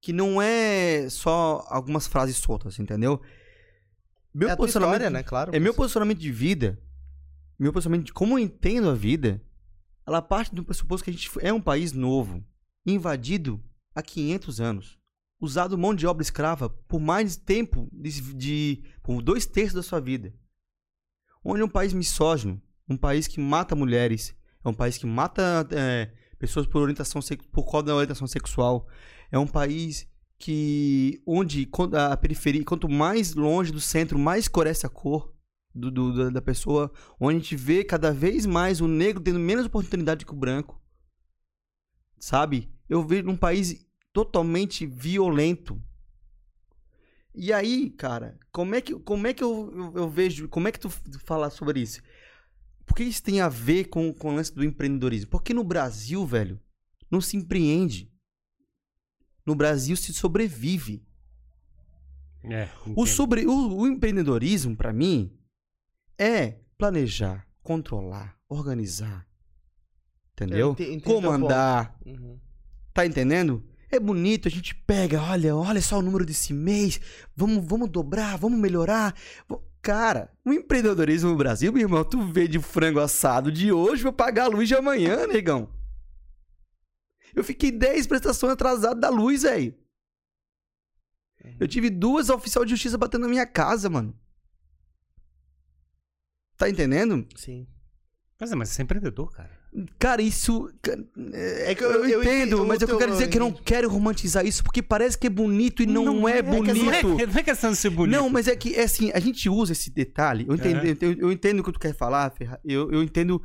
que 0.00 0.12
não 0.12 0.40
é 0.40 1.08
só 1.10 1.64
algumas 1.68 2.06
frases 2.06 2.36
soltas, 2.36 2.78
entendeu? 2.78 3.20
Meu 4.32 4.48
é 4.48 4.56
posicionamento, 4.56 4.96
história, 4.96 5.10
né? 5.10 5.22
Claro. 5.22 5.54
É 5.54 5.58
meu 5.58 5.74
posicionamento 5.74 6.18
de 6.18 6.32
vida, 6.32 6.80
meu 7.58 7.72
posicionamento 7.72 8.06
de 8.06 8.12
como 8.12 8.38
eu 8.38 8.42
entendo 8.42 8.88
a 8.88 8.94
vida, 8.94 9.42
ela 10.06 10.22
parte 10.22 10.54
do 10.54 10.64
pressuposto 10.64 11.04
que 11.04 11.10
a 11.10 11.12
gente 11.12 11.30
é 11.40 11.52
um 11.52 11.60
país 11.60 11.92
novo, 11.92 12.42
invadido 12.86 13.62
há 13.94 14.02
500 14.02 14.60
anos, 14.60 14.98
usado 15.40 15.76
mão 15.76 15.94
de 15.94 16.06
obra 16.06 16.22
escrava 16.22 16.70
por 16.70 17.00
mais 17.00 17.36
tempo 17.36 17.88
de, 17.92 18.20
de 18.34 18.84
por 19.02 19.20
dois 19.20 19.44
terços 19.46 19.74
da 19.74 19.82
sua 19.82 20.00
vida, 20.00 20.32
onde 21.44 21.60
é 21.60 21.64
um 21.64 21.68
país 21.68 21.92
misógino, 21.92 22.60
um 22.92 22.96
país 22.96 23.26
que 23.26 23.40
mata 23.40 23.74
mulheres, 23.76 24.34
é 24.64 24.68
um 24.68 24.74
país 24.74 24.98
que 24.98 25.06
mata 25.06 25.66
é, 25.72 26.12
pessoas 26.38 26.66
por 26.66 26.82
orientação 26.82 27.20
por 27.52 27.70
causa 27.70 27.86
da 27.86 27.94
orientação 27.94 28.26
sexual, 28.26 28.88
é 29.30 29.38
um 29.38 29.46
país 29.46 30.08
que 30.38 31.22
onde 31.26 31.68
a 31.92 32.16
periferia, 32.16 32.64
quanto 32.64 32.88
mais 32.88 33.34
longe 33.34 33.70
do 33.70 33.80
centro, 33.80 34.18
mais 34.18 34.44
escurece 34.44 34.86
a 34.86 34.88
cor 34.88 35.34
do, 35.74 35.90
do- 35.90 36.30
da- 36.30 36.42
pessoa, 36.42 36.90
onde 37.20 37.36
a 37.36 37.38
gente 37.40 37.56
vê 37.56 37.84
cada 37.84 38.10
vez 38.12 38.46
mais 38.46 38.80
o 38.80 38.88
negro 38.88 39.22
tendo 39.22 39.38
menos 39.38 39.66
oportunidade 39.66 40.24
que 40.24 40.32
o 40.32 40.36
branco. 40.36 40.80
Sabe? 42.18 42.70
Eu 42.88 43.06
vejo 43.06 43.28
um 43.28 43.36
país 43.36 43.86
totalmente 44.12 44.86
violento. 44.86 45.80
E 47.34 47.52
aí, 47.52 47.90
cara, 47.90 48.38
como 48.50 48.74
é 48.74 48.80
que, 48.80 48.94
como 48.98 49.26
é 49.26 49.32
que 49.32 49.44
eu, 49.44 49.72
eu, 49.74 49.92
eu 50.02 50.08
vejo, 50.08 50.48
como 50.48 50.66
é 50.68 50.72
que 50.72 50.80
tu 50.80 50.90
fala 51.24 51.48
sobre 51.50 51.80
isso? 51.80 52.00
Por 52.90 52.96
que 52.96 53.04
isso 53.04 53.22
tem 53.22 53.40
a 53.40 53.48
ver 53.48 53.84
com, 53.84 54.12
com 54.12 54.30
o 54.32 54.34
lance 54.34 54.52
do 54.52 54.64
empreendedorismo? 54.64 55.30
Porque 55.30 55.54
no 55.54 55.62
Brasil, 55.62 56.26
velho, 56.26 56.60
não 57.08 57.20
se 57.20 57.36
empreende. 57.36 58.10
No 59.46 59.54
Brasil 59.54 59.96
se 59.96 60.12
sobrevive. 60.12 61.00
É, 62.42 62.68
O, 62.96 63.06
sobre, 63.06 63.46
o, 63.46 63.76
o 63.76 63.86
empreendedorismo, 63.86 64.76
pra 64.76 64.92
mim, 64.92 65.32
é 66.18 66.58
planejar, 66.76 67.46
controlar, 67.62 68.36
organizar. 68.48 69.24
Entendeu? 70.32 70.74
Comandar. 71.22 71.96
Uhum. 72.04 72.40
Tá 72.92 73.06
entendendo? 73.06 73.64
É 73.88 74.00
bonito, 74.00 74.48
a 74.48 74.50
gente 74.50 74.74
pega, 74.74 75.22
olha, 75.22 75.54
olha 75.54 75.80
só 75.80 75.98
o 76.00 76.02
número 76.02 76.26
desse 76.26 76.52
mês, 76.52 77.00
vamos, 77.36 77.64
vamos 77.64 77.88
dobrar, 77.88 78.36
vamos 78.36 78.58
melhorar. 78.58 79.14
Vo- 79.48 79.62
Cara, 79.82 80.30
o 80.44 80.52
empreendedorismo 80.52 81.30
no 81.30 81.36
Brasil, 81.36 81.72
meu 81.72 81.82
irmão, 81.82 82.04
tu 82.04 82.20
vende 82.22 82.58
frango 82.58 83.00
assado 83.00 83.50
de 83.50 83.72
hoje 83.72 84.02
pra 84.02 84.12
pagar 84.12 84.44
a 84.44 84.48
luz 84.48 84.68
de 84.68 84.74
amanhã, 84.74 85.26
negão. 85.26 85.72
Eu 87.34 87.42
fiquei 87.42 87.70
10 87.70 88.06
prestações 88.06 88.52
atrasadas 88.52 89.00
da 89.00 89.08
luz, 89.08 89.42
velho. 89.42 89.74
Eu 91.58 91.66
tive 91.66 91.88
duas 91.88 92.28
oficial 92.28 92.64
de 92.64 92.72
justiça 92.72 92.98
batendo 92.98 93.22
na 93.22 93.28
minha 93.28 93.46
casa, 93.46 93.88
mano. 93.88 94.18
Tá 96.56 96.68
entendendo? 96.68 97.26
Sim. 97.34 97.66
Mas, 98.38 98.52
é, 98.52 98.54
mas 98.54 98.68
você 98.68 98.82
é 98.82 98.84
empreendedor, 98.84 99.30
cara. 99.30 99.59
Cara, 100.00 100.20
isso. 100.20 100.68
É 101.32 101.74
que 101.76 101.84
eu, 101.84 101.90
Eu- 101.92 102.04
eu 102.08 102.22
entendo, 102.22 102.46
entendo, 102.56 102.66
mas 102.66 102.82
é 102.82 102.86
que 102.86 102.90
eu 102.90 102.94
eu- 102.94 102.98
quero 102.98 103.12
dizer 103.12 103.28
que 103.28 103.36
eu 103.36 103.40
não 103.40 103.48
eu- 103.50 103.60
quero 103.64 103.88
romantizar 103.88 104.44
isso, 104.44 104.64
porque 104.64 104.82
parece 104.82 105.16
que 105.16 105.28
é 105.28 105.30
bonito 105.30 105.80
e 105.82 105.86
não, 105.86 106.28
é, 106.28 106.36
que- 106.36 106.42
bonito. 106.42 106.84
Não 106.84 106.92
é, 106.92 107.02
não 107.26 107.36
é 107.38 107.42
questão 107.44 107.70
de 107.70 107.76
ser 107.76 107.90
bonito. 107.90 108.16
Não, 108.16 108.28
mas 108.28 108.48
é 108.48 108.56
que, 108.56 108.74
é 108.74 108.82
assim, 108.82 109.12
a 109.14 109.20
gente 109.20 109.48
usa 109.48 109.70
esse 109.72 109.88
detalhe. 109.90 110.44
Eu 110.48 110.54
entendo, 110.56 110.84
eu, 111.00 111.12
eu 111.12 111.32
entendo 111.32 111.60
o 111.60 111.62
que 111.62 111.72
tu 111.72 111.78
quer 111.78 111.94
falar, 111.94 112.30
Ferra. 112.30 112.58
Eu, 112.64 112.90
eu 112.90 113.00
entendo 113.02 113.40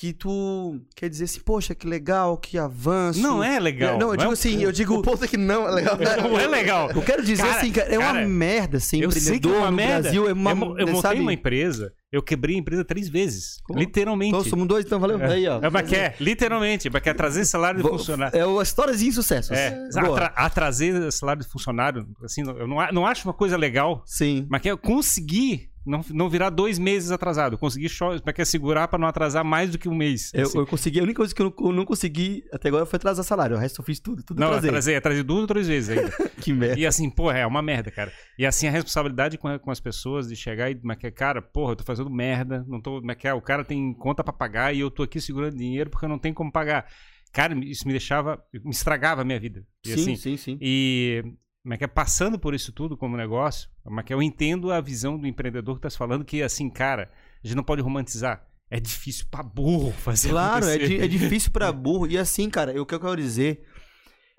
que 0.00 0.14
tu 0.14 0.80
quer 0.96 1.10
dizer 1.10 1.24
assim, 1.24 1.40
poxa, 1.40 1.74
que 1.74 1.86
legal, 1.86 2.38
que 2.38 2.56
avanço. 2.56 3.20
Não 3.20 3.44
é 3.44 3.60
legal. 3.60 3.98
Não, 3.98 4.12
eu 4.12 4.16
digo 4.16 4.30
é- 4.30 4.32
assim, 4.32 4.62
eu 4.62 4.72
digo. 4.72 4.94
O 4.94 5.02
ponto 5.02 5.22
é 5.22 5.28
que 5.28 5.36
não 5.36 5.68
é 5.68 5.72
legal. 5.72 5.98
Não 6.22 6.40
é 6.40 6.46
legal. 6.46 6.90
Eu 6.90 7.02
quero 7.02 7.22
dizer 7.22 7.42
Cara, 7.42 7.58
assim, 7.58 7.70
cara, 7.70 7.94
é 7.94 7.98
uma 7.98 8.12
cara, 8.14 8.26
merda 8.26 8.80
ser 8.80 8.96
Eu 9.02 9.10
sei 9.10 9.20
que 9.20 9.28
é 9.28 9.36
empreendedor 9.36 9.56
uma 9.58 9.70
no 9.70 9.76
merda. 9.76 10.00
Brasil. 10.00 10.26
É 10.26 10.32
uma, 10.32 10.50
eu, 10.52 10.56
eu 10.78 10.86
montei 10.86 11.00
sabe? 11.02 11.20
uma 11.20 11.34
empresa, 11.34 11.92
eu 12.10 12.22
quebrei 12.22 12.56
a 12.56 12.58
empresa 12.58 12.82
três 12.82 13.10
vezes. 13.10 13.58
Como? 13.62 13.78
Literalmente. 13.78 14.30
Então, 14.34 14.42
somos 14.42 14.66
dois, 14.66 14.86
então 14.86 14.98
valeu. 14.98 15.22
Aí, 15.22 15.46
ó. 15.46 15.60
É, 15.62 15.82
quer, 15.82 16.16
literalmente, 16.18 16.88
quer 16.88 17.14
trazer 17.14 17.44
salário 17.44 17.76
de 17.76 17.82
Vou- 17.86 17.98
funcionário. 17.98 18.38
É 18.38 18.46
uma 18.46 18.62
históriazinha 18.62 19.10
de 19.10 19.14
sucesso. 19.14 19.52
É, 19.52 19.86
atra- 19.96 20.32
atraser 20.34 21.12
salário 21.12 21.42
de 21.42 21.48
funcionário, 21.48 22.08
assim, 22.24 22.40
eu 22.40 22.66
não, 22.66 22.78
não 22.90 23.06
acho 23.06 23.28
uma 23.28 23.34
coisa 23.34 23.54
legal, 23.56 24.02
Sim. 24.06 24.46
mas 24.48 24.62
que 24.62 24.70
eu 24.70 24.78
consegui 24.78 25.68
não, 25.84 26.04
não 26.10 26.28
virar 26.28 26.50
dois 26.50 26.78
meses 26.78 27.10
atrasado. 27.10 27.54
Eu 27.54 27.58
consegui 27.58 27.86
mas 28.24 28.34
quer 28.34 28.44
segurar 28.44 28.88
pra 28.88 28.98
não 28.98 29.08
atrasar 29.08 29.44
mais 29.44 29.70
do 29.70 29.78
que 29.78 29.88
um 29.88 29.94
mês. 29.94 30.30
Eu, 30.34 30.42
assim. 30.42 30.58
eu 30.58 30.66
consegui, 30.66 31.00
a 31.00 31.02
única 31.02 31.16
coisa 31.18 31.34
que 31.34 31.40
eu 31.40 31.46
não, 31.46 31.66
eu 31.68 31.72
não 31.72 31.84
consegui 31.84 32.44
até 32.52 32.68
agora 32.68 32.86
foi 32.86 32.96
atrasar 32.96 33.24
salário. 33.24 33.56
O 33.56 33.58
resto 33.58 33.80
eu 33.80 33.84
fiz 33.84 33.98
tudo, 33.98 34.22
tudo 34.22 34.38
não, 34.38 34.48
atrasei. 34.48 34.70
atrasei, 34.70 34.96
atrasei 34.96 35.22
duas 35.22 35.40
ou 35.42 35.46
três 35.46 35.66
vezes 35.66 35.90
ainda. 35.90 36.10
Que 36.40 36.54
merda. 36.54 36.80
E 36.80 36.86
assim, 36.86 37.10
porra, 37.10 37.38
é 37.38 37.46
uma 37.46 37.60
merda, 37.60 37.90
cara. 37.90 38.10
E 38.38 38.46
assim, 38.46 38.66
a 38.66 38.70
responsabilidade 38.70 39.36
com, 39.36 39.58
com 39.58 39.70
as 39.70 39.78
pessoas 39.78 40.28
de 40.28 40.36
chegar 40.36 40.70
e, 40.70 40.80
mas 40.82 40.96
que, 40.96 41.10
cara, 41.10 41.42
porra, 41.42 41.72
eu 41.72 41.76
tô 41.76 41.84
fazendo 41.84 42.08
merda, 42.08 42.64
não 42.66 42.80
tô, 42.80 43.02
mas 43.02 43.16
que, 43.16 43.30
o 43.30 43.42
cara 43.42 43.62
tem 43.62 43.92
conta 43.92 44.24
pra 44.24 44.32
pagar 44.32 44.74
e 44.74 44.80
eu 44.80 44.90
tô 44.90 45.02
aqui 45.02 45.20
segurando 45.20 45.56
dinheiro 45.56 45.90
porque 45.90 46.06
eu 46.06 46.08
não 46.08 46.18
tenho 46.18 46.34
como 46.34 46.50
pagar. 46.50 46.86
Cara, 47.32 47.54
isso 47.64 47.86
me 47.86 47.92
deixava, 47.92 48.42
me 48.52 48.70
estragava 48.70 49.22
a 49.22 49.24
minha 49.24 49.38
vida. 49.38 49.64
E, 49.84 49.90
sim, 49.90 50.00
assim, 50.00 50.16
sim, 50.16 50.36
sim. 50.36 50.58
E 50.60 51.22
mas 51.64 51.78
que 51.78 51.84
é 51.84 51.86
passando 51.86 52.38
por 52.38 52.54
isso 52.54 52.72
tudo 52.72 52.96
como 52.96 53.16
negócio, 53.16 53.68
mas 53.84 54.04
que 54.04 54.12
eu 54.14 54.22
entendo 54.22 54.70
a 54.72 54.80
visão 54.80 55.18
do 55.18 55.26
empreendedor 55.26 55.76
que 55.76 55.82
tá 55.82 55.90
falando 55.90 56.24
que 56.24 56.42
assim, 56.42 56.70
cara, 56.70 57.10
a 57.42 57.46
gente 57.46 57.56
não 57.56 57.64
pode 57.64 57.82
romantizar. 57.82 58.46
É 58.70 58.78
difícil 58.78 59.26
pra 59.30 59.42
burro 59.42 59.90
fazer 59.92 60.28
Claro, 60.30 60.64
é, 60.66 60.78
di- 60.78 61.00
é 61.00 61.08
difícil 61.08 61.50
pra 61.50 61.70
burro. 61.72 62.06
E 62.06 62.16
assim, 62.16 62.48
cara, 62.48 62.72
eu- 62.72 62.82
o 62.82 62.86
que 62.86 62.94
eu 62.94 63.00
quero 63.00 63.16
dizer. 63.16 63.66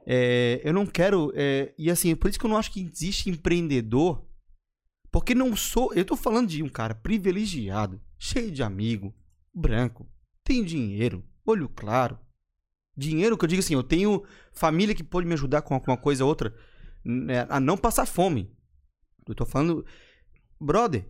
é, 0.08 0.62
eu 0.64 0.74
não 0.74 0.86
quero. 0.86 1.32
é, 1.36 1.74
e 1.78 1.92
assim, 1.92 2.16
por 2.16 2.30
isso 2.30 2.40
que 2.40 2.46
eu 2.46 2.50
não 2.50 2.58
acho 2.58 2.72
que 2.72 2.82
existe 2.82 3.30
empreendedor. 3.30 4.26
Porque 5.12 5.36
não 5.36 5.54
sou. 5.56 5.94
Eu 5.94 6.06
tô 6.06 6.16
falando 6.16 6.48
de 6.48 6.64
um 6.64 6.70
cara 6.70 6.96
privilegiado, 6.96 8.02
cheio 8.18 8.50
de 8.50 8.64
amigo, 8.64 9.14
branco, 9.54 10.08
tem 10.46 10.64
dinheiro, 10.64 11.26
olho 11.46 11.68
claro. 11.68 12.18
Dinheiro 12.96 13.38
que 13.38 13.44
eu 13.44 13.50
digo 13.50 13.60
assim, 13.60 13.74
eu 13.74 13.84
tenho 13.84 14.24
família 14.54 14.96
que 14.96 15.04
pode 15.04 15.28
me 15.28 15.34
ajudar 15.34 15.62
com 15.64 15.74
alguma 15.74 15.98
coisa 15.98 16.24
ou 16.24 16.30
outra 16.30 16.56
a 17.50 17.60
não 17.60 17.78
passar 17.78 18.06
fome. 18.06 18.52
Eu 19.28 19.36
tô 19.36 19.46
falando. 19.46 19.86
Brother, 20.60 21.06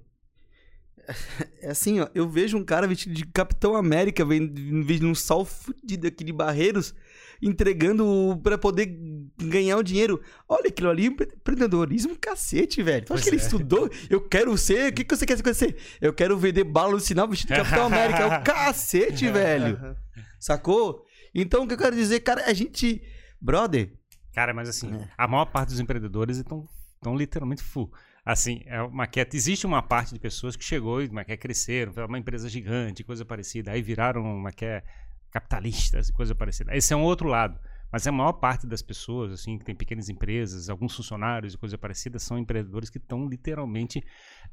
é 1.61 1.69
assim, 1.71 1.99
ó, 1.99 2.07
eu 2.13 2.29
vejo 2.29 2.57
um 2.57 2.63
cara 2.63 2.87
vestido 2.87 3.13
de 3.15 3.25
Capitão 3.25 3.75
América, 3.75 4.23
vestido 4.23 5.07
num 5.07 5.15
sol 5.15 5.43
fudido 5.43 6.07
aqui 6.07 6.23
de 6.23 6.31
Barreiros, 6.31 6.93
entregando 7.41 8.39
pra 8.43 8.57
poder 8.57 8.97
ganhar 9.37 9.77
o 9.77 9.83
dinheiro. 9.83 10.21
Olha 10.47 10.67
aquilo 10.67 10.89
ali, 10.89 11.07
empre- 11.07 11.27
empreendedorismo 11.35 12.15
cacete, 12.17 12.81
velho. 12.83 13.05
Tu 13.05 13.13
acha 13.13 13.21
Pois 13.21 13.23
que 13.23 13.29
ele 13.29 13.41
é. 13.41 13.45
estudou? 13.45 13.89
Eu 14.09 14.21
quero 14.21 14.55
ser. 14.57 14.91
O 14.91 14.93
que, 14.95 15.03
que 15.03 15.15
você 15.15 15.25
quer 15.25 15.55
ser? 15.55 15.75
Eu 15.99 16.13
quero 16.13 16.37
vender 16.37 16.63
bala 16.63 16.91
no 16.93 16.99
sinal 16.99 17.27
vestido 17.27 17.49
de 17.53 17.55
Capitão 17.61 17.87
América. 17.87 18.19
É 18.19 18.37
o 18.39 18.43
cacete, 18.43 19.27
velho. 19.31 19.97
Sacou? 20.39 21.03
Então, 21.33 21.63
o 21.63 21.67
que 21.67 21.73
eu 21.73 21.77
quero 21.77 21.95
dizer, 21.95 22.19
cara, 22.21 22.45
a 22.45 22.53
gente. 22.53 23.01
Brother, 23.41 23.91
Cara, 24.33 24.53
mas 24.53 24.69
assim, 24.69 24.93
É. 24.93 25.07
a 25.17 25.27
maior 25.27 25.45
parte 25.45 25.69
dos 25.69 25.79
empreendedores 25.79 26.37
estão 26.37 26.67
estão 26.95 27.15
literalmente 27.15 27.63
full. 27.63 27.91
Assim, 28.23 28.61
é 28.67 28.79
uma 28.83 29.07
queda. 29.07 29.35
Existe 29.35 29.65
uma 29.65 29.81
parte 29.81 30.13
de 30.13 30.19
pessoas 30.19 30.55
que 30.55 30.63
chegou 30.63 31.01
e 31.01 31.07
uma 31.07 31.23
quer 31.25 31.37
cresceram, 31.37 31.91
foi 31.91 32.05
uma 32.05 32.19
empresa 32.19 32.47
gigante, 32.47 33.03
coisa 33.03 33.25
parecida, 33.25 33.71
aí 33.71 33.81
viraram 33.81 34.21
uma 34.23 34.51
quer 34.51 34.83
capitalistas 35.31 36.09
e 36.09 36.13
coisa 36.13 36.35
parecida. 36.35 36.75
Esse 36.75 36.93
é 36.93 36.95
um 36.95 37.01
outro 37.01 37.27
lado. 37.27 37.59
Mas 37.91 38.05
a 38.07 38.11
maior 38.11 38.33
parte 38.33 38.65
das 38.67 38.81
pessoas, 38.81 39.33
assim, 39.33 39.57
que 39.57 39.65
tem 39.65 39.75
pequenas 39.75 40.07
empresas, 40.09 40.69
alguns 40.69 40.95
funcionários 40.95 41.55
e 41.55 41.57
coisa 41.57 41.77
parecida, 41.77 42.19
são 42.19 42.37
empreendedores 42.37 42.89
que 42.89 42.97
estão 42.99 43.27
literalmente 43.27 44.01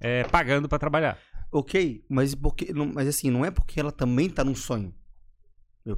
é, 0.01 0.25
pagando 0.25 0.69
para 0.69 0.79
trabalhar. 0.79 1.19
ok, 1.53 2.05
mas 2.09 2.35
porque. 2.35 2.73
Mas 2.73 3.07
assim, 3.07 3.31
não 3.31 3.45
é 3.45 3.51
porque 3.51 3.79
ela 3.79 3.93
também 3.93 4.29
tá 4.31 4.43
num 4.43 4.55
sonho. 4.55 4.93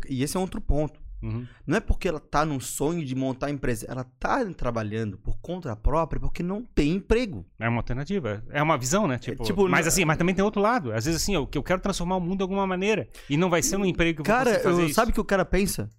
E 0.09 0.23
esse 0.23 0.37
é 0.37 0.41
outro 0.41 0.61
ponto. 0.61 1.01
Uhum. 1.23 1.47
Não 1.67 1.77
é 1.77 1.81
porque 1.81 2.09
ela 2.09 2.19
tá 2.19 2.45
num 2.47 2.59
sonho 2.59 3.05
de 3.05 3.15
montar 3.15 3.47
a 3.47 3.51
empresa. 3.51 3.87
Ela 3.89 4.05
tá 4.05 4.45
trabalhando 4.55 5.19
por 5.19 5.39
conta 5.41 5.75
própria 5.77 6.19
porque 6.21 6.43
não 6.43 6.65
tem 6.65 6.93
emprego. 6.93 7.45
É 7.59 7.69
uma 7.69 7.79
alternativa. 7.79 8.43
É 8.51 8.63
uma 8.63 8.79
visão, 8.79 9.07
né? 9.07 9.19
Tipo, 9.19 9.45
tipo, 9.45 9.69
mas 9.69 9.85
não- 9.85 9.89
assim, 9.89 10.05
mas 10.05 10.17
também 10.17 10.35
tem 10.35 10.45
outro 10.45 10.61
lado. 10.63 10.93
Às 10.93 11.05
vezes 11.05 11.23
assim, 11.23 11.35
eu, 11.35 11.49
eu 11.55 11.63
quero 11.63 11.81
transformar 11.83 12.17
o 12.17 12.21
mundo 12.21 12.39
de 12.39 12.43
alguma 12.43 12.67
maneira. 12.67 13.09
E 13.29 13.37
não 13.37 13.51
vai 13.51 13.63
ser 13.63 13.77
um 13.77 13.85
emprego 13.85 14.23
que 14.23 14.27
Cara, 14.31 14.61
eu- 14.63 14.87
isso. 14.87 14.95
sabe 14.95 15.11
o 15.11 15.15
que 15.15 15.21
o 15.21 15.25
cara 15.25 15.45
pensa? 15.45 15.91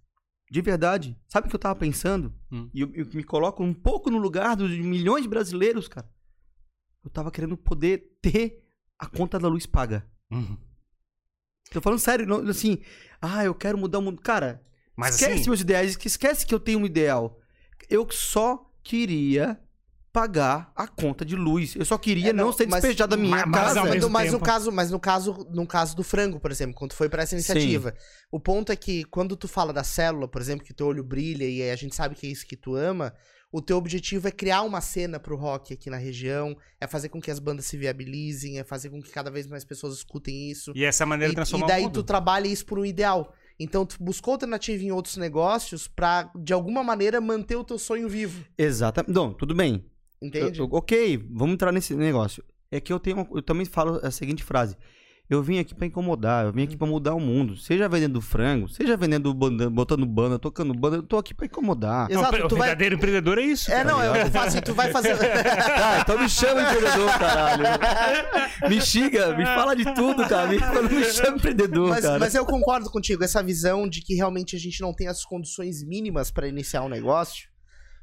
De 0.50 0.62
verdade. 0.62 1.18
Sabe 1.28 1.48
o 1.48 1.50
que 1.50 1.56
eu 1.56 1.60
tava 1.60 1.76
pensando? 1.76 2.34
Hum. 2.52 2.70
E 2.74 2.82
eu, 2.82 2.92
eu 2.94 3.06
me 3.14 3.24
coloco 3.24 3.64
um 3.64 3.74
pouco 3.74 4.10
no 4.10 4.18
lugar 4.18 4.56
dos 4.56 4.72
milhões 4.72 5.24
de 5.24 5.30
brasileiros, 5.30 5.88
cara. 5.88 6.10
Eu 7.04 7.10
tava 7.10 7.32
querendo 7.32 7.56
poder 7.56 8.18
ter 8.22 8.62
a 9.00 9.06
conta 9.08 9.40
da 9.40 9.48
luz 9.48 9.66
paga. 9.66 10.06
Uhum. 10.32 10.58
Tô 11.72 11.80
falando 11.80 12.00
sério, 12.00 12.26
não- 12.28 12.48
assim, 12.50 12.80
ah, 13.22 13.46
eu 13.46 13.56
quero 13.56 13.78
mudar 13.78 14.00
o 14.00 14.02
mundo. 14.02 14.22
Cara, 14.22 14.62
Mas 15.02 15.16
esquece 15.16 15.41
assim, 15.41 15.49
meus 15.49 15.62
ideais, 15.62 15.95
que- 15.97 16.08
esquece 16.08 16.45
que 16.45 16.54
eu 16.56 16.60
tenho 16.60 16.80
um 16.80 16.86
ideal. 16.86 17.38
Eu 17.89 18.08
só 18.10 18.72
queria 18.84 19.60
pagar 20.14 20.72
a 20.76 20.88
conta 20.88 21.24
de 21.24 21.36
luz. 21.38 21.74
Eu 21.76 21.86
só 21.86 21.97
queria 21.97 22.32
É, 22.32 22.34
não, 22.34 22.47
não, 22.47 22.54
ser 22.54 22.68
mas- 22.68 22.82
despejado 22.82 23.16
da 23.16 23.18
minha 23.22 23.30
mas- 23.30 23.45
mas 23.47 23.62
casa. 23.64 23.82
Mas, 23.86 24.06
mas 24.10 24.32
no 24.34 24.39
caso, 24.41 24.72
mas 24.72 24.91
no 24.91 24.99
caso, 24.99 25.47
no 25.52 25.66
caso 25.66 25.95
do 25.95 26.04
frango, 26.04 26.39
por 26.39 26.52
exemplo, 26.52 26.76
quando 26.76 26.91
tu 26.91 26.95
foi 26.97 27.08
pra 27.08 27.24
essa 27.24 27.34
iniciativa, 27.34 27.93
o 28.30 28.39
ponto 28.39 28.72
é 28.72 28.76
que 28.76 29.06
quando 29.06 29.38
tu 29.38 29.47
fala 29.47 29.72
da 29.72 29.84
célula, 29.86 30.28
por 30.28 30.41
exemplo, 30.41 30.66
que 30.66 30.74
teu 30.74 30.88
olho 30.88 31.04
brilha 31.04 31.45
e 31.45 31.70
a 31.70 31.76
gente 31.78 31.95
sabe 31.95 32.14
que 32.16 32.28
é 32.28 32.30
isso 32.30 32.45
que 32.45 32.58
tu 32.58 32.76
ama, 32.76 33.14
o 33.54 33.62
teu 33.62 33.78
objetivo 33.78 34.28
é 34.28 34.32
criar 34.32 34.64
uma 34.64 34.82
cena 34.82 35.18
pro 35.18 35.38
rock 35.38 35.74
aqui 35.74 35.89
na 35.89 35.97
região, 35.97 36.58
é 36.80 36.88
fazer 36.88 37.08
com 37.08 37.22
que 37.22 37.32
as 37.32 37.39
bandas 37.39 37.66
se 37.66 37.78
viabilizem, 37.78 38.60
é 38.60 38.64
fazer 38.66 38.89
com 38.89 39.02
que 39.02 39.12
cada 39.12 39.32
vez 39.32 39.47
mais 39.47 39.64
pessoas 39.64 39.93
escutem 39.95 40.49
isso. 40.52 40.74
E 40.76 40.84
essa 40.84 41.06
maneira 41.06 41.30
de 41.30 41.36
E, 41.36 41.36
transformar 41.36 41.66
e 41.66 41.70
daí 41.70 41.82
o 41.82 41.86
mundo. 41.86 41.93
tu 41.93 42.04
trabalha 42.04 42.47
isso 42.47 42.66
por 42.66 42.80
um 42.80 42.86
ideal. 42.86 43.34
Então 43.64 43.86
tu 43.86 43.95
buscou 43.99 44.34
alternativa 44.34 44.84
em 44.84 44.91
outros 44.91 45.18
negócios 45.18 45.88
pra, 45.88 46.32
de 46.36 46.51
alguma 46.53 46.84
maneira, 46.84 47.22
manter 47.22 47.55
o 47.55 47.64
teu 47.64 47.78
sonho 47.78 48.09
vivo. 48.09 48.43
Exatamente. 48.57 49.14
Não, 49.14 49.32
tudo 49.34 49.53
bem. 49.53 49.86
Entende? 50.22 50.59
Eu- 50.59 50.66
eu- 50.66 50.74
ok, 50.74 51.18
vamos 51.32 51.53
entrar 51.53 51.72
nesse 51.72 51.93
negócio. 51.95 52.43
É 52.72 52.80
que 52.80 52.91
eu 52.91 52.99
tenho, 52.99 53.28
eu 53.34 53.41
também 53.41 53.66
falo 53.66 53.99
a 54.03 54.09
seguinte 54.12 54.43
frase. 54.43 54.76
Eu 55.32 55.42
vim 55.42 55.60
aqui 55.60 55.74
pra 55.74 55.88
incomodar, 55.88 56.44
eu 56.46 56.52
vim 56.52 56.64
aqui 56.64 56.76
pra 56.76 56.86
mudar 56.86 57.14
o 57.16 57.20
mundo. 57.22 57.56
Seja 57.56 57.88
vendendo 57.88 58.20
frango, 58.20 58.68
seja 58.68 58.98
vendendo 58.98 59.34
banda, 59.34 59.70
botando 59.70 60.06
banda, 60.06 60.38
tocando 60.38 60.74
banda, 60.74 60.98
eu 60.98 61.04
tô 61.04 61.18
aqui 61.18 61.34
pra 61.34 61.46
incomodar. 61.46 62.10
Não, 62.10 62.20
Exato, 62.20 62.36
o 62.36 62.48
tu 62.50 62.58
vai- 62.58 62.68
verdadeiro 62.68 62.96
empreendedor 62.96 63.38
é 63.38 63.44
isso. 63.44 63.72
É, 63.72 63.76
cara. 63.76 63.90
não, 63.90 64.04
eu, 64.04 64.14
eu 64.14 64.30
faço 64.30 64.48
assim, 64.50 64.60
tu 64.62 64.74
vai 64.74 64.92
fazer. 64.92 65.16
Ah, 65.82 66.00
então 66.02 66.20
me 66.20 66.28
chama 66.28 66.62
empreendedor, 66.64 67.18
caralho. 67.18 67.64
Me 68.70 68.82
xinga, 68.82 69.38
me 69.38 69.46
fala 69.46 69.74
de 69.74 69.86
tudo, 69.94 70.28
cara. 70.28 70.48
Me, 70.48 70.58
não 70.58 70.84
me 70.84 71.04
chama 71.06 71.38
empreendedor, 71.38 71.90
mas, 71.92 72.02
cara. 72.04 72.20
mas 72.20 72.36
eu 72.36 72.46
concordo 72.46 72.90
contigo, 72.90 73.24
essa 73.24 73.42
visão 73.42 73.88
de 73.88 74.02
que 74.02 74.14
realmente 74.16 74.58
a 74.58 74.60
gente 74.60 74.82
não 74.82 74.94
tem 74.94 75.08
as 75.08 75.24
condições 75.24 75.82
mínimas 75.82 76.30
pra 76.30 76.46
iniciar 76.46 76.84
um 76.84 76.90
negócio. 76.90 77.51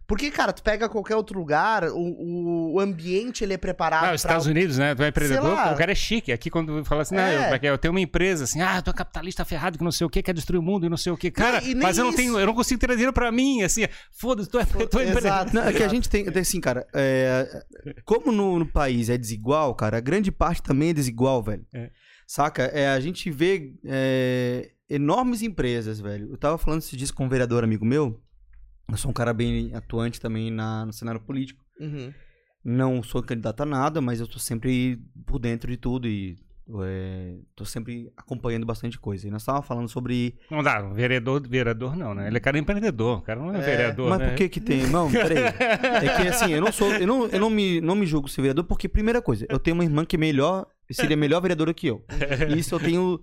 Porque, 0.09 0.31
cara, 0.31 0.55
tu 0.55 0.63
pega 0.63 0.89
qualquer 0.89 1.17
outro 1.17 1.39
lugar, 1.39 1.85
o, 1.85 2.73
o- 2.73 2.81
ambiente 2.81 3.45
ele 3.45 3.53
é 3.53 3.59
preparado 3.59 4.05
Ah, 4.05 4.07
pra... 4.07 4.15
os 4.15 4.21
Estados 4.25 4.47
Unidos, 4.47 4.79
né? 4.79 4.95
Tu 4.95 5.03
é 5.03 5.09
empreendedor, 5.09 5.53
o 5.53 5.77
cara 5.77 5.93
é 5.93 5.95
chique. 5.95 6.33
Aqui 6.33 6.49
quando 6.49 6.83
fala 6.87 7.03
assim, 7.03 7.15
não, 7.15 7.23
É. 7.23 7.37
eu, 7.37 7.41
é 7.55 7.61
é? 7.63 7.71
eu 7.71 7.77
tenho 7.77 7.93
uma 7.93 8.01
empresa 8.01 8.45
assim, 8.45 8.63
ah, 8.63 8.81
tu 8.81 8.89
é 8.89 8.95
capitalista 8.95 9.45
ferrado 9.45 9.77
que 9.77 9.85
não 9.85 9.93
sei 9.93 10.07
o 10.07 10.11
que, 10.11 10.23
quer 10.23 10.33
destruir 10.33 10.59
o 10.59 10.63
mundo 10.63 10.87
e 10.87 10.89
não 10.89 10.97
sei 10.97 11.13
o 11.13 11.17
que. 11.17 11.31
Cara, 11.31 11.63
e 11.63 11.75
nem 11.75 11.83
mas 11.83 11.99
eu 11.99 12.05
não 12.07 12.15
tenho, 12.15 12.39
eu 12.41 12.47
não 12.47 12.55
consigo 12.55 12.81
ter 12.81 12.89
dinheiro 12.89 13.13
pra 13.13 13.31
mim, 13.31 13.61
assim, 13.63 13.87
foda-se, 14.11 14.49
tu 14.49 14.59
é, 14.59 14.65
tu 14.65 14.99
é 14.99 15.09
empreendedor. 15.11 15.53
Não, 15.53 15.63
é 15.65 15.73
que 15.75 15.83
a 15.83 15.89
gente 15.89 16.09
tem, 16.09 16.25
tem 16.25 16.41
assim, 16.41 16.59
cara, 16.61 16.87
é, 16.95 17.63
como 18.07 18.33
no, 18.33 18.61
no 18.61 18.67
país 18.67 19.11
é 19.11 19.19
desigual, 19.19 19.75
cara, 19.75 19.99
a 19.99 20.01
grande 20.01 20.33
parte 20.33 20.63
também 20.63 20.89
é 20.89 20.95
desigual, 20.95 21.43
velho. 21.43 21.67
É. 21.75 21.91
Saca? 22.27 22.63
É, 22.65 22.89
a 22.89 22.99
gente 23.01 23.31
vê 23.31 23.75
é, 23.85 24.71
enormes 24.89 25.43
empresas, 25.43 26.01
velho. 26.01 26.31
Eu 26.31 26.39
tava 26.39 26.57
falando 26.57 26.81
esses 26.81 26.97
dias 26.97 27.11
com 27.11 27.27
um 27.27 27.29
vereador 27.29 27.63
amigo 27.63 27.85
meu. 27.85 28.19
Eu 28.91 28.97
sou 28.97 29.11
um 29.11 29.15
cara 29.15 29.35
bem 29.35 29.75
atuante 29.75 30.21
também 30.21 30.51
na, 30.51 30.87
no 30.87 30.93
cenário 30.93 31.21
político. 31.21 31.63
Uhum. 31.79 32.13
Não 32.65 33.03
sou 33.03 33.23
candidato 33.23 33.63
a 33.63 33.67
nada, 33.67 34.01
mas 34.01 34.21
eu 34.21 34.27
tô 34.27 34.39
sempre 34.39 34.99
por 35.27 35.39
dentro 35.39 35.71
de 35.71 35.77
tudo 35.77 36.09
e 36.09 36.37
é, 36.83 37.37
tô 37.55 37.65
sempre 37.65 38.11
acompanhando 38.17 38.67
bastante 38.67 38.99
coisa. 38.99 39.27
E 39.27 39.31
nós 39.31 39.45
tava 39.45 39.63
falando 39.63 39.89
sobre 39.89 40.37
Não 40.51 40.63
dá, 40.63 40.81
vereador, 40.83 41.47
vereador 41.47 41.97
não, 41.97 42.15
né? 42.15 42.27
Ele 42.29 42.37
é 42.37 42.41
cara 42.41 42.59
empreendedor, 42.59 43.19
o 43.19 43.23
cara 43.23 43.41
não 43.41 43.55
é, 43.55 43.59
É, 43.59 43.63
vereador, 43.63 44.11
Mas 44.11 44.19
né? 44.19 44.29
por 44.29 44.37
que 44.37 44.49
que 44.49 44.61
tem? 44.61 44.87
Não, 44.87 45.09
peraí. 45.13 45.39
É 45.39 46.17
que 46.17 46.29
assim, 46.29 46.53
eu 46.53 46.61
não 46.61 46.73
sou. 46.73 46.93
Eu 46.93 47.07
não, 47.07 47.27
eu 47.27 47.41
não, 47.41 47.51
me, 47.51 47.81
não 47.81 47.95
me 47.95 48.07
julgo 48.07 48.29
ser 48.29 48.43
vereador, 48.43 48.65
porque, 48.65 48.89
primeira 48.89 49.23
coisa, 49.23 49.47
eu 49.49 49.59
tenho 49.59 49.75
uma 49.77 49.85
irmã 49.85 50.05
que 50.05 50.17
é 50.17 50.19
melhor, 50.19 50.67
seria 50.91 51.17
melhor 51.17 51.41
vereadora 51.41 51.73
que 51.73 51.87
eu. 51.87 52.05
E 52.55 52.59
isso 52.59 52.75
eu 52.75 52.81
tenho 52.81 53.21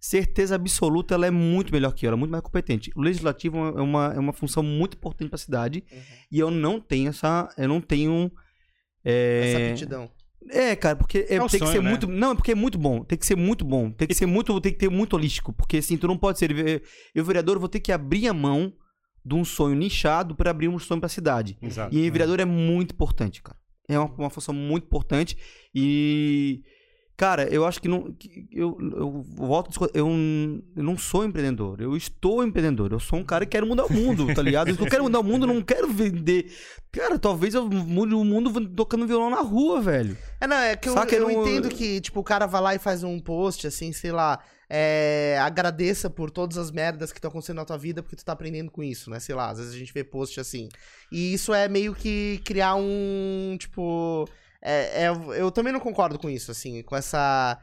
certeza 0.00 0.54
absoluta, 0.54 1.14
ela 1.14 1.26
é 1.26 1.30
muito 1.30 1.72
melhor 1.72 1.92
que 1.92 2.06
eu, 2.06 2.08
ela 2.08 2.16
é 2.16 2.18
muito 2.20 2.30
mais 2.30 2.42
competente. 2.42 2.90
O 2.94 3.00
legislativo 3.02 3.56
é 3.58 3.82
uma, 3.82 4.12
é 4.14 4.18
uma 4.18 4.32
função 4.32 4.62
muito 4.62 4.96
importante 4.96 5.28
para 5.28 5.36
a 5.36 5.38
cidade 5.38 5.84
Uhum. 5.90 5.98
e 6.30 6.38
eu 6.38 6.50
não 6.50 6.80
tenho 6.80 7.08
essa. 7.08 7.48
Eu 7.58 7.68
não 7.68 7.80
tenho. 7.80 8.30
é, 9.04 9.52
Essa 9.54 9.70
aptidão. 9.70 10.10
é, 10.50 10.76
cara, 10.76 10.96
porque 10.96 11.26
é, 11.28 11.34
É 11.36 11.42
um 11.42 11.46
tem 11.46 11.58
que 11.60 11.66
sonho, 11.66 11.72
ser 11.78 11.82
né? 11.82 11.90
muito. 11.90 12.06
Não, 12.06 12.30
é 12.32 12.34
porque 12.34 12.52
é 12.52 12.54
muito 12.54 12.78
bom. 12.78 13.02
Tem 13.04 13.18
que 13.18 13.26
ser 13.26 13.36
muito 13.36 13.64
bom. 13.64 13.90
Tem 13.90 14.06
que 14.08 14.14
ser 14.14 14.26
muito. 14.26 14.60
Tem 14.60 14.72
que 14.72 14.78
ter 14.78 14.88
muito 14.90 15.14
holístico. 15.14 15.52
Porque 15.52 15.78
assim, 15.78 15.96
tu 15.96 16.06
não 16.06 16.16
pode 16.16 16.38
ser. 16.38 16.82
Eu, 17.14 17.24
vereador, 17.24 17.58
vou 17.58 17.68
ter 17.68 17.80
que 17.80 17.90
abrir 17.92 18.28
a 18.28 18.34
mão 18.34 18.72
de 19.24 19.34
um 19.34 19.44
sonho 19.44 19.74
nichado 19.76 20.34
para 20.34 20.50
abrir 20.50 20.68
um 20.68 20.78
sonho 20.78 21.00
pra 21.00 21.08
cidade. 21.08 21.58
Exato. 21.60 21.94
E 21.94 22.08
vereador 22.10 22.40
é 22.40 22.44
muito 22.44 22.92
importante, 22.94 23.42
cara. 23.42 23.58
É 23.88 23.98
uma, 23.98 24.14
uma 24.16 24.30
função 24.30 24.54
muito 24.54 24.84
importante. 24.84 25.36
E. 25.74 26.62
Cara, 27.18 27.52
eu 27.52 27.66
acho 27.66 27.82
que 27.82 27.88
não. 27.88 28.12
que 28.12 28.46
eu, 28.52 28.78
eu 28.80 29.26
volto 29.34 29.90
eu, 29.92 30.06
eu 30.76 30.82
não 30.84 30.96
sou 30.96 31.24
empreendedor. 31.24 31.80
Eu 31.80 31.96
estou 31.96 32.44
empreendedor. 32.44 32.92
Eu 32.92 33.00
sou 33.00 33.18
um 33.18 33.24
cara 33.24 33.44
que 33.44 33.50
quero 33.50 33.66
mudar 33.66 33.86
o 33.86 33.92
mundo, 33.92 34.32
tá 34.32 34.40
ligado? 34.40 34.68
Eu 34.70 34.86
quero 34.86 35.02
mudar 35.02 35.18
o 35.18 35.24
mundo, 35.24 35.42
eu 35.42 35.52
não 35.52 35.60
quero 35.60 35.88
vender. 35.88 36.48
Cara, 36.92 37.18
talvez 37.18 37.54
eu 37.54 37.68
mude 37.68 38.14
o 38.14 38.24
mundo 38.24 38.68
tocando 38.68 39.04
violão 39.04 39.30
na 39.30 39.40
rua, 39.40 39.80
velho. 39.80 40.16
É, 40.40 40.46
não, 40.46 40.56
é 40.56 40.76
que 40.76 40.88
eu, 40.88 40.94
Saca, 40.94 41.12
eu 41.12 41.22
não- 41.22 41.42
entendo 41.42 41.68
que, 41.68 42.00
tipo, 42.00 42.20
o 42.20 42.24
cara 42.24 42.46
vai 42.46 42.62
lá 42.62 42.74
e 42.76 42.78
faz 42.78 43.02
um 43.02 43.18
post, 43.18 43.66
assim, 43.66 43.92
sei 43.92 44.12
lá, 44.12 44.38
é, 44.70 45.36
agradeça 45.42 46.08
por 46.08 46.30
todas 46.30 46.56
as 46.56 46.70
merdas 46.70 47.10
que 47.10 47.18
estão 47.18 47.30
acontecendo 47.30 47.56
na 47.56 47.64
tua 47.64 47.76
vida, 47.76 48.00
porque 48.00 48.14
tu 48.14 48.24
tá 48.24 48.32
aprendendo 48.32 48.70
com 48.70 48.80
isso, 48.80 49.10
né? 49.10 49.18
Sei 49.18 49.34
lá, 49.34 49.50
às 49.50 49.58
vezes 49.58 49.74
a 49.74 49.78
gente 49.78 49.92
vê 49.92 50.04
post 50.04 50.38
assim. 50.38 50.68
E 51.10 51.34
isso 51.34 51.52
é 51.52 51.68
meio 51.68 51.96
que 51.96 52.40
criar 52.44 52.76
um, 52.76 53.56
tipo... 53.58 54.24
É, 54.60 55.04
é- 55.04 55.08
eu 55.40 55.50
também 55.52 55.72
não 55.72 55.78
concordo 55.80 56.18
com 56.18 56.28
isso, 56.28 56.50
assim, 56.50 56.82
com 56.82 56.96
essa... 56.96 57.58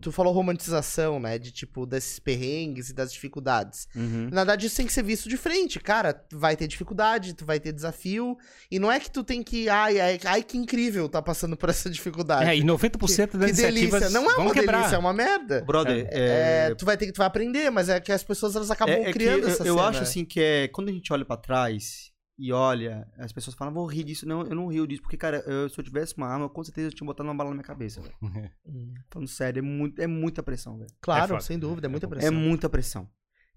Tu 0.00 0.10
falou 0.10 0.32
romantização, 0.32 1.20
né? 1.20 1.38
De, 1.38 1.52
tipo, 1.52 1.84
desses 1.84 2.18
perrengues 2.18 2.88
e 2.88 2.94
das 2.94 3.12
dificuldades. 3.12 3.86
Uhum. 3.94 4.28
Na 4.30 4.36
verdade, 4.36 4.66
isso 4.68 4.76
tem 4.76 4.86
que 4.86 4.92
ser 4.92 5.02
visto 5.02 5.28
de 5.28 5.36
frente, 5.36 5.78
cara. 5.78 6.14
Tu 6.14 6.38
vai 6.38 6.56
ter 6.56 6.66
dificuldade, 6.66 7.34
tu 7.34 7.44
vai 7.44 7.60
ter 7.60 7.72
desafio. 7.72 8.38
E 8.70 8.78
não 8.78 8.90
é 8.90 8.98
que 8.98 9.10
tu 9.10 9.22
tem 9.22 9.42
que. 9.42 9.68
Ai, 9.68 10.00
ai, 10.00 10.20
ai 10.24 10.42
que 10.42 10.56
incrível 10.56 11.08
tá 11.10 11.20
passando 11.20 11.58
por 11.58 11.68
essa 11.68 11.90
dificuldade. 11.90 12.48
É, 12.48 12.56
e 12.56 12.62
90% 12.62 13.36
das 13.36 13.50
que 13.50 13.56
delícia. 13.56 13.68
iniciativas 13.68 14.12
Não 14.12 14.30
é 14.30 14.36
uma 14.36 14.52
quebrar. 14.54 14.78
delícia, 14.78 14.96
é 14.96 14.98
uma 14.98 15.12
merda. 15.12 15.62
Brother, 15.66 16.08
É, 16.10 16.68
é, 16.70 16.74
tu 16.74 16.86
vai 16.86 16.96
ter 16.96 17.04
que 17.04 17.12
tu 17.12 17.18
vai 17.18 17.26
aprender, 17.26 17.68
mas 17.70 17.90
é 17.90 18.00
que 18.00 18.10
as 18.12 18.22
pessoas 18.24 18.56
elas 18.56 18.70
acabam 18.70 18.94
é- 18.94 19.02
é 19.02 19.04
que 19.06 19.12
criando 19.12 19.42
eu, 19.42 19.48
essa 19.50 19.62
eu 19.62 19.74
cena. 19.74 19.88
acho 19.88 20.02
assim 20.04 20.24
que 20.24 20.40
é 20.40 20.68
quando 20.68 20.88
a 20.88 20.92
gente 20.92 21.12
olha 21.12 21.24
pra 21.26 21.36
trás 21.36 22.10
e 22.38 22.52
olha, 22.52 23.10
as 23.18 23.32
pessoas 23.32 23.56
falam, 23.56 23.72
vou 23.72 23.86
rir 23.86 24.04
disso. 24.04 24.26
Não, 24.26 24.42
eu 24.42 24.54
não 24.54 24.66
rio 24.68 24.86
disso, 24.86 25.00
porque, 25.02 25.16
cara, 25.16 25.38
eu- 25.46 25.68
se 25.68 25.78
eu 25.78 25.84
tivesse 25.84 26.16
uma 26.16 26.26
arma, 26.26 26.48
com 26.48 26.62
certeza 26.62 26.88
eu 26.88 26.92
tinha 26.92 27.06
botado 27.06 27.28
uma 27.28 27.34
bala 27.34 27.50
na 27.50 27.54
minha 27.56 27.64
cabeça, 27.64 28.00
velho. 28.00 28.14
Hum. 28.66 28.94
Falando 29.10 29.28
sério, 29.28 29.60
é, 29.60 29.62
muito, 29.62 30.00
é 30.00 30.06
muita 30.06 30.42
pressão, 30.42 30.76
velho. 30.78 30.90
Claro, 31.00 31.36
É 31.36 31.40
sem 31.40 31.58
dúvida, 31.58 31.86
é 31.86 31.90
muita 31.90 32.06
É 32.06 32.08
pressão. 32.08 32.28
É 32.28 32.30
muita 32.30 32.68
pressão. 32.68 33.08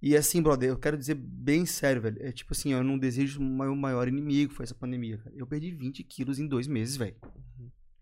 E 0.02 0.16
assim, 0.16 0.42
brother, 0.42 0.70
eu 0.70 0.78
quero 0.80 0.98
dizer 0.98 1.16
bem 1.16 1.66
sério, 1.66 2.02
velho. 2.02 2.18
É 2.26 2.32
tipo 2.32 2.54
assim, 2.54 2.72
eu 2.72 2.82
não 2.84 2.98
desejo 2.98 3.42
o 3.42 3.44
meu 3.44 3.76
maior 3.76 4.08
inimigo, 4.08 4.54
foi 4.54 4.64
essa 4.64 4.74
pandemia, 4.76 5.18
cara. 5.18 5.36
Eu 5.36 5.46
perdi 5.46 5.72
20 5.72 6.04
quilos 6.06 6.40
em 6.40 6.48
dois 6.48 6.68
meses, 6.68 6.96
velho. 6.96 7.16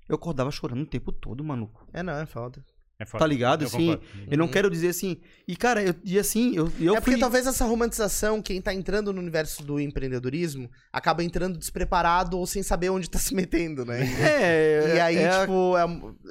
Eu 0.07 0.15
acordava 0.15 0.51
chorando 0.51 0.83
o 0.83 0.85
tempo 0.85 1.11
todo, 1.11 1.43
maluco. 1.43 1.87
É, 1.91 2.03
não, 2.03 2.13
é 2.13 2.25
foda. 2.25 2.63
É 2.99 3.05
foda. 3.05 3.19
Tá 3.23 3.27
ligado? 3.27 3.61
Eu 3.61 3.67
Assim, 3.67 3.77
concordo. 3.95 4.03
eu 4.31 4.37
não 4.39 4.45
Uhum. 4.45 4.51
quero 4.51 4.69
dizer 4.71 4.87
assim. 4.87 5.17
E, 5.47 5.55
cara, 5.55 5.83
eu, 5.83 5.93
e 6.03 6.17
assim, 6.17 6.55
eu, 6.55 6.71
eu 6.79 6.95
é 6.95 6.99
porque 6.99 7.11
fui. 7.11 7.19
talvez 7.19 7.45
essa 7.45 7.63
romantização, 7.63 8.41
quem 8.41 8.59
tá 8.59 8.73
entrando 8.73 9.13
no 9.13 9.21
universo 9.21 9.63
do 9.63 9.79
empreendedorismo, 9.79 10.67
acaba 10.91 11.23
entrando 11.23 11.59
despreparado 11.59 12.37
ou 12.39 12.47
sem 12.47 12.63
saber 12.63 12.89
onde 12.89 13.07
tá 13.07 13.19
se 13.19 13.35
metendo, 13.35 13.85
né? 13.85 13.99
É, 14.19 14.95
E 14.95 14.99
aí, 14.99 15.17
é, 15.17 15.41
tipo, 15.41 15.77
é- 15.77 15.83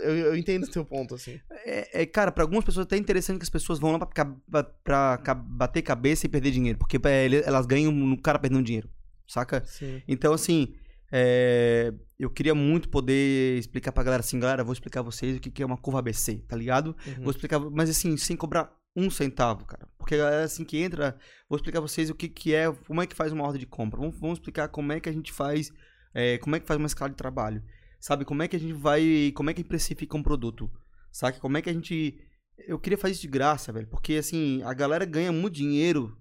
eu, 0.09 0.17
eu 0.17 0.37
entendo 0.37 0.65
o 0.65 0.71
teu 0.71 0.85
ponto, 0.85 1.15
assim. 1.15 1.39
É, 1.65 2.03
é, 2.03 2.07
cara, 2.07 2.33
pra 2.33 2.43
algumas 2.43 2.65
pessoas 2.65 2.85
é 2.85 2.89
até 2.89 2.97
interessante 2.97 3.39
que 3.39 3.45
as 3.45 3.51
pessoas 3.51 3.79
vão 3.79 3.93
lá 3.93 3.99
pra, 4.05 4.25
pra- 4.51 4.65
pra 4.83 5.19
ca- 5.19 5.35
bater 5.35 5.83
cabeça 5.83 6.27
e 6.27 6.29
perder 6.29 6.51
dinheiro. 6.51 6.79
Porque 6.79 6.99
pra 6.99 7.13
ele- 7.13 7.43
elas 7.47 7.65
ganham 7.65 7.93
no 7.93 8.21
cara 8.21 8.39
perdendo 8.41 8.65
dinheiro. 8.65 8.89
Saca? 9.29 9.63
Sim. 9.67 10.03
Então, 10.09 10.33
assim, 10.33 10.75
é, 11.19 11.95
eu 12.19 12.29
queria 12.29 12.55
muito 12.55 12.91
poder 12.91 13.59
explicar 13.59 13.91
pra 13.91 14.05
galera 14.05 14.21
assim, 14.21 14.39
galera, 14.39 14.63
vou 14.63 14.75
explicar 14.75 15.01
a 15.01 15.03
vocês 15.03 15.39
o 15.39 15.41
que 15.41 15.51
que 15.51 15.63
é 15.63 15.67
uma 15.67 15.79
curva 15.79 16.01
ABC, 16.01 16.45
tá 16.47 16.55
ligado? 16.55 16.95
Uhum. 17.07 17.23
Vou 17.23 17.31
explicar, 17.31 17.59
mas 17.59 17.89
assim, 17.89 18.19
sem 18.19 18.37
cobrar 18.37 18.71
um 18.95 19.09
centavo, 19.09 19.65
cara. 19.65 19.89
Porque 19.97 20.15
a 20.15 20.19
galera 20.19 20.45
assim 20.45 20.63
que 20.63 20.77
entra, 20.77 21.19
vou 21.49 21.57
explicar 21.57 21.81
vocês 21.81 22.11
o 22.11 22.15
que 22.15 22.29
que 22.29 22.55
é, 22.55 22.71
como 22.87 23.01
é 23.01 23.07
que 23.07 23.17
faz 23.17 23.33
uma 23.33 23.45
ordem 23.45 23.61
de 23.61 23.67
compra. 23.67 23.99
Vamos, 23.99 24.21
vamos 24.21 24.39
explicar 24.39 24.69
como 24.69 24.93
é 24.93 25.01
que 25.01 25.09
a 25.09 25.13
gente 25.13 25.33
faz, 25.33 25.73
é, 26.13 26.37
como 26.37 26.55
é 26.55 26.61
que 26.61 26.67
faz 26.67 26.79
uma 26.79 26.87
escala 26.87 27.11
de 27.11 27.17
trabalho. 27.17 27.63
Sabe, 27.99 28.27
como 28.27 28.43
é 28.43 28.49
que 28.49 28.57
a 28.57 28.61
gente 28.61 28.75
vai, 28.75 29.33
como 29.35 29.49
é 29.49 29.55
que 29.55 29.61
a 29.61 29.63
gente 29.63 29.71
precifica 29.71 30.19
um 30.19 30.23
produto. 30.23 30.71
Sabe, 31.11 31.41
como 31.41 31.57
é 31.57 31.63
que 31.63 31.71
a 31.71 31.73
gente... 31.73 32.21
Eu 32.69 32.79
queria 32.79 32.99
fazer 32.99 33.13
isso 33.13 33.23
de 33.23 33.29
graça, 33.29 33.73
velho. 33.73 33.87
Porque, 33.87 34.15
assim, 34.15 34.63
a 34.65 34.75
galera 34.75 35.07
ganha 35.07 35.33
muito 35.33 35.55
dinheiro 35.55 36.15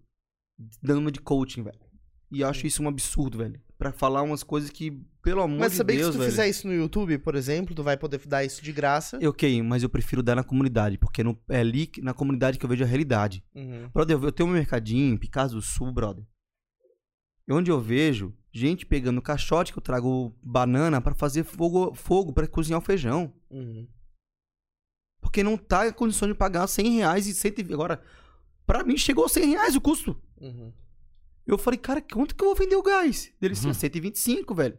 dando 0.82 1.00
uma 1.00 1.12
de 1.12 1.20
coaching, 1.20 1.64
velho. 1.64 1.85
E 2.32 2.44
acho 2.44 2.66
isso 2.68 2.82
um 2.84 2.88
absurdo, 2.88 3.38
velho. 3.38 3.60
Pra 3.78 3.92
falar 3.92 4.22
umas 4.24 4.42
coisas 4.44 4.70
que, 4.70 4.92
pelo 5.22 5.42
amor 5.42 5.60
Mas 5.60 5.72
de 5.74 5.78
sabia 5.78 5.98
Deus, 5.98 6.08
que 6.08 6.12
se 6.14 6.18
tu 6.18 6.20
velho. 6.22 6.32
fizer 6.32 6.48
isso 6.50 6.68
no 6.68 6.74
YouTube, 6.74 7.18
por 7.20 7.36
exemplo, 7.36 7.76
tu 7.76 7.84
vai 7.84 7.98
poder 7.98 8.20
dar 8.26 8.44
isso 8.44 8.64
de 8.64 8.72
graça. 8.72 9.20
Ok, 9.28 9.62
mas 9.62 9.84
eu 9.84 9.90
prefiro 9.90 10.24
dar 10.24 10.36
na 10.36 10.44
comunidade, 10.44 10.98
porque 10.98 11.24
no- 11.24 11.38
é 11.50 11.60
ali 11.60 11.92
na 12.00 12.14
comunidade 12.14 12.58
que 12.58 12.66
eu 12.66 12.70
vejo 12.70 12.84
a 12.84 12.88
realidade. 12.88 13.44
Uhum. 13.54 13.90
Brother, 13.94 14.18
eu- 14.22 14.32
tenho 14.32 14.50
um 14.50 14.54
mercadinho 14.54 15.14
em 15.14 15.18
Picasso 15.18 15.56
do 15.56 15.62
Sul, 15.62 15.92
brother. 15.92 16.24
Onde 17.50 17.70
eu 17.70 17.80
vejo 17.80 18.34
gente 18.52 18.86
pegando 18.86 19.22
caixote 19.22 19.72
que 19.74 19.78
eu 19.78 19.84
trago 19.84 20.34
banana 20.42 21.00
pra 21.02 21.14
fazer 21.14 21.44
fogo, 21.44 21.94
fogo 21.94 22.34
para 22.34 22.48
cozinhar 22.48 22.80
o 22.80 22.84
feijão. 22.86 23.32
Uhum. 23.52 23.88
Porque 25.22 25.44
não 25.44 25.58
tá 25.58 25.88
em 25.88 25.92
condição 25.92 26.28
de 26.28 26.34
pagar 26.34 26.66
100 26.68 26.96
reais 26.98 27.28
e 27.28 27.34
120. 27.36 27.74
Agora, 27.74 28.02
pra 28.66 28.84
mim 28.84 28.98
chegou 28.98 29.26
a 29.26 29.30
100 29.30 29.50
reais 29.52 29.76
o 29.76 29.82
custo. 29.82 30.20
Uhum. 30.40 30.72
Eu 31.46 31.58
falei, 31.58 31.78
cara, 31.80 32.02
quanto 32.02 32.36
que 32.36 32.44
eu 32.44 32.48
vou 32.48 32.56
vender 32.56 32.76
o 32.76 32.82
gás? 32.84 33.32
Ele 33.42 33.54
disse, 33.54 33.68
Uhum. 33.68 33.74
125, 33.74 34.56
velho. 34.56 34.78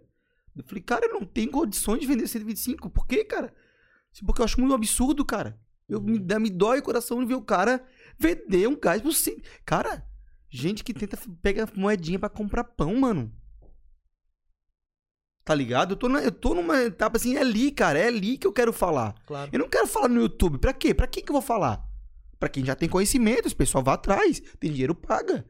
Eu 0.56 0.64
falei, 0.64 0.82
cara, 0.82 1.06
eu 1.06 1.12
não 1.14 1.24
tenho 1.24 1.50
condições 1.50 2.00
de 2.00 2.06
vender 2.06 2.26
125. 2.26 2.90
Por 2.90 3.06
quê, 3.06 3.24
cara? 3.24 3.54
Porque 4.24 4.40
eu 4.40 4.44
acho 4.44 4.58
muito 4.60 4.74
absurdo, 4.74 5.24
cara. 5.24 5.60
Eu, 5.88 6.00
me, 6.00 6.18
dá- 6.18 6.40
me 6.40 6.50
dói 6.50 6.78
o 6.80 6.82
coração 6.82 7.20
de 7.20 7.26
ver 7.26 7.34
o 7.34 7.42
cara 7.42 7.86
vender 8.18 8.66
um 8.66 8.74
gás 8.78 9.00
por 9.02 9.12
100. 9.12 9.40
Cara, 9.64 10.04
gente 10.48 10.82
que 10.82 10.92
tenta, 10.94 11.16
pega 11.42 11.68
moedinha 11.76 12.18
pra 12.18 12.28
comprar 12.28 12.64
pão, 12.64 12.94
mano. 12.96 13.32
Tá 15.44 15.54
ligado? 15.54 15.92
Eu 15.92 15.96
tô, 15.96 16.08
na- 16.08 16.22
eu 16.24 16.32
tô 16.32 16.54
numa 16.54 16.82
etapa 16.82 17.16
assim, 17.18 17.36
é 17.36 17.40
ali, 17.40 17.70
cara, 17.70 17.98
é 17.98 18.08
ali 18.08 18.36
que 18.36 18.46
eu 18.46 18.52
quero 18.52 18.72
falar. 18.72 19.14
Claro. 19.26 19.50
Eu 19.52 19.58
não 19.60 19.68
quero 19.68 19.86
falar 19.86 20.08
no 20.08 20.20
YouTube. 20.20 20.58
Pra 20.58 20.72
quê? 20.72 20.92
Pra 20.92 21.06
que 21.06 21.22
que 21.22 21.30
eu 21.30 21.34
vou 21.34 21.42
falar? 21.42 21.86
Pra 22.40 22.48
quem 22.48 22.64
já 22.64 22.74
tem 22.74 22.88
conhecimento, 22.88 23.46
esse 23.46 23.54
pessoal 23.54 23.84
vai 23.84 23.94
atrás, 23.94 24.40
tem 24.58 24.72
dinheiro, 24.72 24.94
paga. 24.94 25.46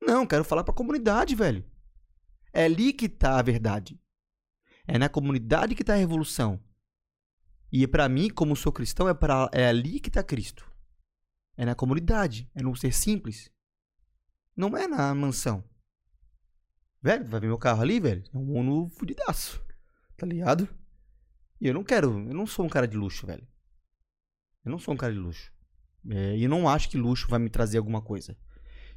Não, 0.00 0.26
quero 0.26 0.44
falar 0.44 0.64
pra 0.64 0.74
comunidade, 0.74 1.34
velho. 1.34 1.64
É 2.52 2.64
ali 2.64 2.92
que 2.92 3.08
tá 3.08 3.38
a 3.38 3.42
verdade. 3.42 4.00
É 4.86 4.98
na 4.98 5.08
comunidade 5.08 5.74
que 5.74 5.84
tá 5.84 5.94
a 5.94 5.96
revolução. 5.96 6.60
E 7.70 7.86
pra 7.86 8.08
mim, 8.08 8.28
como 8.28 8.56
sou 8.56 8.72
cristão, 8.72 9.08
é, 9.08 9.14
é 9.52 9.68
ali 9.68 10.00
que 10.00 10.10
tá 10.10 10.22
Cristo. 10.22 10.68
É 11.56 11.64
na 11.64 11.74
comunidade, 11.74 12.50
é 12.54 12.62
no 12.62 12.74
ser 12.74 12.92
simples. 12.92 13.50
Não 14.56 14.76
é 14.76 14.88
na 14.88 15.14
mansão. 15.14 15.62
Velho, 17.02 17.24
vai 17.26 17.40
ver 17.40 17.46
meu 17.46 17.58
carro 17.58 17.82
ali, 17.82 18.00
velho? 18.00 18.24
É 18.32 18.36
um 18.36 18.58
Uno 18.58 18.88
fudidaço. 18.90 19.64
Tá 20.16 20.26
ligado? 20.26 20.68
E 21.60 21.66
eu 21.66 21.74
não 21.74 21.84
quero, 21.84 22.10
eu 22.10 22.34
não 22.34 22.46
sou 22.46 22.64
um 22.64 22.68
cara 22.68 22.88
de 22.88 22.96
luxo, 22.96 23.26
velho. 23.26 23.46
Eu 24.64 24.70
não 24.70 24.78
sou 24.78 24.94
um 24.94 24.96
cara 24.96 25.12
de 25.12 25.18
luxo. 25.18 25.52
É, 26.10 26.36
e 26.36 26.48
não 26.48 26.68
acho 26.68 26.88
que 26.88 26.98
luxo 26.98 27.28
vai 27.28 27.38
me 27.38 27.50
trazer 27.50 27.78
alguma 27.78 28.02
coisa. 28.02 28.36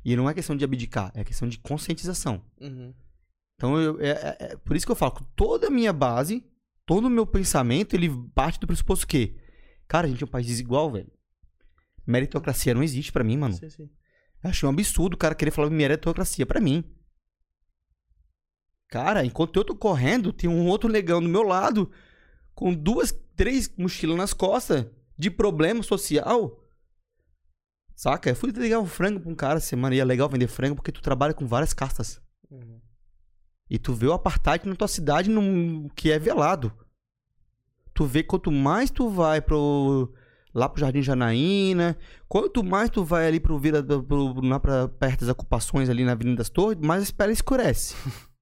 E 0.05 0.15
não 0.15 0.29
é 0.29 0.33
questão 0.33 0.55
de 0.55 0.63
abdicar, 0.65 1.11
é 1.15 1.23
questão 1.23 1.47
de 1.47 1.57
conscientização. 1.59 2.43
Uhum. 2.59 2.93
Então, 3.55 3.79
eu, 3.79 3.99
é, 4.01 4.09
é- 4.09 4.37
é 4.51 4.57
por 4.57 4.75
isso 4.75 4.85
que 4.85 4.91
eu 4.91 4.95
falo 4.95 5.13
que 5.13 5.23
toda 5.35 5.67
a 5.67 5.69
minha 5.69 5.93
base, 5.93 6.45
todo 6.85 7.05
o 7.05 7.09
meu 7.09 7.25
pensamento, 7.25 7.95
ele 7.95 8.09
parte 8.35 8.59
do 8.59 8.67
pressuposto 8.67 9.07
que, 9.07 9.37
cara, 9.87 10.07
a 10.07 10.09
gente 10.09 10.21
é 10.23 10.25
um 10.25 10.29
país 10.29 10.47
desigual, 10.47 10.91
velho. 10.91 11.11
Meritocracia 12.05 12.73
não 12.73 12.83
existe 12.83 13.11
pra 13.11 13.23
mim, 13.23 13.37
mano. 13.37 13.53
Sim, 13.55 13.69
sim. 13.69 13.89
Eu 14.43 14.49
achei 14.49 14.67
um 14.67 14.71
absurdo 14.71 15.13
o 15.13 15.17
cara 15.17 15.33
querer 15.35 15.51
falar 15.51 15.69
meritocracia 15.69 16.45
pra 16.45 16.59
mim. 16.59 16.83
Cara, 18.89 19.25
enquanto 19.25 19.55
eu 19.57 19.63
tô 19.63 19.75
correndo, 19.75 20.31
tem 20.33 20.49
um 20.49 20.67
outro 20.67 20.89
negão 20.91 21.21
do 21.21 21.29
meu 21.29 21.41
lado, 21.43 21.89
com 22.53 22.73
duas, 22.73 23.11
três 23.35 23.73
mochilas 23.77 24.17
nas 24.17 24.33
costas, 24.33 24.85
de 25.17 25.31
problema 25.31 25.81
social. 25.81 26.62
Saca? 27.95 28.29
Eu 28.29 28.35
fui 28.35 28.51
ligar 28.51 28.79
um 28.79 28.85
frango 28.85 29.19
pra 29.19 29.31
um 29.31 29.35
cara 29.35 29.57
essa 29.57 29.67
semana, 29.67 29.95
e 29.95 29.99
é 29.99 30.03
legal 30.05 30.27
vender 30.29 30.47
frango 30.47 30.75
porque 30.75 30.91
tu 30.91 31.01
trabalha 31.01 31.33
com 31.33 31.45
várias 31.47 31.73
castas. 31.73 32.21
Uhum. 32.49 32.79
E 33.69 33.77
tu 33.79 33.93
vê 33.93 34.07
o 34.07 34.13
apartheid 34.13 34.67
na 34.67 34.75
tua 34.75 34.87
cidade 34.87 35.29
num, 35.29 35.87
que 35.95 36.11
é 36.11 36.19
velado. 36.19 36.71
Tu 37.93 38.05
vê 38.05 38.23
quanto 38.23 38.51
mais 38.51 38.89
tu 38.89 39.09
vai 39.09 39.41
pro 39.41 40.11
lá 40.53 40.69
pro 40.69 40.79
Jardim 40.79 41.01
Janaína, 41.01 41.97
quanto 42.27 42.63
mais 42.63 42.89
tu 42.89 43.03
vai 43.03 43.25
ali 43.27 43.39
pro 43.39 43.57
Vila 43.57 43.81
pro, 43.83 44.39
lá 44.45 44.59
pra 44.59 44.87
perto 44.87 45.21
das 45.21 45.29
ocupações 45.29 45.89
ali 45.89 46.03
na 46.05 46.11
Avenida 46.11 46.37
das 46.37 46.49
Torres, 46.49 46.77
mais 46.79 47.09
a 47.09 47.13
pele 47.13 47.33
escurece. 47.33 47.95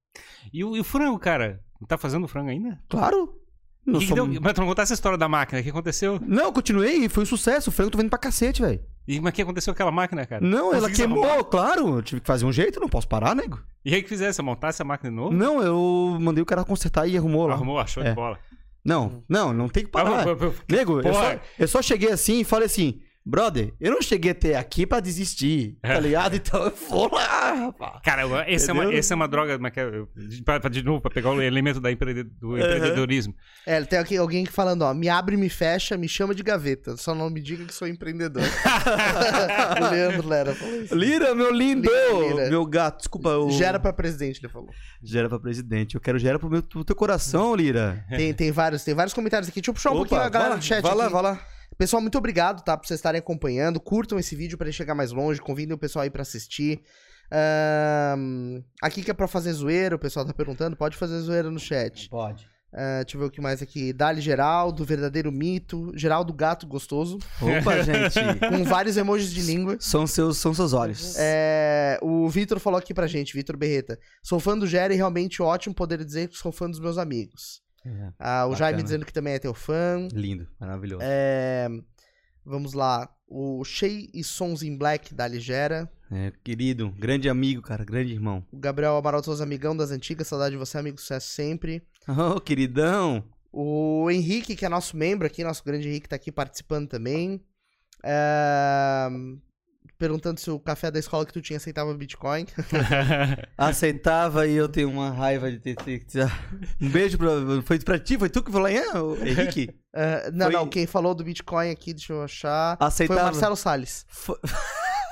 E 0.52 0.62
o, 0.64 0.76
e 0.76 0.80
o 0.80 0.84
frango, 0.84 1.18
cara? 1.18 1.62
Tá 1.88 1.96
fazendo 1.96 2.26
frango 2.28 2.50
ainda? 2.50 2.78
Claro. 2.88 3.40
Não, 3.86 4.00
Que 4.00 4.06
que 4.06 4.14
sou- 4.14 4.26
deu- 4.28 4.40
Mas 4.42 4.52
tu 4.52 4.60
não 4.60 4.66
contar 4.68 4.82
essa 4.82 4.92
história 4.92 5.16
da 5.16 5.28
máquina, 5.28 5.60
o 5.60 5.62
que 5.64 5.70
aconteceu? 5.70 6.20
não, 6.26 6.44
eu 6.46 6.52
continuei, 6.52 7.08
foi 7.08 7.22
um 7.22 7.26
sucesso. 7.26 7.70
O 7.70 7.72
frango 7.72 7.92
tô 7.92 7.96
vendo 7.96 8.10
pra 8.10 8.18
cacete, 8.18 8.60
velho. 8.60 8.84
E 9.06 9.20
mas 9.20 9.32
o 9.32 9.34
que 9.34 9.42
aconteceu 9.42 9.72
com 9.72 9.76
aquela 9.76 9.90
máquina, 9.90 10.24
cara? 10.24 10.44
Não, 10.44 10.66
ela 10.68 10.82
Conseguiste 10.88 11.02
queimou, 11.06 11.24
arrumar? 11.24 11.44
claro. 11.44 11.96
Eu 11.96 12.02
tive 12.02 12.20
que 12.20 12.26
fazer 12.26 12.44
um 12.44 12.52
jeito, 12.52 12.78
não 12.80 12.88
posso 12.88 13.08
parar, 13.08 13.34
nego. 13.34 13.60
E 13.84 13.94
aí 13.94 14.02
que 14.02 14.08
fizesse? 14.08 14.40
Montasse 14.42 14.80
a 14.80 14.84
máquina 14.84 15.10
de 15.10 15.16
novo? 15.16 15.34
Não, 15.34 15.60
eu 15.62 16.16
mandei 16.20 16.40
o 16.42 16.46
cara 16.46 16.64
consertar 16.64 17.06
e 17.08 17.16
arrumou 17.16 17.46
lá. 17.46 17.54
Arrumou, 17.54 17.78
achou 17.78 18.02
É. 18.02 18.10
de 18.10 18.14
bola. 18.14 18.38
Não, 18.84 19.22
não, 19.28 19.52
não 19.52 19.68
tem 19.68 19.84
que 19.84 19.90
parar. 19.90 20.22
Ah, 20.28 20.52
Nego, 20.68 21.02
só, 21.02 21.34
eu 21.58 21.68
só 21.68 21.82
cheguei 21.82 22.10
assim 22.10 22.40
e 22.40 22.44
falei 22.44 22.66
assim, 22.66 23.00
brother, 23.24 23.72
eu 23.80 23.92
não 23.92 24.02
cheguei 24.02 24.32
até 24.32 24.56
aqui 24.56 24.86
pra 24.86 25.00
desistir, 25.00 25.78
É. 25.82 25.94
tá 25.94 26.00
ligado? 26.00 26.34
Então 26.36 26.64
eu 26.64 26.72
vou 26.88 27.12
lá, 27.12 27.52
rapaz. 27.54 28.00
Cara, 28.04 28.22
essa 28.50 28.70
é, 28.70 28.74
uma, 28.74 28.94
essa 28.94 29.14
é 29.14 29.16
uma 29.16 29.28
droga, 29.28 29.58
mas 29.58 29.72
que 29.72 29.80
é- 29.80 29.84
eu- 29.84 30.08
pra, 30.44 30.58
pra- 30.60 30.70
de 30.70 30.82
novo, 30.82 31.00
pra 31.00 31.10
pegar 31.10 31.30
o 31.30 31.40
elemento 31.40 31.80
da 31.80 31.90
empreende- 31.90 32.24
do 32.24 32.56
empreendedorismo. 32.58 33.34
É, 33.66 33.80
tem 33.82 33.98
aqui 33.98 34.16
alguém 34.16 34.44
que 34.44 34.52
falando, 34.52 34.82
ó, 34.82 34.92
me 34.92 35.08
abre, 35.08 35.36
me 35.36 35.48
fecha, 35.48 35.96
me 35.96 36.08
chama 36.08 36.34
de 36.34 36.42
gaveta. 36.42 36.96
Só 36.96 37.14
não 37.14 37.30
me 37.30 37.40
diga 37.40 37.64
que 37.64 37.72
sou 37.74 37.86
empreendedor. 37.86 38.42
o 39.80 39.90
Leandro 39.90 40.28
Lera 40.28 40.54
falou 40.54 40.82
isso. 40.82 40.94
Lira, 40.94 41.34
meu 41.34 41.52
lindo! 41.52 41.88
Lira, 41.90 42.34
Lira. 42.34 42.50
Meu 42.50 42.66
gato, 42.66 42.98
desculpa. 42.98 43.28
Eu... 43.30 43.50
Gera 43.50 43.78
pra 43.78 43.92
presidente, 43.92 44.40
ele 44.42 44.52
falou. 44.52 44.68
Gera 45.02 45.28
pra 45.28 45.38
presidente. 45.38 45.94
Eu 45.94 46.00
quero 46.00 46.18
gera 46.18 46.38
pro, 46.38 46.50
meu, 46.50 46.62
pro 46.62 46.84
teu 46.84 46.96
coração, 46.96 47.54
Lira. 47.54 48.04
Tem, 48.08 48.32
tem, 48.34 48.50
vários, 48.50 48.82
tem 48.84 48.94
vários 48.94 49.14
comentários 49.14 49.48
aqui. 49.48 49.60
Deixa 49.60 49.70
eu 49.70 49.74
puxar 49.74 49.90
um 49.90 49.96
pouquinho 49.96 50.20
a 50.20 50.28
galera 50.28 50.50
vai, 50.52 50.58
do 50.58 50.64
chat 50.64 50.82
vai 50.82 50.94
lá, 50.94 51.04
aqui. 51.04 51.12
vai 51.12 51.22
lá. 51.22 51.40
Pessoal, 51.82 52.00
muito 52.00 52.16
obrigado, 52.16 52.62
tá? 52.62 52.76
Por 52.76 52.86
vocês 52.86 53.00
estarem 53.00 53.18
acompanhando. 53.18 53.80
Curtam 53.80 54.16
esse 54.16 54.36
vídeo 54.36 54.56
pra 54.56 54.68
ele 54.68 54.72
chegar 54.72 54.94
mais 54.94 55.10
longe. 55.10 55.40
Convidem 55.40 55.74
o 55.74 55.78
pessoal 55.78 56.04
aí 56.04 56.10
pra 56.10 56.22
assistir. 56.22 56.80
Ahn, 57.28 58.62
aqui 58.80 59.02
que 59.02 59.10
é 59.10 59.14
pra 59.14 59.26
fazer 59.26 59.52
zoeira, 59.52 59.96
o 59.96 59.98
pessoal 59.98 60.24
tá 60.24 60.32
perguntando. 60.32 60.76
Pode 60.76 60.96
fazer 60.96 61.18
zoeira 61.18 61.50
no 61.50 61.58
chat. 61.58 62.08
Pode. 62.08 62.46
Ah, 62.72 63.02
deixa 63.02 63.16
eu 63.16 63.20
ver 63.20 63.26
o 63.26 63.30
que 63.32 63.40
mais 63.40 63.60
aqui. 63.60 63.92
Dali 63.92 64.20
Geraldo, 64.20 64.84
Verdadeiro 64.84 65.32
Mito. 65.32 65.90
Geraldo 65.96 66.32
Gato 66.32 66.68
Gostoso. 66.68 67.18
Opa, 67.40 67.82
gente. 67.82 68.14
Com 68.48 68.62
vários 68.62 68.96
emojis 68.96 69.32
de 69.32 69.42
língua. 69.42 69.76
São 69.80 70.06
seus, 70.06 70.38
são 70.38 70.54
seus 70.54 70.72
olhos. 70.72 71.16
É, 71.18 71.98
o 72.00 72.28
Vitor 72.28 72.60
falou 72.60 72.78
aqui 72.78 72.94
pra 72.94 73.08
gente, 73.08 73.34
Vitor 73.34 73.56
Berreta. 73.56 73.98
Sou 74.22 74.38
fã 74.38 74.56
do 74.56 74.68
Jerry, 74.68 74.94
realmente 74.94 75.42
ótimo 75.42 75.74
poder 75.74 76.04
dizer 76.04 76.28
que 76.28 76.36
sou 76.36 76.52
fã 76.52 76.70
dos 76.70 76.78
meus 76.78 76.96
amigos. 76.96 77.60
É. 77.84 78.12
Ah, 78.18 78.46
o 78.46 78.50
Bacana. 78.50 78.56
Jaime 78.56 78.82
dizendo 78.82 79.04
que 79.04 79.12
também 79.12 79.34
é 79.34 79.38
teu 79.38 79.54
fã. 79.54 80.06
Lindo, 80.12 80.48
maravilhoso. 80.58 81.02
É, 81.04 81.68
vamos 82.44 82.72
lá. 82.72 83.08
O 83.26 83.64
Shea 83.64 84.08
e 84.12 84.22
Sons 84.22 84.62
in 84.62 84.76
Black 84.76 85.14
da 85.14 85.26
Ligera. 85.26 85.90
É, 86.10 86.30
querido, 86.44 86.90
grande 86.90 87.28
amigo, 87.28 87.62
cara, 87.62 87.84
grande 87.84 88.12
irmão. 88.12 88.46
O 88.52 88.58
Gabriel 88.58 88.96
Amaral 88.96 89.24
Souza, 89.24 89.42
amigão 89.44 89.74
das 89.76 89.90
antigas. 89.90 90.28
Saudade 90.28 90.52
de 90.52 90.58
você, 90.58 90.76
amigo. 90.78 91.00
Sucesso 91.00 91.28
sempre. 91.28 91.82
Oh, 92.06 92.38
queridão. 92.40 93.24
O 93.50 94.10
Henrique, 94.10 94.54
que 94.54 94.64
é 94.64 94.68
nosso 94.68 94.96
membro 94.96 95.26
aqui, 95.26 95.42
nosso 95.42 95.64
grande 95.64 95.88
Henrique, 95.88 96.08
tá 96.08 96.16
aqui 96.16 96.30
participando 96.30 96.88
também. 96.88 97.42
É, 98.04 99.08
Perguntando 99.98 100.40
se 100.40 100.50
o 100.50 100.58
café 100.58 100.90
da 100.90 100.98
escola 100.98 101.24
que 101.24 101.32
tu 101.32 101.40
tinha 101.40 101.58
aceitava 101.58 101.94
Bitcoin. 101.94 102.44
Aceitava 103.56 104.48
e 104.48 104.54
eu 104.54 104.68
tenho 104.68 104.90
uma 104.90 105.10
raiva 105.10 105.48
de 105.50 105.58
ter. 105.58 105.76
Um 106.80 106.88
beijo 106.88 107.16
pra. 107.16 107.30
Foi 107.64 107.78
pra 107.78 107.98
ti? 108.00 108.18
Foi 108.18 108.28
tu 108.28 108.42
que 108.42 108.50
falou 108.50 108.66
aí, 108.66 108.80
o 108.80 109.16
Henrique? 109.24 109.70
É, 109.94 110.28
não, 110.34 110.46
Foi- 110.46 110.54
não, 110.54 110.66
quem 110.66 110.86
falou 110.86 111.14
do 111.14 111.22
Bitcoin 111.22 111.70
aqui, 111.70 111.94
deixa 111.94 112.12
eu 112.12 112.22
achar. 112.24 112.76
Foi 112.78 112.86
Aceitava. 112.88 113.20
o 113.20 113.24
Marcelo 113.24 113.56
Salles. 113.56 114.04
Fo- 114.08 114.38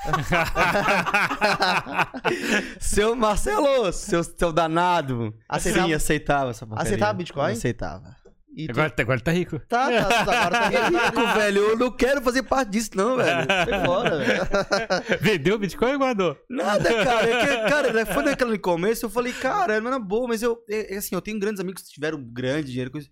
seu 2.79 3.15
Marcelo, 3.15 3.91
seu, 3.93 4.23
seu 4.23 4.51
danado. 4.51 5.33
Aceitava- 5.47 5.87
Sim, 5.87 5.93
aceitava 5.93 6.51
essa 6.51 6.65
porcaria. 6.65 6.89
Aceitava 6.89 7.13
Bitcoin? 7.13 7.51
Aceitava. 7.53 8.15
E 8.55 8.67
tu- 8.67 8.71
agora, 8.71 8.93
agora 8.97 9.19
tá 9.21 9.31
rico. 9.31 9.59
Tá, 9.67 9.89
tá, 9.89 10.25
tá, 10.25 10.41
agora 10.47 10.59
tá 10.59 10.69
Rico, 10.69 11.39
velho, 11.39 11.57
eu 11.61 11.77
não 11.77 11.89
quero 11.91 12.21
fazer 12.21 12.43
parte 12.43 12.71
disso, 12.71 12.89
não, 12.95 13.15
velho. 13.15 13.47
Fora, 13.85 14.17
velho. 14.17 14.41
Vendeu 15.21 15.55
o 15.55 15.59
Bitcoin 15.59 15.93
ou 15.93 15.99
guardou? 15.99 16.37
Nada, 16.49 16.93
cara. 17.03 17.29
É 17.29 17.39
que, 17.45 17.47
cara, 17.69 17.93
né, 17.93 18.03
foi 18.05 18.23
naquele 18.23 18.57
começo, 18.59 19.05
eu 19.05 19.09
falei, 19.09 19.31
cara, 19.33 19.79
não 19.79 19.87
era 19.89 19.99
boa, 19.99 20.27
mas 20.27 20.41
eu. 20.41 20.57
É, 20.69 20.95
é 20.95 20.97
assim, 20.97 21.15
eu 21.15 21.21
tenho 21.21 21.39
grandes 21.39 21.61
amigos 21.61 21.81
que 21.83 21.89
tiveram 21.93 22.21
grande 22.21 22.71
dinheiro, 22.71 22.91
coisa. 22.91 23.07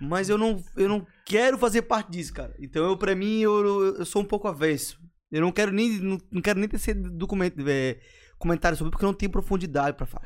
Mas 0.00 0.28
eu 0.28 0.38
não, 0.38 0.62
eu 0.76 0.88
não 0.88 1.04
quero 1.26 1.58
fazer 1.58 1.82
parte 1.82 2.12
disso, 2.12 2.32
cara. 2.32 2.54
Então, 2.60 2.84
eu, 2.86 2.96
pra 2.96 3.16
mim, 3.16 3.40
eu, 3.40 3.96
eu 3.98 4.04
sou 4.04 4.22
um 4.22 4.24
pouco 4.24 4.46
avesso. 4.46 4.96
Eu 5.32 5.40
não 5.40 5.50
quero 5.50 5.72
nem. 5.72 5.98
Não, 5.98 6.16
não 6.30 6.40
quero 6.40 6.60
nem 6.60 6.68
ter 6.68 6.76
esse 6.76 6.94
documento, 6.94 7.58
é, 7.68 7.98
comentário 8.38 8.78
sobre, 8.78 8.92
porque 8.92 9.04
eu 9.04 9.08
não 9.08 9.14
tenho 9.14 9.32
profundidade 9.32 9.96
pra 9.96 10.06
falar. 10.06 10.24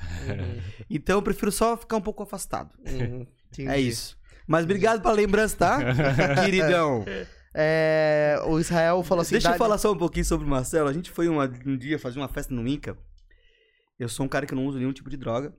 Então, 0.90 1.16
eu 1.16 1.22
prefiro 1.22 1.50
só 1.50 1.74
ficar 1.78 1.96
um 1.96 2.00
pouco 2.02 2.22
afastado. 2.22 2.70
Uhum, 2.86 3.26
entendi. 3.60 3.68
É 3.68 3.80
isso. 3.80 4.16
Mas 4.46 4.64
obrigado 4.64 5.00
pela 5.02 5.14
lembrança, 5.14 5.56
tá? 5.56 5.78
Queridão. 6.44 7.04
É, 7.54 8.40
o 8.46 8.58
Israel 8.58 9.02
falou 9.02 9.22
assim. 9.22 9.32
Deixa 9.32 9.48
eu 9.48 9.52
"Dá- 9.52 9.58
falar 9.58 9.78
só 9.78 9.92
um 9.92 9.98
pouquinho 9.98 10.24
sobre 10.24 10.46
o 10.46 10.50
Marcelo. 10.50 10.88
A 10.88 10.92
gente 10.92 11.10
foi 11.10 11.28
uma- 11.28 11.50
um 11.66 11.76
dia 11.76 11.98
fazer 11.98 12.18
uma 12.18 12.28
festa 12.28 12.52
no 12.54 12.66
Inca. 12.66 12.96
Eu 13.98 14.08
sou 14.08 14.24
um 14.26 14.28
cara 14.28 14.46
que 14.46 14.54
não 14.54 14.66
uso 14.66 14.78
nenhum 14.78 14.92
tipo 14.92 15.08
de 15.10 15.16
droga. 15.16 15.54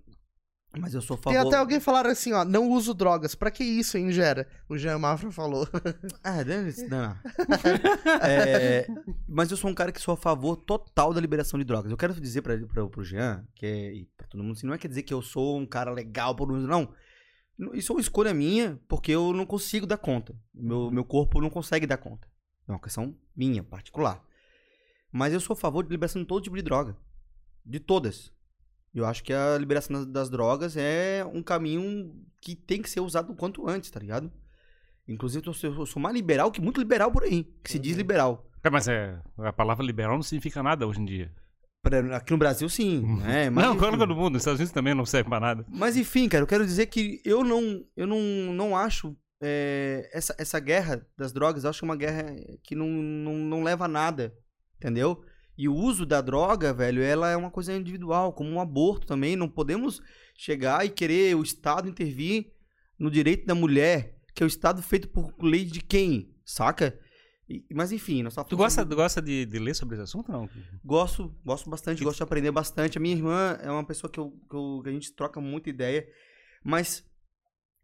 Mas 0.75 0.95
eu 0.95 1.01
sou 1.03 1.13
a 1.13 1.17
favor. 1.17 1.37
Tem 1.39 1.47
até 1.47 1.55
alguém 1.55 1.79
falar 1.79 2.07
assim, 2.07 2.33
ó, 2.33 2.43
não 2.43 2.67
uso 2.71 2.95
drogas. 2.95 3.35
Pra 3.35 3.51
que 3.51 3.63
isso, 3.63 3.95
hein, 3.95 4.11
Gera? 4.11 4.47
O 4.67 4.75
Jean 4.75 4.97
Mafra 4.97 5.31
falou. 5.31 5.67
Ah, 6.23 6.41
dane-se, 6.43 6.87
não. 6.87 7.15
É, 8.23 8.87
mas 9.27 9.51
eu 9.51 9.57
sou 9.57 9.69
um 9.69 9.73
cara 9.75 9.91
que 9.91 10.01
sou 10.01 10.15
a 10.15 10.17
favor 10.17 10.55
total 10.57 11.13
da 11.13 11.21
liberação 11.21 11.59
de 11.59 11.63
drogas. 11.63 11.91
Eu 11.91 11.97
quero 11.97 12.13
dizer 12.19 12.41
pra, 12.41 12.57
pra, 12.57 12.87
pro 12.87 13.03
Jean, 13.03 13.45
que 13.55 13.65
é, 13.67 13.93
e 13.93 14.05
pra 14.17 14.25
todo 14.27 14.43
mundo, 14.43 14.53
assim, 14.57 14.65
não 14.65 14.73
é 14.73 14.77
quer 14.79 14.87
dizer 14.87 15.03
que 15.03 15.13
eu 15.13 15.21
sou 15.21 15.59
um 15.59 15.65
cara 15.65 15.91
legal 15.91 16.35
por 16.35 16.51
não. 16.51 16.91
Isso 17.73 17.91
é 17.91 17.95
uma 17.95 18.01
escolha 18.01 18.33
minha, 18.33 18.79
porque 18.87 19.11
eu 19.11 19.31
não 19.33 19.45
consigo 19.45 19.85
dar 19.85 19.97
conta. 19.97 20.35
Meu, 20.53 20.89
meu 20.89 21.05
corpo 21.05 21.39
não 21.39 21.49
consegue 21.49 21.85
dar 21.85 21.97
conta. 21.97 22.27
É 22.67 22.71
uma 22.71 22.79
questão 22.79 23.15
minha, 23.35 23.63
particular. 23.63 24.23
Mas 25.11 25.33
eu 25.33 25.39
sou 25.39 25.53
a 25.53 25.57
favor 25.57 25.83
de 25.83 25.91
liberação 25.91 26.21
de 26.21 26.27
todo 26.27 26.43
tipo 26.43 26.55
de 26.55 26.61
droga. 26.61 26.97
De 27.65 27.79
todas. 27.79 28.33
Eu 28.93 29.05
acho 29.05 29.23
que 29.23 29.33
a 29.33 29.57
liberação 29.57 30.09
das, 30.11 30.29
drogas 30.29 30.75
é 30.77 31.25
um 31.33 31.41
caminho 31.41 32.15
que 32.39 32.55
tem 32.55 32.81
que 32.81 32.89
ser 32.89 32.99
usado 32.99 33.31
o 33.31 33.35
quanto 33.35 33.67
antes, 33.67 33.89
tá 33.89 33.99
ligado? 33.99 34.31
Inclusive, 35.07 35.45
eu 35.47 35.53
sou, 35.53 35.73
eu 35.73 35.85
sou 35.85 36.01
mais 36.01 36.15
liberal 36.15 36.51
que 36.51 36.61
muito 36.61 36.79
liberal 36.79 37.11
por 37.11 37.23
aí, 37.23 37.43
que 37.63 37.71
se 37.71 37.79
diz 37.79 37.97
liberal. 37.97 38.47
Cara, 38.61 38.73
mas 38.73 38.87
é, 38.87 39.19
a 39.37 39.51
palavra 39.51 39.85
liberal 39.85 40.15
não 40.15 40.23
significa 40.23 40.63
nada 40.63 40.87
hoje 40.87 41.01
em 41.01 41.05
dia. 41.05 41.31
Pra- 41.83 42.15
Aqui 42.17 42.31
no 42.31 42.37
Brasil, 42.37 42.67
sim. 42.69 43.01
Né? 43.17 43.49
Mas, 43.49 43.65
não, 43.65 43.77
coloca 43.77 44.05
no 44.05 44.15
mundo. 44.15 44.33
Nos 44.33 44.41
Estados 44.41 44.59
Unidos 44.59 44.73
também 44.73 44.93
não 44.95 45.05
serve 45.05 45.29
pra 45.29 45.39
nada. 45.39 45.65
Mas 45.69 45.97
enfim, 45.97 46.29
cara, 46.29 46.41
eu 46.43 46.47
quero 46.47 46.65
dizer 46.65 46.85
que 46.87 47.21
eu 47.25 47.43
não, 47.43 47.83
eu 47.95 48.07
não, 48.07 48.19
não 48.53 48.75
acho 48.77 49.15
é, 49.41 50.09
essa, 50.13 50.33
essa 50.39 50.59
guerra 50.61 51.05
das 51.17 51.33
drogas, 51.33 51.65
eu 51.65 51.69
acho 51.69 51.79
que 51.79 51.85
é 51.85 51.89
uma 51.89 51.95
guerra 51.97 52.33
que 52.63 52.73
não, 52.73 52.87
não, 52.87 53.33
não 53.35 53.63
leva 53.63 53.83
a 53.83 53.89
nada, 53.89 54.33
entendeu? 54.77 55.21
E 55.57 55.67
o 55.67 55.75
uso 55.75 56.05
da 56.05 56.21
droga, 56.21 56.73
velho, 56.73 57.03
ela 57.03 57.29
é 57.29 57.35
uma 57.35 57.51
coisa 57.51 57.73
individual, 57.73 58.31
como 58.31 58.49
um 58.49 58.61
aborto 58.61 59.05
também. 59.05 59.35
Não 59.35 59.49
podemos 59.49 60.01
chegar 60.35 60.85
e 60.85 60.89
querer 60.89 61.35
o 61.35 61.43
Estado 61.43 61.89
intervir 61.89 62.47
no 62.97 63.11
direito 63.11 63.45
da 63.45 63.53
mulher, 63.53 64.15
que 64.33 64.41
é 64.41 64.45
o 64.45 64.47
Estado 64.47 64.81
feito 64.81 65.09
por 65.09 65.33
lei 65.41 65.65
de 65.65 65.81
quem, 65.81 66.33
saca? 66.45 66.97
E- 67.53 67.65
mas 67.73 67.91
enfim, 67.91 68.23
nós 68.23 68.35
Tu 68.47 68.57
gosta, 68.57 68.85
tu 68.85 68.95
gosta 68.95 69.21
de, 69.21 69.45
de 69.45 69.59
ler 69.59 69.73
sobre 69.75 69.95
esse 69.95 70.03
assunto 70.03 70.31
não? 70.31 70.49
Gosto, 70.83 71.33
gosto 71.45 71.69
bastante, 71.69 71.99
Que- 71.99 72.03
gosto 72.03 72.17
de 72.17 72.23
aprender 72.23 72.51
bastante. 72.51 72.97
A 72.97 73.01
minha 73.01 73.15
irmã 73.15 73.57
é 73.61 73.69
uma 73.71 73.85
pessoa 73.85 74.09
que, 74.11 74.19
eu, 74.19 74.31
que, 74.49 74.55
eu- 74.55 74.81
que 74.83 74.89
a 74.89 74.91
gente 74.93 75.11
troca 75.13 75.39
muita 75.41 75.69
ideia. 75.69 76.07
Mas, 76.63 77.03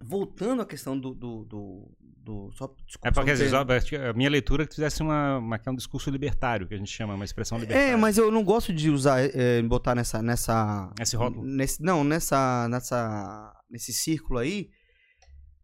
voltando 0.01 0.61
à 0.61 0.65
questão 0.65 0.97
do. 0.99 1.13
do, 1.13 1.43
do, 1.45 1.91
do- 1.99 2.51
só, 2.53 2.67
desculpa, 2.85 3.07
É 3.07 3.11
porque 3.11 3.35
só 3.35 3.61
a 4.09 4.13
minha 4.13 4.29
leitura 4.29 4.63
é 4.63 4.67
que 4.67 4.75
fizesse 4.75 5.01
uma, 5.01 5.37
uma, 5.39 5.59
que 5.59 5.67
é 5.67 5.71
um 5.71 5.75
discurso 5.75 6.09
libertário, 6.09 6.67
que 6.67 6.73
a 6.73 6.77
gente 6.77 6.91
chama, 6.91 7.15
uma 7.15 7.25
expressão 7.25 7.57
libertária. 7.57 7.91
É, 7.91 7.95
mas 7.95 8.17
eu 8.17 8.31
não 8.31 8.43
gosto 8.43 8.71
de 8.73 8.89
usar, 8.89 9.19
é, 9.19 9.61
botar 9.63 9.95
nessa. 9.95 10.21
nessa 10.21 10.93
Esse 10.99 11.15
rótulo. 11.15 11.43
nesse, 11.43 11.81
não, 11.81 12.03
nessa, 12.03 12.67
nessa. 12.69 13.53
nesse 13.69 13.91
círculo 13.93 14.39
aí. 14.39 14.69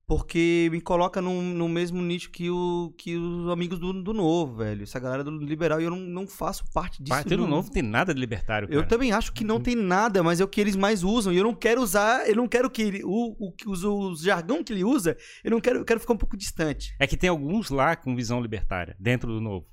Porque 0.07 0.69
me 0.71 0.79
coloca 0.81 1.19
no, 1.19 1.41
no 1.41 1.67
mesmo 1.67 1.99
nicho 2.01 2.29
que, 2.29 2.49
o, 2.49 2.93
que 2.95 3.15
os 3.17 3.49
amigos 3.49 3.79
do, 3.79 3.91
do 3.91 4.13
novo, 4.13 4.57
velho. 4.57 4.83
Essa 4.83 4.99
galera 4.99 5.23
do 5.23 5.31
liberal. 5.31 5.81
E 5.81 5.83
eu 5.85 5.89
não, 5.89 5.97
não 5.97 6.27
faço 6.27 6.63
parte 6.71 7.01
disso. 7.01 7.15
Partido 7.17 7.41
não. 7.41 7.47
Novo 7.49 7.71
tem 7.71 7.81
nada 7.81 8.13
de 8.13 8.19
libertário, 8.19 8.67
cara. 8.67 8.79
Eu 8.79 8.87
também 8.87 9.11
acho 9.11 9.33
que 9.33 9.43
não 9.43 9.59
tem 9.59 9.75
nada, 9.75 10.21
mas 10.21 10.39
é 10.39 10.43
o 10.43 10.47
que 10.47 10.61
eles 10.61 10.75
mais 10.75 11.03
usam. 11.03 11.33
E 11.33 11.37
eu 11.37 11.43
não 11.43 11.55
quero 11.55 11.81
usar, 11.81 12.29
eu 12.29 12.35
não 12.35 12.47
quero 12.47 12.69
que 12.69 12.81
ele, 12.83 13.01
o, 13.03 13.35
o, 13.47 13.51
que 13.51 13.67
os- 13.67 13.83
o 13.83 14.15
jargão 14.15 14.63
que 14.63 14.71
ele 14.73 14.83
usa, 14.83 15.17
eu 15.43 15.49
não 15.49 15.59
quero, 15.59 15.79
eu 15.79 15.85
quero 15.85 15.99
ficar 15.99 16.13
um 16.13 16.17
pouco 16.17 16.37
distante. 16.37 16.93
É 16.99 17.07
que 17.07 17.17
tem 17.17 17.29
alguns 17.29 17.71
lá 17.71 17.95
com 17.95 18.15
visão 18.15 18.39
libertária, 18.39 18.95
dentro 18.99 19.31
do 19.33 19.41
novo. 19.41 19.65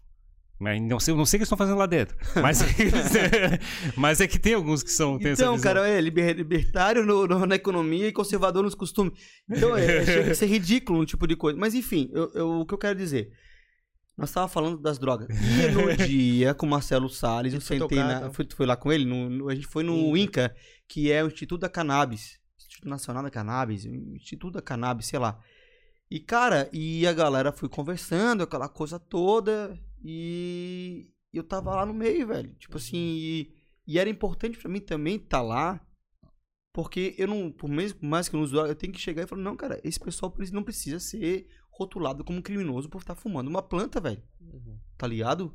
Mas 0.63 0.81
não 0.81 1.01
sei, 1.01 1.13
não 1.15 1.27
sei 1.27 1.37
o 1.37 1.41
que 1.41 1.43
eles 1.43 1.47
estão 1.47 1.59
fazendo 1.59 1.77
lá 1.79 1.87
dentro. 1.87 2.17
Mas, 2.41 2.61
mas 3.97 4.21
é 4.21 4.27
que 4.27 4.39
tem 4.39 4.55
alguns 4.55 4.83
que 4.83 4.91
são. 4.91 5.19
Então, 5.21 5.59
cara, 5.61 5.89
é 5.89 6.01
liber- 6.01 6.37
libertário 6.37 7.05
no- 7.05 7.27
no- 7.27 7.47
na 7.47 7.55
economia 7.57 8.07
e 8.09 8.13
conservador 8.13 8.63
nos 8.63 8.75
costumes. 8.75 9.13
Então, 9.51 9.77
é, 9.77 10.05
chega 10.07 10.33
a 10.33 10.35
ser 10.35 10.47
ridículo 10.47 11.01
um 11.01 11.05
tipo 11.05 11.27
de 11.27 11.37
coisa. 11.37 11.59
Mas 11.59 11.75
enfim, 11.75 12.09
eu- 12.13 12.31
eu- 12.35 12.51
o 12.61 12.67
que 12.67 12.75
eu 12.75 12.79
quero 12.79 12.97
dizer. 12.99 13.31
Nós 14.17 14.29
estávamos 14.29 14.53
falando 14.53 14.79
das 14.79 14.99
drogas. 14.99 15.29
E 15.31 15.71
no 15.73 15.97
dia 16.07 16.55
com 16.55 16.67
o 16.67 16.69
Marcelo 16.69 17.09
Salles, 17.09 17.55
eu 17.55 17.61
sentei 17.61 17.89
tocar, 17.89 18.07
na. 18.07 18.17
então. 18.19 18.33
Fui, 18.33 18.47
fui 18.55 18.67
lá 18.67 18.77
com 18.77 18.93
ele, 18.93 19.05
no- 19.05 19.29
no- 19.31 19.49
a 19.49 19.55
gente 19.55 19.67
foi 19.67 19.83
no 19.83 20.17
INCA, 20.17 20.55
que 20.89 21.11
é 21.11 21.25
o 21.25 21.27
Instituto 21.29 21.63
da 21.63 21.69
Cannabis. 21.69 22.39
Instituto 22.59 22.89
Nacional 22.89 23.23
da 23.23 23.31
Cannabis, 23.31 23.85
Instituto 23.85 24.53
da 24.53 24.63
Cannabis, 24.63 25.07
sei 25.07 25.19
lá. 25.19 25.39
E, 26.11 26.21
cara, 26.21 26.69
e 26.73 27.07
a 27.07 27.13
galera 27.13 27.51
foi 27.53 27.71
conversando, 27.71 28.43
aquela 28.43 28.69
coisa 28.69 28.99
toda, 28.99 29.75
e 30.05 31.11
eu 31.33 31.43
tava 31.43 31.75
lá 31.75 31.87
no 31.87 31.95
meio, 31.95 32.27
velho. 32.27 32.53
Tipo 32.55 32.77
assim, 32.77 32.97
e, 32.97 33.55
e 33.87 33.99
era 33.99 34.09
importante 34.11 34.59
pra 34.59 34.71
mim 34.71 34.81
também 34.81 35.17
estar 35.17 35.41
lá, 35.43 35.81
porque 36.73 37.15
eu 37.19 37.27
não, 37.27 37.51
por 37.51 37.69
mais, 37.69 37.93
por 37.93 38.07
mais 38.07 38.29
que 38.29 38.37
eu 38.37 38.41
não 38.41 38.49
droga, 38.49 38.69
eu 38.71 38.75
tenho 38.75 38.93
que 38.93 39.01
chegar 39.01 39.23
e 39.23 39.27
falar, 39.27 39.43
não, 39.43 39.57
cara, 39.57 39.81
esse 39.85 40.01
pessoal 40.01 40.35
não 40.53 40.63
precisa 40.63 40.99
ser 40.99 41.47
rotulado 41.71 42.25
como 42.25 42.43
criminoso 42.43 42.89
por 42.89 43.01
estar 43.01 43.15
fumando 43.15 43.49
uma 43.49 43.63
planta, 43.63 44.01
velho. 44.01 44.23
Tá 44.99 45.07
ligado? 45.07 45.55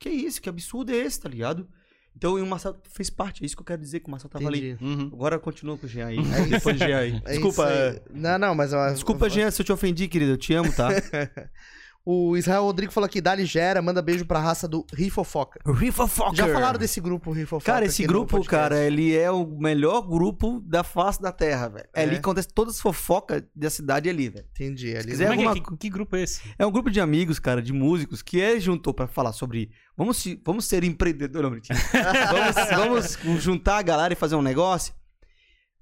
Que 0.00 0.08
isso? 0.10 0.40
Que 0.40 0.48
absurdo 0.48 0.92
é 0.92 0.96
esse, 0.96 1.20
tá 1.20 1.28
ligado? 1.28 1.68
Então, 2.16 2.36
e 2.36 2.42
o 2.42 2.46
Marcelo 2.46 2.80
fez 2.90 3.10
parte, 3.10 3.42
é 3.44 3.46
isso 3.46 3.54
que 3.54 3.62
eu 3.62 3.66
quero 3.66 3.80
dizer, 3.80 4.00
que 4.00 4.08
o 4.08 4.10
Marcelo 4.10 4.30
tava 4.30 4.48
ali. 4.48 4.70
Entendi. 4.70 4.84
Uhum. 4.84 5.06
Agora 5.12 5.38
continua 5.38 5.78
com 5.78 5.86
o 5.86 5.88
Jean 5.88 6.06
aí. 6.06 6.18
É. 6.34 6.46
Depois 6.46 6.76
do 6.76 6.84
Jean 6.84 6.98
aí. 6.98 7.22
É 7.24 7.30
Desculpa, 7.32 7.70
é, 7.70 8.02
Não, 8.10 8.38
não, 8.38 8.54
mas... 8.56 8.72
eu- 8.72 8.92
desculpa, 8.92 9.28
Jean, 9.30 9.50
se 9.52 9.62
eu 9.62 9.66
te 9.66 9.72
ofendi, 9.72 10.08
querido. 10.08 10.32
Eu 10.32 10.36
te 10.36 10.52
amo, 10.52 10.72
tá? 10.74 10.88
O 12.10 12.38
Israel 12.38 12.62
Rodrigo 12.62 12.90
falou 12.90 13.04
aqui, 13.04 13.20
Dali 13.20 13.44
Gera, 13.44 13.82
manda 13.82 14.00
beijo 14.00 14.24
pra 14.24 14.38
raça 14.40 14.66
do 14.66 14.86
Rifofoca. 14.94 15.60
Rifofoca. 15.74 16.34
Já 16.34 16.48
falaram 16.48 16.78
desse 16.78 17.02
grupo 17.02 17.32
Rifofoca? 17.32 17.70
Cara, 17.70 17.84
esse 17.84 18.06
grupo, 18.06 18.42
cara, 18.44 18.78
ele 18.82 19.14
é 19.14 19.30
o 19.30 19.44
melhor 19.46 20.00
grupo 20.08 20.58
da 20.64 20.82
face 20.82 21.20
da 21.20 21.30
terra, 21.30 21.68
velho. 21.68 21.86
É 21.94 22.00
É? 22.00 22.02
ali 22.04 22.12
que 22.14 22.20
acontece 22.20 22.48
todas 22.48 22.76
as 22.76 22.80
fofocas 22.80 23.42
da 23.54 23.68
cidade 23.68 24.08
ali, 24.08 24.30
velho. 24.30 24.46
Entendi. 24.52 24.96
Ali 24.96 25.08
quiser- 25.08 25.24
é 25.24 25.36
que, 25.36 25.44
alguma- 25.44 25.54
que, 25.54 25.76
que 25.76 25.90
grupo 25.90 26.16
é 26.16 26.22
esse? 26.22 26.40
É 26.58 26.64
um 26.64 26.72
grupo 26.72 26.90
de 26.90 26.98
amigos, 26.98 27.38
cara, 27.38 27.60
de 27.60 27.74
músicos, 27.74 28.22
que 28.22 28.40
é 28.40 28.58
juntou 28.58 28.94
pra 28.94 29.06
falar 29.06 29.32
sobre. 29.34 29.70
Vamos, 29.94 30.16
se- 30.16 30.40
vamos 30.42 30.64
ser 30.64 30.84
empreendedor, 30.84 31.42
não, 31.42 31.50
vamos, 32.74 33.16
vamos 33.22 33.42
juntar 33.42 33.76
a 33.76 33.82
galera 33.82 34.14
e 34.14 34.16
fazer 34.16 34.34
um 34.34 34.40
negócio. 34.40 34.94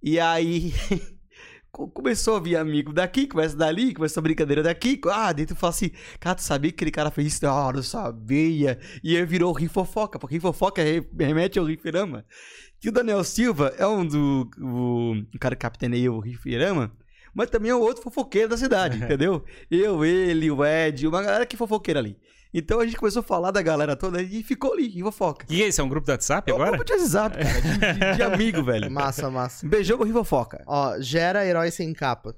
E 0.02 0.18
aí. 0.18 0.74
co- 1.76 1.88
Começou 1.88 2.36
a 2.36 2.40
vir 2.40 2.56
amigo 2.56 2.92
daqui, 2.92 3.26
começa 3.26 3.54
dali, 3.56 3.92
começou 3.92 4.20
a 4.20 4.22
brincadeira 4.22 4.62
daqui. 4.62 4.98
Ah, 5.10 5.32
dentro 5.32 5.54
fala 5.54 5.70
assim, 5.70 5.90
cara, 6.18 6.34
tu 6.36 6.42
sabia 6.42 6.70
que 6.70 6.76
aquele 6.76 6.90
cara 6.90 7.10
fez 7.10 7.28
isso? 7.34 7.46
Ah, 7.46 7.70
não 7.74 7.82
sabia. 7.82 8.78
E 9.04 9.16
aí 9.16 9.24
virou 9.26 9.52
rifofoca, 9.52 10.18
porque 10.18 10.36
rifofoca 10.36 10.82
re- 10.82 11.06
remete 11.18 11.58
ao 11.58 11.64
riferama. 11.66 12.24
Que 12.80 12.88
o 12.88 12.92
Daniel 12.92 13.22
Silva 13.24 13.74
é 13.78 13.86
um 13.86 14.06
do. 14.06 14.48
O, 14.58 15.12
um 15.12 15.38
cara 15.40 15.54
que 15.54 15.60
capitaneia 15.62 16.12
o 16.12 16.20
riferama, 16.20 16.92
mas 17.34 17.50
também 17.50 17.70
é 17.70 17.74
o 17.74 17.80
outro 17.80 18.02
fofoqueiro 18.02 18.48
da 18.50 18.56
cidade, 18.56 18.96
entendeu? 19.02 19.44
Eu, 19.70 20.04
ele, 20.04 20.50
o 20.50 20.64
Ed, 20.64 21.06
uma 21.06 21.22
galera 21.22 21.44
que 21.46 21.56
é 21.56 21.58
fofoqueira 21.58 22.00
ali. 22.00 22.16
Então 22.58 22.80
a 22.80 22.86
gente 22.86 22.96
começou 22.96 23.20
a 23.20 23.22
falar 23.22 23.50
da 23.50 23.60
galera 23.60 23.94
toda 23.94 24.22
e 24.22 24.42
ficou 24.42 24.72
ali, 24.72 24.98
em 24.98 25.02
fofoca. 25.02 25.44
E 25.50 25.60
esse 25.60 25.78
é 25.78 25.84
um 25.84 25.88
grupo 25.90 26.06
do 26.06 26.10
WhatsApp 26.12 26.50
É 26.50 26.54
um 26.54 26.56
agora? 26.56 26.70
grupo 26.70 26.84
de 26.86 26.92
WhatsApp, 26.94 27.36
cara, 27.36 27.60
de, 27.60 27.78
de- 28.00 28.16
de 28.16 28.22
amigo, 28.24 28.64
velho. 28.64 28.90
Massa, 28.90 29.28
massa. 29.30 29.68
Beijão 29.68 29.98
com 29.98 30.04
o 30.04 30.06
Rivofoca. 30.06 30.64
Ó, 30.66 30.98
gera 30.98 31.44
herói 31.44 31.70
sem 31.70 31.92
capa. 31.92 32.34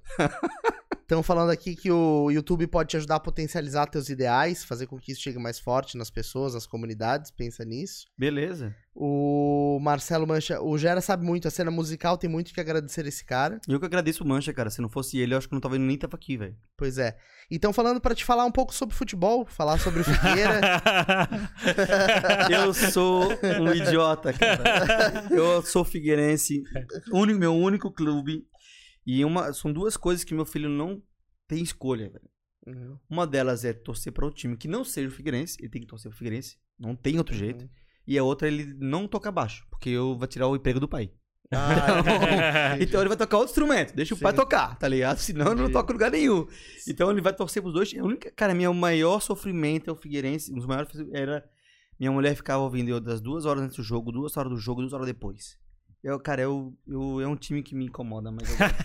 Estão 1.03 1.23
falando 1.23 1.51
aqui 1.51 1.75
que 1.75 1.91
o 1.91 2.31
YouTube 2.31 2.67
pode 2.67 2.91
te 2.91 2.97
ajudar 2.99 3.15
a 3.17 3.21
potencializar 3.21 3.87
teus 3.87 4.11
ideais, 4.11 4.63
fazer 4.63 4.87
com 4.87 4.99
que 4.99 5.13
isso 5.13 5.23
chegue 5.23 5.39
mais 5.39 5.59
forte 5.59 5.97
nas 5.97 6.11
pessoas, 6.11 6.53
nas 6.53 6.67
comunidades, 6.67 7.31
pensa 7.31 7.65
nisso. 7.65 8.07
Beleza. 8.19 8.75
O 9.01 9.79
Marcelo 9.81 10.27
Mancha, 10.27 10.61
o 10.61 10.77
Gera 10.77 11.01
sabe 11.01 11.25
muito, 11.25 11.47
a 11.47 11.53
cena 11.53 11.71
musical 11.71 12.19
tem 12.19 12.29
muito 12.29 12.53
que 12.53 12.61
agradecer 12.61 13.07
esse 13.07 13.25
cara. 13.25 13.61
Eu 13.69 13.79
que 13.79 13.87
agradeço 13.87 14.25
o 14.25 14.27
Mancha, 14.27 14.53
cara. 14.53 14.71
Se 14.71 14.81
não 14.81 14.89
fosse 14.89 15.19
ele, 15.19 15.35
eu 15.35 15.39
acho 15.39 15.47
que 15.47 15.55
não 15.55 15.61
tava 15.61 15.79
nem 15.79 15.97
tava 15.97 16.17
aqui, 16.17 16.37
velho. 16.37 16.57
Pois 16.77 16.99
é. 16.99 17.17
E 17.49 17.55
estão 17.55 17.73
falando 17.73 18.01
pra 18.01 18.13
te 18.13 18.25
falar 18.25 18.45
um 18.45 18.51
pouco 18.51 18.75
sobre 18.75 18.97
futebol, 18.97 19.47
falar 19.47 19.79
sobre 19.79 20.01
o 20.01 20.05
Figueira. 20.05 20.83
Eu 22.51 22.75
sou 22.75 23.29
um 23.61 23.73
idiota, 23.73 24.33
cara. 24.33 25.29
Eu 25.31 25.63
sou 25.63 25.85
figueirense. 25.85 26.65
Único, 27.13 27.39
meu 27.39 27.55
único 27.55 27.93
clube. 27.93 28.49
E 29.07 29.25
uma, 29.25 29.53
são 29.53 29.73
duas 29.73 29.97
coisas 29.97 30.25
que 30.25 30.35
meu 30.35 30.45
filho 30.45 30.69
não 30.69 31.01
tem 31.47 31.63
escolha, 31.63 32.11
velho. 32.11 32.29
Uhum. 32.67 32.99
Uma 33.09 33.29
delas 33.29 33.65
é 33.65 33.73
torcer 33.73 34.13
para 34.13 34.27
o 34.27 34.31
time 34.33 34.57
que 34.57 34.67
não 34.67 34.83
seja 34.83 35.07
o 35.07 35.13
Figueirense. 35.13 35.57
Ele 35.61 35.71
tem 35.71 35.83
que 35.83 35.87
torcer 35.87 36.11
pro 36.11 36.19
Figueirense. 36.19 36.59
Não 36.77 36.97
tem 36.97 37.17
outro 37.17 37.35
jeito. 37.35 37.71
E 38.09 38.17
a 38.19 38.25
outra, 38.25 38.49
ele 38.49 38.75
não 38.81 39.07
toca 39.07 39.31
baixo. 39.31 39.67
Porque 39.69 39.91
eu 39.91 40.17
vou 40.17 40.27
tirar 40.27 40.49
o 40.49 40.57
emprego 40.57 40.81
do 40.81 40.89
pai. 40.89 41.11
Ah, 41.53 42.77
Então 42.81 43.01
ele 43.01 43.09
vai 43.09 43.19
tocar 43.19 43.37
outro 43.37 43.51
instrumento. 43.51 43.95
Deixa 43.95 44.15
o 44.15 44.19
pai 44.19 44.33
Sim. 44.33 44.39
tocar, 44.39 44.79
tá 44.79 44.89
ligado? 44.89 45.19
Senão 45.19 45.49
eu 45.49 45.55
não 45.55 45.71
toco 45.71 45.93
lugar 45.93 46.11
nenhum. 46.11 46.47
Então 46.89 47.11
ele 47.11 47.21
vai 47.21 47.35
torcer 47.35 47.61
pros 47.63 47.75
dois. 47.75 47.95
A 47.95 48.03
única, 48.03 48.31
cara, 48.31 48.55
meu 48.55 48.73
maior 48.73 49.21
sofrimento 49.21 49.91
é 49.91 49.93
o 49.93 49.97
Figueirense. 49.97 50.51
Um 50.51 50.57
dos 50.57 50.65
maiores 50.65 50.91
era. 51.13 51.45
Minha 52.01 52.11
mulher 52.11 52.35
ficava 52.35 52.63
ouvindo 52.63 52.89
eu 52.89 52.99
das 52.99 53.21
duas 53.21 53.45
horas 53.45 53.63
antes 53.63 53.77
do 53.77 53.83
jogo, 53.83 54.11
duas 54.11 54.35
horas 54.39 54.51
do 54.51 54.57
jogo, 54.59 54.81
duas 54.81 54.95
horas 54.95 55.07
depois. 55.07 55.59
Eu, 56.03 56.19
cara, 56.21 56.43
eu, 56.43 56.73
eu, 56.87 57.21
é 57.21 57.27
um 57.27 57.35
time 57.35 57.61
que 57.61 57.75
me 57.75 57.87
incomoda, 57.87 58.31
mas 58.31 58.49
eu 58.49 58.57
gosto. 58.57 58.79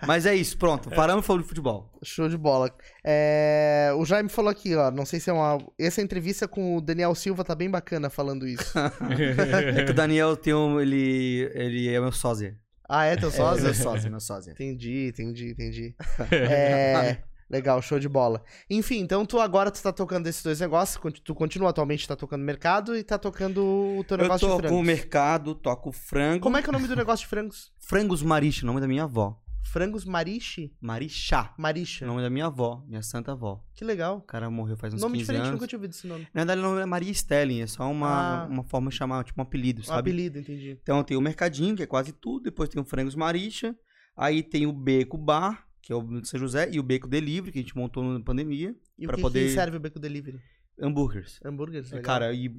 Mas 0.06 0.24
é 0.24 0.34
isso, 0.34 0.56
pronto. 0.56 0.88
Paramos 0.90 1.26
falando 1.26 1.42
de 1.42 1.48
futebol. 1.48 1.90
Show 2.02 2.28
de 2.28 2.38
bola. 2.38 2.74
É, 3.04 3.90
o 3.96 4.04
Jaime 4.04 4.28
falou 4.30 4.50
aqui, 4.50 4.74
ó. 4.74 4.90
Não 4.90 5.04
sei 5.04 5.20
se 5.20 5.28
é 5.28 5.32
uma. 5.32 5.58
Essa 5.78 6.00
entrevista 6.00 6.48
com 6.48 6.76
o 6.76 6.80
Daniel 6.80 7.14
Silva 7.14 7.44
tá 7.44 7.54
bem 7.54 7.70
bacana 7.70 8.08
falando 8.08 8.46
isso. 8.48 8.72
É 9.76 9.84
que 9.84 9.90
o 9.90 9.94
Daniel 9.94 10.36
tem 10.36 10.54
um. 10.54 10.80
Ele, 10.80 11.50
ele 11.54 11.88
é 11.88 12.00
meu 12.00 12.12
sósia. 12.12 12.56
Ah, 12.88 13.04
é 13.04 13.16
teu 13.16 13.28
É, 13.28 13.32
sósia? 13.32 13.64
meu 13.64 13.74
sósia, 13.74 14.10
meu 14.10 14.20
sósia. 14.20 14.52
Entendi, 14.52 15.08
entendi, 15.08 15.50
entendi. 15.50 15.94
É. 16.32 17.18
Legal, 17.50 17.80
show 17.82 17.98
de 17.98 18.08
bola. 18.08 18.42
Enfim, 18.70 18.98
então 19.00 19.24
tu 19.26 19.38
agora 19.38 19.70
tu 19.70 19.82
tá 19.82 19.92
tocando 19.92 20.26
esses 20.26 20.42
dois 20.42 20.60
negócios, 20.60 20.98
tu 21.22 21.34
continua 21.34 21.70
atualmente 21.70 22.08
tá 22.08 22.16
tocando 22.16 22.42
mercado 22.42 22.96
e 22.96 23.02
tá 23.04 23.18
tocando 23.18 23.62
o 23.98 24.04
teu 24.04 24.16
Eu 24.16 24.22
negócio 24.22 24.46
de 24.46 24.52
toco 24.54 24.64
o 24.64 24.68
frangos. 24.68 24.86
mercado, 24.86 25.54
toco 25.54 25.92
frango. 25.92 26.40
Como 26.42 26.56
é 26.56 26.62
que 26.62 26.68
é 26.68 26.70
o 26.70 26.72
nome 26.72 26.88
do 26.88 26.96
negócio 26.96 27.24
de 27.24 27.28
frangos? 27.30 27.72
Frangos 27.78 28.22
Maricha, 28.22 28.64
nome 28.66 28.80
da 28.80 28.88
minha 28.88 29.04
avó. 29.04 29.38
Frangos 29.66 30.04
Mariche? 30.04 30.74
Marichá. 30.80 31.54
Maricha. 31.58 32.06
Nome 32.06 32.20
da 32.20 32.28
minha 32.28 32.46
avó, 32.46 32.84
minha 32.86 33.02
santa 33.02 33.32
avó. 33.32 33.62
Que 33.74 33.82
legal. 33.84 34.18
O 34.18 34.22
cara 34.22 34.50
morreu 34.50 34.76
faz 34.76 34.92
uns 34.92 35.00
nome 35.00 35.14
15 35.18 35.22
diferente, 35.22 35.42
anos. 35.42 35.52
nunca 35.54 35.66
tinha 35.66 35.78
ouvido 35.78 35.90
esse 35.92 36.06
nome. 36.06 36.28
Na 36.34 36.40
verdade, 36.42 36.60
o 36.60 36.64
nome 36.64 36.80
é 36.82 36.86
Maria 36.86 37.10
Stelling, 37.10 37.62
é 37.62 37.66
só 37.66 37.90
uma, 37.90 38.42
Ah. 38.42 38.46
uma 38.46 38.62
forma 38.62 38.90
de 38.90 38.96
chamar, 38.96 39.24
tipo 39.24 39.40
um 39.40 39.42
apelido, 39.42 39.80
Um 39.80 39.84
sabe? 39.84 40.00
apelido, 40.10 40.38
entendi. 40.38 40.78
Então 40.82 41.02
tem 41.02 41.16
o 41.16 41.20
Mercadinho, 41.20 41.74
que 41.76 41.82
é 41.82 41.86
quase 41.86 42.12
tudo, 42.12 42.42
depois 42.44 42.68
tem 42.68 42.80
o 42.80 42.84
Frangos 42.84 43.14
Maricha, 43.14 43.74
aí 44.14 44.42
tem 44.42 44.66
o 44.66 44.72
Beco 44.72 45.16
Bar, 45.16 45.64
que 45.84 45.92
é 45.92 45.96
o 45.96 46.24
São 46.24 46.40
José, 46.40 46.70
e 46.72 46.80
o 46.80 46.82
Beco 46.82 47.06
Delivery, 47.06 47.52
que 47.52 47.58
a 47.58 47.62
gente 47.62 47.76
montou 47.76 48.02
na 48.02 48.18
pandemia. 48.24 48.74
E 48.98 49.04
Pra 49.06 49.14
o 49.14 49.16
que, 49.16 49.22
poder- 49.22 49.48
que 49.48 49.52
serve 49.54 49.76
o 49.76 49.80
Beco 49.80 49.98
Delivery? 50.00 50.38
Hambúrgueres. 50.80 51.38
Hambúrgueres, 51.44 51.92
É, 51.92 51.96
legal. 51.96 52.06
Cara, 52.06 52.32
e 52.32 52.50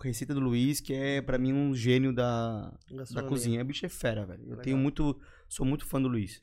receita 0.00 0.32
do 0.32 0.40
Luiz, 0.40 0.80
que 0.80 0.94
é 0.94 1.20
pra 1.20 1.36
mim 1.38 1.52
um 1.52 1.74
gênio 1.74 2.12
da, 2.14 2.72
da 3.12 3.22
cozinha. 3.24 3.60
O 3.60 3.64
bicho 3.64 3.84
é 3.84 3.88
fera, 3.88 4.24
velho. 4.24 4.42
Eu 4.44 4.48
Legal. 4.50 4.62
tenho 4.64 4.76
muito. 4.78 5.18
Sou 5.48 5.66
muito 5.66 5.84
fã 5.84 6.00
do 6.00 6.08
Luiz. 6.08 6.40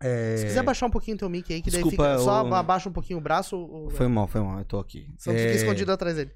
É, 0.00 0.36
Se 0.38 0.46
quiser 0.46 0.62
baixar 0.64 0.86
um 0.86 0.90
pouquinho 0.90 1.16
teu 1.16 1.28
mic 1.28 1.52
aí, 1.52 1.62
que 1.62 1.70
daí 1.70 1.82
Desculpa, 1.82 2.12
fica, 2.14 2.18
só 2.18 2.42
o- 2.42 2.54
abaixa 2.54 2.88
um 2.88 2.92
pouquinho 2.92 3.18
o 3.20 3.22
braço, 3.22 3.56
o... 3.56 3.90
Foi 3.90 4.08
mal, 4.08 4.26
foi 4.26 4.40
mal, 4.40 4.58
eu 4.58 4.64
tô 4.64 4.78
aqui. 4.80 5.06
só 5.18 5.30
não 5.30 5.38
fica 5.38 5.52
É, 5.52 5.56
escondido 5.56 5.92
atrás 5.92 6.16
dele. 6.16 6.32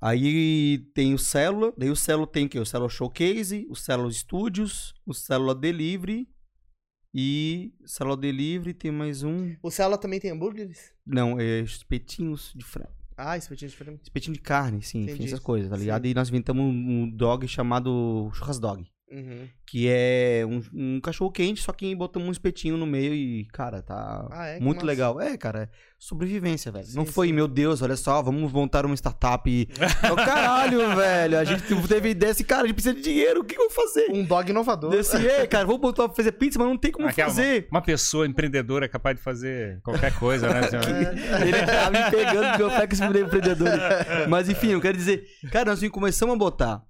Aí 0.00 0.78
tem 0.94 1.14
o 1.14 1.18
Célula, 1.18 1.72
daí 1.76 1.90
o 1.90 1.96
Célula 1.96 2.26
tem 2.26 2.44
o 2.44 2.48
quê? 2.50 2.58
O 2.60 2.66
Célula 2.66 2.90
Showcase, 2.90 3.66
o 3.70 3.74
Célula 3.74 4.10
Studios, 4.12 4.92
o 5.06 5.14
Célula 5.14 5.54
Delivery 5.54 6.28
e 7.14 7.72
Célula 7.84 8.16
Delivery 8.16 8.74
tem 8.74 8.90
mais 8.90 9.22
um. 9.22 9.54
O 9.62 9.70
Célula 9.70 9.98
também 9.98 10.20
tem 10.20 10.30
hambúrgueres? 10.30 10.92
Não, 11.06 11.38
é 11.40 11.60
espetinhos 11.60 12.52
de 12.54 12.64
frango. 12.64 12.92
Ah, 13.16 13.36
espetinho 13.36 13.70
de 13.70 13.76
frango. 13.76 14.00
Espetinho 14.02 14.34
de 14.34 14.40
carne, 14.40 14.80
sim, 14.82 15.04
enfim, 15.04 15.24
essas 15.24 15.40
coisas, 15.40 15.68
tá 15.68 15.76
ligado? 15.76 16.04
Sim. 16.04 16.10
E 16.10 16.14
nós 16.14 16.28
inventamos 16.28 16.64
um 16.64 17.10
dog 17.10 17.48
chamado 17.48 18.30
Churras 18.32 18.60
Dog. 18.60 18.88
Uhum. 19.10 19.48
Que 19.66 19.86
é 19.88 20.44
um, 20.46 20.60
um 20.74 21.00
cachorro 21.00 21.30
quente, 21.32 21.62
só 21.62 21.72
que 21.72 21.94
botamos 21.94 22.28
um 22.28 22.32
espetinho 22.32 22.76
no 22.76 22.86
meio 22.86 23.14
e, 23.14 23.46
cara, 23.46 23.82
tá 23.82 24.28
Ah, 24.30 24.46
é? 24.48 24.58
Que 24.58 24.62
muito 24.64 24.84
legal. 24.84 25.18
É, 25.20 25.34
cara, 25.36 25.62
é 25.62 25.68
sobrevivência, 25.98 26.70
velho. 26.70 26.86
Não 26.94 27.06
Sim, 27.06 27.12
foi, 27.12 27.26
sim. 27.28 27.32
meu 27.32 27.48
Deus, 27.48 27.80
olha 27.80 27.96
só, 27.96 28.20
vamos 28.22 28.52
montar 28.52 28.84
uma 28.84 28.94
startup. 28.94 29.48
e- 29.50 29.66
Ô, 30.12 30.16
caralho, 30.16 30.78
velho. 30.94 31.38
A 31.38 31.44
gente 31.44 31.62
teve 31.88 32.10
ideia 32.10 32.32
assim, 32.32 32.44
cara, 32.44 32.64
a 32.64 32.66
gente 32.66 32.74
precisa 32.74 32.94
de 32.94 33.00
dinheiro, 33.02 33.40
o 33.40 33.44
que, 33.44 33.54
que 33.54 33.60
eu 33.62 33.68
vou 33.70 33.74
fazer? 33.86 34.10
Um 34.10 34.24
dog 34.24 34.50
inovador. 34.50 34.90
Desse, 34.90 35.16
"Ei, 35.26 35.46
cara, 35.46 35.64
vou 35.66 35.78
botar 35.78 36.06
pra 36.06 36.14
fazer 36.16 36.32
pizza, 36.32 36.58
mas 36.58 36.68
não 36.68 36.76
tem 36.76 36.92
como 36.92 37.08
Aquela- 37.08 37.28
fazer. 37.30 37.66
Uma 37.70 37.80
pessoa 37.82 38.26
empreendedora 38.26 38.84
é 38.84 38.88
capaz 38.88 39.16
de 39.16 39.22
fazer 39.22 39.80
qualquer 39.82 40.14
coisa, 40.18 40.48
né? 40.48 40.60
Ele 41.42 41.66
tá 41.66 41.90
me 41.90 42.10
pegando 42.10 42.58
meu 42.58 42.70
pé 42.70 42.86
com 42.86 42.92
esse 42.92 43.02
empreendedor. 43.04 43.68
Mas 44.28 44.48
enfim, 44.50 44.68
eu 44.68 44.80
quero 44.82 44.96
dizer, 44.98 45.24
cara, 45.50 45.70
nós 45.70 45.88
começamos 45.88 46.34
a 46.34 46.38
botar. 46.38 46.82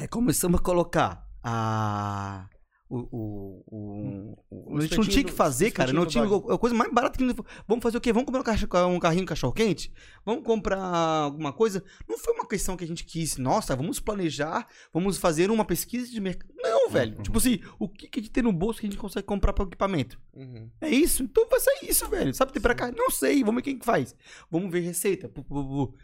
é, 0.00 0.06
começamos 0.06 0.58
a 0.60 0.62
colocar 0.62 1.23
a. 1.44 2.48
O, 2.86 2.98
o, 2.98 3.64
o, 3.66 4.34
o- 4.50 4.74
O 4.74 4.78
a 4.78 4.80
gente 4.82 4.96
não 4.98 5.04
tinha 5.04 5.24
que 5.24 5.32
fazer, 5.32 5.68
o 5.68 5.72
cara. 5.72 5.92
Não 5.92 6.06
tinha 6.06 6.22
a 6.24 6.58
coisa 6.58 6.76
mais 6.76 6.92
barata 6.92 7.18
que. 7.18 7.24
Vamos 7.66 7.82
fazer 7.82 7.96
o 7.96 8.00
quê? 8.00 8.12
Vamos 8.12 8.26
comprar 8.30 8.86
um, 8.86 8.94
um 8.94 9.00
carrinho 9.00 9.26
cachorro 9.26 9.52
quente? 9.54 9.92
Vamos 10.24 10.44
comprar 10.44 10.78
alguma 10.78 11.52
coisa? 11.52 11.82
Não 12.08 12.16
foi 12.18 12.34
uma 12.34 12.46
questão 12.46 12.76
que 12.76 12.84
a 12.84 12.86
gente 12.86 13.04
quis. 13.04 13.36
Nossa, 13.38 13.74
vamos 13.74 13.98
planejar, 13.98 14.68
vamos 14.92 15.16
fazer 15.16 15.50
uma 15.50 15.64
pesquisa 15.64 16.08
de 16.12 16.20
mercado. 16.20 16.52
Não, 16.56 16.88
velho. 16.90 17.20
Tipo 17.22 17.38
assim, 17.38 17.58
o 17.78 17.88
que, 17.88 18.06
que 18.06 18.20
a 18.20 18.22
gente 18.22 18.32
tem 18.32 18.42
no 18.44 18.52
bolso 18.52 18.80
que 18.80 18.86
a 18.86 18.90
gente 18.90 18.98
consegue 19.00 19.26
comprar 19.26 19.52
para 19.54 19.64
equipamento? 19.64 20.20
Uhum. 20.34 20.70
É 20.80 20.88
isso? 20.88 21.22
Então 21.24 21.48
vai 21.48 21.58
ser 21.60 21.78
isso, 21.82 22.06
velho. 22.08 22.32
Sabe 22.34 22.52
ter 22.52 22.60
pra 22.60 22.74
cá? 22.74 22.92
Não 22.92 23.10
sei. 23.10 23.40
Vamos 23.42 23.56
ver 23.56 23.62
quem 23.62 23.78
que 23.78 23.84
faz. 23.84 24.14
Vamos 24.50 24.70
ver 24.70 24.80
receita. 24.80 25.28
Vamos 25.48 25.94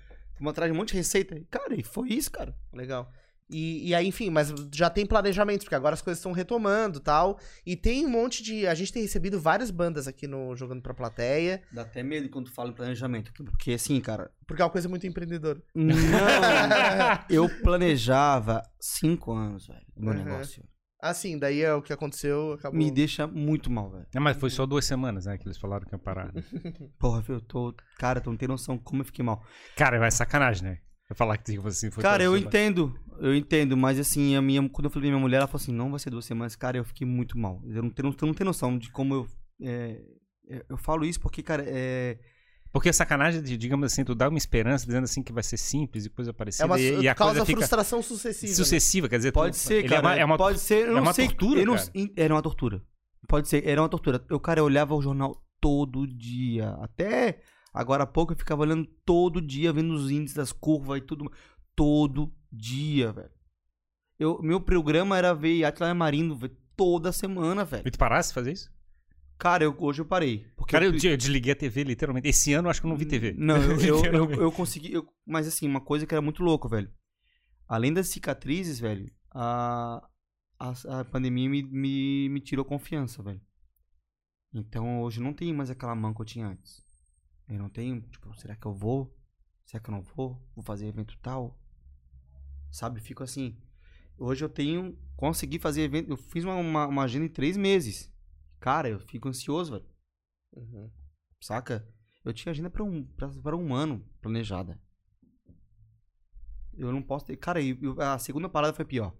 atrás 0.46 0.72
de 0.72 0.74
um 0.76 0.80
monte 0.80 0.88
de 0.92 0.96
receita. 0.96 1.40
Cara, 1.50 1.74
e 1.78 1.82
foi 1.84 2.08
isso, 2.08 2.30
cara. 2.32 2.56
Legal. 2.72 3.12
E, 3.50 3.88
e 3.88 3.94
aí, 3.94 4.06
enfim, 4.06 4.30
mas 4.30 4.52
já 4.72 4.88
tem 4.88 5.04
planejamento, 5.04 5.62
porque 5.62 5.74
agora 5.74 5.94
as 5.94 6.02
coisas 6.02 6.18
estão 6.18 6.32
retomando 6.32 6.98
e 6.98 7.02
tal. 7.02 7.38
E 7.66 7.74
tem 7.76 8.06
um 8.06 8.10
monte 8.10 8.42
de. 8.42 8.66
A 8.66 8.74
gente 8.74 8.92
tem 8.92 9.02
recebido 9.02 9.40
várias 9.40 9.70
bandas 9.70 10.06
aqui 10.06 10.26
no 10.26 10.54
Jogando 10.54 10.80
pra 10.82 10.94
Plateia, 10.94 11.62
Dá 11.72 11.82
até 11.82 12.02
medo 12.02 12.28
quando 12.30 12.46
tu 12.46 12.52
fala 12.54 12.70
em 12.70 12.74
planejamento. 12.74 13.32
Porque 13.32 13.72
assim, 13.72 14.00
cara. 14.00 14.30
porque 14.46 14.62
é 14.62 14.64
uma 14.64 14.70
coisa 14.70 14.88
muito 14.88 15.06
empreendedora. 15.06 15.60
Não. 15.74 15.94
eu 17.28 17.48
planejava 17.62 18.62
cinco 18.80 19.32
anos, 19.32 19.66
velho, 19.66 19.80
o 19.96 20.00
meu 20.04 20.14
Uhum. 20.14 20.24
negócio. 20.24 20.64
Assim, 21.02 21.38
daí 21.38 21.62
é 21.62 21.72
o 21.72 21.80
que 21.80 21.94
aconteceu, 21.94 22.52
acabou. 22.52 22.78
Me 22.78 22.90
deixa 22.90 23.26
muito 23.26 23.70
mal, 23.70 23.90
velho. 23.90 24.06
É, 24.14 24.20
mas 24.20 24.36
foi 24.36 24.50
só 24.50 24.66
duas 24.66 24.84
semanas, 24.84 25.24
né? 25.24 25.38
Que 25.38 25.48
eles 25.48 25.56
falaram 25.56 25.86
que 25.86 25.94
ia 25.94 25.98
parar. 25.98 26.30
né? 26.32 26.42
Porra, 27.00 27.24
eu 27.26 27.40
tô. 27.40 27.74
Cara, 27.98 28.20
tu 28.20 28.28
não 28.28 28.36
tem 28.36 28.46
noção 28.46 28.76
como 28.76 29.00
eu 29.00 29.06
fiquei 29.06 29.24
mal. 29.24 29.42
Cara, 29.76 29.98
vai 29.98 30.10
sacanagem, 30.10 30.62
né? 30.64 30.78
Eu 31.10 31.16
falar 31.16 31.36
que 31.36 31.52
tipo 31.52 31.66
assim, 31.68 31.90
foi 31.90 32.02
Cara, 32.02 32.22
eu 32.22 32.30
duas 32.30 32.40
semanas. 32.42 32.60
entendo, 32.70 32.98
eu 33.18 33.34
entendo, 33.34 33.76
mas 33.76 33.98
assim, 33.98 34.36
a 34.36 34.40
minha, 34.40 34.66
quando 34.68 34.84
eu 34.84 34.90
falei 34.90 35.08
pra 35.10 35.16
minha 35.16 35.20
mulher, 35.20 35.38
ela 35.38 35.46
falou 35.48 35.60
assim, 35.60 35.72
não 35.72 35.90
vai 35.90 35.98
ser 35.98 36.08
duas 36.10 36.24
semanas, 36.24 36.54
cara, 36.56 36.78
eu 36.78 36.84
fiquei 36.84 37.06
muito 37.06 37.36
mal. 37.36 37.60
Eu 37.66 37.82
não 37.82 37.90
tenho, 37.90 38.14
não 38.22 38.32
tem 38.34 38.44
noção 38.46 38.78
de 38.78 38.90
como 38.90 39.14
eu. 39.14 39.26
é, 39.60 40.00
é, 40.48 40.64
eu 40.68 40.76
falo 40.76 41.04
isso 41.04 41.20
porque, 41.20 41.42
cara, 41.42 41.64
é. 41.66 42.16
Porque 42.72 42.88
a 42.88 42.92
sacanagem, 42.92 43.42
de, 43.42 43.56
digamos 43.56 43.92
assim, 43.92 44.04
tu 44.04 44.14
dá 44.14 44.28
uma 44.28 44.38
esperança 44.38 44.86
dizendo 44.86 45.02
assim 45.02 45.24
que 45.24 45.32
vai 45.32 45.42
ser 45.42 45.56
simples 45.56 46.06
e 46.06 46.08
coisa 46.10 46.32
parecida. 46.32 46.62
É 46.62 46.66
uma 46.66 46.78
e, 46.78 47.00
e 47.02 47.08
a 47.08 47.14
causa 47.16 47.40
coisa 47.40 47.52
frustração 47.52 48.00
sucessiva. 48.00 48.48
né? 48.50 48.54
sucessiva, 48.56 49.08
quer 49.08 49.16
dizer, 49.16 49.32
Pode 49.32 49.56
tu- 49.56 49.60
ser, 49.60 49.74
ele 49.80 49.88
cara. 49.88 49.98
É 49.98 50.00
uma, 50.02 50.14
é 50.20 50.24
uma- 50.24 50.36
pode 50.38 50.60
ser, 50.60 50.84
eu 50.86 50.90
é 50.92 50.94
não 50.94 51.02
uma 51.02 51.12
sei. 51.12 51.26
tortura, 51.26 51.64
não-. 51.64 51.76
Era 52.16 52.32
uma 52.32 52.40
tortura. 52.42 52.80
Pode 53.26 53.48
ser, 53.48 53.66
era 53.66 53.82
uma 53.82 53.88
tortura. 53.88 54.24
Eu, 54.30 54.38
cara, 54.38 54.60
eu 54.60 54.64
olhava 54.64 54.94
o 54.94 55.02
jornal 55.02 55.36
todo 55.60 56.06
dia. 56.06 56.70
Até 56.80 57.40
agora 57.72 58.04
há 58.04 58.06
pouco 58.06 58.32
eu 58.32 58.36
ficava 58.36 58.62
olhando 58.62 58.86
todo 59.04 59.40
dia, 59.40 59.72
vendo 59.72 59.92
os 59.94 60.10
índices 60.10 60.36
das 60.36 60.52
curvas 60.52 60.98
e 60.98 61.00
tudo. 61.02 61.30
Todo 61.74 62.32
dia, 62.52 63.12
velho. 63.12 63.30
Eu, 64.18 64.40
meu 64.42 64.60
programa 64.60 65.16
era 65.16 65.32
ver 65.34 65.64
Atlas 65.64 65.96
Marino 65.96 66.36
velho, 66.36 66.54
toda 66.76 67.10
semana, 67.12 67.64
velho. 67.64 67.86
E 67.86 67.90
tu 67.90 67.98
parasse 67.98 68.28
de 68.30 68.34
fazer 68.34 68.52
isso? 68.52 68.70
Cara, 69.38 69.64
eu- 69.64 69.74
hoje 69.78 70.02
eu 70.02 70.04
parei. 70.04 70.46
Porque 70.54 70.72
Cara, 70.72 70.84
eu, 70.84 70.92
eu, 70.92 71.16
desliguei 71.16 71.52
a 71.52 71.56
TV, 71.56 71.82
literalmente. 71.84 72.28
Esse 72.28 72.52
ano 72.52 72.66
eu 72.66 72.70
acho 72.70 72.80
que 72.80 72.86
eu 72.86 72.90
não 72.90 72.96
vi 72.96 73.06
TV. 73.06 73.34
Não, 73.38 73.56
eu, 73.56 74.04
eu, 74.12 74.30
eu, 74.32 74.52
consegui. 74.52 74.92
mas 75.26 75.48
assim, 75.48 75.66
uma 75.66 75.80
coisa 75.80 76.06
que 76.06 76.14
era 76.14 76.20
muito 76.20 76.42
louco, 76.42 76.68
velho. 76.68 76.92
Além 77.66 77.92
das 77.94 78.08
cicatrizes, 78.08 78.78
velho, 78.78 79.10
a, 79.30 80.06
a, 80.58 81.00
a 81.00 81.04
pandemia 81.06 81.48
me, 81.48 81.62
me, 81.62 82.28
me 82.28 82.40
tirou 82.40 82.64
confiança, 82.64 83.22
velho. 83.22 83.40
Então 84.52 85.00
hoje 85.00 85.20
não 85.20 85.32
tenho 85.32 85.54
mais 85.56 85.70
aquela 85.70 85.94
mão 85.94 86.12
que 86.12 86.20
eu 86.20 86.26
tinha 86.26 86.46
antes. 86.48 86.84
Eu 87.50 87.58
não 87.58 87.68
tenho, 87.68 88.00
tipo, 88.02 88.32
será 88.38 88.54
que 88.54 88.64
eu 88.66 88.72
vou? 88.72 89.12
Será 89.66 89.82
que 89.82 89.90
eu 89.90 89.94
não 89.94 90.02
vou? 90.02 90.40
Vou 90.54 90.64
fazer 90.64 90.86
evento 90.86 91.18
tal? 91.18 91.58
Sabe? 92.70 93.00
Fico 93.00 93.22
assim. 93.24 93.56
Hoje 94.16 94.44
eu 94.44 94.48
tenho. 94.48 94.96
Consegui 95.16 95.58
fazer 95.58 95.82
evento. 95.82 96.10
Eu 96.10 96.16
fiz 96.16 96.44
uma, 96.44 96.54
uma, 96.54 96.86
uma 96.86 97.02
agenda 97.02 97.24
em 97.26 97.28
três 97.28 97.56
meses. 97.56 98.12
Cara, 98.60 98.88
eu 98.88 99.00
fico 99.00 99.28
ansioso, 99.28 99.72
velho. 99.72 99.86
Uhum. 100.52 100.90
Saca? 101.40 101.86
Eu 102.24 102.32
tinha 102.32 102.50
agenda 102.52 102.70
pra 102.70 102.84
um, 102.84 103.04
pra, 103.04 103.28
pra 103.28 103.56
um 103.56 103.74
ano 103.74 104.04
planejada. 104.20 104.80
Eu 106.74 106.92
não 106.92 107.02
posso 107.02 107.26
ter. 107.26 107.36
Cara, 107.36 107.60
eu- 107.62 108.00
a 108.00 108.18
segunda 108.18 108.48
parada 108.48 108.72
foi 108.74 108.84
pior. 108.84 109.14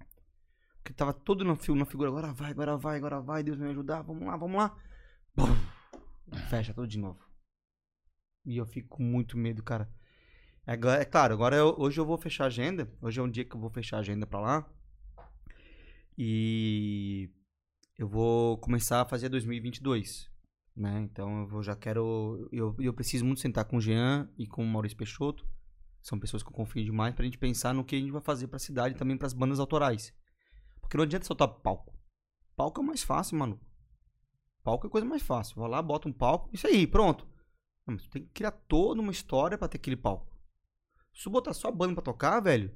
Porque 0.77 0.93
tava 0.93 1.13
todo 1.13 1.45
na, 1.45 1.55
na 1.77 1.85
figura. 1.87 2.09
Agora 2.11 2.33
vai, 2.33 2.51
agora 2.51 2.77
vai, 2.77 2.97
agora 2.97 3.21
vai. 3.21 3.43
Deus 3.43 3.59
vai 3.59 3.67
me 3.67 3.73
ajudar. 3.73 4.03
Vamos 4.03 4.25
lá, 4.27 4.37
vamos 4.37 4.57
lá. 4.57 4.77
Bum. 5.35 5.47
Fecha 6.49 6.73
tudo 6.73 6.87
de 6.87 6.99
novo. 6.99 7.30
E 8.45 8.57
eu 8.57 8.67
fico 8.67 8.89
com 8.97 9.03
muito 9.03 9.37
medo, 9.37 9.63
cara. 9.63 9.89
Agora, 10.67 11.01
é 11.03 11.05
claro, 11.05 11.35
agora 11.35 11.57
eu- 11.57 11.75
hoje 11.79 11.99
eu 12.01 12.07
vou 12.07 12.17
fechar 12.19 12.45
a 12.45 12.47
agenda. 12.49 12.91
Hoje 13.01 13.19
é 13.21 13.23
um 13.23 13.31
dia 13.31 13.45
que 13.45 13.55
eu 13.55 13.61
vou 13.61 13.71
fechar 13.71 13.97
a 13.97 14.01
agenda 14.01 14.27
pra 14.27 14.41
lá. 14.41 14.71
E 16.17 17.31
eu 17.99 18.09
vou 18.09 18.59
começar 18.59 19.01
a 19.03 19.07
fazer 19.07 19.29
2022 19.29 20.29
né? 20.77 21.01
Então 21.03 21.41
eu 21.41 21.47
vou- 21.49 21.63
já 21.63 21.75
quero. 21.77 22.49
Eu, 22.53 22.75
eu 22.79 22.95
preciso 22.95 23.25
muito 23.25 23.41
sentar 23.41 23.65
com 23.67 23.77
o 23.77 23.81
Jean 23.81 24.31
e 24.39 24.47
com 24.47 24.63
o 24.63 24.67
Maurício 24.67 24.97
Peixoto. 24.97 25.47
São 26.01 26.19
pessoas 26.19 26.43
que 26.43 26.49
eu 26.49 26.53
confio 26.55 26.83
demais 26.85 27.15
pra 27.15 27.25
gente 27.25 27.37
pensar 27.37 27.75
no 27.75 27.85
que 27.85 27.97
a 27.97 27.99
gente 27.99 28.13
vai 28.13 28.23
fazer 28.23 28.47
pra 28.47 28.59
cidade 28.59 28.95
e 28.95 28.99
também 28.99 29.19
pras 29.19 29.35
bandas 29.35 29.61
autorais. 29.61 30.15
Porque 30.81 30.97
não 30.97 31.05
adianta 31.05 31.27
soltar 31.27 31.49
palco. 31.49 31.95
Palco 32.57 32.81
é 32.81 32.85
mais 32.85 33.03
fácil, 33.03 33.37
mano. 33.37 33.61
Palco 34.63 34.87
é 34.87 34.91
coisa 34.91 35.07
mais 35.07 35.23
fácil. 35.23 35.57
Vai 35.57 35.69
lá, 35.69 35.83
bota 35.83 36.09
um 36.09 36.13
palco, 36.13 36.49
isso 36.53 36.67
aí, 36.67 36.87
pronto. 36.87 37.27
Não, 37.91 37.95
mas 37.95 38.03
tu 38.05 38.11
tem 38.11 38.23
que 38.23 38.31
criar 38.31 38.53
toda 38.53 39.01
uma 39.01 39.11
história 39.11 39.59
pra 39.59 39.69
ter 39.69 39.79
aquele 39.79 39.97
palco. 39.97 40.33
Se 41.13 41.25
tu 41.25 41.31
botar 41.31 41.53
só 41.53 41.69
a 41.69 41.73
banda 41.73 41.95
pra 41.95 42.03
tocar, 42.03 42.41
velho, 42.41 42.75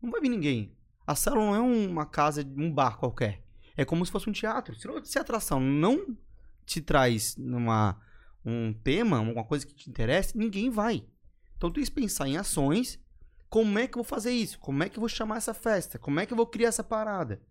não 0.00 0.10
vai 0.10 0.20
vir 0.20 0.28
ninguém. 0.28 0.76
A 1.04 1.16
sala 1.16 1.36
não 1.36 1.54
é 1.54 1.60
uma 1.60 2.06
casa, 2.06 2.46
um 2.56 2.72
bar 2.72 2.96
qualquer. 2.96 3.44
É 3.76 3.84
como 3.84 4.06
se 4.06 4.12
fosse 4.12 4.30
um 4.30 4.32
teatro. 4.32 4.74
Se, 5.04 5.18
a 5.18 5.22
atração 5.22 5.58
não 5.58 6.16
te 6.64 6.80
traz 6.80 7.36
numa, 7.36 8.00
um 8.44 8.72
tema, 8.72 9.18
uma 9.18 9.44
coisa 9.44 9.66
que 9.66 9.74
te 9.74 9.90
interessa, 9.90 10.38
ninguém 10.38 10.70
vai. 10.70 11.04
Então 11.56 11.70
tu 11.70 11.74
tem 11.74 11.84
que 11.84 11.90
pensar 11.90 12.28
em 12.28 12.36
ações. 12.36 13.00
Como 13.48 13.78
é 13.78 13.86
que 13.86 13.98
eu 13.98 14.02
vou 14.02 14.08
fazer 14.08 14.30
isso? 14.30 14.58
Como 14.60 14.82
é 14.82 14.88
que 14.88 14.96
eu 14.96 15.00
vou 15.00 15.08
chamar 15.08 15.38
essa 15.38 15.52
festa? 15.52 15.98
Como 15.98 16.20
é 16.20 16.24
que 16.24 16.32
eu 16.32 16.36
vou 16.36 16.46
criar 16.46 16.68
essa 16.68 16.84
parada? 16.84 17.42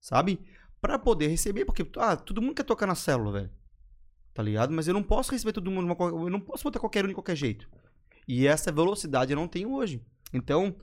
Sabe? 0.00 0.40
Pra 0.80 0.98
poder 0.98 1.26
receber, 1.26 1.64
porque 1.64 1.86
ah, 1.96 2.16
todo 2.16 2.40
mundo 2.40 2.54
quer 2.54 2.64
tocar 2.64 2.86
na 2.86 2.94
célula, 2.94 3.32
velho. 3.32 3.61
Tá 4.34 4.42
ligado? 4.42 4.72
Mas 4.72 4.88
eu 4.88 4.94
não 4.94 5.02
posso 5.02 5.32
receber 5.32 5.52
todo 5.52 5.70
mundo, 5.70 5.94
eu 6.00 6.30
não 6.30 6.40
posso 6.40 6.64
botar 6.64 6.80
qualquer 6.80 7.04
um 7.04 7.08
de 7.08 7.14
qualquer 7.14 7.36
jeito. 7.36 7.68
E 8.26 8.46
essa 8.46 8.72
velocidade 8.72 9.32
eu 9.32 9.36
não 9.36 9.48
tenho 9.48 9.72
hoje. 9.72 10.02
Então, 10.32 10.74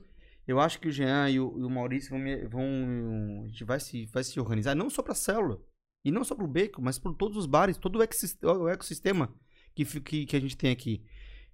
eu 0.46 0.60
acho 0.60 0.78
que 0.80 0.88
o 0.88 0.92
Jean 0.92 1.28
e 1.30 1.40
o, 1.40 1.58
e 1.58 1.62
o 1.64 1.70
Maurício 1.70 2.10
vão, 2.10 2.18
me- 2.20 2.46
vão- 2.46 3.42
A 3.44 3.48
gente 3.48 3.64
vai 3.64 3.80
se, 3.80 4.06
vai 4.06 4.22
se 4.22 4.38
organizar, 4.38 4.74
não 4.74 4.88
só 4.90 5.02
pra 5.02 5.14
célula. 5.14 5.60
E 6.04 6.10
não 6.10 6.22
só 6.24 6.34
pro 6.34 6.46
beco, 6.46 6.80
mas 6.80 6.98
por 6.98 7.14
todos 7.14 7.36
os 7.36 7.46
bares, 7.46 7.76
todo 7.76 7.98
o, 7.98 8.02
exis- 8.02 8.38
o 8.42 8.68
ecossistema 8.68 9.34
que, 9.74 9.84
que, 10.00 10.26
que 10.26 10.36
a 10.36 10.40
gente 10.40 10.56
tem 10.56 10.70
aqui. 10.70 11.04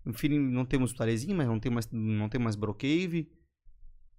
Enfim, 0.04 0.38
não 0.38 0.64
temos 0.64 0.92
Tarezinho, 0.92 1.36
mas 1.36 1.48
não 1.48 1.58
tem 1.58 1.72
mais, 1.72 1.88
não 1.90 2.28
tem 2.28 2.40
mais 2.40 2.54
Brocave. 2.56 3.28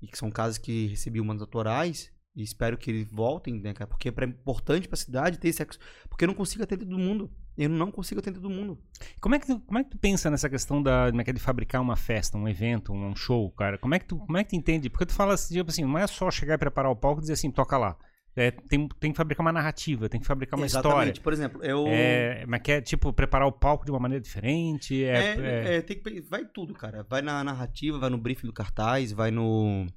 E 0.02 0.08
que 0.08 0.18
são 0.18 0.30
casas 0.30 0.58
que 0.58 0.88
recebiam 0.88 1.24
mandos 1.26 1.42
autorais. 1.42 2.12
E 2.36 2.44
espero 2.44 2.78
que 2.78 2.92
eles 2.92 3.10
voltem, 3.10 3.60
né, 3.60 3.74
cara? 3.74 3.88
Porque 3.90 4.10
é 4.10 4.12
pra- 4.12 4.26
importante 4.26 4.88
pra 4.88 4.98
cidade 4.98 5.40
ter 5.40 5.48
esse 5.48 5.62
ecossistema. 5.62 5.92
Porque 6.10 6.24
eu 6.26 6.28
não 6.28 6.36
consigo 6.36 6.64
atender 6.64 6.86
todo 6.86 6.98
mundo. 7.00 7.32
Eu 7.58 7.70
não 7.70 7.92
consigo 7.92 8.20
atender 8.20 8.40
todo 8.40 8.50
mundo. 8.52 8.78
Como 9.20 9.34
é 9.34 9.40
que 9.40 9.48
tu, 9.48 9.60
como 9.62 9.80
é 9.80 9.84
que 9.84 9.90
tu 9.90 9.98
pensa 9.98 10.30
nessa 10.30 10.48
questão 10.48 10.82
da, 10.84 11.08
como 11.10 11.20
é 11.20 11.24
que 11.24 11.32
é 11.32 11.34
de 11.34 11.40
fabricar 11.40 11.82
uma 11.82 11.96
festa, 11.96 12.38
um 12.38 12.48
evento, 12.48 12.94
um 12.94 13.16
show, 13.16 13.50
cara? 13.52 13.78
Como 13.80 13.96
é 13.96 14.00
que 14.00 14.06
tu, 14.06 14.18
como 14.20 14.38
é 14.38 14.44
que 14.44 14.52
tu 14.52 14.56
entende? 14.56 14.90
Porque 14.90 15.06
tu 15.08 15.14
fala 15.14 15.34
assim, 15.34 15.56
tipo 15.56 15.70
assim, 15.72 15.84
não 15.84 15.98
é 15.98 16.06
só 16.06 16.30
chegar 16.30 16.54
e 16.54 16.58
preparar 16.60 16.92
o 16.92 16.96
palco 16.96 17.20
e 17.20 17.22
dizer 17.22 17.34
assim, 17.34 17.50
toca 17.50 17.78
lá. 17.78 17.98
É, 18.36 18.52
tem, 18.52 18.88
tem 19.00 19.12
que 19.12 19.18
fabricar 19.18 19.44
uma 19.44 19.52
narrativa, 19.52 20.08
tem 20.08 20.22
que 20.22 20.28
fabricar 20.28 20.60
uma 20.60 20.68
Exatamente. 20.68 21.18
história. 21.18 21.24
Por 21.24 21.34
exemplo, 21.34 21.64
eu. 21.64 21.86
É, 21.88 22.46
mas 22.46 22.62
quer, 22.62 22.82
tipo, 22.82 23.12
preparar 23.12 23.48
o 23.48 23.52
palco 23.52 23.84
de 23.84 23.90
uma 23.90 24.00
maneira 24.00 24.22
diferente. 24.22 25.04
É, 25.04 25.10
É, 25.18 25.40
é- 25.40 25.76
é, 25.78 25.82
tem 25.82 26.00
que, 26.00 26.22
vai 26.22 26.46
tudo, 26.46 26.76
cara. 26.76 27.04
Vai 27.10 27.24
na 27.24 27.44
narrativa, 27.44 27.98
vai 27.98 28.12
no 28.12 28.18
briefing 28.20 28.46
do 28.46 28.54
cartaz, 28.54 29.12
vai 29.12 29.32
no. 29.32 29.88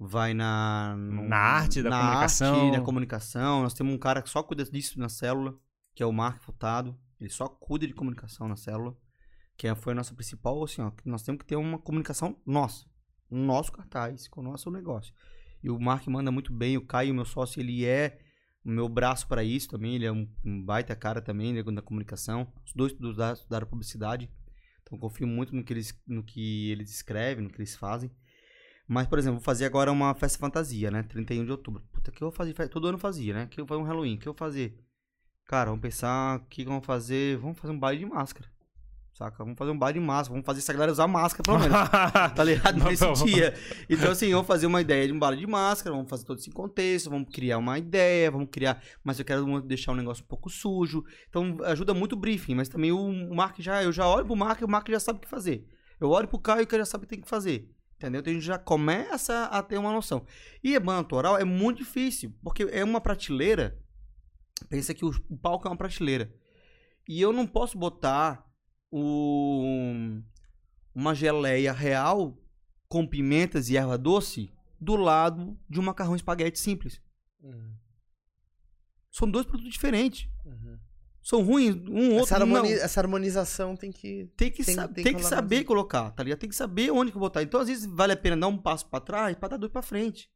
Vai 0.00 0.34
na. 0.34 0.96
no- 0.96 1.28
Na 1.28 1.36
arte 1.36 1.80
da 1.82 1.90
na 1.90 1.98
comunicação. 2.00 2.60
arte 2.66 2.76
da 2.78 2.84
comunicação. 2.84 3.62
Nós 3.62 3.74
temos 3.74 3.94
um 3.94 3.98
cara 3.98 4.20
que 4.20 4.28
só 4.30 4.42
cuida 4.42 4.64
disso 4.64 4.98
na 4.98 5.08
célula, 5.08 5.54
que 5.98 6.02
é 6.04 6.06
o 6.06 6.12
Mark 6.12 6.40
Furtado. 6.40 6.96
Ele 7.20 7.28
só 7.28 7.48
cuida 7.48 7.84
de 7.84 7.92
comunicação 7.92 8.46
na 8.46 8.54
célula. 8.54 8.96
Que 9.56 9.66
é- 9.66 9.74
foi 9.74 9.92
a 9.92 9.96
nossa 9.96 10.14
principal, 10.14 10.62
assim, 10.62 10.80
ó. 10.80 10.92
Nós 11.04 11.24
temos 11.24 11.40
que 11.40 11.44
ter 11.44 11.56
uma 11.56 11.76
comunicação 11.76 12.40
nossa. 12.46 12.86
No 13.28 13.44
nosso 13.44 13.72
cartaz, 13.72 14.28
com 14.28 14.40
o 14.40 14.44
nosso 14.44 14.70
negócio. 14.70 15.12
E 15.60 15.68
o 15.68 15.76
Mark 15.76 16.06
manda 16.06 16.30
muito 16.30 16.52
bem. 16.52 16.76
O 16.76 16.86
Caio, 16.86 17.12
meu 17.12 17.24
sócio, 17.24 17.58
ele 17.58 17.84
é 17.84 18.20
o 18.64 18.70
meu 18.70 18.88
braço 18.88 19.26
para 19.26 19.42
isso 19.42 19.68
também. 19.70 19.96
Ele 19.96 20.06
é 20.06 20.12
um, 20.12 20.24
baita 20.64 20.94
cara 20.94 21.20
também 21.20 21.52
né, 21.52 21.64
da 21.64 21.82
comunicação. 21.82 22.46
Os 22.64 22.72
dois 22.72 22.92
estudaram, 22.92 23.66
publicidade. 23.66 24.30
Então 24.84 24.96
confio 24.96 25.26
muito 25.26 25.52
no 25.52 25.64
que, 25.64 25.72
eles, 25.72 26.00
no 26.06 26.22
que 26.22 26.70
eles 26.70 26.92
escrevem, 26.92 27.42
no 27.42 27.50
que 27.50 27.58
eles 27.58 27.74
fazem. 27.74 28.08
Mas, 28.86 29.08
por 29.08 29.18
exemplo, 29.18 29.40
vou 29.40 29.44
fazer 29.44 29.64
agora 29.64 29.90
uma 29.90 30.14
festa 30.14 30.38
fantasia, 30.38 30.92
né? 30.92 31.02
31 31.02 31.44
de 31.44 31.50
outubro. 31.50 31.82
Puta, 31.90 32.12
que 32.12 32.22
eu 32.22 32.30
vou 32.30 32.32
fazer? 32.36 32.54
Todo 32.68 32.86
ano 32.86 32.98
fazia, 32.98 33.34
né? 33.34 33.46
Que 33.48 33.60
eu 33.60 33.66
vou 33.66 33.80
um 33.80 33.82
Halloween. 33.82 34.16
Que 34.16 34.28
eu 34.28 34.32
vou 34.32 34.38
fazer? 34.38 34.87
Cara, 35.48 35.70
vamos 35.70 35.80
pensar 35.80 36.36
o 36.36 36.40
que 36.40 36.62
vamos 36.62 36.84
fazer. 36.84 37.38
Vamos 37.38 37.58
fazer 37.58 37.72
um 37.72 37.78
baile 37.78 38.00
de 38.00 38.06
máscara. 38.06 38.46
Saca? 39.14 39.38
Vamos 39.38 39.56
fazer 39.56 39.70
um 39.70 39.78
baile 39.78 39.98
de 39.98 40.04
máscara. 40.04 40.34
Vamos 40.34 40.44
fazer 40.44 40.58
essa 40.58 40.74
galera 40.74 40.92
usar 40.92 41.08
máscara, 41.08 41.42
pelo 41.42 41.58
menos. 41.58 41.74
tá 42.36 42.44
ligado? 42.44 42.84
Nesse 42.84 43.24
dia. 43.24 43.54
Então, 43.88 44.10
assim, 44.12 44.30
vamos 44.30 44.46
fazer 44.46 44.66
uma 44.66 44.82
ideia 44.82 45.06
de 45.06 45.12
um 45.14 45.18
baile 45.18 45.38
de 45.38 45.46
máscara, 45.46 45.96
vamos 45.96 46.10
fazer 46.10 46.26
todo 46.26 46.38
esse 46.38 46.50
contexto, 46.50 47.08
vamos 47.08 47.30
criar 47.32 47.56
uma 47.56 47.78
ideia, 47.78 48.30
vamos 48.30 48.48
criar. 48.50 48.82
Mas 49.02 49.18
eu 49.18 49.24
quero 49.24 49.62
deixar 49.62 49.92
um 49.92 49.94
negócio 49.94 50.22
um 50.22 50.26
pouco 50.26 50.50
sujo. 50.50 51.02
Então, 51.30 51.56
ajuda 51.64 51.94
muito 51.94 52.12
o 52.12 52.16
briefing, 52.16 52.54
mas 52.54 52.68
também 52.68 52.92
o 52.92 53.34
Mark 53.34 53.58
já. 53.58 53.82
Eu 53.82 53.90
já 53.90 54.06
olho 54.06 54.26
pro 54.26 54.36
Mark 54.36 54.60
e 54.60 54.64
o 54.64 54.68
Mark 54.68 54.86
já 54.90 55.00
sabe 55.00 55.16
o 55.16 55.22
que 55.22 55.28
fazer. 55.28 55.66
Eu 55.98 56.10
olho 56.10 56.28
pro 56.28 56.38
Caio 56.38 56.68
e 56.70 56.74
o 56.74 56.78
já 56.78 56.84
sabe 56.84 57.04
o 57.04 57.06
que 57.08 57.14
tem 57.14 57.22
que 57.22 57.28
fazer. 57.28 57.74
Entendeu? 57.96 58.20
Então 58.20 58.30
a 58.30 58.34
gente 58.34 58.44
já 58.46 58.58
começa 58.58 59.44
a 59.44 59.62
ter 59.62 59.78
uma 59.78 59.92
noção. 59.92 60.26
E 60.62 60.76
a 60.76 60.80
banda 60.80 60.98
autoral 60.98 61.38
é 61.38 61.44
muito 61.44 61.78
difícil, 61.78 62.34
porque 62.44 62.64
é 62.70 62.84
uma 62.84 63.00
prateleira. 63.00 63.78
Pensa 64.68 64.94
que 64.94 65.04
o, 65.04 65.10
palco 65.38 65.66
é 65.66 65.70
uma 65.70 65.76
prateleira. 65.76 66.32
E 67.08 67.20
eu 67.20 67.32
não 67.32 67.46
posso 67.46 67.78
botar 67.78 68.46
o, 68.90 70.20
uma 70.94 71.14
geleia 71.14 71.72
real 71.72 72.36
com 72.88 73.06
pimentas 73.06 73.68
e 73.70 73.76
erva 73.76 73.96
doce 73.98 74.52
do 74.80 74.96
lado 74.96 75.58
de 75.68 75.78
um 75.80 75.82
macarrão 75.82 76.16
espaguete 76.16 76.58
simples. 76.58 77.00
São 79.10 79.30
dois 79.30 79.46
produtos 79.46 79.72
diferentes. 79.72 80.28
São 81.22 81.42
ruins, 81.42 81.74
um 81.88 82.12
outro 82.14 82.34
Essa, 82.34 82.38
não. 82.46 82.56
harmoni- 82.56 82.72
essa 82.72 83.00
harmonização 83.00 83.76
tem 83.76 83.92
que. 83.92 84.26
Tem 84.36 84.50
que, 84.50 84.64
Tem- 84.64 84.76
tem 84.76 85.04
tem 85.04 85.14
que 85.14 85.22
saber 85.24 85.64
colocar, 85.64 86.10
tá 86.12 86.22
ligado? 86.22 86.38
Tem 86.38 86.48
que 86.48 86.54
saber 86.56 86.90
onde 86.90 87.12
que 87.12 87.18
botar. 87.18 87.42
Então, 87.42 87.60
às 87.60 87.68
vezes, 87.68 87.84
vale 87.86 88.12
a 88.12 88.16
pena 88.16 88.36
dar 88.36 88.46
um 88.48 88.56
passo 88.56 88.88
pra 88.88 89.00
trás 89.00 89.36
pra 89.36 89.48
dar 89.48 89.56
dois 89.58 89.70
pra 89.72 89.82
frente. 89.82 90.30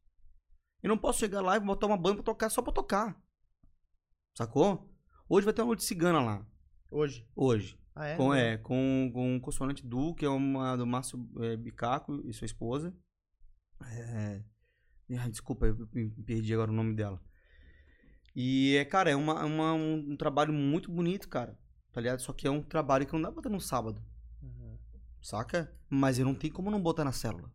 Eu 0.83 0.89
não 0.89 0.97
posso 0.97 1.19
chegar 1.19 1.41
lá 1.41 1.55
e 1.55 1.59
botar 1.59 1.87
uma 1.87 1.97
banda 1.97 2.15
pra 2.17 2.23
tocar 2.25 2.49
só 2.49 2.61
pra 2.61 2.73
tocar. 2.73 3.19
Sacou? 4.35 4.91
Hoje 5.29 5.45
vai 5.45 5.53
ter 5.53 5.61
uma 5.61 5.67
noite 5.67 5.83
cigana 5.83 6.21
lá. 6.21 6.45
Hoje. 6.89 7.27
Hoje. 7.35 7.77
Ah, 7.95 8.07
é? 8.07 8.17
com, 8.17 8.33
é, 8.33 8.57
com, 8.57 9.11
com 9.13 9.35
o 9.37 9.41
Consonante 9.41 9.85
Du, 9.85 10.15
que 10.15 10.25
é 10.25 10.29
uma 10.29 10.75
do 10.75 10.85
Márcio 10.85 11.29
é, 11.41 11.55
Bicaco 11.55 12.21
e 12.27 12.33
sua 12.33 12.45
esposa. 12.45 12.95
É, 13.81 14.43
desculpa, 15.29 15.67
eu 15.67 15.87
perdi 16.25 16.53
agora 16.53 16.71
o 16.71 16.75
nome 16.75 16.95
dela. 16.95 17.21
E, 18.35 18.75
é, 18.77 18.85
cara, 18.85 19.11
é 19.11 19.15
uma, 19.15 19.43
uma- 19.45 19.73
um, 19.73 20.13
um 20.13 20.17
trabalho 20.17 20.51
muito 20.51 20.91
bonito, 20.91 21.29
cara. 21.29 21.59
Tá 21.91 22.01
ligado? 22.01 22.19
Só 22.21 22.33
que 22.33 22.47
é 22.47 22.49
um 22.51 22.63
trabalho 22.63 23.05
que 23.05 23.13
não 23.13 23.21
dá 23.21 23.27
pra 23.27 23.35
botar 23.35 23.49
no 23.49 23.61
sábado. 23.61 24.03
Uhum. 24.41 24.79
Saca? 25.21 25.71
Mas 25.87 26.17
eu 26.17 26.25
não 26.25 26.33
tenho 26.33 26.51
como 26.53 26.71
não 26.71 26.81
botar 26.81 27.03
na 27.03 27.11
célula. 27.11 27.53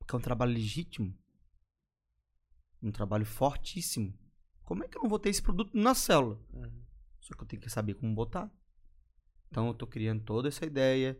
Porque 0.00 0.16
é 0.16 0.18
um 0.18 0.22
trabalho 0.22 0.52
legítimo. 0.52 1.16
Um 2.82 2.90
trabalho 2.90 3.24
fortíssimo. 3.24 4.12
Como 4.64 4.82
é 4.84 4.88
que 4.88 4.96
eu 4.96 5.02
não 5.02 5.10
vou 5.10 5.18
ter 5.18 5.28
esse 5.30 5.42
produto 5.42 5.70
na 5.74 5.94
célula? 5.94 6.38
Uhum. 6.52 6.82
Só 7.20 7.34
que 7.34 7.42
eu 7.42 7.46
tenho 7.46 7.62
que 7.62 7.70
saber 7.70 7.94
como 7.94 8.14
botar. 8.14 8.50
Então 9.50 9.66
eu 9.68 9.74
tô 9.74 9.86
criando 9.86 10.22
toda 10.22 10.48
essa 10.48 10.64
ideia. 10.64 11.18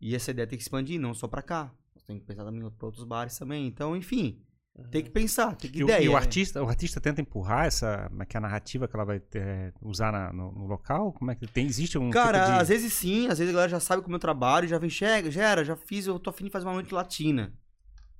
E 0.00 0.14
essa 0.16 0.30
ideia 0.30 0.46
tem 0.46 0.58
que 0.58 0.62
expandir, 0.64 1.00
não 1.00 1.14
só 1.14 1.28
pra 1.28 1.42
cá. 1.42 1.72
Temos 2.06 2.22
que 2.22 2.26
pensar 2.26 2.44
também 2.44 2.68
pra 2.70 2.86
outros 2.86 3.04
bares 3.04 3.38
também. 3.38 3.66
Então, 3.68 3.96
enfim, 3.96 4.42
tem 4.90 5.04
que 5.04 5.10
pensar, 5.10 5.54
tem 5.54 5.70
que 5.70 5.78
E, 5.78 5.84
o- 5.84 5.86
ideia. 5.86 6.04
e 6.04 6.08
o 6.08 6.12
né? 6.12 6.18
artista, 6.18 6.60
o 6.62 6.68
artista 6.68 7.00
tenta 7.00 7.20
empurrar 7.20 7.66
essa, 7.66 8.08
como 8.08 8.22
é 8.22 8.26
que 8.26 8.36
é 8.36 8.38
a 8.38 8.40
narrativa 8.40 8.88
que 8.88 8.96
ela 8.96 9.04
vai 9.04 9.20
ter- 9.20 9.72
usar 9.80 10.10
na- 10.10 10.32
no, 10.32 10.50
no 10.50 10.66
local? 10.66 11.12
Como 11.12 11.30
é 11.30 11.36
que 11.36 11.46
tem? 11.46 11.66
Existe 11.66 11.96
um 11.98 12.10
Cara, 12.10 12.40
tipo 12.40 12.52
de... 12.56 12.60
às 12.62 12.68
vezes 12.68 12.92
sim, 12.92 13.28
às 13.28 13.38
vezes 13.38 13.52
a 13.52 13.54
galera 13.54 13.70
já 13.70 13.78
sabe 13.80 14.02
como 14.02 14.16
eu 14.16 14.18
trabalho, 14.20 14.66
já 14.66 14.78
vem, 14.78 14.90
chega, 14.90 15.30
gera, 15.30 15.64
já 15.64 15.76
fiz, 15.76 16.06
eu 16.08 16.18
tô 16.18 16.30
afim 16.30 16.46
de 16.46 16.50
fazer 16.50 16.66
uma 16.66 16.74
noite 16.74 16.92
latina. 16.92 17.54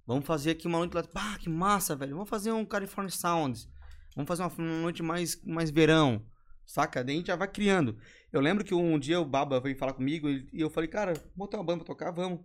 Vamos 0.07 0.25
fazer 0.25 0.51
aqui 0.53 0.69
uma 0.69 0.79
noite 0.79 0.95
latina. 0.95 1.13
Pá, 1.15 1.37
que 1.39 1.49
massa, 1.49 1.97
velho. 1.97 2.15
Vamos 2.15 2.29
fazer 2.31 2.53
um 2.53 2.65
California 2.65 3.11
Sounds. 3.11 3.69
Vamos 4.15 4.29
fazer 4.29 4.43
uma, 4.43 4.81
noite 4.83 5.03
mais, 5.03 5.43
mais 5.45 5.71
verão. 5.71 6.25
Saca? 6.65 7.03
Daí 7.03 7.17
a 7.17 7.19
gente 7.19 7.27
já 7.27 7.37
vai 7.37 7.49
criando. 7.49 7.99
Eu 8.33 8.41
lembro 8.41 8.65
que 8.65 8.75
um 8.75 8.99
dia 8.99 9.21
o 9.21 9.25
Baba 9.25 9.61
veio 9.61 9.77
falar 9.77 9.95
comigo 9.95 10.29
e 10.29 10.49
eu 10.53 10.71
falei, 10.71 10.89
cara, 10.89 11.15
botar 11.35 11.59
uma 11.59 11.65
banda 11.65 11.85
pra 11.85 11.95
tocar? 11.95 12.11
Vamos. 12.11 12.41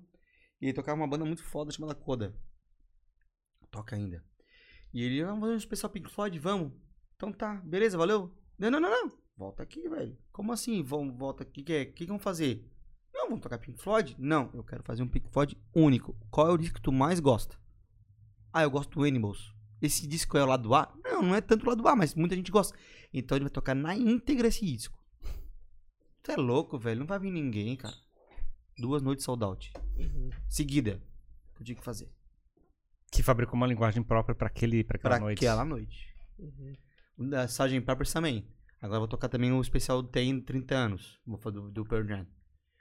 E 0.62 0.66
ele 0.66 0.74
tocava 0.74 1.00
uma 1.00 1.08
banda 1.08 1.24
muito 1.24 1.44
foda 1.44 1.72
chamada 1.72 1.94
Coda. 1.94 2.36
Toca 3.70 3.96
ainda. 3.96 4.24
E 4.94 5.04
ele, 5.04 5.24
vamos 5.24 5.42
fazer 5.42 5.54
um 5.54 5.58
especial 5.58 5.92
Pink 5.92 6.10
Floyd, 6.10 6.40
vamos. 6.40 6.74
Então 7.16 7.32
tá, 7.32 7.56
beleza, 7.64 7.98
valeu. 7.98 8.34
Não, 8.58 8.72
não, 8.72 8.80
não, 8.80 8.90
não. 8.90 9.12
Volta 9.36 9.62
aqui, 9.62 9.88
velho. 9.88 10.18
Como 10.32 10.52
assim? 10.52 10.82
Vamos, 10.82 11.16
volta 11.18 11.44
aqui. 11.44 11.62
O 11.62 11.64
que, 11.64 11.74
é? 11.74 11.86
que, 11.86 11.92
que 11.94 12.06
vamos 12.06 12.24
fazer? 12.24 12.68
Não, 13.14 13.28
vamos 13.28 13.42
tocar 13.42 13.60
Pink 13.60 13.82
Floyd? 13.82 14.16
Não, 14.18 14.50
eu 14.54 14.64
quero 14.64 14.84
fazer 14.84 15.04
um 15.04 15.08
Pink 15.08 15.30
Floyd 15.30 15.58
único. 15.76 16.16
Qual 16.32 16.48
é 16.48 16.52
o 16.52 16.58
disco 16.58 16.76
que 16.76 16.82
tu 16.82 16.92
mais 16.92 17.20
gosta? 17.20 17.56
Ah, 18.52 18.64
eu 18.64 18.72
gosto 18.72 18.98
do 18.98 19.04
Animals. 19.04 19.54
Esse 19.82 20.08
disco 20.08 20.38
é 20.38 20.44
o 20.44 20.48
lado 20.48 20.74
A? 20.74 20.92
Não, 21.04 21.22
não 21.22 21.36
é 21.36 21.42
tanto 21.42 21.66
o 21.66 21.70
lado 21.70 21.88
A, 21.88 21.96
mas 21.96 22.16
muita 22.16 22.36
gente 22.36 22.52
gosta. 22.52 22.78
Então 23.14 23.36
gente 23.38 23.44
vai 23.46 23.52
tocar 23.52 23.76
na 23.76 23.96
íntegra 23.96 24.48
esse 24.48 24.66
disco. 24.66 24.98
Tu 26.24 26.32
é 26.32 26.36
louco, 26.36 26.78
velho. 26.78 27.00
Não 27.02 27.08
vai 27.08 27.20
vir 27.20 27.32
ninguém, 27.32 27.76
cara. 27.76 27.96
Duas 28.78 29.02
noites 29.02 29.24
sold 29.24 29.44
out. 29.44 29.72
Uhum. 29.98 30.30
Seguida. 30.50 31.02
Eu 31.60 31.64
tinha 31.66 31.76
que 31.76 31.84
fazer. 31.84 32.10
Que 33.12 33.24
fabricou 33.24 33.56
uma 33.56 33.66
linguagem 33.68 34.04
própria 34.04 34.36
pra, 34.36 34.48
aquele, 34.48 34.84
pra 34.84 34.98
aquela 34.98 35.16
Pra 35.16 35.20
noite. 35.24 35.40
aquela 35.40 35.64
noite. 35.66 36.14
Uhum. 36.38 36.74
O 37.18 37.24
da 37.26 37.46
Sgt. 37.46 37.82
Peppers 37.82 38.12
também. 38.12 38.48
Agora 38.82 38.98
eu 38.98 39.02
vou 39.02 39.08
tocar 39.08 39.30
também 39.30 39.52
o 39.52 39.62
especial 39.62 40.04
tem 40.04 40.40
30 40.42 40.76
anos. 40.76 41.20
Vou 41.26 41.38
fazer 41.38 41.56
do, 41.60 41.72
do 41.72 41.86
Pearl 41.86 42.06
Jam. 42.08 42.28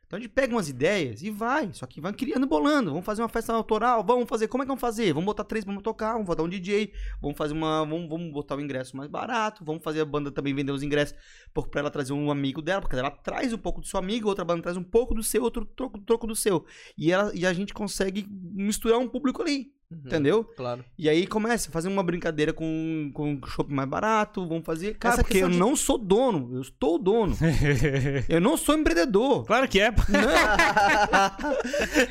Então 0.07 0.18
a 0.18 0.22
gente 0.22 0.30
pega 0.30 0.54
umas 0.54 0.68
ideias 0.68 1.20
e 1.22 1.30
vai. 1.30 1.72
Só 1.72 1.84
que 1.84 2.00
vai 2.00 2.12
criando 2.12 2.46
bolando. 2.46 2.90
Vamos 2.90 3.04
fazer 3.04 3.22
uma 3.22 3.28
festa 3.28 3.52
autoral. 3.52 4.04
Vamos 4.04 4.28
fazer. 4.28 4.46
Como 4.46 4.62
é 4.62 4.64
que 4.64 4.68
vamos 4.68 4.80
fazer? 4.80 5.12
Vamos 5.12 5.26
botar 5.26 5.42
três 5.42 5.64
vamos 5.64 5.82
tocar. 5.82 6.12
Vamos 6.12 6.26
botar 6.26 6.44
um 6.44 6.48
DJ. 6.48 6.92
Vamos 7.20 7.36
fazer 7.36 7.54
uma. 7.54 7.84
Vamos, 7.84 8.09
vamos 8.09 8.32
botar 8.32 8.57
o 8.57 8.61
ingresso 8.61 8.96
mais 8.96 9.11
barato. 9.11 9.64
Vamos 9.64 9.82
fazer 9.82 10.00
a 10.00 10.04
banda 10.04 10.30
também 10.30 10.54
vender 10.54 10.70
os 10.70 10.82
ingressos 10.82 11.16
pra 11.52 11.80
ela 11.80 11.90
trazer 11.90 12.12
um 12.12 12.30
amigo 12.30 12.62
dela. 12.62 12.80
Porque 12.80 12.94
ela 12.94 13.11
traz 13.11 13.52
um 13.52 13.59
pouco 13.59 13.80
do 13.80 13.86
seu 13.86 13.98
amigo, 13.98 14.28
outra 14.28 14.44
banda 14.44 14.62
traz 14.62 14.76
um 14.76 14.84
pouco 14.84 15.12
do 15.12 15.24
seu, 15.24 15.42
outro 15.42 15.64
troco, 15.64 15.98
troco 15.98 16.26
do 16.26 16.36
seu. 16.36 16.64
E, 16.96 17.11
ela, 17.11 17.32
e 17.34 17.44
a 17.44 17.52
gente 17.52 17.74
consegue 17.74 18.26
misturar 18.30 19.00
um 19.00 19.09
público 19.09 19.42
ali. 19.42 19.75
Uhum. 19.89 20.01
Entendeu? 20.05 20.43
Claro. 20.43 20.84
E 20.99 21.09
aí 21.09 21.28
começa 21.28 21.68
a 21.68 21.72
fazer 21.72 21.87
uma 21.89 22.03
brincadeira 22.03 22.53
com, 22.53 23.09
com 23.14 23.41
shopping 23.47 23.72
mais 23.72 23.89
barato, 23.89 24.45
vamos 24.49 24.66
fazer. 24.66 24.99
Cara, 24.99 25.14
Essa 25.14 25.22
porque 25.22 25.39
eu 25.39 25.49
de- 25.49 25.57
não 25.57 25.76
sou 25.76 25.97
dono, 25.97 26.57
eu 26.57 26.61
estou 26.61 26.97
o 26.97 26.99
dono. 26.99 27.37
eu 28.28 28.41
não 28.41 28.57
sou 28.57 28.76
empreendedor. 28.76 29.45
claro 29.47 29.68
que 29.68 29.78
é. 29.80 29.95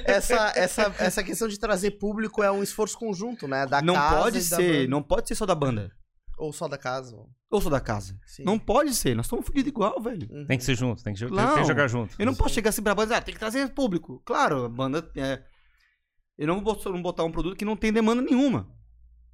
essa, 0.05 0.53
essa, 0.55 0.95
essa 0.99 1.23
questão 1.23 1.47
de 1.47 1.59
trazer 1.59 1.91
público 1.91 2.43
é 2.43 2.51
um 2.51 2.63
esforço 2.63 2.97
conjunto, 2.97 3.47
né? 3.47 3.65
Da 3.65 3.81
não 3.81 3.93
casa 3.93 4.21
pode 4.21 4.37
e 4.37 4.49
da 4.49 4.55
ser, 4.57 4.73
banda. 4.77 4.87
não 4.89 5.03
pode 5.03 5.27
ser 5.27 5.35
só 5.35 5.45
da 5.45 5.55
banda. 5.55 5.91
Ou 6.37 6.51
só 6.51 6.67
da 6.67 6.77
casa. 6.77 7.15
ou- 7.49 7.61
só 7.61 7.69
da 7.69 7.79
casa. 7.79 8.17
Sim. 8.25 8.43
Não 8.43 8.59
pode 8.59 8.93
ser, 8.93 9.15
nós 9.15 9.25
estamos 9.25 9.45
fodidos 9.45 9.67
igual, 9.69 10.01
velho. 10.01 10.27
Uhum. 10.29 10.45
Tem 10.45 10.57
que 10.57 10.63
ser 10.63 10.75
junto, 10.75 11.03
tem 11.03 11.13
que, 11.13 11.19
tem- 11.19 11.29
Não. 11.29 11.53
tem 11.53 11.61
que 11.61 11.67
jogar 11.67 11.87
junto. 11.87 12.15
Eu 12.19 12.25
não 12.25 12.35
posso 12.35 12.53
chegar 12.53 12.69
assim 12.69 12.81
pra 12.81 12.93
banda 12.93 13.05
e 13.05 13.07
dizer, 13.07 13.17
ah, 13.17 13.21
tem 13.21 13.33
que 13.33 13.39
trazer 13.39 13.69
público. 13.69 14.21
Claro, 14.25 14.65
a 14.65 14.69
banda 14.69 15.09
é. 15.15 15.41
Eu 16.37 16.47
não 16.47 16.63
vou 16.63 16.75
botar 17.01 17.23
um 17.23 17.31
produto 17.31 17.55
que 17.57 17.65
não 17.65 17.75
tem 17.77 17.91
demanda 17.93 18.21
nenhuma. 18.21 18.69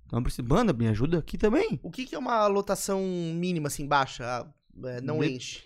Então 0.05 0.19
eu 0.19 0.23
preciso, 0.23 0.43
banda, 0.43 0.73
me 0.73 0.87
ajuda 0.87 1.19
aqui 1.19 1.37
também. 1.37 1.79
O 1.81 1.89
que, 1.89 2.05
que 2.05 2.13
é 2.15 2.19
uma 2.19 2.45
lotação 2.47 3.01
mínima, 3.35 3.67
assim, 3.67 3.87
baixa? 3.87 4.23
Ah, 4.25 4.53
é, 4.87 5.01
não 5.01 5.19
De- 5.19 5.31
enche. 5.31 5.63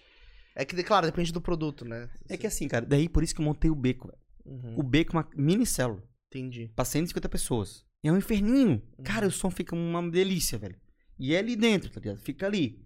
É 0.56 0.64
que, 0.64 0.82
claro, 0.84 1.06
depende 1.06 1.34
do 1.34 1.42
produto, 1.42 1.84
né? 1.84 2.10
É 2.30 2.38
que 2.38 2.48
assim, 2.48 2.68
cara, 2.68 2.86
daí 2.86 3.10
por 3.10 3.24
isso 3.24 3.36
que 3.36 3.42
eu 3.42 3.46
montei 3.46 3.70
o 3.70 3.76
beco. 3.76 4.10
Uhum, 4.46 4.76
O 4.80 4.84
beco 4.84 5.18
é 5.18 5.20
uma 5.20 5.30
mini 5.36 5.66
célula. 5.66 6.02
Entendi. 6.28 6.70
pra 6.76 6.84
150 6.86 7.28
pessoas. 7.30 7.86
É 8.04 8.12
um 8.12 8.18
inferninho. 8.18 8.82
Cara, 9.04 9.26
o 9.28 9.32
som 9.32 9.50
fica 9.50 9.74
uma 9.76 10.08
delícia, 10.10 10.58
velho. 10.58 10.76
E 11.18 11.34
é 11.34 11.40
ali 11.40 11.56
dentro, 11.56 11.90
tá 11.90 12.00
ligado? 12.00 12.18
Fica 12.18 12.46
ali. 12.46 12.86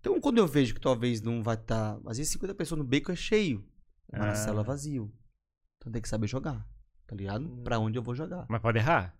Então, 0.00 0.20
quando 0.20 0.38
eu 0.38 0.46
vejo 0.46 0.74
que 0.74 0.80
talvez 0.80 1.22
não 1.22 1.42
vai 1.42 1.54
estar. 1.54 1.98
às 2.04 2.18
vezes 2.18 2.32
50 2.32 2.54
pessoas 2.54 2.78
no 2.78 2.84
beco 2.84 3.10
é 3.10 3.16
cheio. 3.16 3.64
Mas 4.12 4.20
na 4.20 4.32
Ah. 4.32 4.34
cela 4.34 4.60
é 4.60 4.64
vazio. 4.64 5.10
Então 5.78 5.90
tem 5.90 6.02
que 6.02 6.08
saber 6.08 6.26
jogar. 6.26 6.66
Tá 7.06 7.14
ligado? 7.16 7.44
Hum. 7.46 7.60
Pra 7.64 7.78
onde 7.78 7.98
eu 7.98 8.02
vou 8.02 8.14
jogar. 8.14 8.46
Mas 8.48 8.60
pode 8.60 8.78
errar? 8.78 9.14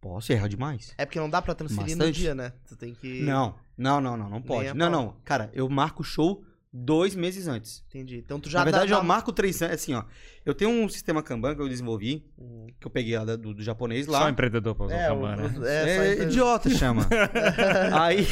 Posso 0.00 0.32
errar 0.32 0.48
demais. 0.48 0.92
É 0.98 1.06
porque 1.06 1.20
não 1.20 1.30
dá 1.30 1.40
pra 1.40 1.54
transferir 1.54 1.92
no 1.96 1.98
Bastante. 1.98 2.18
dia, 2.20 2.34
né? 2.34 2.52
Tu 2.68 2.76
tem 2.76 2.92
que. 2.94 3.22
Não, 3.22 3.54
não, 3.78 4.00
não, 4.00 4.16
não, 4.16 4.28
não 4.28 4.42
pode. 4.42 4.68
a 4.68 4.74
Não, 4.74 4.90
não. 4.90 5.16
Cara, 5.24 5.50
eu 5.54 5.68
marco 5.68 6.02
o 6.02 6.04
show 6.04 6.44
dois 6.74 7.14
meses 7.14 7.46
antes. 7.46 7.84
Entendi. 7.88 8.16
Então 8.18 8.40
tu 8.40 8.48
já 8.50 8.58
Na 8.60 8.64
verdade, 8.64 8.90
dá, 8.90 8.96
eu 8.96 9.04
marco 9.04 9.32
três 9.32 9.62
anos. 9.62 9.74
Assim, 9.76 9.94
ó. 9.94 10.02
Eu 10.44 10.54
tenho 10.54 10.70
um 10.70 10.88
sistema 10.88 11.22
Kanban 11.22 11.54
que 11.54 11.60
eu 11.62 11.68
desenvolvi, 11.68 12.26
Uhum. 12.36 12.66
que 12.80 12.86
eu 12.86 12.90
peguei 12.90 13.16
lá 13.16 13.36
do, 13.36 13.54
do 13.54 13.62
japonês 13.62 14.06
Só 14.06 14.12
lá. 14.12 14.28
empreendedor 14.30 14.74
pra 14.74 14.86
usar 14.86 14.96
É, 14.96 15.12
o 15.12 15.14
Kanban, 15.20 15.36
né? 15.36 15.44
É, 15.44 15.48
é, 15.48 15.96
só 15.96 16.02
empresa- 16.04 16.24
idiota 16.24 16.70
chama. 16.70 17.06
aí. 18.00 18.26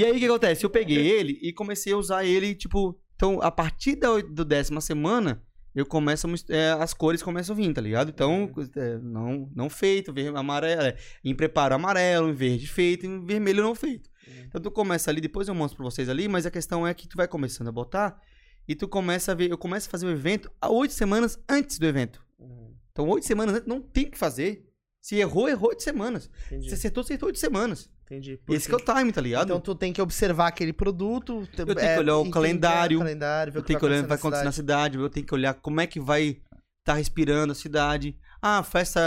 e 0.00 0.04
aí 0.04 0.12
o 0.12 0.18
que 0.18 0.24
acontece? 0.26 0.64
Eu 0.64 0.70
peguei 0.70 1.06
ele 1.10 1.38
e 1.42 1.52
comecei 1.52 1.92
a 1.92 1.96
usar 1.96 2.24
ele, 2.24 2.54
tipo. 2.54 2.98
Então, 3.16 3.38
a 3.42 3.50
partir 3.50 3.96
da 3.96 4.18
do 4.18 4.44
décima 4.46 4.80
semana, 4.80 5.42
eu 5.74 5.86
começo 5.86 6.26
é, 6.48 6.72
as 6.72 6.92
cores 6.92 7.22
começam 7.22 7.54
a 7.54 7.56
vir, 7.56 7.72
tá 7.72 7.80
ligado? 7.80 8.10
Então, 8.10 8.50
é, 8.76 8.98
não, 8.98 9.48
não 9.54 9.70
feito, 9.70 10.12
verde, 10.12 10.36
amarelo, 10.36 10.82
é, 10.82 10.96
em 11.24 11.34
preparo 11.34 11.74
amarelo, 11.74 12.28
em 12.30 12.34
verde 12.34 12.66
feito, 12.66 13.06
em 13.06 13.24
vermelho 13.24 13.62
não 13.62 13.74
feito. 13.74 14.10
Uhum. 14.26 14.44
Então 14.48 14.60
tu 14.60 14.70
começa 14.70 15.10
ali, 15.10 15.20
depois 15.20 15.48
eu 15.48 15.54
mostro 15.54 15.76
pra 15.76 15.84
vocês 15.84 16.08
ali, 16.08 16.28
mas 16.28 16.46
a 16.46 16.50
questão 16.50 16.86
é 16.86 16.92
que 16.92 17.08
tu 17.08 17.16
vai 17.16 17.28
começando 17.28 17.68
a 17.68 17.72
botar 17.72 18.20
e 18.66 18.74
tu 18.74 18.88
começa 18.88 19.32
a 19.32 19.34
ver, 19.34 19.50
eu 19.50 19.58
começo 19.58 19.88
a 19.88 19.90
fazer 19.90 20.06
o 20.06 20.10
evento 20.10 20.50
há 20.60 20.68
oito 20.70 20.92
semanas 20.92 21.38
antes 21.48 21.78
do 21.78 21.86
evento. 21.86 22.24
Uhum. 22.38 22.74
Então 22.92 23.08
oito 23.08 23.26
semanas 23.26 23.56
antes 23.56 23.68
não 23.68 23.80
tem 23.80 24.06
o 24.06 24.10
que 24.10 24.18
fazer. 24.18 24.66
Se 25.00 25.16
errou, 25.16 25.48
errou 25.48 25.70
oito 25.70 25.82
semanas. 25.82 26.30
Entendi. 26.46 26.68
Se 26.68 26.74
acertou, 26.74 27.02
acertou 27.02 27.28
oito 27.28 27.38
semanas. 27.38 27.88
Entendi. 28.10 28.40
Esse 28.48 28.68
que 28.68 28.74
é 28.74 28.76
o 28.76 28.80
time, 28.80 29.12
tá 29.12 29.20
ligado? 29.20 29.44
Então 29.46 29.60
tu 29.60 29.72
tem 29.72 29.92
que 29.92 30.02
observar 30.02 30.48
aquele 30.48 30.72
produto. 30.72 31.46
Eu 31.56 31.64
tenho 31.66 31.76
que 31.78 31.98
olhar 32.00 32.16
o 32.18 32.28
calendário, 32.28 32.96
o 32.98 33.00
calendário, 33.00 33.52
eu 33.54 33.60
o 33.60 33.62
que 33.62 33.66
tenho 33.68 33.78
que 33.78 33.84
olhar 33.86 33.98
o 34.00 34.02
que 34.02 34.08
vai 34.08 34.18
acontecer 34.18 34.44
na 34.44 34.52
cidade, 34.52 34.98
eu 34.98 35.08
tenho 35.08 35.24
que 35.24 35.32
olhar 35.34 35.54
como 35.54 35.80
é 35.80 35.86
que 35.86 36.00
vai 36.00 36.40
estar 36.80 36.94
respirando 36.94 37.52
a 37.52 37.54
cidade. 37.54 38.18
Ah, 38.42 38.64
festa. 38.64 39.00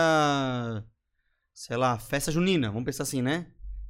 Sei 1.53 1.75
lá, 1.75 1.97
festa 1.99 2.31
junina, 2.31 2.69
vamos 2.71 2.85
pensar 2.85 3.03
assim, 3.03 3.21
né? 3.21 3.47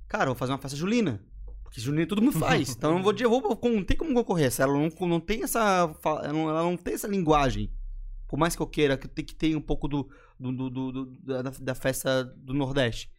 Cara, 0.08 0.24
eu 0.24 0.28
vou 0.28 0.36
fazer 0.36 0.52
uma 0.52 0.58
festa 0.58 0.76
julina. 0.76 1.22
Porque 1.64 1.80
junina 1.80 2.08
todo 2.08 2.22
mundo 2.22 2.40
faz. 2.40 2.70
então 2.76 2.90
eu 2.92 2.96
não 2.98 3.04
vou, 3.04 3.14
eu 3.14 3.30
vou, 3.30 3.60
não 3.72 3.84
tem 3.84 3.96
como 3.96 4.14
concorrer. 4.16 4.52
Ela 4.60 4.74
não, 4.74 5.08
não 5.08 5.20
tem 5.20 5.44
essa. 5.44 5.96
Ela 6.04 6.34
não, 6.34 6.50
ela 6.50 6.64
não 6.64 6.76
tem 6.76 6.96
essa 6.96 7.08
linguagem. 7.08 7.72
Por 8.28 8.38
mais 8.40 8.56
que 8.56 8.62
eu 8.64 8.68
queira, 8.68 8.98
que 8.98 9.08
tem 9.08 9.24
que 9.24 9.36
ter 9.36 9.56
um 9.56 9.62
pouco 9.62 9.88
do, 9.88 10.10
do, 10.40 10.52
do- 10.52 10.70
do- 10.72 10.92
do- 10.92 11.06
da, 11.22 11.42
da 11.44 11.76
festa 11.76 12.24
do 12.24 12.52
Nordeste. 12.52 13.13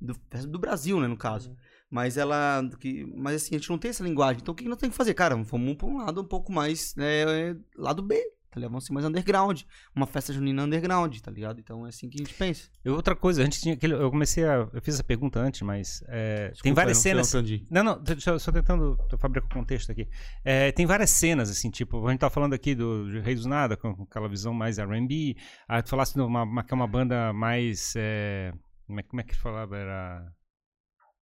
Do, 0.00 0.14
festa 0.30 0.46
do 0.46 0.58
Brasil, 0.58 0.98
né, 0.98 1.06
no 1.06 1.16
caso. 1.16 1.50
Uhum. 1.50 1.56
Mas 1.90 2.16
ela. 2.16 2.62
Que, 2.78 3.04
mas 3.16 3.36
assim, 3.36 3.56
a 3.56 3.58
gente 3.58 3.68
não 3.68 3.78
tem 3.78 3.88
essa 3.88 4.04
linguagem. 4.04 4.40
Então 4.40 4.52
o 4.52 4.56
que 4.56 4.62
que 4.62 4.68
nós 4.68 4.78
temos 4.78 4.94
que 4.94 4.98
fazer? 4.98 5.12
Cara, 5.12 5.34
vamos 5.36 5.76
pra 5.76 5.88
um 5.88 5.96
lado 5.98 6.20
um 6.20 6.24
pouco 6.24 6.52
mais. 6.52 6.94
Né, 6.94 7.56
lado 7.76 8.00
B, 8.00 8.14
tá 8.48 8.60
ligado? 8.60 8.70
Vamos 8.70 8.86
ser 8.86 8.92
mais 8.92 9.04
underground. 9.04 9.62
Uma 9.92 10.06
festa 10.06 10.32
junina 10.32 10.62
underground, 10.62 11.18
tá 11.18 11.32
ligado? 11.32 11.58
Então 11.58 11.84
é 11.84 11.88
assim 11.88 12.08
que 12.08 12.16
a 12.16 12.24
gente 12.24 12.34
pensa. 12.34 12.68
E 12.84 12.88
Outra 12.88 13.16
coisa, 13.16 13.42
a 13.42 13.44
gente 13.44 13.60
tinha 13.60 13.74
aquele. 13.74 13.94
Eu 13.94 14.08
comecei 14.08 14.44
a. 14.44 14.68
Eu 14.72 14.80
fiz 14.80 14.94
essa 14.94 15.02
pergunta 15.02 15.40
antes, 15.40 15.62
mas. 15.62 16.04
é, 16.06 16.44
tem 16.44 16.52
Desculpa, 16.52 16.74
várias 16.76 17.04
eu 17.04 17.16
não 17.16 17.24
cenas. 17.24 17.62
Não, 17.68 17.82
não, 17.82 18.02
eu 18.26 18.38
só 18.38 18.52
tentando 18.52 18.96
fabricar 19.18 19.50
o 19.50 19.54
contexto 19.54 19.90
aqui. 19.90 20.08
É, 20.44 20.70
tem 20.70 20.86
várias 20.86 21.10
cenas, 21.10 21.50
assim, 21.50 21.70
tipo, 21.70 22.06
a 22.06 22.10
gente 22.12 22.20
tá 22.20 22.30
falando 22.30 22.54
aqui 22.54 22.72
do 22.72 23.20
Rei 23.20 23.34
dos 23.34 23.46
Nada, 23.46 23.76
com, 23.76 23.96
com 23.96 24.04
aquela 24.04 24.28
visão 24.28 24.54
mais 24.54 24.78
R&B. 24.78 25.36
Ah, 25.66 25.82
tu 25.82 25.90
falasse 25.90 26.14
de 26.14 26.20
uma, 26.20 26.44
uma, 26.44 26.62
que 26.62 26.72
é 26.72 26.76
uma 26.76 26.86
banda 26.86 27.32
mais... 27.32 27.94
é, 27.96 28.52
como, 28.90 29.00
é, 29.00 29.02
como 29.04 29.20
é 29.20 29.24
que 29.24 29.36
falava? 29.36 29.76
Era... 29.76 30.32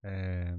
é, 0.04 0.54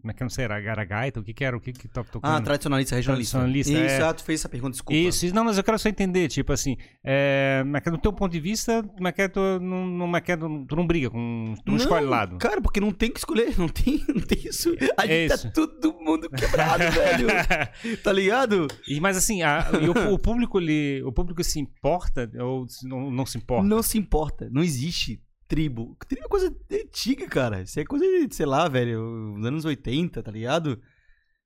como 0.00 0.10
é 0.12 0.14
que 0.14 0.22
eu 0.22 0.24
não 0.24 0.30
sei? 0.30 0.46
Era 0.46 0.58
Garagaita? 0.58 1.20
O 1.20 1.22
que 1.22 1.34
que 1.34 1.44
era? 1.44 1.54
O 1.54 1.60
que 1.60 1.74
que 1.74 1.86
tava 1.86 2.08
tocando? 2.08 2.32
Ah, 2.34 2.40
tradicionalista, 2.40 2.96
regionalista. 2.96 3.36
Tradicionalista, 3.38 3.72
Isso, 3.94 4.02
é. 4.02 4.08
ah, 4.08 4.14
tu 4.14 4.24
fez 4.24 4.40
essa 4.40 4.48
pergunta, 4.48 4.72
desculpa. 4.72 4.96
Isso, 4.98 5.26
isso, 5.26 5.34
não, 5.34 5.44
mas 5.44 5.58
eu 5.58 5.62
quero 5.62 5.78
só 5.78 5.90
entender, 5.90 6.26
tipo 6.28 6.54
assim, 6.54 6.78
é, 7.04 7.62
mas 7.66 7.82
que 7.82 7.90
do 7.90 7.98
teu 7.98 8.10
ponto 8.10 8.32
de 8.32 8.40
vista, 8.40 8.82
mas 8.98 9.12
que 9.12 9.28
tu 9.28 9.38
não, 9.60 9.86
não, 9.86 10.06
mas 10.06 10.22
que 10.22 10.34
tu, 10.34 10.64
tu 10.66 10.74
não 10.74 10.86
briga 10.86 11.10
com, 11.10 11.54
tu 11.66 11.72
não, 11.72 11.76
escolhe 11.76 12.06
lado. 12.06 12.38
Cara, 12.38 12.62
porque 12.62 12.80
não 12.80 12.92
tem 12.92 13.10
que 13.12 13.18
escolher, 13.18 13.58
não 13.58 13.68
tem, 13.68 14.02
não 14.08 14.22
tem 14.22 14.38
isso. 14.46 14.70
A 14.96 15.04
É 15.04 15.28
gente 15.28 15.34
isso. 15.34 15.52
tá 15.52 15.66
todo 15.66 15.92
mundo 16.00 16.30
quebrado, 16.30 16.82
velho. 16.96 17.98
Tá 18.02 18.10
ligado? 18.10 18.68
E, 18.88 18.98
mas 19.00 19.18
assim, 19.18 19.42
a- 19.42 19.66
o, 20.08 20.14
o 20.14 20.18
público 20.18 20.58
ele, 20.58 21.02
o 21.04 21.12
público 21.12 21.44
se 21.44 21.60
importa 21.60 22.30
ou 22.42 22.66
não, 22.84 23.10
não 23.10 23.26
se 23.26 23.36
importa? 23.36 23.68
Não 23.68 23.82
se 23.82 23.98
importa, 23.98 24.48
não 24.50 24.62
existe 24.62 25.20
tribo. 25.50 25.96
Tribo 26.06 26.26
é 26.26 26.28
coisa 26.28 26.56
antiga, 26.72 27.28
cara. 27.28 27.62
Isso 27.62 27.80
é 27.80 27.84
coisa 27.84 28.04
de, 28.06 28.32
sei 28.32 28.46
lá, 28.46 28.68
velho, 28.68 29.02
nos 29.36 29.44
anos 29.44 29.64
80, 29.64 30.22
tá 30.22 30.30
ligado? 30.30 30.80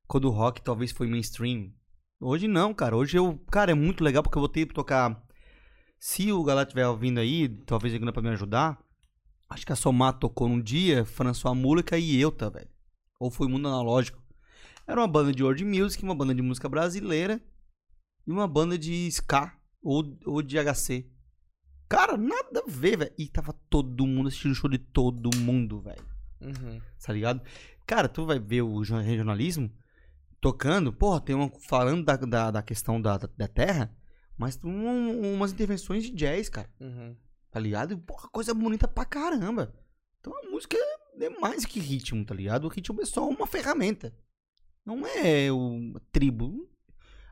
Quando 0.07 0.27
o 0.27 0.31
rock 0.31 0.63
talvez 0.63 0.93
foi 0.93 1.09
mainstream. 1.09 1.73
Hoje 2.21 2.47
não, 2.47 2.75
cara. 2.75 2.95
Hoje 2.95 3.17
eu, 3.17 3.39
cara, 3.51 3.73
é 3.73 3.75
muito 3.75 4.05
legal 4.05 4.23
porque 4.23 4.37
eu 4.37 4.43
vou 4.43 4.49
ter 4.49 4.67
que 4.67 4.75
tocar. 4.75 5.25
Se 5.99 6.31
o 6.31 6.45
galera 6.45 6.67
estiver 6.67 6.87
ouvindo 6.87 7.19
aí, 7.19 7.49
talvez 7.49 7.95
ele 7.95 8.13
pra 8.13 8.23
me 8.23 8.29
ajudar. 8.29 8.79
Acho 9.49 9.65
que 9.65 9.73
a 9.73 9.77
Somar 9.77 10.19
tocou 10.19 10.49
num 10.49 10.61
dia, 10.61 11.07
François 11.07 11.57
Múlica 11.57 11.97
e 11.97 12.21
Euta, 12.21 12.51
velho. 12.51 12.69
Ou 13.19 13.31
foi 13.31 13.49
Mundo 13.49 13.69
Analógico. 13.69 14.23
Era 14.87 15.01
uma 15.01 15.09
banda 15.09 15.33
de 15.33 15.43
world 15.43 15.65
music, 15.65 16.03
uma 16.03 16.15
banda 16.15 16.35
de 16.35 16.43
música 16.43 16.69
brasileira 16.69 17.43
e 18.27 18.31
uma 18.31 18.47
banda 18.47 18.77
de 18.77 19.07
ska 19.09 19.57
ou, 19.83 20.19
ou 20.27 20.43
de 20.43 20.59
HC. 20.59 21.14
Cara, 21.95 22.17
nada 22.17 22.61
a 22.67 22.71
ver, 22.71 22.99
velho. 22.99 23.13
E 23.17 23.29
tava 23.29 23.53
todo 23.71 24.07
mundo 24.07 24.29
assistindo 24.29 24.53
o 24.53 24.55
show 24.55 24.69
de 24.71 24.79
todo 24.79 25.31
mundo, 25.37 25.81
velho. 25.81 26.05
Uhum. 26.41 26.81
Tá 27.05 27.13
ligado? 27.13 27.41
Cara, 27.87 28.09
tu 28.09 28.27
vai 28.27 28.39
ver 28.39 28.63
o 28.63 28.81
regionalismo 28.81 29.71
tocando, 30.41 30.93
porra, 30.93 31.21
tem 31.21 31.35
uma. 31.35 31.51
falando 31.69 32.05
da, 32.05 32.17
da, 32.17 32.51
da 32.51 32.63
questão 32.63 33.01
da, 33.01 33.17
da, 33.17 33.49
terra, 33.49 33.97
mas 34.37 34.59
um- 34.65 35.35
umas 35.35 35.53
intervenções 35.53 36.03
de 36.05 36.11
jazz, 36.11 36.49
cara. 36.49 36.69
Uhum. 36.81 37.17
Tá 37.51 37.61
ligado? 37.61 37.97
Porra, 37.99 38.29
coisa 38.31 38.53
bonita 38.53 38.89
pra 38.89 39.05
caramba. 39.05 39.73
Então 40.21 40.33
a 40.37 40.51
música 40.51 40.77
é 41.21 41.29
mais 41.41 41.65
que 41.65 41.79
ritmo, 41.79 42.25
tá 42.25 42.35
ligado? 42.35 42.65
O 42.65 42.69
ritmo 42.69 43.01
é 43.01 43.05
só 43.05 43.29
uma 43.29 43.47
ferramenta. 43.47 44.13
Não 44.85 45.07
é 45.07 45.51
o 45.53 45.95
tribo. 46.11 46.69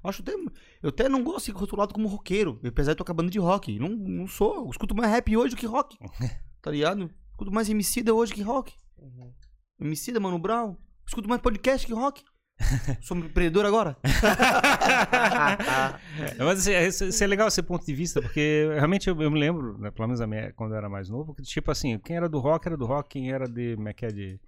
Acho 0.05 0.23
até. 0.23 0.35
Eu 0.83 0.89
até 0.89 1.09
não 1.09 1.23
gosto 1.23 1.39
de 1.39 1.45
ser 1.47 1.53
rotulado 1.53 1.95
como 1.95 2.09
roqueiro, 2.09 2.61
apesar 2.65 2.93
de 2.93 2.99
tocar 2.99 3.15
banda 3.15 3.31
de 3.31 3.39
rock. 3.39 3.79
Não, 3.79 3.89
não 3.89 4.27
sou. 4.27 4.65
Eu 4.65 4.71
escuto 4.71 4.95
mais 4.95 5.11
rap 5.11 5.37
hoje 5.37 5.55
do 5.55 5.59
que 5.59 5.67
rock. 5.67 5.97
Tá 6.63 6.71
ligado? 6.71 7.11
Escuto 7.33 7.51
mais 7.51 7.69
Emicida 7.69 8.15
hoje 8.15 8.33
que 8.33 8.41
rock. 8.41 8.73
Uhum. 8.97 9.33
Emicida, 9.81 10.21
Mano 10.21 10.39
Brown. 10.39 10.77
Escuto 11.05 11.29
mais 11.29 11.43
podcast 11.43 11.85
que 11.85 11.93
rock. 11.93 12.23
Sou 13.03 13.17
um 13.17 13.21
empreendedor 13.21 13.67
agora. 13.67 13.97
É, 14.05 14.13
Mas 16.45 16.61
assim, 16.61 16.73
isso, 16.73 17.05
isso 17.07 17.25
é 17.25 17.27
legal 17.27 17.49
esse 17.49 17.63
ponto 17.63 17.85
de 17.85 17.95
vista, 17.95 18.21
porque 18.23 18.69
realmente 18.75 19.09
eu, 19.09 19.21
eu 19.21 19.31
me 19.31 19.39
lembro, 19.39 19.77
né, 19.79 19.91
pelo 19.91 20.09
menos 20.09 20.25
minha- 20.27 20.53
quando 20.53 20.73
eu 20.73 20.79
era 20.79 20.89
mais 20.89 21.09
novo, 21.09 21.35
que 21.35 21.43
tipo 21.43 21.71
assim, 21.71 21.99
quem 21.99 22.17
era 22.17 22.29
do 22.29 22.39
rock 22.39 22.67
era 22.67 22.77
do 22.77 22.87
rock, 22.87 23.09
quem 23.11 23.33
era 23.33 23.47
de. 23.49 23.75
Como 23.77 23.89
é 23.89 23.93
que 23.93 24.07
é 24.07 24.09
de. 24.09 24.41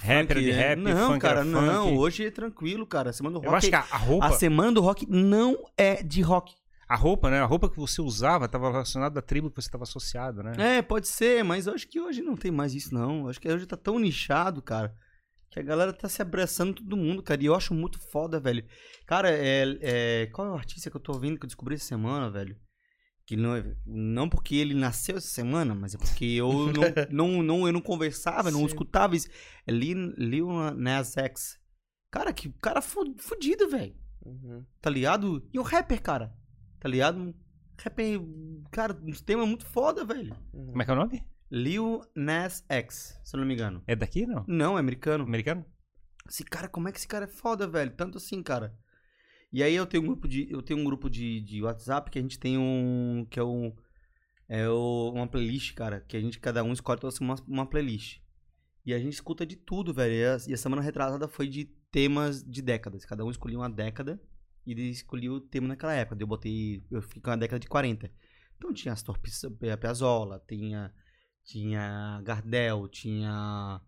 Rap 0.00 0.30
era 0.30 0.40
de 0.40 0.50
é. 0.50 0.54
rap, 0.54 0.78
Não, 0.78 1.08
funk 1.08 1.20
cara, 1.20 1.44
não. 1.44 1.86
funk. 1.88 1.98
Hoje 1.98 2.26
é 2.26 2.30
tranquilo, 2.30 2.86
cara. 2.86 3.10
A 3.10 3.12
semana 3.12 3.34
do 3.34 3.40
rock. 3.40 3.50
Eu 3.52 3.56
acho 3.56 3.68
que 3.68 3.74
a, 3.74 3.80
a 3.90 3.98
roupa. 3.98 4.26
a 4.26 4.32
semana 4.32 4.72
do 4.72 4.80
rock 4.80 5.06
não 5.08 5.56
é 5.76 6.02
de 6.02 6.22
rock. 6.22 6.54
A 6.88 6.96
roupa, 6.96 7.30
né? 7.30 7.38
A 7.38 7.44
roupa 7.44 7.68
que 7.68 7.76
você 7.76 8.00
usava 8.00 8.46
estava 8.46 8.70
relacionada 8.70 9.18
à 9.18 9.22
tribo 9.22 9.50
que 9.50 9.56
você 9.60 9.68
estava 9.68 9.84
associado, 9.84 10.42
né? 10.42 10.78
É, 10.78 10.82
pode 10.82 11.06
ser, 11.06 11.44
mas 11.44 11.66
eu 11.66 11.74
acho 11.74 11.86
que 11.86 12.00
hoje 12.00 12.22
não 12.22 12.34
tem 12.34 12.50
mais 12.50 12.72
isso, 12.74 12.94
não. 12.94 13.24
Eu 13.24 13.28
acho 13.28 13.38
que 13.38 13.46
hoje 13.46 13.66
tá 13.66 13.76
tão 13.76 13.98
nichado, 13.98 14.62
cara, 14.62 14.94
que 15.50 15.58
a 15.58 15.62
galera 15.62 15.92
tá 15.92 16.08
se 16.08 16.20
abraçando 16.22 16.74
todo 16.74 16.96
mundo, 16.96 17.22
cara. 17.22 17.42
E 17.42 17.46
eu 17.46 17.54
acho 17.54 17.72
muito 17.74 17.98
foda, 17.98 18.38
velho. 18.38 18.64
Cara, 19.06 19.30
é, 19.30 19.78
é- 19.80 20.26
qual 20.26 20.46
é 20.48 20.50
o 20.50 20.54
artista 20.54 20.90
que 20.90 20.96
eu 20.96 21.00
tô 21.00 21.12
ouvindo 21.12 21.38
que 21.38 21.44
eu 21.44 21.48
descobri 21.48 21.74
essa 21.74 21.86
semana, 21.86 22.30
velho? 22.30 22.56
Que 23.26 23.36
não, 23.36 23.56
é- 23.56 23.76
não 23.86 24.28
porque 24.28 24.54
ele 24.56 24.74
nasceu 24.74 25.16
essa 25.16 25.28
semana, 25.28 25.74
mas 25.74 25.94
é 25.94 25.98
porque 25.98 26.24
eu 26.24 26.48
não, 27.10 27.32
não, 27.36 27.42
não, 27.42 27.66
eu 27.66 27.72
não 27.72 27.80
conversava, 27.80 28.50
não 28.50 28.60
Sim. 28.60 28.66
escutava 28.66 29.16
isso. 29.16 29.28
É 29.66 29.72
Lil, 29.72 30.48
Nas 30.76 31.16
X. 31.16 31.58
Cara, 32.10 32.32
que 32.32 32.50
cara 32.62 32.80
fu- 32.80 33.14
fudido, 33.18 33.68
velho 33.68 33.94
Uhum. 34.24 34.64
tá 34.80 34.90
ligado? 34.90 35.46
E 35.52 35.58
o 35.58 35.62
rapper, 35.62 36.02
cara, 36.02 36.34
tá 36.80 36.88
ligado? 36.88 37.34
Rapper, 37.80 38.20
cara, 38.70 38.98
um 39.02 39.12
tema 39.12 39.46
muito 39.46 39.64
foda, 39.66 40.04
velho. 40.04 40.34
Uhum. 40.52 40.66
Como 40.68 40.82
é 40.82 40.84
que 40.84 40.90
é 40.90 40.94
o 40.94 40.96
nome? 40.96 41.22
Lil 41.50 42.02
Nas 42.14 42.64
X, 42.68 43.18
se 43.24 43.34
eu 43.36 43.40
não 43.40 43.46
me 43.46 43.54
engano. 43.54 43.82
É 43.86 43.96
daqui, 43.96 44.26
não? 44.26 44.44
Não, 44.46 44.76
é 44.76 44.80
americano. 44.80 45.24
Americano? 45.24 45.64
Esse 46.28 46.44
cara, 46.44 46.68
como 46.68 46.88
é 46.88 46.92
que 46.92 46.98
esse 46.98 47.08
cara 47.08 47.24
é 47.24 47.28
foda, 47.28 47.66
velho? 47.66 47.90
Tanto 47.96 48.18
assim, 48.18 48.42
cara. 48.42 48.76
E 49.50 49.62
aí 49.62 49.74
eu 49.74 49.86
tenho 49.86 50.02
um 50.02 50.06
grupo 50.06 50.28
de, 50.28 50.46
eu 50.50 50.60
tenho 50.60 50.78
um 50.78 50.84
grupo 50.84 51.08
de, 51.08 51.40
de 51.40 51.62
WhatsApp 51.62 52.10
que 52.10 52.18
a 52.18 52.22
gente 52.22 52.38
tem 52.38 52.58
um, 52.58 53.26
que 53.30 53.40
é 53.40 53.42
um, 53.42 53.74
é 54.46 54.68
o- 54.68 55.10
uma 55.14 55.26
playlist, 55.26 55.74
cara, 55.74 56.00
que 56.02 56.16
a 56.16 56.20
gente, 56.20 56.38
cada 56.38 56.62
um 56.62 56.72
escolhe 56.72 57.00
uma, 57.20 57.34
uma 57.46 57.66
playlist. 57.66 58.20
E 58.84 58.92
a 58.92 58.98
gente 58.98 59.14
escuta 59.14 59.46
de 59.46 59.56
tudo, 59.56 59.94
velho. 59.94 60.14
E 60.14 60.24
a, 60.26 60.36
e 60.48 60.52
a 60.54 60.56
semana 60.58 60.82
retrasada 60.82 61.26
foi 61.28 61.48
de 61.48 61.64
temas 61.90 62.42
de 62.44 62.60
décadas. 62.60 63.06
Cada 63.06 63.24
um 63.24 63.30
escolhia 63.30 63.58
uma 63.58 63.70
década 63.70 64.20
e 64.66 64.72
ele 64.72 64.90
escolhia 64.90 65.32
o 65.32 65.40
tema 65.40 65.68
naquela 65.68 65.94
época. 65.94 66.22
Eu 66.22 66.26
botei, 66.26 66.84
eu 66.90 67.00
fiquei 67.00 67.22
com 67.22 67.30
a 67.30 67.36
década 67.36 67.58
de 67.58 67.68
40. 67.68 68.10
Então 68.58 68.72
tinha 68.74 68.92
Astor 68.92 69.18
Pis- 69.18 69.46
Piazzolla, 69.80 70.42
tinha, 70.46 70.92
tinha 71.52 72.20
Gardel, 72.24 72.86
tinha, 72.88 73.80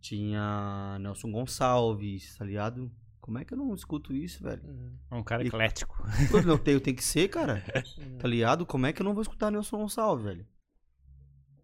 Tinha 0.00 0.96
Nelson 1.00 1.30
Gonçalves, 1.30 2.34
tá 2.38 2.44
ligado? 2.46 2.90
Como 3.20 3.38
é 3.38 3.44
que 3.44 3.52
eu 3.52 3.58
não 3.58 3.74
escuto 3.74 4.12
isso, 4.14 4.42
velho? 4.42 4.62
É 5.10 5.14
um 5.14 5.22
cara 5.22 5.42
E- 5.44 5.48
eclético. 5.48 6.02
Não 6.46 6.56
tem, 6.58 6.78
tem 6.80 6.94
que 6.94 7.04
ser, 7.04 7.28
cara. 7.28 7.62
Tá 8.18 8.26
ligado? 8.28 8.64
Como 8.66 8.86
é 8.86 8.92
que 8.92 9.02
eu 9.02 9.04
não 9.04 9.12
vou 9.14 9.22
escutar 9.22 9.50
Nelson 9.50 9.76
Gonçalves, 9.78 10.24
velho? 10.24 10.46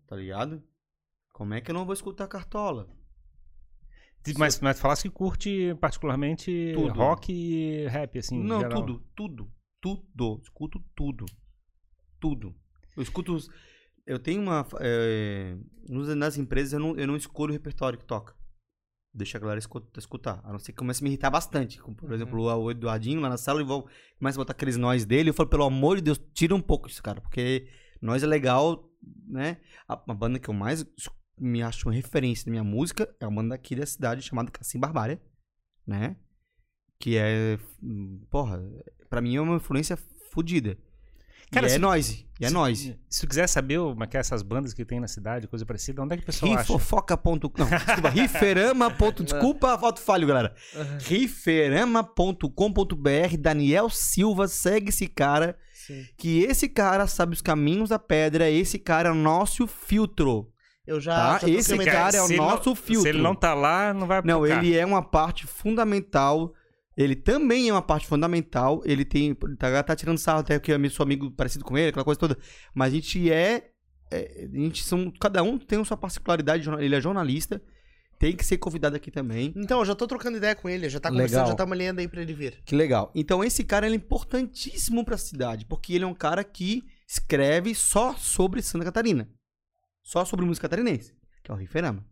Tá 0.06 0.16
ligado? 0.16 0.62
Como 1.32 1.54
é 1.54 1.60
que 1.60 1.70
eu 1.70 1.74
não 1.74 1.84
vou 1.86 1.94
escutar 1.94 2.28
Cartola? 2.28 2.86
Mas, 4.36 4.60
mas 4.60 4.76
tu 4.76 4.82
falasse 4.82 5.02
que 5.04 5.10
curte 5.14 5.74
particularmente 5.80 6.72
Tudo. 6.74 6.92
rock 6.92 7.32
e 7.32 7.86
rap, 7.88 8.18
assim, 8.18 8.38
não, 8.42 8.60
geral. 8.60 8.84
tudo, 8.84 9.02
tudo, 9.16 9.52
tudo. 9.80 10.40
Escuto 10.42 10.84
tudo. 10.94 11.24
Tudo. 12.20 12.54
Eu 12.94 13.02
escuto. 13.02 13.34
os- 13.34 13.48
Eu 14.10 14.18
tenho 14.18 14.42
uma. 14.42 14.66
é, 14.80 15.56
nas 16.16 16.36
empresas 16.36 16.72
eu 16.72 16.80
não, 16.80 16.96
eu 16.96 17.06
não 17.06 17.16
escolho 17.16 17.50
o 17.50 17.52
repertório 17.52 17.98
que 17.98 18.04
toca. 18.04 18.34
Deixa 19.12 19.38
a 19.38 19.40
galera 19.40 19.58
escu- 19.58 19.84
escutar. 19.98 20.40
A 20.44 20.52
não 20.52 20.58
ser 20.58 20.72
que 20.72 20.78
comece 20.78 21.02
a 21.02 21.04
me 21.04 21.10
irritar 21.10 21.30
bastante. 21.30 21.80
Como, 21.80 21.96
por 21.96 22.08
Uhum. 22.08 22.14
exemplo, 22.14 22.42
o 22.42 22.70
Eduardinho 22.70 23.20
lá 23.20 23.28
na 23.28 23.36
sala, 23.36 23.60
ele 23.60 23.68
vou- 23.68 23.88
começa 24.18 24.36
a 24.38 24.40
botar 24.40 24.52
aqueles 24.52 24.76
nós 24.76 25.04
dele. 25.04 25.30
Eu 25.30 25.34
falo, 25.34 25.48
pelo 25.48 25.64
amor 25.64 25.96
de 25.96 26.02
Deus, 26.02 26.20
tira 26.32 26.54
um 26.54 26.60
pouco 26.60 26.88
isso, 26.88 27.02
cara. 27.02 27.20
Porque 27.20 27.68
nós 28.00 28.22
é 28.22 28.26
legal, 28.26 28.88
né? 29.28 29.60
A, 29.88 29.94
a 29.94 30.14
banda 30.14 30.38
que 30.38 30.48
eu 30.48 30.54
mais 30.54 30.84
me 31.38 31.62
acho 31.62 31.88
uma 31.88 31.94
referência 31.94 32.44
na 32.46 32.50
minha 32.52 32.64
música 32.64 33.12
é 33.20 33.26
uma 33.26 33.42
banda 33.42 33.54
aqui 33.54 33.74
da 33.74 33.86
cidade 33.86 34.22
chamada 34.22 34.50
Cassim 34.50 34.78
Barbária, 34.78 35.20
né? 35.86 36.16
Que 37.00 37.16
é. 37.16 37.58
hum, 37.82 38.24
Porra, 38.30 38.60
pra 39.08 39.20
mim 39.20 39.34
é 39.36 39.40
uma 39.40 39.56
influência 39.56 39.96
fodida. 40.32 40.76
Cara, 41.52 41.66
e 41.66 41.70
é 41.70 41.72
se- 41.72 41.78
noise. 41.78 42.26
E 42.40 42.44
é 42.44 42.48
se, 42.48 42.54
noise. 42.54 42.96
Se 43.08 43.20
tu 43.20 43.28
quiser 43.28 43.46
saber 43.48 43.78
como 43.78 44.04
é 44.04 44.06
que 44.06 44.16
é 44.16 44.20
essas 44.20 44.42
bandas 44.42 44.72
que 44.72 44.84
tem 44.84 45.00
na 45.00 45.08
cidade, 45.08 45.46
coisa 45.48 45.66
parecida, 45.66 46.00
onde 46.02 46.14
é 46.14 46.16
que 46.16 46.22
o 46.22 46.26
pessoal 46.26 46.52
acha? 46.52 46.60
Rifofoca.com. 46.72 47.50
Não, 47.58 47.68
desculpa, 47.68 48.08
riferama. 48.08 48.90
Desculpa, 49.24 49.78
falta 49.78 50.00
falho, 50.00 50.26
galera. 50.26 50.54
riferama.com.br. 51.00 53.36
Daniel 53.38 53.88
Silva, 53.90 54.48
segue 54.48 54.90
esse 54.90 55.06
cara. 55.06 55.56
Sim. 55.72 56.04
Que 56.16 56.40
esse 56.44 56.68
cara 56.68 57.06
sabe 57.06 57.34
os 57.34 57.42
caminhos 57.42 57.88
da 57.90 57.98
pedra. 57.98 58.48
Esse 58.50 58.78
cara 58.78 59.08
é 59.08 59.12
o 59.12 59.14
nosso 59.14 59.66
filtro. 59.66 60.48
Eu 60.86 61.00
já. 61.00 61.38
Tá? 61.38 61.46
já 61.46 61.52
Esse 61.52 61.76
cara 61.78 62.16
é 62.16 62.22
o 62.22 62.26
se 62.26 62.32
ele 62.32 62.40
não- 62.40 62.50
nosso 62.50 62.74
filtro. 62.74 63.02
Se 63.02 63.08
ele 63.08 63.22
não 63.22 63.34
tá 63.34 63.54
lá, 63.54 63.92
não 63.94 64.06
vai 64.06 64.22
Não, 64.24 64.40
tocar. 64.40 64.62
ele 64.64 64.76
é 64.76 64.84
uma 64.84 65.02
parte 65.02 65.46
fundamental. 65.46 66.52
Ele 67.02 67.16
também 67.16 67.68
é 67.68 67.72
uma 67.72 67.80
parte 67.80 68.06
fundamental. 68.06 68.82
Ele 68.84 69.04
tem. 69.04 69.34
Tá, 69.58 69.82
tá 69.82 69.96
tirando 69.96 70.18
sarro 70.18 70.40
até 70.40 70.58
porque 70.58 70.70
eu 70.70 70.90
sou 70.90 71.04
amigo 71.04 71.30
parecido 71.30 71.64
com 71.64 71.76
ele, 71.78 71.88
aquela 71.88 72.04
coisa 72.04 72.20
toda. 72.20 72.36
Mas 72.74 72.92
a 72.92 72.96
gente 72.96 73.32
é. 73.32 73.70
é, 74.10 74.48
a 74.52 74.58
gente 74.58 74.84
são. 74.84 75.10
Cada 75.18 75.42
um 75.42 75.58
tem 75.58 75.80
a 75.80 75.84
sua 75.84 75.96
particularidade. 75.96 76.68
Ele 76.78 76.94
é 76.94 77.00
jornalista. 77.00 77.60
Tem 78.18 78.36
que 78.36 78.44
ser 78.44 78.58
convidado 78.58 78.94
aqui 78.94 79.10
também. 79.10 79.50
Então, 79.56 79.78
eu 79.78 79.84
já 79.86 79.94
tô 79.94 80.06
trocando 80.06 80.36
ideia 80.36 80.54
com 80.54 80.68
ele, 80.68 80.90
já 80.90 81.00
tá 81.00 81.08
Legal. 81.08 81.26
conversando, 81.26 81.48
já 81.48 81.54
tá 81.54 81.64
lendo 81.64 82.00
aí 82.00 82.06
pra 82.06 82.20
ele 82.20 82.34
vir. 82.34 82.60
Que 82.66 82.76
legal. 82.76 83.10
Então, 83.14 83.42
esse 83.42 83.64
cara 83.64 83.86
ele 83.86 83.94
é 83.94 83.96
importantíssimo 83.96 85.02
pra 85.06 85.16
cidade. 85.16 85.64
Porque 85.64 85.94
ele 85.94 86.04
é 86.04 86.06
um 86.06 86.12
cara 86.12 86.44
que 86.44 86.82
escreve 87.08 87.74
só 87.74 88.14
sobre 88.14 88.60
Santa 88.60 88.84
Catarina. 88.84 89.26
Só 90.02 90.22
sobre 90.26 90.44
música 90.44 90.68
catarinense. 90.68 91.14
Que 91.42 91.50
é 91.50 91.54
o 91.54 91.56
Riferama. 91.56 92.04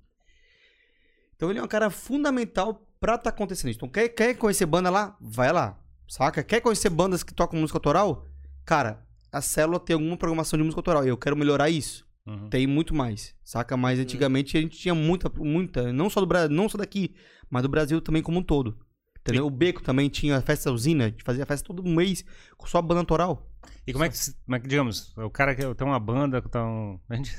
Então, 1.36 1.50
ele 1.50 1.58
é 1.58 1.62
um 1.62 1.68
cara 1.68 1.90
fundamental 1.90 2.87
pra 3.00 3.18
tá 3.18 3.30
acontecendo 3.30 3.70
isso. 3.70 3.78
Então, 3.78 3.88
quer, 3.88 4.08
quer 4.08 4.34
conhecer 4.34 4.66
banda 4.66 4.90
lá? 4.90 5.16
Vai 5.20 5.52
lá. 5.52 5.78
Saca? 6.06 6.42
Quer 6.42 6.60
conhecer 6.60 6.90
bandas 6.90 7.22
que 7.22 7.34
tocam 7.34 7.60
música 7.60 7.76
autoral? 7.76 8.26
Cara, 8.64 9.06
a 9.30 9.40
célula 9.40 9.78
tem 9.78 9.94
alguma 9.94 10.16
programação 10.16 10.56
de 10.58 10.64
música 10.64 10.78
autoral. 10.78 11.04
Eu 11.04 11.16
quero 11.16 11.36
melhorar 11.36 11.68
isso. 11.68 12.06
Uhum. 12.26 12.48
Tem 12.50 12.66
muito 12.66 12.94
mais, 12.94 13.34
saca? 13.42 13.74
Mas 13.76 13.98
antigamente 13.98 14.56
a 14.56 14.60
gente 14.60 14.76
tinha 14.78 14.94
muita, 14.94 15.30
muita, 15.34 15.92
não 15.92 16.10
só 16.10 16.20
do 16.20 16.26
Brasil, 16.26 16.54
não 16.54 16.68
só 16.68 16.76
daqui, 16.76 17.14
mas 17.48 17.62
do 17.62 17.70
Brasil 17.70 18.00
também 18.02 18.22
como 18.22 18.38
um 18.40 18.42
todo. 18.42 18.76
Entendeu? 19.20 19.46
O 19.46 19.50
Beco 19.50 19.82
também 19.82 20.08
tinha 20.08 20.36
a 20.36 20.40
festa 20.42 20.70
usina, 20.70 21.04
a 21.04 21.08
gente 21.08 21.24
fazia 21.24 21.44
festa 21.46 21.66
todo 21.66 21.82
mês 21.82 22.24
com 22.56 22.66
só 22.66 22.80
banda 22.82 23.00
autoral. 23.00 23.50
E 23.86 23.92
como 23.92 24.04
é, 24.04 24.08
que, 24.10 24.16
como 24.44 24.56
é 24.56 24.60
que, 24.60 24.68
digamos, 24.68 25.16
o 25.16 25.30
cara 25.30 25.54
que 25.54 25.62
tem 25.74 25.86
uma 25.86 25.98
banda, 25.98 26.42
que 26.42 26.48
tá 26.50 26.62
um, 26.62 26.98
a 27.08 27.16
gente, 27.16 27.34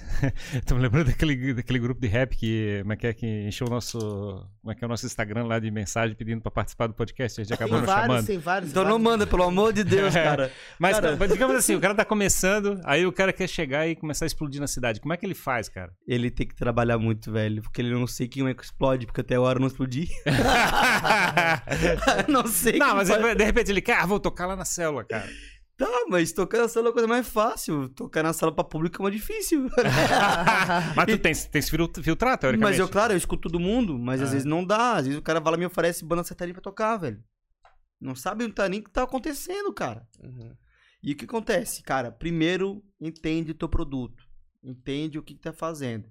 tô 0.66 0.74
me 0.76 0.82
lembrando 0.82 1.06
daquele, 1.08 1.54
daquele 1.54 1.78
grupo 1.78 2.02
de 2.02 2.08
rap 2.08 2.36
que, 2.36 2.80
como 2.82 2.94
é 2.94 2.96
que 2.96 3.06
é, 3.08 3.14
que 3.14 3.28
encheu 3.48 3.68
o 3.68 3.70
nosso, 3.70 4.00
como 4.62 4.72
é 4.72 4.76
que 4.76 4.84
é 4.84 4.88
o 4.88 4.90
nosso 4.90 5.06
Instagram 5.06 5.44
lá 5.46 5.60
de 5.60 5.70
mensagem 5.70 6.16
pedindo 6.16 6.42
pra 6.42 6.50
participar 6.50 6.88
do 6.88 6.94
podcast, 6.96 7.40
a 7.40 7.44
gente 7.44 7.54
acabou 7.54 7.78
Tem 7.78 7.82
não 7.82 7.86
vários, 7.94 8.08
chamando. 8.08 8.26
tem 8.26 8.38
vários. 8.40 8.72
Então 8.72 8.84
não 8.84 8.92
vários. 8.94 9.04
manda, 9.08 9.28
pelo 9.28 9.44
amor 9.44 9.72
de 9.74 9.84
Deus, 9.84 10.12
cara. 10.14 10.52
Mas, 10.80 11.00
Cara- 11.00 11.16
mas 11.18 11.32
digamos 11.32 11.56
assim, 11.56 11.76
o 11.76 11.80
cara 11.80 11.94
tá 11.94 12.04
começando, 12.04 12.82
aí 12.84 13.06
o 13.06 13.12
cara 13.12 13.32
quer 13.32 13.48
chegar 13.48 13.88
e 13.88 13.96
começar 13.96 14.26
a 14.26 14.28
explodir 14.28 14.60
na 14.60 14.68
cidade. 14.68 15.00
Como 15.00 15.14
é 15.14 15.18
que 15.18 15.26
ele 15.28 15.36
faz, 15.36 15.70
cara? 15.70 15.94
Ele 16.08 16.32
tem 16.32 16.48
que 16.48 16.56
trabalhar 16.56 16.98
muito, 16.98 17.32
velho, 17.32 17.62
porque 17.62 17.80
ele 17.80 17.94
não 17.94 18.08
sei 18.08 18.28
quem 18.28 18.48
é 18.48 18.54
que 18.56 18.64
explode, 18.64 19.06
porque 19.06 19.22
até 19.22 19.36
agora 19.36 19.58
eu 19.58 19.62
não 19.62 19.68
explodi. 19.68 20.10
não 22.28 22.48
sei 22.48 22.78
Não, 22.80 22.96
mas 22.96 23.10
ele- 23.10 23.36
de 23.36 23.44
repente 23.44 23.72
ele 23.72 23.82
quer, 23.82 23.98
ah, 24.00 24.06
vou 24.06 24.20
tocar 24.20 24.48
lá 24.48 24.56
na 24.56 24.66
célula, 24.66 25.04
cara. 25.04 25.28
Tá, 25.80 26.06
mas 26.10 26.32
tocar 26.34 26.58
na 26.60 26.68
sala 26.68 26.88
é 26.88 26.90
a 26.90 26.94
coisa 26.94 27.08
mais 27.08 27.28
fácil. 27.28 27.88
Tocar 27.90 28.22
na 28.22 28.34
sala 28.34 28.52
pra 28.54 28.64
público 28.66 29.02
é 29.02 29.04
mais 29.04 29.16
difícil. 29.16 29.70
Mas 30.96 31.06
tu 31.08 31.18
tem, 31.18 31.34
tem 31.34 31.62
que 31.62 32.04
filtrar, 32.04 32.38
teoricamente. 32.38 32.72
Mas 32.78 32.80
eu, 32.80 32.90
claro, 32.90 33.14
eu 33.14 33.18
escuto 33.18 33.50
todo 33.50 33.60
mundo, 33.60 33.98
mas 33.98 34.22
às 34.22 34.30
Ah. 34.30 34.32
vezes 34.34 34.46
não 34.46 34.64
dá. 34.64 34.98
Às 34.98 35.06
vezes 35.06 35.18
o 35.20 35.22
cara 35.24 35.40
vai 35.40 35.52
lá 35.54 35.58
e 35.58 35.60
me 35.62 35.66
oferece 35.66 36.04
banda 36.04 36.24
sertaneja 36.24 36.54
pra 36.54 36.62
tocar, 36.62 36.98
velho. 36.98 37.24
Não 38.00 38.14
sabe 38.14 38.44
não 38.46 38.52
tá 38.52 38.68
nem 38.68 38.82
o 38.82 38.84
que 38.84 38.92
tá 38.92 39.04
acontecendo, 39.04 39.74
cara. 39.74 40.06
Uhum. 40.22 40.54
E 41.02 41.14
o 41.14 41.16
que 41.16 41.24
acontece? 41.26 41.82
Cara, 41.82 42.12
primeiro, 42.12 42.84
entende 43.00 43.52
o 43.52 43.56
teu 43.56 43.70
produto. 43.70 44.22
Entende 44.62 45.18
o 45.18 45.24
que, 45.24 45.34
que 45.34 45.42
tá 45.42 45.54
fazendo. 45.54 46.06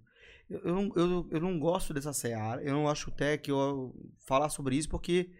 Eu, 0.48 0.60
eu, 0.64 0.74
não, 0.74 0.92
eu, 0.96 1.28
eu 1.30 1.40
não 1.40 1.58
gosto 1.58 1.92
dessa 1.92 2.14
seara. 2.14 2.62
Eu 2.62 2.72
não 2.72 2.88
acho 2.88 3.10
até 3.10 3.36
que 3.36 3.50
eu 3.50 3.94
falar 4.26 4.48
sobre 4.48 4.76
isso, 4.76 4.88
porque 4.88 5.30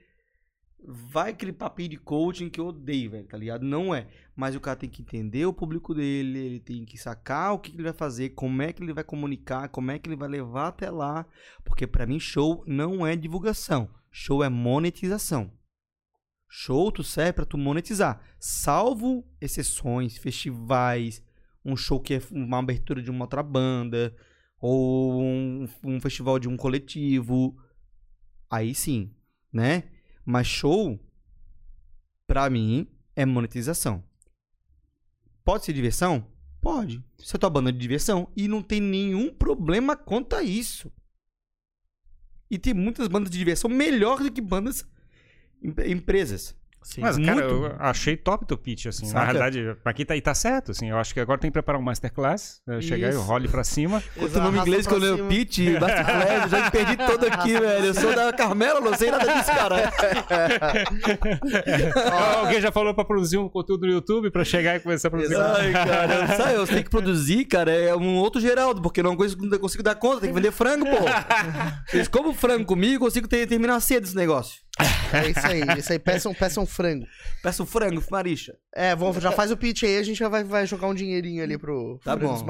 vai 0.86 1.30
aquele 1.30 1.52
papinho 1.52 1.90
de 1.90 1.96
coaching 1.96 2.48
que 2.48 2.60
eu 2.60 2.68
odeio, 2.68 3.10
velho, 3.10 3.26
tá 3.26 3.36
ligado? 3.36 3.64
Não 3.64 3.94
é. 3.94 4.06
Mas 4.34 4.54
o 4.54 4.60
cara 4.60 4.76
tem 4.76 4.88
que 4.88 5.02
entender 5.02 5.44
o 5.46 5.52
público 5.52 5.94
dele, 5.94 6.38
ele 6.38 6.60
tem 6.60 6.84
que 6.84 6.96
sacar 6.96 7.54
o 7.54 7.58
que, 7.58 7.72
ele 7.72 7.82
vai 7.82 7.92
fazer, 7.92 8.30
como 8.30 8.62
é 8.62 8.72
que 8.72 8.82
ele 8.82 8.92
vai 8.92 9.04
comunicar, 9.04 9.68
como 9.68 9.90
é 9.90 9.98
que 9.98 10.08
ele 10.08 10.16
vai 10.16 10.28
levar 10.28 10.68
até 10.68 10.90
lá. 10.90 11.26
Porque 11.64 11.86
pra 11.86 12.06
mim, 12.06 12.20
show 12.20 12.62
não 12.66 13.06
é 13.06 13.16
divulgação. 13.16 13.90
Show 14.10 14.42
é 14.42 14.48
monetização. 14.48 15.52
Show 16.48 16.90
tu 16.90 17.04
serve 17.04 17.34
pra 17.34 17.44
tu 17.44 17.58
monetizar. 17.58 18.20
Salvo 18.38 19.26
exceções, 19.40 20.16
festivais, 20.16 21.22
um 21.64 21.76
show 21.76 22.00
que 22.00 22.14
é 22.14 22.22
uma 22.30 22.58
abertura 22.58 23.02
de 23.02 23.10
uma 23.10 23.24
outra 23.24 23.42
banda, 23.42 24.16
ou 24.58 25.22
um, 25.22 25.68
um 25.84 26.00
festival 26.00 26.38
de 26.38 26.48
um 26.48 26.56
coletivo. 26.56 27.56
Aí 28.50 28.74
sim, 28.74 29.14
né? 29.52 29.84
Mas 30.30 30.46
show, 30.46 31.00
pra 32.26 32.50
mim, 32.50 32.86
é 33.16 33.24
monetização. 33.24 34.04
Pode 35.42 35.64
ser 35.64 35.72
diversão? 35.72 36.26
Pode. 36.60 37.02
Isso 37.18 37.34
é 37.34 37.38
tua 37.38 37.48
banda 37.48 37.72
de 37.72 37.78
diversão. 37.78 38.30
E 38.36 38.46
não 38.46 38.62
tem 38.62 38.78
nenhum 38.78 39.32
problema 39.32 39.96
quanto 39.96 40.36
a 40.36 40.42
isso. 40.42 40.92
E 42.50 42.58
tem 42.58 42.74
muitas 42.74 43.08
bandas 43.08 43.30
de 43.30 43.38
diversão 43.38 43.70
melhores 43.70 44.26
do 44.26 44.30
que 44.32 44.42
bandas 44.42 44.86
em- 45.62 45.92
empresas. 45.92 46.54
Sim. 46.82 47.00
Mas, 47.02 47.18
cara, 47.18 47.34
muito. 47.34 47.48
eu 47.66 47.76
achei 47.78 48.16
top 48.16 48.46
teu 48.46 48.56
pitch, 48.56 48.86
assim. 48.86 49.06
Na 49.06 49.12
Saca? 49.12 49.24
realidade, 49.32 49.76
aqui 49.84 50.04
tá, 50.04 50.16
e 50.16 50.20
tá 50.20 50.34
certo, 50.34 50.70
assim. 50.70 50.88
Eu 50.90 50.96
acho 50.96 51.12
que 51.12 51.20
agora 51.20 51.38
tem 51.38 51.50
que 51.50 51.52
preparar 51.52 51.80
um 51.80 51.84
masterclass, 51.84 52.60
né, 52.66 52.80
chegar 52.80 53.12
e 53.12 53.16
role 53.16 53.48
pra 53.48 53.64
cima. 53.64 54.02
Outro 54.16 54.40
nome 54.42 54.58
inglês 54.58 54.86
que 54.86 54.94
eu 54.94 54.98
pra 54.98 55.08
leio 55.10 55.26
pitch, 55.26 55.58
eu 55.58 56.48
já 56.48 56.64
me 56.64 56.70
perdi 56.70 56.96
todo 56.96 57.24
aqui, 57.26 57.52
velho. 57.58 57.86
Eu 57.86 57.94
sou 57.94 58.14
da 58.14 58.32
Carmela, 58.32 58.80
não 58.80 58.94
sei 58.94 59.10
nada 59.10 59.32
disso, 59.32 59.50
cara. 59.50 59.92
Alguém 62.40 62.60
já 62.60 62.72
falou 62.72 62.94
pra 62.94 63.04
produzir 63.04 63.38
um 63.38 63.48
conteúdo 63.48 63.86
no 63.86 63.92
YouTube 63.92 64.30
pra 64.30 64.44
chegar 64.44 64.76
e 64.76 64.80
começar 64.80 65.08
a 65.08 65.10
produzir. 65.10 65.36
Ai, 65.36 65.72
cara, 65.72 66.26
sabe, 66.36 66.54
eu 66.54 66.66
tenho 66.66 66.84
que 66.84 66.90
produzir, 66.90 67.44
cara, 67.44 67.70
é 67.72 67.94
um 67.94 68.16
outro 68.16 68.40
Geraldo, 68.40 68.80
porque 68.80 69.00
eu 69.00 69.04
não 69.04 69.16
consigo, 69.16 69.46
não 69.46 69.58
consigo 69.58 69.82
dar 69.82 69.94
conta, 69.94 70.20
tem 70.20 70.30
que 70.30 70.34
vender 70.34 70.52
frango, 70.52 70.84
pô. 70.86 70.96
Vocês 71.90 72.08
comem 72.08 72.34
frango 72.34 72.64
comigo, 72.64 72.96
eu 72.96 73.00
consigo 73.00 73.28
ter- 73.28 73.46
terminar 73.46 73.80
cedo 73.80 74.04
esse 74.04 74.16
negócio. 74.16 74.60
É 75.12 75.30
isso 75.30 75.46
aí, 75.46 75.78
isso 75.78 75.92
aí. 75.92 75.98
Peçam, 75.98 76.34
peçam 76.34 76.66
frango. 76.66 77.06
Peço 77.42 77.66
frango, 77.66 78.02
Maricha. 78.10 78.54
É, 78.74 78.94
vamos, 78.94 79.22
já 79.22 79.32
faz 79.32 79.50
o 79.50 79.56
pitch 79.56 79.82
aí, 79.84 79.96
a 79.98 80.02
gente 80.02 80.18
já 80.18 80.28
vai, 80.28 80.44
vai 80.44 80.66
jogar 80.66 80.86
um 80.86 80.94
dinheirinho 80.94 81.42
ali 81.42 81.58
pro 81.58 81.98
Tá 82.04 82.16
Frangos 82.16 82.40
bom. 82.40 82.46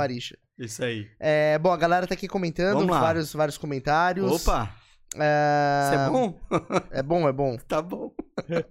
Isso 0.58 0.84
aí. 0.84 1.06
É, 1.20 1.58
bom, 1.58 1.70
a 1.70 1.76
galera 1.76 2.06
tá 2.06 2.14
aqui 2.14 2.26
comentando, 2.28 2.86
vários, 2.86 3.32
vários 3.32 3.56
comentários. 3.56 4.46
Opa, 4.46 4.74
É... 5.16 5.84
isso 5.84 6.00
é 6.00 6.10
bom? 6.10 6.40
É 6.90 7.02
bom, 7.02 7.28
é 7.28 7.32
bom. 7.32 7.56
Tá 7.68 7.80
bom. 7.80 8.12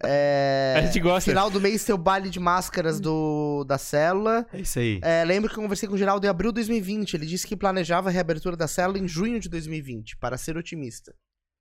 É... 0.04 0.76
A 0.78 0.82
gente 0.82 1.00
gosta. 1.00 1.30
Final 1.32 1.50
do 1.50 1.60
mês 1.60 1.88
o 1.90 1.98
baile 1.98 2.30
de 2.30 2.40
máscaras 2.40 3.00
do, 3.00 3.64
da 3.66 3.78
célula. 3.78 4.46
É 4.54 4.60
isso 4.60 4.80
aí. 4.80 5.00
É, 5.02 5.24
lembro 5.24 5.50
que 5.50 5.58
eu 5.58 5.62
conversei 5.64 5.88
com 5.88 5.96
o 5.96 5.98
Geraldo 5.98 6.26
em 6.26 6.30
abril 6.30 6.52
de 6.52 6.56
2020. 6.56 7.14
Ele 7.16 7.26
disse 7.26 7.48
que 7.48 7.56
planejava 7.56 8.10
a 8.10 8.12
reabertura 8.12 8.56
da 8.56 8.68
célula 8.68 9.00
em 9.00 9.08
junho 9.08 9.40
de 9.40 9.50
2020, 9.50 10.18
para 10.18 10.38
ser 10.38 10.58
otimista. 10.58 11.14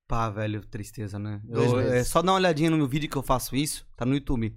Pá, 0.09 0.31
velho, 0.31 0.65
tristeza, 0.65 1.19
né? 1.19 1.41
Eu- 1.49 1.81
é 1.81 2.05
só 2.05 2.23
dar 2.23 2.33
uma 2.33 2.39
olhadinha 2.39 2.71
no 2.71 2.77
meu 2.77 2.87
vídeo 2.87 3.09
que 3.11 3.17
eu 3.17 3.23
faço 3.23 3.57
isso, 3.57 3.87
tá 3.97 4.05
no 4.07 4.15
YouTube. 4.15 4.55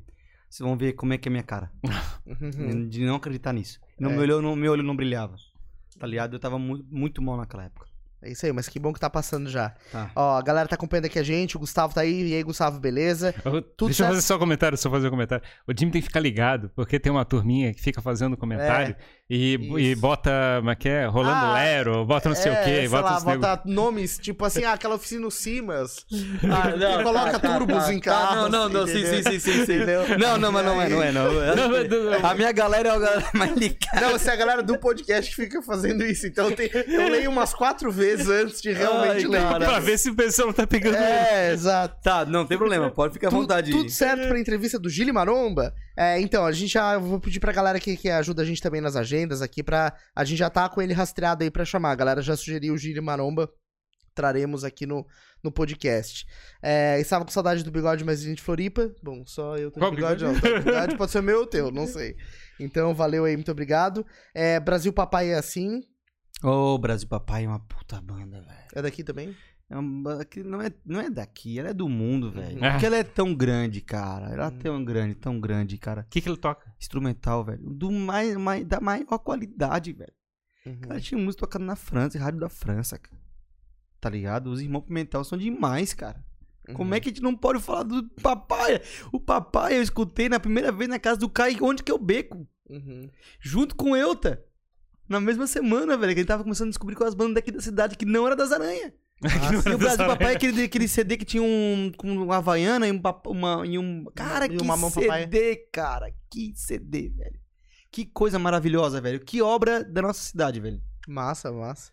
Vocês 0.50 0.68
vão 0.68 0.78
ver 0.78 0.94
como 0.94 1.14
é 1.14 1.18
que 1.18 1.28
é 1.28 1.30
a 1.30 1.32
minha 1.32 1.44
cara. 1.44 1.72
De 2.90 3.06
não 3.06 3.16
acreditar 3.16 3.54
nisso. 3.54 3.80
É. 4.10 4.14
meu, 4.14 4.20
olho, 4.22 4.42
não, 4.42 4.56
meu 4.56 4.72
olho 4.72 4.84
não 4.84 4.96
brilhava. 4.96 5.36
Tá 5.98 6.06
ligado? 6.08 6.34
Eu 6.36 6.40
tava 6.40 6.58
muito, 6.58 6.86
muito 6.90 7.22
mal 7.22 7.36
naquela 7.38 7.66
época. 7.66 7.88
É 8.22 8.30
isso 8.32 8.46
aí, 8.46 8.52
mas 8.52 8.68
que 8.68 8.78
bom 8.80 8.92
que 8.92 9.00
tá 9.00 9.10
passando 9.10 9.50
já. 9.50 9.74
Tá. 9.92 10.12
Ó, 10.14 10.38
a 10.38 10.42
galera 10.42 10.68
tá 10.68 10.76
acompanhando 10.76 11.06
aqui 11.06 11.18
a 11.18 11.24
gente, 11.24 11.56
o 11.56 11.60
Gustavo 11.60 11.94
tá 11.94 12.02
aí. 12.02 12.30
E 12.32 12.36
aí, 12.36 12.44
Gustavo, 12.44 12.78
beleza? 12.80 13.34
Eu- 13.46 13.62
Tudo 13.62 13.88
Deixa 13.90 14.04
eu 14.04 14.08
fazer 14.10 14.22
só 14.22 14.36
um 14.36 14.40
comentário, 14.40 14.78
só 14.78 14.90
fazer 14.90 15.08
um 15.08 15.12
comentário. 15.12 15.44
O 15.66 15.72
Jimmy 15.78 15.92
tem 15.94 16.02
que 16.02 16.08
ficar 16.08 16.20
ligado, 16.20 16.70
porque 16.76 17.00
tem 17.00 17.12
uma 17.12 17.24
turminha 17.24 17.74
que 17.74 17.82
fica 17.82 18.02
fazendo 18.02 18.36
comentário 18.36 18.94
e, 19.30 19.56
isso. 19.56 19.80
e 19.80 19.96
bota, 19.96 20.32
como 20.58 20.70
é 20.72 20.76
que 20.76 20.90
é? 20.90 21.06
Rolando 21.06 21.46
Ah, 21.46 21.54
Lero, 21.54 22.06
bota 22.06 22.28
não 22.30 22.36
sei 22.36 22.52
é, 22.52 22.62
o 22.62 22.64
quê, 22.66 22.76
sei 22.76 22.88
bota 22.90 23.10
lá, 23.10 23.20
bota 23.22 23.62
nomes, 23.66 24.18
tipo 24.18 24.44
assim, 24.44 24.64
ah, 24.66 24.74
aquela 24.74 24.96
oficina 24.96 25.22
no 25.22 25.32
Simas. 25.32 26.06
Ah, 26.44 26.70
não, 26.76 27.00
E 27.00 27.04
coloca 27.04 27.32
tá, 27.32 27.40
tá, 27.40 27.58
turbos 27.58 27.86
tá, 27.86 27.94
em 27.94 28.00
tá, 28.00 28.12
carros. 28.12 28.50
Não, 28.52 28.68
não, 28.68 28.70
não, 28.82 28.88
sim, 28.88 29.06
sim, 29.06 29.24
sim, 29.24 29.40
sim, 29.40 29.66
sim. 29.66 29.80
Não, 30.20 30.38
não, 30.38 30.52
mas 30.52 30.66
não 30.66 30.82
é, 30.82 30.90
não 30.90 31.04
é, 31.04 31.12
não. 31.12 31.30
A 32.30 32.34
minha 32.34 32.52
galera 32.52 32.90
é 32.90 32.92
a 32.92 33.00
galera 33.00 33.30
mais 33.34 33.56
ligada. 33.56 34.02
Não, 34.02 34.16
essa 34.16 34.32
é 34.32 34.34
a 34.34 34.38
galera 34.38 34.64
do 34.64 34.78
podcast 34.78 35.30
que 35.30 35.44
fica 35.44 35.62
fazendo 35.62 36.04
isso. 36.04 36.28
Então 36.28 36.52
tem- 36.52 36.70
eu 36.74 37.08
leio 37.10 37.30
umas 37.30 37.54
quatro 37.54 37.92
vezes 37.92 38.09
antes 38.30 38.62
de 38.62 38.72
realmente 38.72 39.26
Ai, 39.26 39.58
ler. 39.58 39.68
pra 39.68 39.80
ver 39.80 39.98
se 39.98 40.10
o 40.10 40.16
pessoal 40.16 40.48
não 40.48 40.54
tá 40.54 40.66
pegando. 40.66 40.96
É, 40.96 41.52
exato. 41.52 42.02
Tá, 42.02 42.26
não 42.26 42.46
tem 42.46 42.58
problema, 42.58 42.90
pode 42.90 43.14
ficar 43.14 43.28
à 43.28 43.32
vontade. 43.32 43.72
Tudo 43.72 43.90
certo 43.90 44.28
pra 44.28 44.40
entrevista 44.40 44.80
do 44.80 44.90
Gili 44.90 45.12
Maromba? 45.12 45.74
É, 45.98 46.20
então, 46.20 46.46
a 46.46 46.52
gente 46.52 46.74
já. 46.74 46.94
eu 46.94 47.02
Vou 47.02 47.20
pedir 47.20 47.40
pra 47.40 47.52
galera 47.52 47.80
que, 47.80 47.96
que 47.98 48.10
ajuda 48.10 48.42
a 48.42 48.46
gente 48.46 48.62
também 48.62 48.82
nas 48.82 48.96
agendas 48.96 49.42
aqui, 49.42 49.62
pra. 49.62 49.94
A 50.16 50.24
gente 50.24 50.40
já 50.40 50.50
tá 50.50 50.68
com 50.70 50.82
ele 50.82 50.94
rastreado 50.94 51.44
aí 51.44 51.52
pra 51.52 51.66
chamar. 51.66 51.92
A 51.92 51.96
galera 51.96 52.22
já 52.22 52.36
sugeriu 52.36 52.74
o 52.74 52.78
Gili 52.78 53.02
Maromba. 53.02 53.50
Traremos 54.16 54.64
aqui 54.66 54.86
no, 54.86 55.06
no 55.42 55.52
podcast. 55.52 56.26
É, 56.62 57.00
estava 57.00 57.24
com 57.24 57.32
saudade 57.32 57.64
do 57.64 57.72
bigode, 57.72 58.04
mas 58.04 58.20
a 58.22 58.24
gente 58.24 58.42
Floripa. 58.42 58.92
Bom, 59.02 59.24
só 59.26 59.56
eu 59.56 59.72
tenho 59.72 59.86
Qual 59.86 59.92
bigode, 59.96 60.26
bigode? 60.26 60.42
não. 60.44 60.54
Tá, 60.54 60.60
bigode 60.72 60.98
pode 60.98 61.12
ser 61.12 61.22
meu 61.22 61.40
ou 61.40 61.48
teu, 61.48 61.72
não 61.72 61.88
sei. 61.88 62.16
Então, 62.60 62.94
valeu 62.94 63.24
aí, 63.24 63.36
muito 63.38 63.52
obrigado. 63.52 64.06
É, 64.34 64.60
Brasil 64.60 64.92
Papai 64.92 65.30
é 65.32 65.36
assim. 65.36 65.82
Ô, 66.44 66.78
Brasil 66.78 67.08
Papai 67.08 67.46
é 67.46 67.48
uma 67.48 67.60
puta 67.60 68.02
banda, 68.02 68.42
velho. 68.42 68.68
É 68.74 68.82
daqui 68.82 69.04
também? 69.04 69.36
É 69.70 69.78
uma 69.78 70.04
banda 70.04 70.26
que 70.26 70.42
não 70.42 70.62
é, 70.62 70.72
não 70.86 71.00
é 71.00 71.10
daqui, 71.10 71.60
ela 71.60 71.70
é 71.70 71.74
do 71.74 71.88
mundo, 71.88 72.32
velho. 72.32 72.64
Ah. 72.64 72.72
Porque 72.72 72.86
ela 72.86 72.96
é 72.96 73.04
tão 73.04 73.36
grande, 73.36 73.82
cara. 73.82 74.30
Ela 74.30 74.48
é 74.48 74.52
tão 74.52 74.84
grande, 74.84 75.16
tão 75.16 75.40
grande, 75.40 75.78
cara. 75.78 76.02
O 76.02 76.06
que, 76.10 76.22
que 76.22 76.30
ele 76.30 76.38
toca? 76.38 76.74
Instrumental, 76.80 77.44
velho. 77.44 77.70
Do 77.70 77.92
mais, 77.92 78.36
mais, 78.36 78.66
da 78.66 78.80
maior 78.80 79.20
qualidade, 79.20 79.94
velho. 79.94 80.14
Uhum. 80.66 80.82
Cara, 80.82 81.00
tinha 81.00 81.22
música 81.22 81.42
tocando 81.42 81.66
na 81.66 81.76
França, 81.76 82.18
em 82.18 82.22
rádio 82.22 82.40
da 82.40 82.50
França, 82.50 82.98
cara. 82.98 83.22
Tá 84.00 84.10
ligado? 84.10 84.48
Os 84.48 84.62
irmãos 84.62 84.82
Pimentel 84.82 85.24
são 85.24 85.38
demais, 85.38 85.94
cara. 85.94 86.24
Como 86.74 86.94
é 86.94 87.00
que 87.00 87.10
a 87.10 87.12
gente 87.12 87.22
não 87.22 87.36
pode 87.36 87.60
falar 87.60 87.84
do 87.84 88.08
papai? 88.22 88.82
O 89.12 89.20
papai 89.20 89.78
eu 89.78 89.82
escutei 89.82 90.30
na 90.30 90.40
primeira 90.40 90.72
vez 90.72 90.90
na 90.90 91.00
casa 91.00 91.20
do 91.20 91.30
Kai, 91.30 91.58
onde 91.62 91.84
que 91.84 91.92
eu 91.92 91.98
beco. 91.98 92.48
Uhum. 92.70 93.10
Junto 93.40 93.76
com 93.76 93.92
o 93.92 93.96
Euta. 93.96 94.44
Na 95.10 95.20
mesma 95.20 95.48
semana, 95.48 95.98
velho, 95.98 96.14
que 96.14 96.20
ele 96.20 96.28
tava 96.28 96.44
começando 96.44 96.68
a 96.68 96.72
descobrir 96.72 96.96
com 96.96 97.04
as 97.04 97.16
bandas 97.16 97.36
daqui 97.36 97.52
da 97.52 97.60
cidade 97.62 97.98
que 97.98 98.06
não 98.06 98.26
era 98.28 98.36
das 98.36 98.52
aranhas. 98.52 98.92
Ah, 99.22 99.70
E 99.70 99.74
o 99.76 99.78
Brasil 99.78 100.08
Papai 100.08 100.32
é 100.32 100.36
aquele, 100.38 100.64
aquele 100.64 100.88
CD 100.88 101.18
que 101.18 101.26
tinha 101.26 101.44
um. 101.44 101.92
com 101.98 102.10
uma 102.10 102.38
Havaiana 102.38 102.88
e 102.88 102.92
um. 102.94 103.02
Uma, 103.28 103.68
e 103.68 103.78
um 103.78 104.06
cara, 104.16 104.46
E 104.46 104.56
que 104.56 104.64
uma 104.64 104.78
mão 104.78 104.90
CD, 104.90 105.08
papaya. 105.08 105.58
cara. 105.74 106.14
Que 106.32 106.54
CD, 106.56 107.10
velho. 107.10 107.38
Que 107.92 108.06
coisa 108.06 108.40
maravilhosa, 108.40 109.02
velho. 109.02 109.20
Que 109.20 109.42
obra 109.42 109.84
da 109.84 110.02
nossa 110.02 110.22
cidade, 110.22 110.62
velho. 110.62 110.80
Massa, 111.06 111.52
massa. 111.52 111.92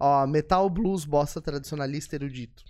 Ó, 0.00 0.26
metal 0.26 0.70
blues, 0.70 1.04
bossa 1.04 1.42
tradicionalista 1.42 2.16
erudito. 2.16 2.64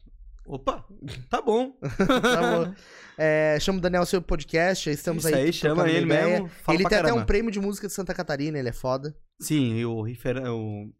Opa, 0.44 0.84
tá 1.30 1.40
bom. 1.40 1.72
Tá 1.96 2.64
bom. 2.66 2.74
É, 3.16 3.58
chama 3.60 3.78
o 3.78 3.80
Daniel 3.80 4.04
seu 4.06 4.20
podcast, 4.22 4.90
estamos 4.90 5.24
Isso 5.24 5.34
aí. 5.34 5.44
aí, 5.44 5.52
chama 5.52 5.88
ele 5.88 6.06
ideia. 6.06 6.28
mesmo. 6.40 6.50
Ele 6.68 6.78
tem 6.78 6.86
até 6.86 6.96
caramba. 7.02 7.20
um 7.22 7.24
prêmio 7.24 7.50
de 7.50 7.60
música 7.60 7.86
de 7.86 7.92
Santa 7.92 8.12
Catarina, 8.14 8.58
ele 8.58 8.68
é 8.68 8.72
foda. 8.72 9.14
Sim, 9.40 9.74
e 9.76 9.84
o 9.86 10.02
Riferama. 10.02 10.50
O 10.52 10.90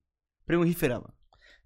prêmio 0.47 0.65
Riferama. 0.67 1.13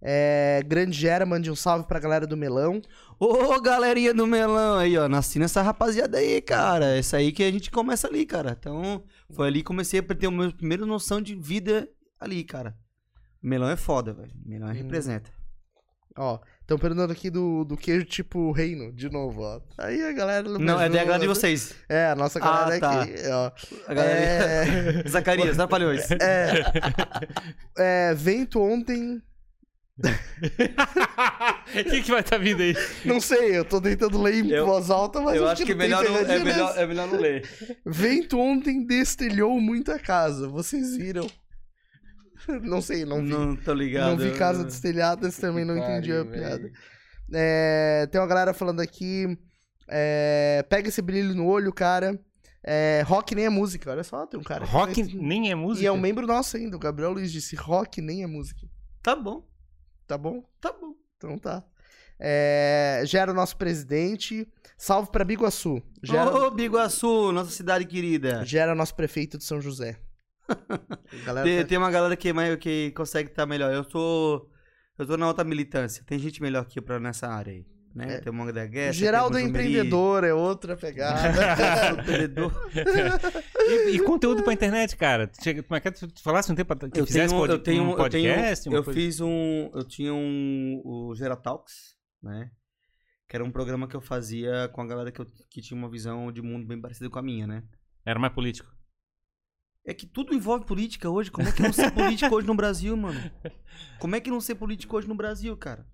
É, 0.01 0.63
Grande 0.67 0.97
Gera, 0.97 1.27
mande 1.27 1.51
um 1.51 1.57
salve 1.57 1.87
pra 1.87 1.99
galera 1.99 2.27
do 2.27 2.37
Melão. 2.37 2.81
Ô, 3.19 3.61
galerinha 3.61 4.13
do 4.15 4.27
melão 4.27 4.77
aí, 4.77 4.97
ó. 4.97 5.09
Nasci 5.09 5.39
nessa 5.39 5.63
rapaziada 5.63 6.19
aí, 6.19 6.41
cara. 6.43 6.97
Essa 6.97 7.17
aí 7.17 7.33
que 7.33 7.43
a 7.43 7.51
gente 7.51 7.71
começa 7.71 8.07
ali, 8.07 8.25
cara. 8.27 8.57
Então, 8.59 9.03
foi 9.33 9.49
ali 9.49 9.59
que 9.61 9.65
comecei 9.65 10.01
a 10.01 10.03
ter 10.03 10.27
a 10.27 10.31
minha 10.31 10.53
primeira 10.53 10.85
noção 10.87 11.21
de 11.21 11.35
vida 11.35 11.89
ali, 12.21 12.45
cara. 12.45 12.77
Melão 13.43 13.69
é 13.71 13.77
foda, 13.77 14.13
velho. 14.13 14.33
Melão 14.45 14.69
Hum. 14.69 14.73
representa. 14.73 15.31
Ó, 16.19 16.39
estão 16.67 16.77
perguntando 16.79 17.13
aqui 17.13 17.31
do, 17.31 17.65
do 17.65 17.77
queijo 17.77 18.05
tipo 18.05 18.51
reino, 18.51 18.93
de 18.93 19.09
novo, 19.09 19.43
ó. 19.43 19.61
Aí 19.79 20.03
a 20.03 20.13
galera. 20.13 20.49
Não, 20.49 20.81
é 20.81 20.89
da 20.89 20.99
galera 21.05 21.21
de 21.21 21.29
vocês. 21.29 21.73
É, 21.89 22.07
a 22.07 22.17
nossa 22.17 22.41
galera 22.41 22.77
Ah, 22.77 22.81
tá. 22.81 23.03
aqui, 23.03 23.15
ó. 23.29 23.51
A 23.87 23.95
galera... 23.95 24.21
É, 24.21 25.03
Zacarias, 25.09 25.55
Trapalhões. 25.57 26.11
é, 26.11 26.65
é, 27.79 28.15
vento 28.15 28.61
ontem. 28.61 29.23
O 29.99 30.03
que, 31.91 32.03
que 32.03 32.11
vai 32.11 32.21
estar 32.21 32.37
vindo 32.37 32.61
aí? 32.63 32.75
Não 33.05 33.19
sei, 33.21 33.57
eu 33.57 33.65
tô 33.65 33.81
tentando 33.81 34.21
ler 34.21 34.45
em 34.45 34.51
Eu- 34.51 34.67
voz 34.67 34.91
alta, 34.91 35.21
mas 35.23 35.37
Eu 35.37 35.49
acho 35.49 35.65
que, 35.65 35.73
não 35.75 35.79
tem 35.79 35.89
melhor 35.89 36.05
não, 36.05 36.17
é, 36.19 36.39
melhor, 36.45 36.75
é 36.79 36.87
melhor 36.87 37.07
não 37.09 37.19
ler. 37.19 37.49
Vento 37.87 38.39
ontem 38.39 38.85
destelhou 38.85 39.59
muita 39.61 39.99
casa, 39.99 40.49
vocês 40.49 40.97
viram? 40.97 41.27
Não 42.63 42.81
sei, 42.81 43.05
não 43.05 43.23
vi. 43.23 43.31
Não 43.31 43.57
tô 43.57 43.73
ligado. 43.75 44.11
Não 44.11 44.17
vi 44.17 44.33
casa 44.37 44.65
destelhada, 44.65 45.27
esse 45.29 45.41
também 45.41 45.65
não 45.65 45.77
entendi 45.77 46.13
a 46.13 46.25
piada. 46.25 46.71
É, 47.33 48.07
tem 48.11 48.21
uma 48.21 48.27
galera 48.27 48.55
falando 48.55 48.81
aqui. 48.81 49.37
é, 49.89 50.65
pega 50.69 50.89
esse 50.89 51.03
brilho 51.03 51.35
no 51.35 51.47
olho, 51.47 51.73
cara. 51.73 52.19
É, 52.63 53.03
rock 53.07 53.35
nem 53.35 53.45
é 53.47 53.49
música, 53.49 53.91
olha 53.91 54.03
só, 54.03 54.27
tem 54.27 54.39
um 54.41 54.43
cara. 54.43 54.65
que 54.67 54.71
Rock 54.73 55.03
nem 55.15 55.51
é 55.51 55.55
música. 55.55 55.85
E 55.85 55.87
é 55.87 55.93
um 55.93 55.99
membro 55.99 56.27
nosso 56.27 56.57
ainda, 56.57 56.77
o 56.77 56.81
Gabriel 56.81 57.13
Luiz 57.13 57.31
disse: 57.33 57.55
rock 57.57 58.01
nem 58.01 58.23
é 58.23 58.27
música. 58.27 58.67
Tá 59.03 59.15
bom, 59.15 59.47
Tá 60.07 60.19
bom? 60.19 60.43
tá 60.61 60.73
bom. 60.73 60.93
Então 61.17 61.39
tá. 61.39 61.65
É, 62.19 63.03
Gera, 63.07 63.33
nosso 63.33 63.57
presidente. 63.57 64.47
Salve 64.79 65.11
pra 65.11 65.25
Biguaçu. 65.25 65.81
Gera, 66.03 66.31
Ô, 66.35 66.51
Biguaçu, 66.51 67.31
nossa 67.33 67.51
cidade 67.51 67.85
querida. 67.87 68.45
Gera 68.45 68.75
nosso 68.75 68.95
prefeito 68.95 69.39
de 69.39 69.45
São 69.45 69.61
José. 69.61 69.97
Tem, 71.45 71.59
tá- 71.63 71.65
tem 71.69 71.79
uma 71.79 71.91
galera 71.91 72.17
que, 72.17 72.29
é 72.29 72.33
mais- 72.33 72.57
que 72.57 72.91
consegue 72.93 73.31
estar 73.31 73.47
melhor. 73.47 73.73
Eu 73.73 73.85
tô. 73.85 74.49
Eu 74.99 75.07
tô 75.07 75.17
na 75.17 75.27
outra 75.29 75.45
militância. 75.45 76.03
Tem 76.07 76.19
gente 76.19 76.41
melhor 76.41 76.65
que 76.67 76.79
eu 76.79 76.83
pra 76.83 76.99
nessa 77.01 77.29
área 77.29 77.53
aí. 77.53 77.67
Né? 77.95 78.17
É. 78.17 78.21
Tem 78.21 78.31
o 78.31 78.35
Monga 78.35 78.53
da 78.53 78.67
Guerra. 78.67 78.93
Geraldo 78.93 79.39
é 79.39 79.43
empreendedor, 79.43 80.23
é 80.25 80.33
outra 80.35 80.77
pegada. 80.77 82.01
empreendedor. 82.03 82.53
E, 83.69 83.97
e 83.97 83.99
conteúdo 83.99 84.45
pra 84.45 84.53
internet, 84.53 84.97
cara? 84.97 85.29
Chega, 85.43 85.61
como 85.61 85.77
é 85.77 85.81
que 85.81 85.89
é? 85.89 85.91
tu 85.91 86.09
falasse 86.23 86.53
um 86.53 86.55
tempo 86.55 86.73
que 86.89 87.01
Eu 87.01 87.05
fizesse 87.07 87.31
tenho, 87.31 87.41
pod- 87.41 87.51
eu 87.51 87.59
tenho, 87.59 87.83
um 87.83 87.91
eu 87.99 88.09
tenho, 88.09 88.33
podcast? 88.33 88.67
eu 88.73 88.85
coisa- 88.85 89.01
fiz 89.01 89.21
um, 89.21 89.71
eu 89.75 89.83
tinha 89.83 90.15
um, 90.15 90.81
o 90.85 91.13
Geratalks, 91.17 91.97
né? 92.23 92.49
Que 93.29 93.35
era 93.35 93.45
um 93.45 93.51
programa 93.51 93.89
que 93.89 93.97
eu 93.97 94.01
fazia 94.01 94.69
com 94.73 94.83
a 94.83 94.87
galera 94.87 95.11
que, 95.11 95.21
eu, 95.21 95.27
que 95.51 95.61
tinha 95.61 95.77
uma 95.77 95.91
visão 95.91 96.31
de 96.31 96.41
mundo 96.41 96.65
bem 96.65 96.81
parecida 96.81 97.11
com 97.11 97.19
a 97.19 97.23
minha, 97.23 97.45
né? 97.45 97.65
Era 98.05 98.21
mais 98.21 98.33
político. 98.33 98.71
É 99.87 99.95
que 99.95 100.05
tudo 100.05 100.35
envolve 100.35 100.67
política 100.67 101.09
hoje. 101.09 101.31
Como 101.31 101.49
é 101.49 101.53
que 101.53 101.63
não 101.63 101.73
ser 101.73 101.93
político 101.93 102.35
hoje 102.35 102.47
no 102.47 102.57
Brasil, 102.57 102.97
mano? 102.97 103.21
Como 104.01 104.17
é 104.17 104.21
que 104.21 104.31
não 104.31 104.41
ser 104.41 104.57
político 104.57 104.97
hoje 104.97 105.07
no 105.07 105.15
Brasil, 105.15 105.57
cara? 105.57 105.87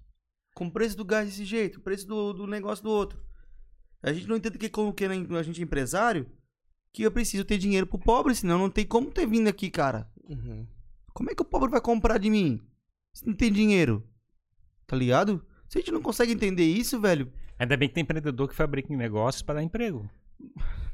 Com 0.55 0.66
o 0.66 0.70
preço 0.70 0.97
do 0.97 1.05
gás 1.05 1.28
desse 1.28 1.44
jeito, 1.44 1.78
o 1.78 1.82
preço 1.82 2.06
do, 2.06 2.32
do 2.32 2.47
negócio 2.47 2.82
do 2.82 2.90
outro. 2.90 3.23
A 4.02 4.10
gente 4.12 4.27
não 4.27 4.36
entende 4.36 4.56
que 4.56 4.70
como 4.70 4.94
que 4.94 5.05
a 5.05 5.43
gente 5.43 5.60
é 5.60 5.64
empresário, 5.64 6.27
que 6.93 7.02
eu 7.02 7.12
preciso 7.12 7.44
ter 7.44 7.59
dinheiro 7.59 7.86
pro 7.86 7.98
pobre, 7.98 8.35
senão 8.35 8.59
não 8.59 8.70
tem 8.70 8.86
como 8.86 9.10
ter 9.10 9.27
vindo 9.27 9.48
aqui, 9.48 9.70
cara. 9.70 10.10
Uhum. 10.24 10.66
Como 11.12 11.31
é 11.31 11.35
que 11.35 11.43
o 11.43 11.44
pobre 11.44 11.70
vai 11.70 11.81
comprar 11.81 12.16
de 12.16 12.31
mim? 12.31 12.60
Se 13.12 13.27
não 13.27 13.35
tem 13.35 13.52
dinheiro. 13.52 14.06
Tá 14.86 14.97
ligado? 14.97 15.47
Se 15.69 15.78
a 15.78 15.81
gente 15.81 15.93
não 15.93 16.02
consegue 16.02 16.32
entender 16.32 16.64
isso, 16.64 16.98
velho. 16.98 17.31
Ainda 17.59 17.77
bem 17.77 17.89
que 17.89 17.94
tem 17.94 18.02
empreendedor 18.02 18.48
que 18.48 18.55
fabrica 18.55 18.94
negócios 18.97 19.43
pra 19.43 19.55
dar 19.55 19.62
emprego. 19.62 20.09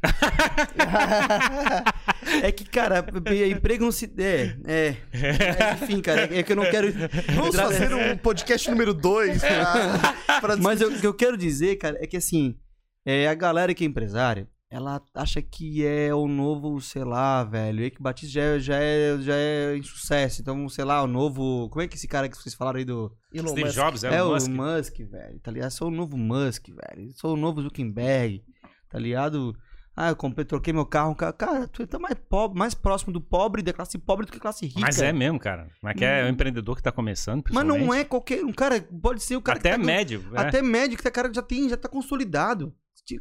É 2.42 2.52
que, 2.52 2.64
cara, 2.64 3.04
emprego 3.50 3.84
não 3.84 3.92
se. 3.92 4.12
É, 4.18 4.56
é. 4.64 4.96
é, 5.12 5.72
enfim, 5.82 6.00
cara, 6.00 6.22
é 6.36 6.42
que 6.42 6.52
eu 6.52 6.56
não 6.56 6.64
quero. 6.70 6.92
Vamos 7.34 7.48
entrar- 7.54 7.64
fazer 7.66 7.94
um 7.94 8.16
podcast 8.18 8.70
número 8.70 8.92
2 8.94 9.40
pra, 9.40 10.14
pra 10.40 10.56
Mas 10.56 10.80
o 10.80 11.00
que 11.00 11.06
eu 11.06 11.14
quero 11.14 11.36
dizer, 11.36 11.76
cara, 11.76 11.96
é 12.00 12.06
que 12.06 12.16
assim, 12.16 12.56
é, 13.04 13.28
a 13.28 13.34
galera 13.34 13.74
que 13.74 13.82
é 13.82 13.86
empresária, 13.86 14.48
ela 14.70 15.00
acha 15.14 15.40
que 15.40 15.84
é 15.84 16.14
o 16.14 16.28
novo, 16.28 16.80
sei 16.80 17.02
lá, 17.02 17.42
velho. 17.44 17.82
Eike 17.82 18.02
Batista 18.02 18.32
já 18.32 18.42
é, 18.42 18.58
já 18.60 18.76
é, 18.76 19.18
já 19.20 19.34
é 19.34 19.76
em 19.76 19.82
sucesso. 19.82 20.42
Então, 20.42 20.68
sei 20.68 20.84
lá, 20.84 21.02
o 21.02 21.06
novo. 21.06 21.68
Como 21.70 21.82
é 21.82 21.88
que 21.88 21.96
esse 21.96 22.06
cara 22.06 22.28
que 22.28 22.36
vocês 22.36 22.54
falaram 22.54 22.78
aí 22.78 22.84
do. 22.84 23.10
Elon 23.32 23.48
Steve 23.48 23.64
Musk. 23.64 23.74
Jobs, 23.74 24.04
É, 24.04 24.14
é, 24.16 24.22
o 24.22 24.32
Musk. 24.32 24.48
Musk. 24.50 24.96
velho. 25.10 25.40
Tá 25.40 25.50
ligado? 25.50 25.70
Sou 25.70 25.88
o 25.88 25.90
novo 25.90 26.16
Musk, 26.18 26.66
velho. 26.68 27.10
Sou 27.14 27.34
o 27.34 27.36
novo 27.36 27.62
Zuckerberg. 27.62 28.42
Tá 28.90 28.98
ligado? 28.98 29.56
Ah, 30.00 30.10
eu 30.10 30.16
comprei, 30.16 30.44
troquei 30.44 30.72
meu 30.72 30.86
carro. 30.86 31.12
Cara, 31.16 31.32
cara 31.32 31.66
tu 31.66 31.84
tá 31.84 31.98
mais 31.98 32.14
pobre, 32.14 32.56
mais 32.56 32.72
próximo 32.72 33.12
do 33.12 33.20
pobre, 33.20 33.62
da 33.62 33.72
classe 33.72 33.98
pobre 33.98 34.26
do 34.26 34.30
que 34.30 34.38
classe 34.38 34.64
rica. 34.64 34.78
Mas 34.78 35.02
é 35.02 35.12
mesmo, 35.12 35.40
cara. 35.40 35.68
Mas 35.82 35.96
que 35.96 36.04
é 36.04 36.24
o 36.24 36.28
empreendedor 36.28 36.76
que 36.76 36.82
tá 36.84 36.92
começando, 36.92 37.42
Mas 37.50 37.66
não 37.66 37.92
é 37.92 38.04
qualquer 38.04 38.44
um. 38.44 38.52
Cara, 38.52 38.80
pode 39.02 39.20
ser 39.20 39.34
o 39.34 39.42
cara 39.42 39.58
Até 39.58 39.70
que 39.70 39.74
tá 39.76 39.80
com- 39.80 39.86
médio. 39.86 40.24
é. 40.34 40.40
Até 40.40 40.62
médio, 40.62 40.96
que 40.96 41.08
o 41.08 41.12
cara 41.12 41.28
já 41.34 41.42
tem, 41.42 41.68
já 41.68 41.76
tá 41.76 41.88
consolidado. 41.88 42.72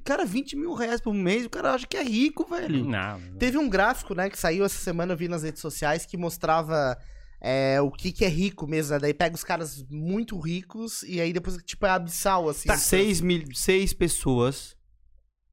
Cara, 0.04 0.24
20 0.24 0.56
mil 0.56 0.74
reais 0.76 1.02
por 1.02 1.16
mês, 1.16 1.46
o 1.46 1.50
cara 1.50 1.74
acha 1.74 1.88
que 1.88 1.98
é 1.98 2.04
rico, 2.04 2.46
velho. 2.48 2.86
Não. 2.86 3.20
Teve 3.40 3.58
um 3.58 3.68
gráfico, 3.68 4.14
né, 4.14 4.30
que 4.30 4.38
saiu 4.38 4.64
essa 4.64 4.78
semana, 4.78 5.14
eu 5.14 5.18
vi 5.18 5.28
nas 5.28 5.42
redes 5.42 5.62
sociais, 5.62 6.06
que 6.06 6.16
mostrava 6.16 6.96
é, 7.42 7.82
o 7.82 7.90
que 7.90 8.12
que 8.12 8.24
é 8.24 8.28
rico 8.28 8.68
mesmo, 8.68 8.92
né? 8.94 9.00
Daí 9.00 9.16
pega 9.16 9.34
os 9.36 9.44
caras 9.44 9.84
muito 9.90 10.38
ricos 10.40 11.02
e 11.04 11.20
aí 11.20 11.34
depois, 11.34 11.58
tipo, 11.64 11.88
é 11.88 11.90
abissal, 11.90 12.48
assim. 12.50 12.68
Tá, 12.68 12.78
seis, 12.78 13.20
mil, 13.20 13.44
seis 13.56 13.94
pessoas 13.94 14.77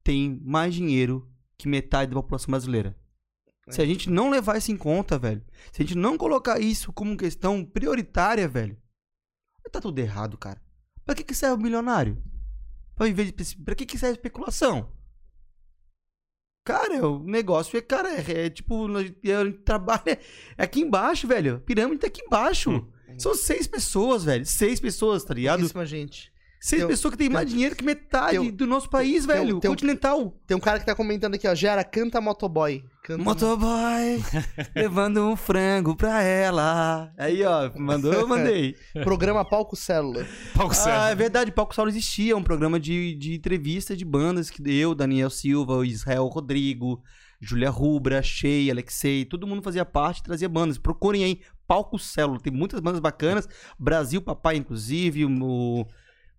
têm 0.05 0.39
mais 0.43 0.73
dinheiro 0.73 1.27
que 1.57 1.67
metade 1.67 2.11
da 2.11 2.21
população 2.21 2.51
brasileira. 2.51 2.95
Se 3.67 3.81
a 3.81 3.85
gente 3.85 4.11
não 4.11 4.29
levar 4.29 4.57
isso 4.57 4.71
em 4.71 4.77
conta, 4.77 5.17
velho, 5.17 5.43
se 5.73 5.81
a 5.81 5.85
gente 5.85 5.97
não 5.97 6.17
colocar 6.17 6.61
isso 6.61 6.93
como 6.93 7.17
questão 7.17 7.65
prioritária, 7.65 8.47
velho, 8.47 8.77
tá 9.71 9.81
tudo 9.81 9.97
errado, 9.97 10.37
cara. 10.37 10.61
Pra 11.03 11.15
que, 11.15 11.23
que 11.23 11.33
serve 11.33 11.55
o 11.55 11.63
milionário? 11.63 12.21
Pra, 12.95 13.07
invés 13.07 13.31
de, 13.31 13.57
pra 13.57 13.73
que, 13.73 13.85
que 13.85 13.97
serve 13.97 14.13
a 14.13 14.17
especulação? 14.17 14.91
Cara, 16.63 17.07
o 17.07 17.23
negócio 17.23 17.77
é, 17.77 17.81
cara, 17.81 18.09
é, 18.09 18.45
é 18.45 18.49
tipo, 18.49 18.87
a 18.95 19.03
gente 19.03 19.59
trabalha 19.63 20.19
é 20.57 20.63
aqui 20.63 20.81
embaixo, 20.81 21.27
velho. 21.27 21.55
A 21.55 21.59
pirâmide 21.59 22.01
tá 22.01 22.07
aqui 22.07 22.21
embaixo. 22.23 22.71
Hum. 22.71 22.91
São 23.17 23.33
seis 23.33 23.67
pessoas, 23.67 24.23
velho. 24.23 24.45
Seis 24.45 24.79
pessoas, 24.79 25.23
tá 25.23 25.33
ligado? 25.33 25.59
Pouquíssima 25.59 25.85
gente. 25.85 26.31
Seis 26.65 26.81
Tem 26.81 26.87
pessoas 26.89 27.11
que 27.11 27.17
têm 27.19 27.29
mais 27.29 27.47
dinheiro 27.47 27.75
que 27.75 27.83
metade 27.85 28.39
tem 28.39 28.49
do 28.51 28.65
nosso 28.65 28.89
país, 28.89 29.23
tem 29.27 29.35
velho. 29.35 29.59
tem 29.59 29.69
continental. 29.69 30.33
Tem 30.47 30.57
um 30.57 30.59
cara 30.59 30.79
que 30.79 30.85
tá 30.87 30.95
comentando 30.95 31.35
aqui, 31.35 31.47
ó. 31.47 31.53
Gera, 31.53 31.83
canta 31.83 32.19
motoboy. 32.19 32.83
Canta 33.03 33.23
Motoboy, 33.23 34.19
levando 34.75 35.21
um 35.21 35.35
frango 35.35 35.95
pra 35.95 36.23
ela. 36.23 37.13
Aí, 37.19 37.43
ó, 37.43 37.69
mandou, 37.77 38.11
eu 38.11 38.27
mandei. 38.27 38.75
Programa 39.03 39.45
Palco 39.45 39.75
Célula. 39.75 40.25
Palco 40.55 40.71
Ah, 40.71 40.75
Célula. 40.75 41.09
é 41.11 41.13
verdade, 41.15 41.51
Palco 41.51 41.75
Saulo 41.75 41.91
existia, 41.91 42.35
um 42.35 42.41
programa 42.41 42.79
de, 42.79 43.13
de 43.13 43.35
entrevista 43.35 43.95
de 43.95 44.03
bandas 44.03 44.49
que 44.49 44.63
eu, 44.75 44.95
Daniel 44.95 45.29
Silva, 45.29 45.75
o 45.77 45.85
Israel 45.85 46.25
Rodrigo, 46.25 46.99
Júlia 47.39 47.69
Rubra, 47.69 48.23
Shea, 48.23 48.71
Alexei, 48.71 49.23
todo 49.23 49.45
mundo 49.45 49.61
fazia 49.61 49.85
parte 49.85 50.17
e 50.21 50.23
trazia 50.23 50.49
bandas. 50.49 50.79
Procurem 50.79 51.23
aí, 51.23 51.41
Palco 51.67 51.99
Célula, 51.99 52.39
tem 52.39 52.51
muitas 52.51 52.79
bandas 52.79 52.99
bacanas, 52.99 53.47
Brasil 53.77 54.19
Papai, 54.19 54.55
inclusive, 54.55 55.25
o... 55.25 55.85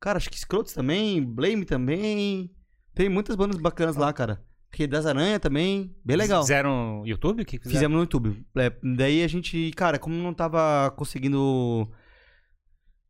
Cara, 0.01 0.19
acho 0.19 0.31
que 0.31 0.39
Scrotes 0.39 0.73
também, 0.75 1.23
Blame 1.23 1.65
também, 1.65 2.51
tem 2.95 3.09
muitas 3.09 3.37
bandas 3.37 3.59
bacanas 3.61 3.97
lá, 3.97 4.13
cara. 4.13 4.43
Rei 4.73 4.87
das 4.87 5.07
Aranha 5.07 5.41
também, 5.41 5.95
bem 6.05 6.17
legal. 6.17 6.43
Fizeram 6.43 7.03
YouTube? 7.07 7.43
O 7.43 7.47
que 7.47 7.57
fizeram? 7.59 7.73
Fizemos 7.73 7.95
no 7.97 8.03
YouTube. 8.03 8.45
É, 8.59 8.73
daí 8.97 9.23
a 9.23 9.29
gente, 9.29 9.71
cara, 9.75 9.99
como 9.99 10.15
não 10.17 10.35
tava 10.35 10.91
conseguindo 10.97 11.91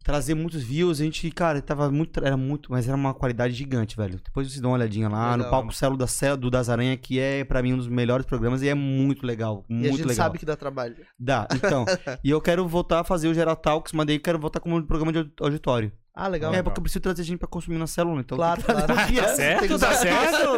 trazer 0.05 0.35
muitos 0.37 0.63
views, 0.63 1.01
a 1.01 1.05
gente, 1.05 1.29
cara, 1.33 1.61
tava 1.61 1.91
muito, 1.91 2.25
era 2.25 2.37
muito, 2.37 2.71
mas 2.71 2.87
era 2.87 2.97
uma 2.97 3.13
qualidade 3.13 3.53
gigante, 3.55 3.97
velho. 3.97 4.21
Depois 4.25 4.47
vocês 4.47 4.61
dão 4.61 4.71
uma 4.71 4.77
olhadinha 4.77 5.09
lá 5.09 5.33
no 5.33 5.39
Legal. 5.39 5.51
palco 5.51 5.73
Celo 5.73 5.97
da 5.97 6.07
Celo 6.07 6.37
do 6.37 6.49
Das 6.49 6.69
Aranha, 6.69 6.97
que 6.97 7.19
é 7.19 7.43
pra 7.45 7.61
mim 7.61 7.73
um 7.73 7.79
dos 7.79 7.89
melhores 7.89 8.25
programas 8.25 8.63
e 8.63 8.69
é 8.69 8.75
muito 8.75 9.27
legal, 9.27 9.65
E 9.69 9.75
a 9.75 9.77
muito 9.77 9.97
gente 9.97 10.07
legal. 10.07 10.27
sabe 10.27 10.39
que 10.39 10.47
dá 10.47 10.55
trabalho. 10.55 10.97
Dá. 11.19 11.49
Então, 11.53 11.85
e 12.23 12.31
eu 12.31 12.41
quero 12.41 12.69
voltar 12.69 13.01
a 13.01 13.05
fazer 13.05 13.27
o 13.27 13.35
Geral 13.35 13.57
Talks, 13.57 13.93
mas 13.93 14.07
daí 14.07 14.15
eu 14.17 14.21
quero 14.21 14.39
voltar 14.39 14.61
como 14.61 14.77
um 14.77 14.83
programa 14.87 15.13
de 15.13 15.29
auditório. 15.41 15.91
Ah, 16.19 16.29
legal. 16.29 16.55
é 16.55 16.63
porque 16.63 16.79
eu 16.79 16.83
preciso 16.83 17.01
trazer 17.03 17.23
gente 17.25 17.39
pra 17.39 17.47
consumir 17.47 17.77
na 17.77 17.87
célula, 17.87 18.21
então. 18.21 18.39
Claro, 18.39 18.63
claro. 18.63 18.87
Tá 19.17 19.29
certo, 19.35 19.79
tá 19.79 19.93
certo. 20.01 20.49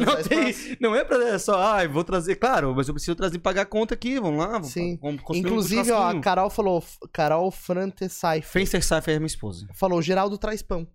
Não, 0.00 0.22
tem- 0.22 0.76
não 0.80 0.96
é 0.96 1.04
pra 1.04 1.22
é 1.28 1.38
só, 1.38 1.60
ah, 1.60 1.86
vou 1.86 2.02
trazer, 2.02 2.36
claro, 2.36 2.72
mas 2.74 2.88
eu 2.88 2.94
preciso 2.94 3.14
trazer 3.14 3.38
pagar 3.38 3.62
a 3.62 3.66
conta 3.66 3.92
aqui, 3.92 4.18
vamos 4.18 4.38
lá, 4.38 4.52
vamos, 4.52 4.68
Sim. 4.68 4.98
vamos 5.02 5.20
consumir 5.20 5.44
um 5.44 5.48
Inclusive, 5.50 5.92
ó, 5.92 6.08
a. 6.12 6.20
Carol 6.20 6.48
falou, 6.48 6.82
Carol 7.12 7.50
Frantesai 7.50 8.42
Saifer 8.42 9.14
é 9.14 9.18
minha 9.18 9.26
esposa. 9.26 9.66
falou, 9.74 10.00
Geraldo 10.00 10.38
traz 10.38 10.62
pão. 10.62 10.88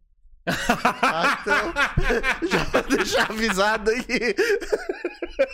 Ah, 0.48 1.38
então, 1.44 2.50
já 2.50 2.64
vou 2.64 2.82
deixar 2.84 3.30
avisado 3.30 3.92
aí. 3.92 4.34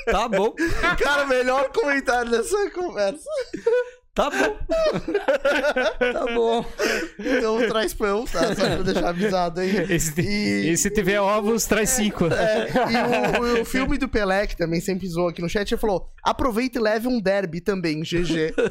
Tá 0.06 0.30
bom, 0.30 0.54
Cara, 1.04 1.26
melhor 1.26 1.70
comentário 1.72 2.32
dessa 2.32 2.70
conversa. 2.72 3.28
Tá 4.16 4.30
bom. 4.30 4.58
tá 6.14 6.26
bom. 6.34 6.66
Então 7.20 7.68
traz 7.68 7.94
pão, 7.94 8.26
tá? 8.26 8.56
Só 8.56 8.66
pra 8.66 8.76
deixar 8.84 9.10
avisado 9.10 9.60
aí. 9.62 9.94
E 9.96 10.00
se, 10.00 10.22
E- 10.22 10.72
e 10.72 10.78
se 10.78 10.90
tiver 10.90 11.20
ovos, 11.20 11.66
traz 11.66 11.90
cinco. 11.90 12.26
É, 12.28 12.68
e 12.70 13.58
o, 13.58 13.62
o 13.62 13.66
filme 13.66 13.98
do 13.98 14.08
Pelé, 14.08 14.46
que 14.48 14.56
também 14.58 14.80
sempre 14.80 15.08
pisou 15.08 15.28
aqui 15.30 15.42
no 15.42 15.50
chat, 15.50 15.72
ele 15.72 15.80
falou: 15.82 16.10
aproveita 16.24 16.78
e 16.78 16.82
leve 16.82 17.08
um 17.08 17.20
derby 17.20 17.60
também, 17.62 18.02
GG. 18.02 18.54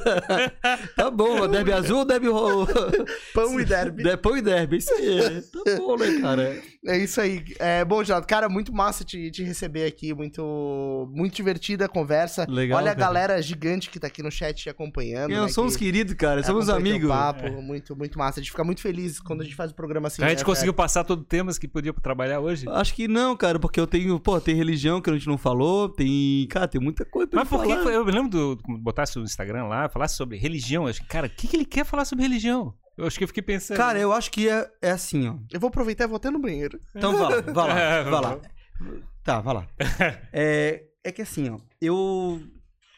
Tá 0.97 1.11
bom, 1.11 1.47
derby 1.49 1.73
azul 1.73 1.99
ou 1.99 2.05
derby 2.05 2.29
ro- 2.29 2.67
Pão 3.35 3.59
e 3.61 3.65
derby. 3.65 4.03
De- 4.03 4.17
Pão 4.17 4.37
e 4.37 4.43
derby, 4.43 4.77
isso 4.79 4.93
aí. 4.95 5.43
Tá 5.65 5.77
bom, 5.77 5.97
né, 5.97 6.21
cara? 6.21 6.57
É 6.87 6.97
isso 6.99 7.21
aí. 7.21 7.45
É, 7.59 7.85
bom, 7.85 8.03
Geraldo, 8.03 8.27
cara, 8.27 8.49
muito 8.49 8.73
massa 8.73 9.05
te, 9.05 9.31
te 9.31 9.43
receber 9.43 9.85
aqui, 9.87 10.13
muito, 10.15 11.09
muito 11.13 11.35
divertida 11.35 11.85
a 11.87 11.89
conversa. 11.89 12.47
Legal, 12.49 12.79
Olha 12.79 12.93
a 12.93 12.95
cara. 12.95 13.07
galera 13.07 13.43
gigante 13.43 13.89
que 13.91 13.99
tá 14.01 14.07
aqui 14.09 14.23
no 14.23 14.31
chat 14.31 14.63
te 14.63 14.69
acompanhando. 14.71 15.32
Eu 15.33 15.43
né, 15.43 15.49
somos 15.49 15.77
que 15.77 15.85
queridos, 15.85 16.15
cara, 16.15 16.43
somos 16.43 16.69
acompanha 16.69 16.85
teu 16.85 16.93
amigos. 16.93 17.09
Papo, 17.09 17.63
Muito, 17.63 17.97
muito 17.97 18.19
massa. 18.19 18.41
A 18.41 18.43
gente 18.43 18.51
fica 18.51 18.65
muito 18.65 18.81
feliz 18.81 19.21
quando 19.21 19.41
a 19.41 19.45
gente 19.45 19.57
faz 19.57 19.71
o 19.71 19.75
programa 19.75 20.09
assim. 20.09 20.23
a 20.23 20.29
gente 20.29 20.39
né, 20.39 20.45
conseguiu 20.45 20.75
passar 20.75 21.05
todos 21.05 21.23
os 21.23 21.29
temas 21.29 21.59
que 21.59 21.67
podia 21.67 21.93
trabalhar 21.93 22.41
hoje. 22.41 22.67
Acho 22.69 22.95
que 22.95 23.09
não, 23.09 23.37
cara, 23.37 23.59
porque 23.59 23.81
eu 23.81 23.87
tenho, 23.87 24.19
pô, 24.21 24.41
tem 24.41 24.55
religião 24.55 25.01
que 25.01 25.11
a 25.11 25.13
gente 25.13 25.27
não 25.27 25.39
falou, 25.39 25.89
tem, 25.89 26.47
cara, 26.49 26.69
tem 26.69 26.81
muita 26.81 27.05
coisa 27.05 27.29
pra 27.29 27.41
Mas 27.41 27.49
por 27.49 27.63
que 27.63 27.71
eu 27.71 28.05
me 28.05 28.13
lembro 28.13 28.31
do 28.31 28.59
botasse 28.79 29.19
no 29.19 29.25
Instagram 29.25 29.65
lá, 29.65 29.89
falasse 29.89 30.17
sobre 30.17 30.37
religião. 30.37 30.87
Acho 30.87 31.01
que, 31.01 31.07
cara, 31.09 31.27
o 31.27 31.31
que, 31.31 31.49
que 31.49 31.57
ele 31.57 31.65
quer 31.65 31.85
falar 31.85 32.05
sobre 32.05 32.25
religião? 32.25 32.75
Eu 32.97 33.07
acho 33.07 33.17
que 33.17 33.25
eu 33.25 33.29
fiquei 33.29 33.43
pensando. 33.43 33.77
Cara, 33.77 33.99
eu 33.99 34.13
acho 34.13 34.31
que 34.31 34.49
é, 34.49 34.71
é 34.81 34.91
assim, 34.91 35.29
ó. 35.29 35.37
Eu 35.51 35.59
vou 35.59 35.69
aproveitar 35.69 36.05
e 36.05 36.07
vou 36.07 36.17
até 36.17 36.31
no 36.31 36.39
banheiro. 36.39 36.79
Então 36.95 37.17
vá 37.17 37.29
lá, 37.29 37.41
vá 37.53 37.65
lá, 37.67 37.81
É, 37.81 38.05
vá 38.05 38.21
lá. 38.21 38.39
vamos. 38.79 39.03
Tá, 39.25 39.41
vá 39.41 39.53
lá. 39.53 39.67
É, 40.33 40.85
é 41.05 41.13
que 41.13 41.23
assim, 41.23 41.49
ó, 41.49 41.59
eu. 41.81 42.41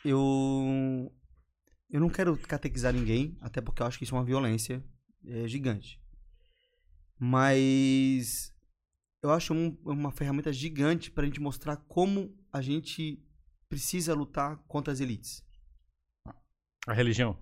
Eu. 0.04 1.10
Eu 1.94 2.00
não 2.00 2.10
quero 2.10 2.36
catequizar 2.36 2.92
ninguém, 2.92 3.38
até 3.40 3.60
porque 3.60 3.80
eu 3.80 3.86
acho 3.86 3.96
que 3.98 4.02
isso 4.04 4.16
é 4.16 4.18
uma 4.18 4.24
violência 4.24 4.84
é, 5.24 5.46
gigante. 5.46 6.00
Mas. 7.20 8.52
Eu 9.22 9.30
acho 9.30 9.54
um- 9.54 9.78
uma 9.84 10.10
ferramenta 10.10 10.52
gigante 10.52 11.08
pra 11.10 11.24
gente 11.24 11.40
mostrar 11.40 11.76
como 11.76 12.36
a 12.52 12.60
gente 12.60 13.24
precisa 13.68 14.12
lutar 14.12 14.58
contra 14.66 14.92
as 14.92 14.98
elites. 15.00 15.42
A 16.86 16.92
religião. 16.92 17.38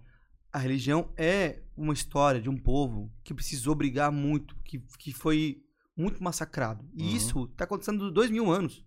A 0.53 0.59
religião 0.59 1.13
é 1.17 1.63
uma 1.75 1.95
história 1.95 2.41
de 2.41 2.49
um 2.51 2.57
povo 2.57 3.11
que 3.25 3.33
precisou 3.35 3.75
brigar 3.75 4.13
muito, 4.13 4.55
que, 4.65 4.79
que 4.99 5.13
foi 5.13 5.65
muito 5.97 6.23
massacrado. 6.23 6.89
E 6.95 7.03
Uhum. 7.03 7.17
isso 7.17 7.47
tá 7.49 7.65
acontecendo 7.65 8.05
há 8.05 8.11
dois 8.11 8.31
mil 8.31 8.51
anos. 8.53 8.85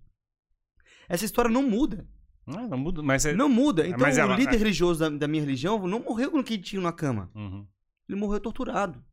Essa 1.09 1.25
história 1.25 1.49
não 1.51 1.67
muda. 1.67 2.07
Ah, 2.47 2.67
não 2.67 2.77
muda, 2.77 3.01
mas 3.01 3.25
é. 3.25 3.33
Não 3.33 3.49
muda. 3.49 3.87
Então, 3.87 3.99
mas 3.99 4.17
é- 4.17 4.25
o 4.25 4.35
líder 4.35 4.57
religioso 4.57 4.99
da, 4.99 5.09
da 5.09 5.27
minha 5.27 5.41
religião 5.41 5.87
não 5.87 5.99
morreu 5.99 6.29
com 6.31 6.43
quentinho 6.43 6.81
na 6.81 6.91
cama. 6.93 7.31
Uhum. 7.33 7.67
Ele 8.07 8.19
morreu 8.19 8.39
torturado. 8.39 9.03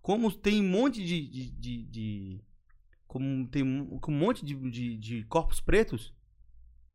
Como 0.00 0.30
tem 0.30 0.60
um 0.64 0.68
monte 0.68 1.04
de. 1.04 1.28
de, 1.28 1.50
de- 1.50 1.84
de- 1.86 2.44
como 3.06 3.48
tem 3.48 3.62
um, 3.62 3.98
um 4.08 4.12
monte 4.12 4.44
de, 4.44 4.54
de, 4.98 5.24
corpos 5.24 5.60
pretos 5.60 6.14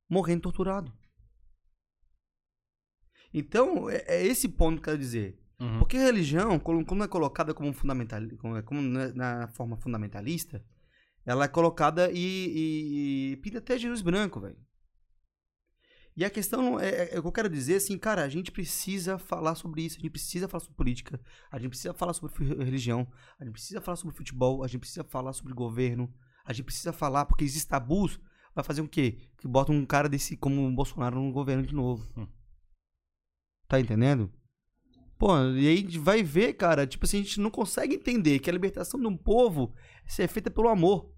morrendo 0.09 0.41
torturado. 0.43 0.93
Então, 3.33 3.89
é, 3.89 4.03
é 4.07 4.25
esse 4.25 4.47
ponto 4.47 4.75
que 4.75 4.79
eu 4.89 4.93
quero 4.93 4.97
dizer. 4.97 5.39
Uhum. 5.59 5.79
Porque 5.79 5.97
a 5.97 6.01
religião, 6.01 6.59
quando 6.59 6.85
quando 6.85 7.03
é 7.03 7.07
colocada 7.07 7.53
como 7.53 7.71
fundamental, 7.73 8.21
como, 8.39 8.61
como 8.63 8.81
na, 8.81 9.13
na 9.13 9.47
forma 9.49 9.77
fundamentalista, 9.77 10.63
ela 11.25 11.45
é 11.45 11.47
colocada 11.47 12.09
e, 12.11 12.17
e, 12.17 13.31
e 13.33 13.37
pinta 13.37 13.59
até 13.59 13.77
Jesus 13.77 14.01
branco, 14.01 14.39
velho. 14.41 14.57
E 16.15 16.25
a 16.25 16.29
questão 16.29 16.79
é, 16.79 16.89
é, 16.89 17.15
é 17.15 17.19
o 17.19 17.21
que 17.21 17.27
eu 17.27 17.31
quero 17.31 17.49
dizer 17.49 17.75
assim, 17.75 17.97
cara, 17.97 18.23
a 18.23 18.29
gente 18.29 18.51
precisa 18.51 19.17
falar 19.17 19.55
sobre 19.55 19.81
isso, 19.83 19.97
a 19.97 20.01
gente 20.01 20.11
precisa 20.11 20.47
falar 20.47 20.59
sobre 20.59 20.75
política, 20.75 21.19
a 21.49 21.57
gente 21.57 21.69
precisa 21.69 21.93
falar 21.93 22.13
sobre 22.13 22.33
religião, 22.63 23.07
a 23.39 23.45
gente 23.45 23.53
precisa 23.53 23.79
falar 23.79 23.95
sobre 23.95 24.15
futebol, 24.15 24.63
a 24.63 24.67
gente 24.67 24.81
precisa 24.81 25.03
falar 25.03 25.31
sobre 25.33 25.53
governo, 25.53 26.13
a 26.43 26.51
gente 26.51 26.65
precisa 26.65 26.91
falar 26.91 27.25
porque 27.25 27.45
existem 27.45 27.69
tabus, 27.69 28.19
vai 28.53 28.63
fazer 28.63 28.81
o 28.81 28.89
quê? 28.89 29.19
Que 29.37 29.47
bota 29.47 29.71
um 29.71 29.85
cara 29.85 30.09
desse 30.09 30.35
como 30.35 30.67
o 30.67 30.71
Bolsonaro 30.73 31.19
no 31.19 31.31
governo 31.31 31.63
de 31.65 31.73
novo. 31.73 32.05
Hum. 32.17 32.27
Tá 33.67 33.79
entendendo? 33.79 34.29
Pô, 35.17 35.37
e 35.37 35.67
aí 35.67 35.75
a 35.75 35.77
gente 35.77 35.99
vai 35.99 36.23
ver, 36.23 36.53
cara, 36.53 36.85
tipo 36.85 37.05
assim, 37.05 37.19
a 37.19 37.23
gente 37.23 37.39
não 37.39 37.51
consegue 37.51 37.95
entender 37.95 38.39
que 38.39 38.49
a 38.49 38.53
libertação 38.53 38.99
de 38.99 39.07
um 39.07 39.15
povo 39.15 39.73
é 40.17 40.27
feita 40.27 40.49
pelo 40.49 40.67
amor. 40.67 41.13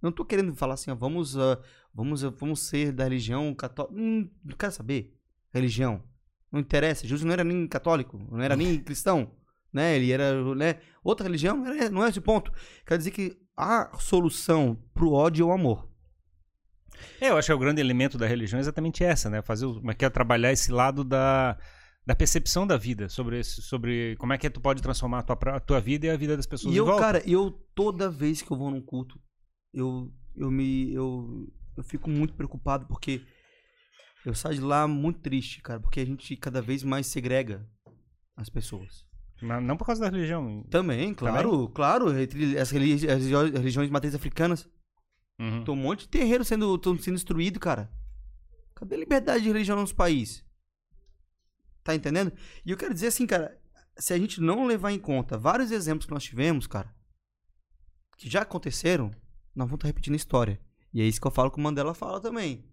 Não 0.00 0.10
tô 0.10 0.24
querendo 0.24 0.54
falar 0.54 0.74
assim, 0.74 0.90
ó, 0.90 0.94
vamos, 0.94 1.36
ah, 1.36 1.60
vamos, 1.94 2.22
vamos 2.22 2.60
ser 2.60 2.92
da 2.92 3.04
religião 3.04 3.54
católica. 3.54 3.94
Hum, 4.00 4.28
não 4.44 4.56
quero 4.56 4.72
saber. 4.72 5.14
Religião. 5.52 6.02
Não 6.50 6.60
interessa. 6.60 7.06
Jesus 7.06 7.24
não 7.24 7.32
era 7.32 7.44
nem 7.44 7.66
católico, 7.66 8.18
não 8.30 8.40
era 8.40 8.56
nem 8.56 8.78
cristão. 8.82 9.32
Né? 9.72 9.96
Ele 9.96 10.10
era 10.12 10.54
né? 10.54 10.80
outra 11.04 11.24
religião, 11.26 11.56
não 11.56 11.72
é, 11.72 11.88
não 11.90 12.04
é 12.04 12.08
esse 12.08 12.20
ponto. 12.20 12.50
Quer 12.86 12.96
dizer 12.98 13.10
que 13.10 13.36
a 13.56 13.96
solução 13.98 14.76
pro 14.94 15.12
ódio 15.12 15.44
é 15.44 15.46
o 15.46 15.52
amor. 15.52 15.88
É, 17.20 17.28
eu 17.30 17.36
acho 17.36 17.46
que 17.46 17.52
o 17.52 17.58
grande 17.58 17.80
elemento 17.80 18.16
da 18.18 18.26
religião 18.26 18.58
é 18.58 18.60
exatamente 18.60 19.04
essa, 19.04 19.28
né? 19.30 19.42
Fazer, 19.42 19.66
é 19.88 19.94
que 19.94 20.04
é 20.04 20.10
trabalhar 20.10 20.52
esse 20.52 20.72
lado 20.72 21.04
da, 21.04 21.56
da 22.04 22.14
percepção 22.14 22.66
da 22.66 22.76
vida, 22.76 23.08
sobre, 23.08 23.38
esse- 23.40 23.62
sobre 23.62 24.16
como 24.16 24.32
é 24.32 24.38
que 24.38 24.48
tu 24.50 24.60
pode 24.60 24.82
transformar 24.82 25.20
a 25.20 25.22
tua, 25.22 25.56
a 25.56 25.60
tua 25.60 25.80
vida 25.80 26.06
e 26.06 26.10
a 26.10 26.16
vida 26.16 26.36
das 26.36 26.46
pessoas 26.46 26.74
E 26.74 26.78
eu, 26.78 26.86
volta. 26.86 27.00
cara, 27.00 27.22
eu 27.30 27.50
toda 27.74 28.10
vez 28.10 28.42
que 28.42 28.50
eu 28.50 28.56
vou 28.56 28.70
num 28.70 28.80
culto, 28.82 29.20
eu, 29.72 30.10
eu 30.34 30.50
me. 30.50 30.92
Eu, 30.92 31.46
eu 31.78 31.84
fico 31.84 32.10
muito 32.10 32.34
preocupado 32.34 32.86
porque 32.86 33.24
Eu 34.24 34.34
saio 34.34 34.56
de 34.56 34.60
lá 34.60 34.86
muito 34.86 35.20
triste, 35.20 35.62
cara, 35.62 35.80
porque 35.80 36.00
a 36.00 36.04
gente 36.04 36.36
cada 36.36 36.60
vez 36.60 36.82
mais 36.82 37.06
segrega 37.06 37.64
as 38.36 38.48
pessoas. 38.50 39.06
Mas 39.40 39.62
não 39.62 39.76
por 39.76 39.86
causa 39.86 40.00
da 40.02 40.10
religião. 40.10 40.64
Também, 40.70 41.14
claro, 41.14 41.68
claro. 41.68 42.18
entre 42.18 42.58
As 42.58 42.70
religi- 42.70 43.08
as 43.08 43.24
religi- 43.24 43.56
religiões 43.56 43.86
de 43.88 43.92
matriz 43.92 44.14
africanas. 44.14 44.68
Uhum. 45.38 45.62
Tem 45.64 45.72
um 45.72 45.76
monte 45.76 46.00
de 46.00 46.08
terreiro 46.08 46.44
sendo, 46.44 46.78
sendo 47.00 47.14
destruído, 47.14 47.60
cara. 47.60 47.88
Cadê 48.74 48.96
a 48.96 48.98
liberdade 48.98 49.42
de 49.44 49.48
religião 49.48 49.76
no 49.76 49.82
nosso 49.82 49.94
país? 49.94 50.44
Tá 51.84 51.94
entendendo? 51.94 52.32
E 52.66 52.70
eu 52.72 52.76
quero 52.76 52.92
dizer 52.92 53.06
assim, 53.06 53.26
cara, 53.26 53.56
se 53.96 54.12
a 54.12 54.18
gente 54.18 54.40
não 54.40 54.66
levar 54.66 54.90
em 54.92 54.98
conta 54.98 55.38
vários 55.38 55.70
exemplos 55.70 56.06
que 56.06 56.12
nós 56.12 56.24
tivemos, 56.24 56.66
cara, 56.66 56.92
que 58.18 58.28
já 58.28 58.42
aconteceram, 58.42 59.06
nós 59.54 59.68
vamos 59.68 59.74
estar 59.76 59.86
repetindo 59.86 60.14
a 60.14 60.16
história. 60.16 60.60
E 60.98 61.00
é 61.00 61.04
isso 61.04 61.20
que 61.20 61.26
eu 61.28 61.30
falo 61.30 61.48
que 61.48 61.58
o 61.58 61.60
Mandela 61.60 61.94
fala 61.94 62.20
também. 62.20 62.68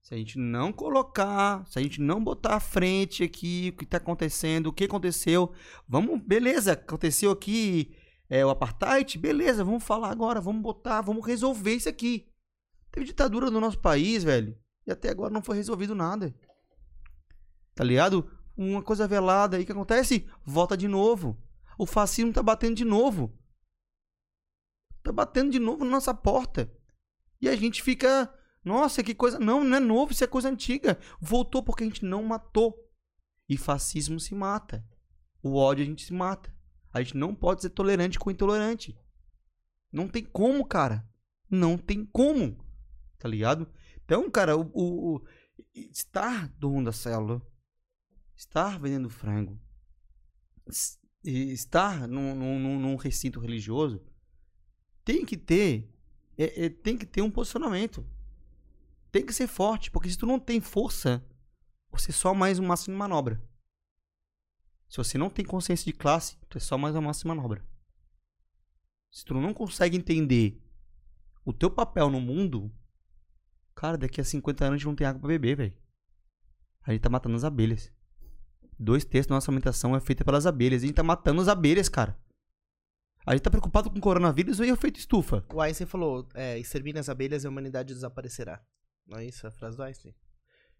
Se 0.00 0.14
a 0.14 0.16
gente 0.16 0.38
não 0.38 0.72
colocar, 0.72 1.66
se 1.66 1.76
a 1.76 1.82
gente 1.82 2.00
não 2.00 2.22
botar 2.22 2.54
à 2.54 2.60
frente 2.60 3.24
aqui 3.24 3.72
o 3.74 3.78
que 3.78 3.84
tá 3.84 3.96
acontecendo, 3.96 4.68
o 4.68 4.72
que 4.72 4.84
aconteceu, 4.84 5.52
vamos, 5.88 6.22
beleza, 6.22 6.74
aconteceu 6.74 7.32
aqui 7.32 7.92
é, 8.30 8.46
o 8.46 8.50
apartheid, 8.50 9.18
beleza, 9.18 9.64
vamos 9.64 9.82
falar 9.82 10.12
agora, 10.12 10.40
vamos 10.40 10.62
botar, 10.62 11.00
vamos 11.00 11.26
resolver 11.26 11.74
isso 11.74 11.88
aqui. 11.88 12.30
Teve 12.92 13.06
ditadura 13.06 13.50
no 13.50 13.58
nosso 13.58 13.80
país, 13.80 14.22
velho, 14.22 14.56
e 14.86 14.92
até 14.92 15.10
agora 15.10 15.34
não 15.34 15.42
foi 15.42 15.56
resolvido 15.56 15.96
nada. 15.96 16.32
Tá 17.74 17.82
ligado? 17.82 18.30
Uma 18.56 18.84
coisa 18.84 19.08
velada 19.08 19.56
aí, 19.56 19.66
que 19.66 19.72
acontece? 19.72 20.28
Volta 20.44 20.76
de 20.76 20.86
novo. 20.86 21.36
O 21.76 21.86
fascismo 21.86 22.32
tá 22.32 22.40
batendo 22.40 22.76
de 22.76 22.84
novo. 22.84 23.36
Tá 25.02 25.10
batendo 25.10 25.50
de 25.50 25.58
novo 25.58 25.84
na 25.84 25.90
nossa 25.90 26.14
porta. 26.14 26.72
E 27.40 27.48
a 27.48 27.56
gente 27.56 27.82
fica, 27.82 28.32
nossa, 28.64 29.02
que 29.02 29.14
coisa. 29.14 29.38
Não, 29.38 29.62
não 29.64 29.76
é 29.76 29.80
novo, 29.80 30.12
isso 30.12 30.24
é 30.24 30.26
coisa 30.26 30.48
antiga. 30.48 30.98
Voltou 31.20 31.62
porque 31.62 31.84
a 31.84 31.86
gente 31.86 32.04
não 32.04 32.22
matou. 32.22 32.74
E 33.48 33.56
fascismo 33.56 34.18
se 34.18 34.34
mata. 34.34 34.84
O 35.42 35.56
ódio 35.56 35.82
a 35.84 35.86
gente 35.86 36.04
se 36.04 36.12
mata. 36.12 36.54
A 36.92 37.02
gente 37.02 37.16
não 37.16 37.34
pode 37.34 37.60
ser 37.62 37.70
tolerante 37.70 38.18
com 38.18 38.30
intolerante. 38.30 38.96
Não 39.92 40.08
tem 40.08 40.24
como, 40.24 40.64
cara. 40.64 41.06
Não 41.50 41.76
tem 41.76 42.04
como. 42.06 42.56
Tá 43.18 43.28
ligado? 43.28 43.70
Então, 44.04 44.30
cara, 44.30 44.56
o, 44.56 44.70
o- 44.74 45.16
o- 45.16 45.24
estar 45.74 46.48
dono 46.58 46.84
da 46.84 46.92
célula, 46.92 47.40
estar 48.36 48.78
vendendo 48.80 49.08
frango, 49.08 49.58
es- 50.66 50.98
estar 51.24 52.06
num- 52.08 52.34
num- 52.34 52.78
num 52.80 52.96
recinto 52.96 53.40
religioso, 53.40 54.04
tem 55.04 55.24
que 55.24 55.36
ter 55.36 55.93
é- 56.36 56.66
é- 56.66 56.68
tem 56.68 56.96
que 56.96 57.06
ter 57.06 57.22
um 57.22 57.30
posicionamento. 57.30 58.06
Tem 59.10 59.24
que 59.24 59.32
ser 59.32 59.46
forte, 59.46 59.90
porque 59.90 60.10
se 60.10 60.18
tu 60.18 60.26
não 60.26 60.38
tem 60.38 60.60
força, 60.60 61.24
você 61.90 62.10
é 62.10 62.14
só 62.14 62.34
mais 62.34 62.58
um 62.58 62.66
massa 62.66 62.90
de 62.90 62.96
manobra. 62.96 63.42
Se 64.88 64.96
você 64.96 65.16
não 65.16 65.30
tem 65.30 65.44
consciência 65.44 65.84
de 65.84 65.92
classe, 65.92 66.36
tu 66.48 66.58
é 66.58 66.60
só 66.60 66.76
mais 66.76 66.94
uma 66.94 67.02
massa 67.02 67.20
de 67.20 67.28
manobra. 67.28 67.64
Se 69.10 69.24
tu 69.24 69.34
não 69.34 69.54
consegue 69.54 69.96
entender 69.96 70.60
o 71.44 71.52
teu 71.52 71.70
papel 71.70 72.10
no 72.10 72.20
mundo, 72.20 72.72
cara, 73.74 73.96
daqui 73.96 74.20
a 74.20 74.24
50 74.24 74.64
anos 74.64 74.74
a 74.74 74.78
gente 74.78 74.86
não 74.86 74.96
tem 74.96 75.06
água 75.06 75.20
pra 75.20 75.28
beber, 75.28 75.56
velho. 75.56 75.78
A 76.82 76.92
gente 76.92 77.02
tá 77.02 77.08
matando 77.08 77.36
as 77.36 77.44
abelhas. 77.44 77.92
Dois 78.78 79.04
terços 79.04 79.28
da 79.28 79.36
nossa 79.36 79.50
alimentação 79.50 79.94
é 79.94 80.00
feita 80.00 80.24
pelas 80.24 80.46
abelhas. 80.46 80.82
A 80.82 80.86
gente 80.86 80.96
tá 80.96 81.02
matando 81.02 81.40
as 81.40 81.48
abelhas, 81.48 81.88
cara. 81.88 82.18
A 83.26 83.32
gente 83.32 83.42
tá 83.42 83.50
preocupado 83.50 83.90
com 83.90 83.98
o 83.98 84.00
coronavírus 84.00 84.60
ou 84.60 84.66
efeito 84.66 84.98
estufa? 84.98 85.44
O 85.52 85.60
Einstein 85.60 85.86
falou, 85.86 86.28
é, 86.34 86.58
extermine 86.58 86.98
as 86.98 87.08
abelhas 87.08 87.44
e 87.44 87.46
a 87.46 87.50
humanidade 87.50 87.94
desaparecerá. 87.94 88.60
Não 89.06 89.18
é 89.18 89.24
isso 89.26 89.46
a 89.46 89.50
frase 89.50 89.76
do 89.76 89.82
Einstein? 89.82 90.14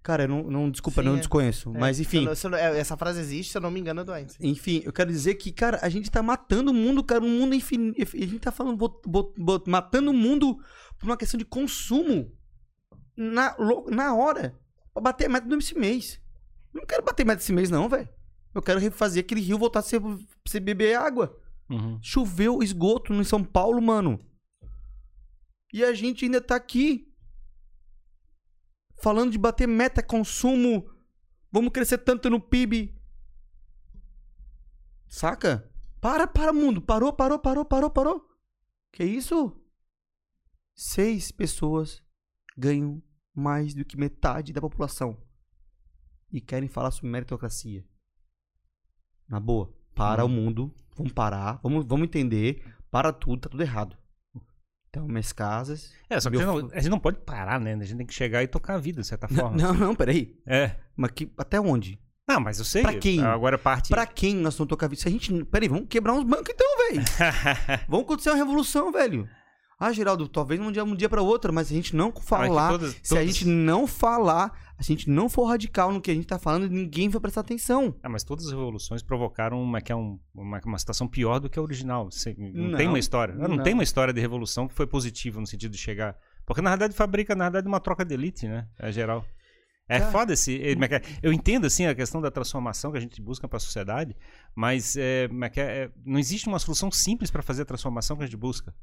Cara, 0.02 0.24
eu 0.24 0.28
não, 0.28 0.42
não 0.42 0.70
desculpa, 0.70 1.00
Sim, 1.00 1.08
não 1.08 1.14
é. 1.14 1.18
desconheço. 1.18 1.70
É, 1.74 1.78
Mas 1.78 1.96
se 1.96 2.02
eu 2.02 2.06
enfim, 2.06 2.24
não- 2.26 2.34
se 2.34 2.46
eu 2.46 2.54
é, 2.54 2.78
essa 2.78 2.94
frase 2.96 3.18
existe, 3.20 3.52
se 3.52 3.56
eu 3.56 3.62
não 3.62 3.70
me 3.70 3.80
engano, 3.80 4.02
é 4.02 4.04
do 4.04 4.12
Einstein. 4.12 4.50
enfim, 4.50 4.82
eu 4.84 4.92
quero 4.92 5.10
dizer 5.10 5.36
que, 5.36 5.50
cara, 5.50 5.78
a 5.80 5.88
gente 5.88 6.10
tá 6.10 6.22
matando 6.22 6.70
o 6.70 6.74
mundo, 6.74 7.02
cara, 7.02 7.24
um 7.24 7.38
mundo 7.40 7.54
infinito. 7.54 8.02
A 8.02 8.18
gente 8.18 8.38
tá 8.40 8.52
falando, 8.52 8.76
bot- 8.76 9.08
bot- 9.08 9.32
bot- 9.40 9.70
matando 9.70 10.10
o 10.10 10.14
mundo 10.14 10.58
por 10.98 11.06
uma 11.06 11.16
questão 11.16 11.38
de 11.38 11.44
consumo 11.46 12.30
na, 13.16 13.56
na 13.90 14.14
hora. 14.14 14.58
Pra 14.92 15.02
bater 15.02 15.26
a 15.26 15.28
meta 15.30 15.46
desse 15.48 15.74
mês. 15.76 16.20
Eu 16.74 16.80
não 16.80 16.86
quero 16.86 17.02
bater 17.02 17.24
meta 17.24 17.38
desse 17.38 17.52
mês, 17.52 17.70
não, 17.70 17.88
velho. 17.88 18.08
Eu 18.54 18.60
quero 18.62 18.78
refazer 18.78 19.24
aquele 19.24 19.40
rio 19.40 19.58
voltar 19.58 19.78
a 19.80 19.82
ser, 19.82 20.00
você 20.46 20.60
beber 20.60 20.96
água. 20.96 21.34
Uhum. 21.68 21.98
Choveu 22.02 22.62
esgoto 22.62 23.12
em 23.12 23.24
São 23.24 23.42
Paulo, 23.42 23.80
mano. 23.80 24.20
E 25.72 25.82
a 25.82 25.92
gente 25.92 26.24
ainda 26.24 26.40
tá 26.40 26.54
aqui. 26.54 27.12
Falando 29.02 29.32
de 29.32 29.38
bater 29.38 29.66
meta 29.66 30.02
consumo. 30.02 30.88
Vamos 31.50 31.72
crescer 31.72 31.98
tanto 31.98 32.30
no 32.30 32.40
PIB. 32.40 32.94
Saca? 35.08 35.70
Para, 36.00 36.26
para, 36.26 36.52
mundo. 36.52 36.80
Parou, 36.80 37.12
parou, 37.12 37.38
parou, 37.38 37.64
parou, 37.64 37.90
parou. 37.90 38.28
Que 38.92 39.04
isso? 39.04 39.56
Seis 40.74 41.30
pessoas 41.30 42.02
ganham 42.56 43.02
mais 43.34 43.74
do 43.74 43.84
que 43.84 43.96
metade 43.96 44.52
da 44.52 44.60
população. 44.60 45.20
E 46.30 46.40
querem 46.40 46.68
falar 46.68 46.90
sobre 46.90 47.10
meritocracia. 47.10 47.84
Na 49.28 49.40
boa. 49.40 49.74
Para 49.94 50.24
Uhum. 50.24 50.30
o 50.30 50.34
mundo. 50.34 50.74
Vamos 50.96 51.12
parar. 51.12 51.58
Vamos, 51.62 51.84
vamos 51.86 52.04
entender. 52.06 52.62
Para 52.90 53.12
tudo, 53.12 53.40
tá 53.40 53.48
tudo 53.48 53.62
errado. 53.62 53.96
Então, 54.88 55.08
minhas 55.08 55.32
casas. 55.32 55.92
É, 56.08 56.20
só 56.20 56.30
que 56.30 56.36
Meu 56.36 56.48
a 56.48 56.52
gente, 56.54 56.62
não, 56.62 56.70
a 56.72 56.80
gente 56.80 56.90
não 56.90 57.00
pode 57.00 57.18
parar, 57.18 57.58
né? 57.58 57.74
A 57.74 57.84
gente 57.84 57.96
tem 57.96 58.06
que 58.06 58.14
chegar 58.14 58.42
e 58.44 58.46
tocar 58.46 58.74
a 58.74 58.78
vida, 58.78 59.00
de 59.00 59.06
certa 59.06 59.26
forma. 59.26 59.56
Não, 59.56 59.74
não, 59.74 59.94
peraí. 59.94 60.38
É. 60.46 60.76
Mas 60.96 61.10
que, 61.10 61.32
até 61.36 61.60
onde? 61.60 61.98
Não, 62.28 62.38
mas 62.40 62.58
eu 62.60 62.64
sei. 62.64 62.82
Pra 62.82 62.94
quem? 62.94 63.20
Agora 63.22 63.58
parte. 63.58 63.88
Pra 63.90 64.06
quem 64.06 64.36
nós 64.36 64.56
vamos 64.56 64.68
tocar 64.68 64.86
vida? 64.88 65.02
Se 65.02 65.08
a 65.08 65.10
gente. 65.10 65.44
Peraí, 65.46 65.68
vamos 65.68 65.86
quebrar 65.88 66.12
uns 66.12 66.22
bancos 66.22 66.48
então, 66.54 66.66
velho. 66.78 67.02
vamos 67.88 68.04
acontecer 68.04 68.30
uma 68.30 68.36
revolução, 68.36 68.92
velho. 68.92 69.28
Ah, 69.78 69.92
Geraldo, 69.92 70.28
talvez 70.28 70.60
um 70.60 70.70
dia, 70.70 70.84
um 70.84 70.94
dia 70.94 71.08
pra 71.08 71.20
outro, 71.20 71.52
mas 71.52 71.66
se 71.68 71.74
a 71.74 71.76
gente 71.76 71.94
não 71.96 72.12
falar. 72.12 72.70
todas- 72.70 72.96
Se 73.02 73.18
a 73.18 73.24
gente 73.26 73.44
não 73.46 73.86
falar, 73.86 74.52
a 74.78 74.82
gente 74.82 75.10
não 75.10 75.28
for 75.28 75.44
radical 75.46 75.92
no 75.92 76.00
que 76.00 76.10
a 76.10 76.14
gente 76.14 76.26
tá 76.26 76.38
falando, 76.38 76.68
ninguém 76.70 77.08
vai 77.08 77.20
prestar 77.20 77.40
atenção. 77.40 77.94
Ah, 78.02 78.08
mas 78.08 78.22
todas 78.22 78.46
as 78.46 78.52
revoluções 78.52 79.02
provocaram 79.02 79.60
uma, 79.62 79.80
que 79.80 79.90
é 79.90 79.96
um- 79.96 80.18
uma, 80.34 80.60
uma 80.64 80.78
situação 80.78 81.08
pior 81.08 81.40
do 81.40 81.50
que 81.50 81.58
a 81.58 81.62
original. 81.62 82.10
Você- 82.10 82.34
não, 82.38 82.76
tem 82.76 82.86
Não, 82.86 82.92
uma 82.92 82.98
história. 82.98 83.34
Não, 83.34 83.48
não. 83.48 83.62
tem 83.64 83.74
uma 83.74 83.82
história 83.82 84.12
de 84.14 84.20
revolução 84.20 84.68
que 84.68 84.74
foi 84.74 84.86
positiva 84.86 85.40
no 85.40 85.46
sentido 85.46 85.72
de 85.72 85.78
chegar. 85.78 86.16
Porque 86.46 86.62
na 86.62 86.70
verdade 86.70 86.94
fabrica, 86.94 87.34
na 87.34 87.44
verdade, 87.44 87.66
uma 87.66 87.80
troca 87.80 88.04
de 88.04 88.14
elite, 88.14 88.46
né? 88.46 88.68
É 88.78 88.92
geral. 88.92 89.24
É 89.88 89.98
Cara, 89.98 90.12
foda 90.12 90.32
esse. 90.32 90.62
é, 90.62 90.72
como 90.72 90.84
é 90.86 90.88
é? 90.96 91.02
Eu 91.22 91.30
entendo, 91.32 91.66
assim, 91.66 91.84
a 91.84 91.94
questão 91.94 92.20
da 92.20 92.30
transformação 92.30 92.90
que 92.90 92.96
a 92.96 93.00
gente 93.00 93.20
busca 93.20 93.46
para 93.46 93.58
a 93.58 93.60
sociedade, 93.60 94.16
mas 94.54 94.96
é, 94.96 95.24
é 95.24 95.60
é? 95.60 95.60
É, 95.84 95.90
não 96.06 96.18
existe 96.18 96.46
uma 96.48 96.58
solução 96.58 96.90
simples 96.90 97.30
para 97.30 97.42
fazer 97.42 97.62
a 97.62 97.66
transformação 97.66 98.16
que 98.16 98.22
a 98.22 98.26
gente 98.26 98.36
busca. 98.38 98.74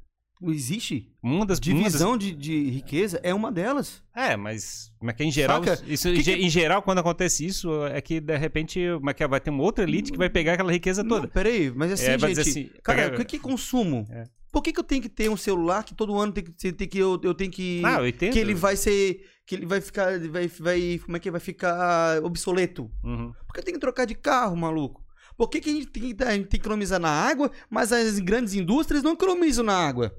Existe. 0.49 1.11
Uma 1.21 1.45
das, 1.45 1.59
uma 1.59 1.73
das- 1.73 1.83
Divisão 1.83 2.17
de, 2.17 2.31
de 2.33 2.69
riqueza 2.69 3.19
é 3.23 3.33
uma 3.33 3.51
delas. 3.51 4.01
É, 4.15 4.35
mas 4.35 4.91
como 4.97 5.11
é 5.11 5.13
que 5.13 5.23
em 5.23 5.31
geral, 5.31 5.63
Saca? 5.63 5.83
isso, 5.87 6.11
Que 6.11 6.23
que- 6.23 6.31
em 6.33 6.49
geral, 6.49 6.81
quando 6.81 6.99
acontece 6.99 7.45
isso, 7.45 7.85
é 7.85 8.01
que 8.01 8.19
de 8.19 8.37
repente 8.37 8.79
como 8.97 9.09
é 9.09 9.13
que 9.13 9.27
vai 9.27 9.39
ter 9.39 9.49
uma 9.51 9.63
outra 9.63 9.83
elite 9.83 10.11
que 10.11 10.17
vai 10.17 10.29
pegar 10.29 10.53
aquela 10.53 10.71
riqueza 10.71 11.03
toda. 11.03 11.21
Não, 11.23 11.29
peraí, 11.29 11.71
mas 11.75 11.91
assim, 11.91 12.05
É, 12.05 12.17
gente. 12.17 12.39
assim, 12.39 12.69
cara, 12.83 13.15
o 13.21 13.25
que 13.25 13.35
é 13.35 13.39
consumo? 13.39 14.07
É. 14.09 14.23
Por 14.51 14.61
que, 14.61 14.73
que 14.73 14.79
eu 14.79 14.83
tenho 14.83 15.01
que 15.01 15.07
ter 15.07 15.29
um 15.29 15.37
celular 15.37 15.81
que 15.85 15.95
todo 15.95 16.13
ano 16.19 16.33
tem 16.33 16.43
que, 16.43 16.71
tem 16.73 16.87
que 16.87 16.97
eu, 16.97 17.17
eu 17.23 17.33
tenho 17.33 17.49
que. 17.49 17.81
Ah, 17.85 18.01
eu 18.05 18.11
que 18.11 18.37
ele 18.37 18.53
vai 18.53 18.75
ser. 18.75 19.21
Que 19.45 19.55
ele 19.55 19.65
vai 19.65 19.79
ficar. 19.79 20.19
Vai, 20.27 20.47
vai, 20.47 20.99
como 21.05 21.15
é 21.15 21.19
que 21.21 21.29
é? 21.29 21.31
vai 21.31 21.39
ficar 21.39 22.21
obsoleto? 22.21 22.91
Uhum. 23.01 23.31
Por 23.47 23.53
que 23.53 23.59
eu 23.61 23.63
tenho 23.63 23.75
que 23.75 23.81
trocar 23.81 24.05
de 24.05 24.13
carro, 24.15 24.55
maluco? 24.57 25.01
Por 25.37 25.47
que, 25.49 25.61
que 25.61 25.69
a, 25.69 25.73
gente 25.73 25.87
tem, 25.87 26.13
que- 26.13 26.23
a 26.23 26.31
gente 26.33 26.47
tem 26.49 26.59
que 26.59 26.65
economizar 26.65 26.99
na 26.99 27.09
água, 27.09 27.49
mas 27.69 27.93
as 27.93 28.19
grandes 28.19 28.53
indústrias 28.53 29.01
não 29.01 29.13
economizam 29.13 29.63
na 29.63 29.73
água? 29.73 30.13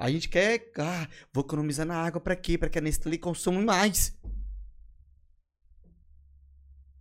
A 0.00 0.10
gente 0.10 0.30
quer. 0.30 0.72
Ah, 0.78 1.06
vou 1.30 1.44
economizar 1.44 1.84
na 1.86 1.94
água 1.96 2.18
pra 2.20 2.34
quê? 2.34 2.56
Pra 2.56 2.70
que 2.70 2.78
a 2.78 2.80
Nestlé 2.80 3.18
consuma 3.18 3.60
mais. 3.60 4.18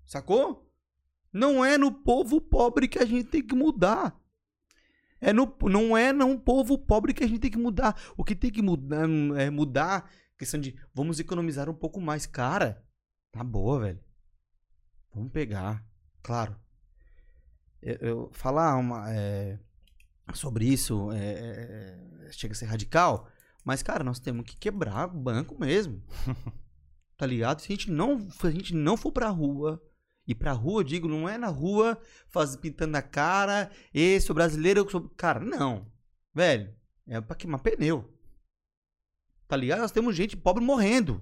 Sacou? 0.06 0.70
Não 1.32 1.64
é 1.64 1.78
no 1.78 1.92
povo 1.94 2.42
pobre 2.42 2.90
que 2.90 3.00
a 3.00 3.06
gente 3.06 3.30
tem 3.30 3.42
que 3.42 3.56
mudar. 3.56 4.20
É 5.22 5.32
no, 5.32 5.56
não 5.64 5.96
é 5.98 6.12
no 6.12 6.38
povo 6.38 6.78
pobre 6.78 7.14
que 7.14 7.24
a 7.24 7.28
gente 7.28 7.40
tem 7.40 7.52
que 7.52 7.58
mudar. 7.58 7.96
O 8.18 8.24
que 8.24 8.36
tem 8.36 8.52
que 8.52 8.62
mudar 8.62 9.08
é 9.38 9.50
mudar 9.50 10.12
questão 10.38 10.60
de 10.60 10.78
vamos 10.94 11.22
economizar 11.22 11.70
um 11.70 11.74
pouco 11.74 12.02
mais. 12.02 12.26
Cara, 12.26 12.86
tá 13.32 13.44
boa, 13.46 13.80
velho. 13.80 14.04
Vamos 15.14 15.32
pegar. 15.32 15.86
Claro. 16.22 16.60
Eu, 17.82 17.96
eu- 18.02 18.30
falar 18.34 18.76
uma, 18.76 19.10
é, 19.14 19.58
sobre 20.34 20.66
isso 20.66 21.12
é, 21.12 21.98
é, 22.28 22.32
chega 22.32 22.54
a 22.54 22.56
ser 22.56 22.66
radical, 22.66 23.28
mas, 23.64 23.84
cara, 23.84 24.04
nós 24.04 24.20
temos 24.20 24.46
que 24.46 24.58
quebrar 24.58 25.08
o 25.08 25.18
banco 25.18 25.60
mesmo. 25.60 26.02
tá 27.18 27.26
ligado? 27.26 27.62
Se 27.62 27.68
a 27.72 27.76
gente 27.76 27.92
não, 27.92 28.30
se 28.30 28.48
a 28.48 28.52
gente 28.52 28.74
não 28.74 28.96
for 28.96 29.12
pra 29.12 29.30
rua, 29.30 29.82
e 30.30 30.36
pra 30.36 30.52
rua, 30.52 30.82
eu 30.82 30.84
digo, 30.84 31.08
não 31.08 31.28
é 31.28 31.38
na 31.38 31.48
rua 31.48 32.00
faz, 32.28 32.56
pintando 32.56 32.96
a 32.96 33.02
cara, 33.02 33.72
e 33.94 34.20
sou 34.22 34.36
brasileiro, 34.36 34.82
eu 34.82 34.90
sou. 34.90 35.10
Cara, 35.18 35.40
não. 35.40 35.92
Velho, 36.34 36.74
é 37.08 37.20
pra 37.20 37.36
queimar 37.36 37.60
pneu. 37.62 38.08
Tá 39.48 39.58
ligado? 39.58 39.80
Nós 39.80 39.92
temos 39.92 40.16
gente 40.16 40.38
pobre 40.38 40.64
morrendo. 40.64 41.20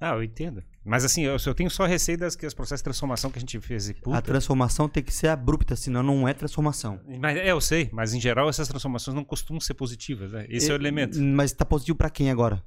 Ah, 0.00 0.14
eu 0.14 0.22
entendo. 0.22 0.62
Mas 0.84 1.04
assim, 1.04 1.22
eu, 1.22 1.36
eu 1.44 1.54
tenho 1.54 1.70
só 1.70 1.84
receio 1.84 2.16
das 2.16 2.36
que 2.36 2.46
os 2.46 2.54
processos 2.54 2.80
de 2.80 2.84
transformação 2.84 3.30
que 3.30 3.38
a 3.38 3.40
gente 3.40 3.58
fez 3.60 3.92
A 4.12 4.22
transformação 4.22 4.88
tem 4.88 5.02
que 5.02 5.12
ser 5.12 5.28
abrupta, 5.28 5.76
senão 5.76 6.02
não 6.02 6.26
é 6.26 6.32
transformação. 6.32 7.00
Mas, 7.20 7.36
é, 7.36 7.50
eu 7.50 7.60
sei, 7.60 7.90
mas 7.92 8.14
em 8.14 8.20
geral 8.20 8.48
essas 8.48 8.68
transformações 8.68 9.14
não 9.14 9.24
costumam 9.24 9.60
ser 9.60 9.74
positivas, 9.74 10.32
né? 10.32 10.46
Esse 10.48 10.70
é, 10.70 10.72
o 10.72 10.76
elemento. 10.76 11.20
Mas 11.20 11.52
tá 11.52 11.64
positivo 11.64 11.98
pra 11.98 12.08
quem 12.08 12.30
agora? 12.30 12.62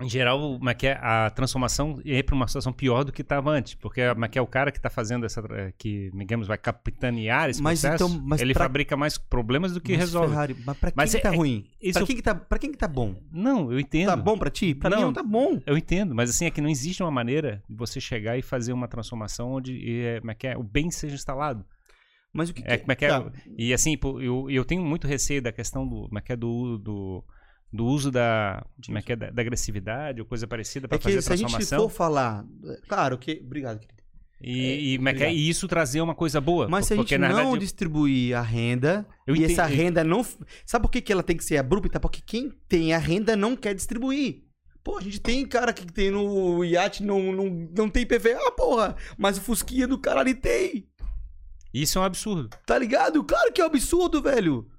Em 0.00 0.08
geral, 0.08 0.60
é 0.64 0.74
que 0.74 0.86
é, 0.86 0.92
a 1.02 1.28
transformação 1.30 2.00
é 2.04 2.22
para 2.22 2.34
uma 2.34 2.46
situação 2.46 2.72
pior 2.72 3.02
do 3.02 3.10
que 3.10 3.22
estava 3.22 3.50
antes, 3.50 3.74
porque 3.74 4.00
é 4.00 4.14
que 4.28 4.38
é 4.38 4.42
o 4.42 4.46
cara 4.46 4.70
que 4.70 4.78
está 4.78 4.88
fazendo 4.88 5.26
essa, 5.26 5.42
que 5.76 6.10
digamos 6.14 6.46
vai 6.46 6.56
capitanear 6.56 7.50
esse 7.50 7.60
mas 7.60 7.80
processo, 7.80 8.04
então, 8.04 8.22
mas 8.24 8.40
ele 8.40 8.54
pra... 8.54 8.64
fabrica 8.64 8.96
mais 8.96 9.18
problemas 9.18 9.74
do 9.74 9.80
que 9.80 9.92
mas 9.92 10.00
resolve. 10.00 10.28
Ferrari, 10.28 10.56
mas 10.64 10.76
para 10.76 10.90
quem 10.92 10.96
mas 10.96 11.14
que 11.14 11.20
tá 11.20 11.34
é, 11.34 11.36
ruim? 11.36 11.66
Para 11.92 12.06
quem 12.06 12.16
que 12.16 12.22
tá, 12.22 12.34
para 12.34 12.58
quem 12.58 12.70
que 12.70 12.78
tá 12.78 12.86
bom? 12.86 13.16
Não, 13.32 13.72
eu 13.72 13.80
entendo. 13.80 14.06
Tá 14.06 14.16
bom 14.16 14.38
para 14.38 14.50
ti? 14.50 14.72
Para 14.72 14.96
mim 14.96 15.02
não 15.02 15.12
tá 15.12 15.22
bom. 15.22 15.60
Eu 15.66 15.76
entendo, 15.76 16.14
mas 16.14 16.30
assim 16.30 16.46
é 16.46 16.50
que 16.50 16.60
não 16.60 16.68
existe 16.68 17.02
uma 17.02 17.10
maneira 17.10 17.62
de 17.68 17.74
você 17.74 18.00
chegar 18.00 18.38
e 18.38 18.42
fazer 18.42 18.72
uma 18.72 18.86
transformação 18.86 19.54
onde 19.54 20.00
é, 20.00 20.20
como 20.20 20.30
é 20.30 20.34
que 20.34 20.46
é, 20.46 20.56
o 20.56 20.62
bem 20.62 20.92
seja 20.92 21.16
instalado. 21.16 21.64
Mas 22.32 22.50
o 22.50 22.54
que, 22.54 22.62
é, 22.64 22.76
como 22.76 22.92
é 22.92 22.94
que 22.94 23.04
é? 23.04 23.08
Tá. 23.08 23.32
E 23.56 23.72
assim, 23.72 23.98
eu, 24.20 24.48
eu 24.48 24.64
tenho 24.64 24.82
muito 24.82 25.08
receio 25.08 25.42
da 25.42 25.50
questão 25.50 25.88
do, 25.88 26.06
como 26.06 26.18
é 26.18 26.22
que 26.22 26.32
é 26.32 26.36
do, 26.36 26.78
do 26.78 27.24
do 27.72 27.84
uso 27.84 28.10
da, 28.10 28.64
como 28.84 28.98
é 28.98 29.02
que 29.02 29.12
é, 29.12 29.16
da, 29.16 29.30
da 29.30 29.42
agressividade 29.42 30.20
ou 30.20 30.26
coisa 30.26 30.46
parecida 30.46 30.88
para 30.88 30.96
é 30.96 31.00
fazer 31.00 31.18
a 31.18 31.22
transformação. 31.22 31.60
Se 31.60 31.74
a 31.74 31.78
gente 31.78 31.88
for 31.88 31.94
falar, 31.94 32.44
claro 32.88 33.18
que, 33.18 33.42
obrigado. 33.44 33.80
Querido. 33.80 33.98
E, 34.40 34.60
é, 34.60 34.76
e, 34.76 35.22
é, 35.24 35.32
e, 35.32 35.48
isso 35.48 35.66
trazer 35.66 36.00
uma 36.00 36.14
coisa 36.14 36.40
boa. 36.40 36.68
Mas 36.68 36.86
se 36.86 36.94
a 36.94 36.96
gente 36.96 37.18
não 37.18 37.34
verdade, 37.34 37.58
distribuir 37.58 38.36
a 38.36 38.40
renda, 38.40 39.06
e 39.26 39.32
entendi. 39.32 39.52
essa 39.52 39.64
renda 39.64 40.04
não. 40.04 40.24
Sabe 40.64 40.84
por 40.84 40.90
que, 40.90 41.00
que 41.00 41.12
ela 41.12 41.22
tem 41.22 41.36
que 41.36 41.44
ser 41.44 41.56
abrupta? 41.56 41.98
Porque 41.98 42.22
quem 42.24 42.50
tem 42.68 42.94
a 42.94 42.98
renda 42.98 43.36
não 43.36 43.56
quer 43.56 43.74
distribuir. 43.74 44.44
Pô, 44.84 44.96
a 44.96 45.00
gente 45.02 45.20
tem 45.20 45.44
cara 45.44 45.72
que 45.72 45.84
tem 45.84 46.10
no 46.10 46.64
iate, 46.64 47.02
não, 47.02 47.32
não, 47.32 47.68
não 47.76 47.90
tem 47.90 48.06
PVA, 48.06 48.52
porra. 48.56 48.96
Mas 49.18 49.36
o 49.36 49.40
Fusquinha 49.40 49.88
do 49.88 49.98
cara 49.98 50.20
ali 50.20 50.34
tem. 50.34 50.88
Isso 51.74 51.98
é 51.98 52.00
um 52.00 52.04
absurdo. 52.04 52.48
Tá 52.64 52.78
ligado? 52.78 53.22
Claro 53.24 53.52
que 53.52 53.60
é 53.60 53.64
um 53.64 53.66
absurdo, 53.66 54.22
velho. 54.22 54.70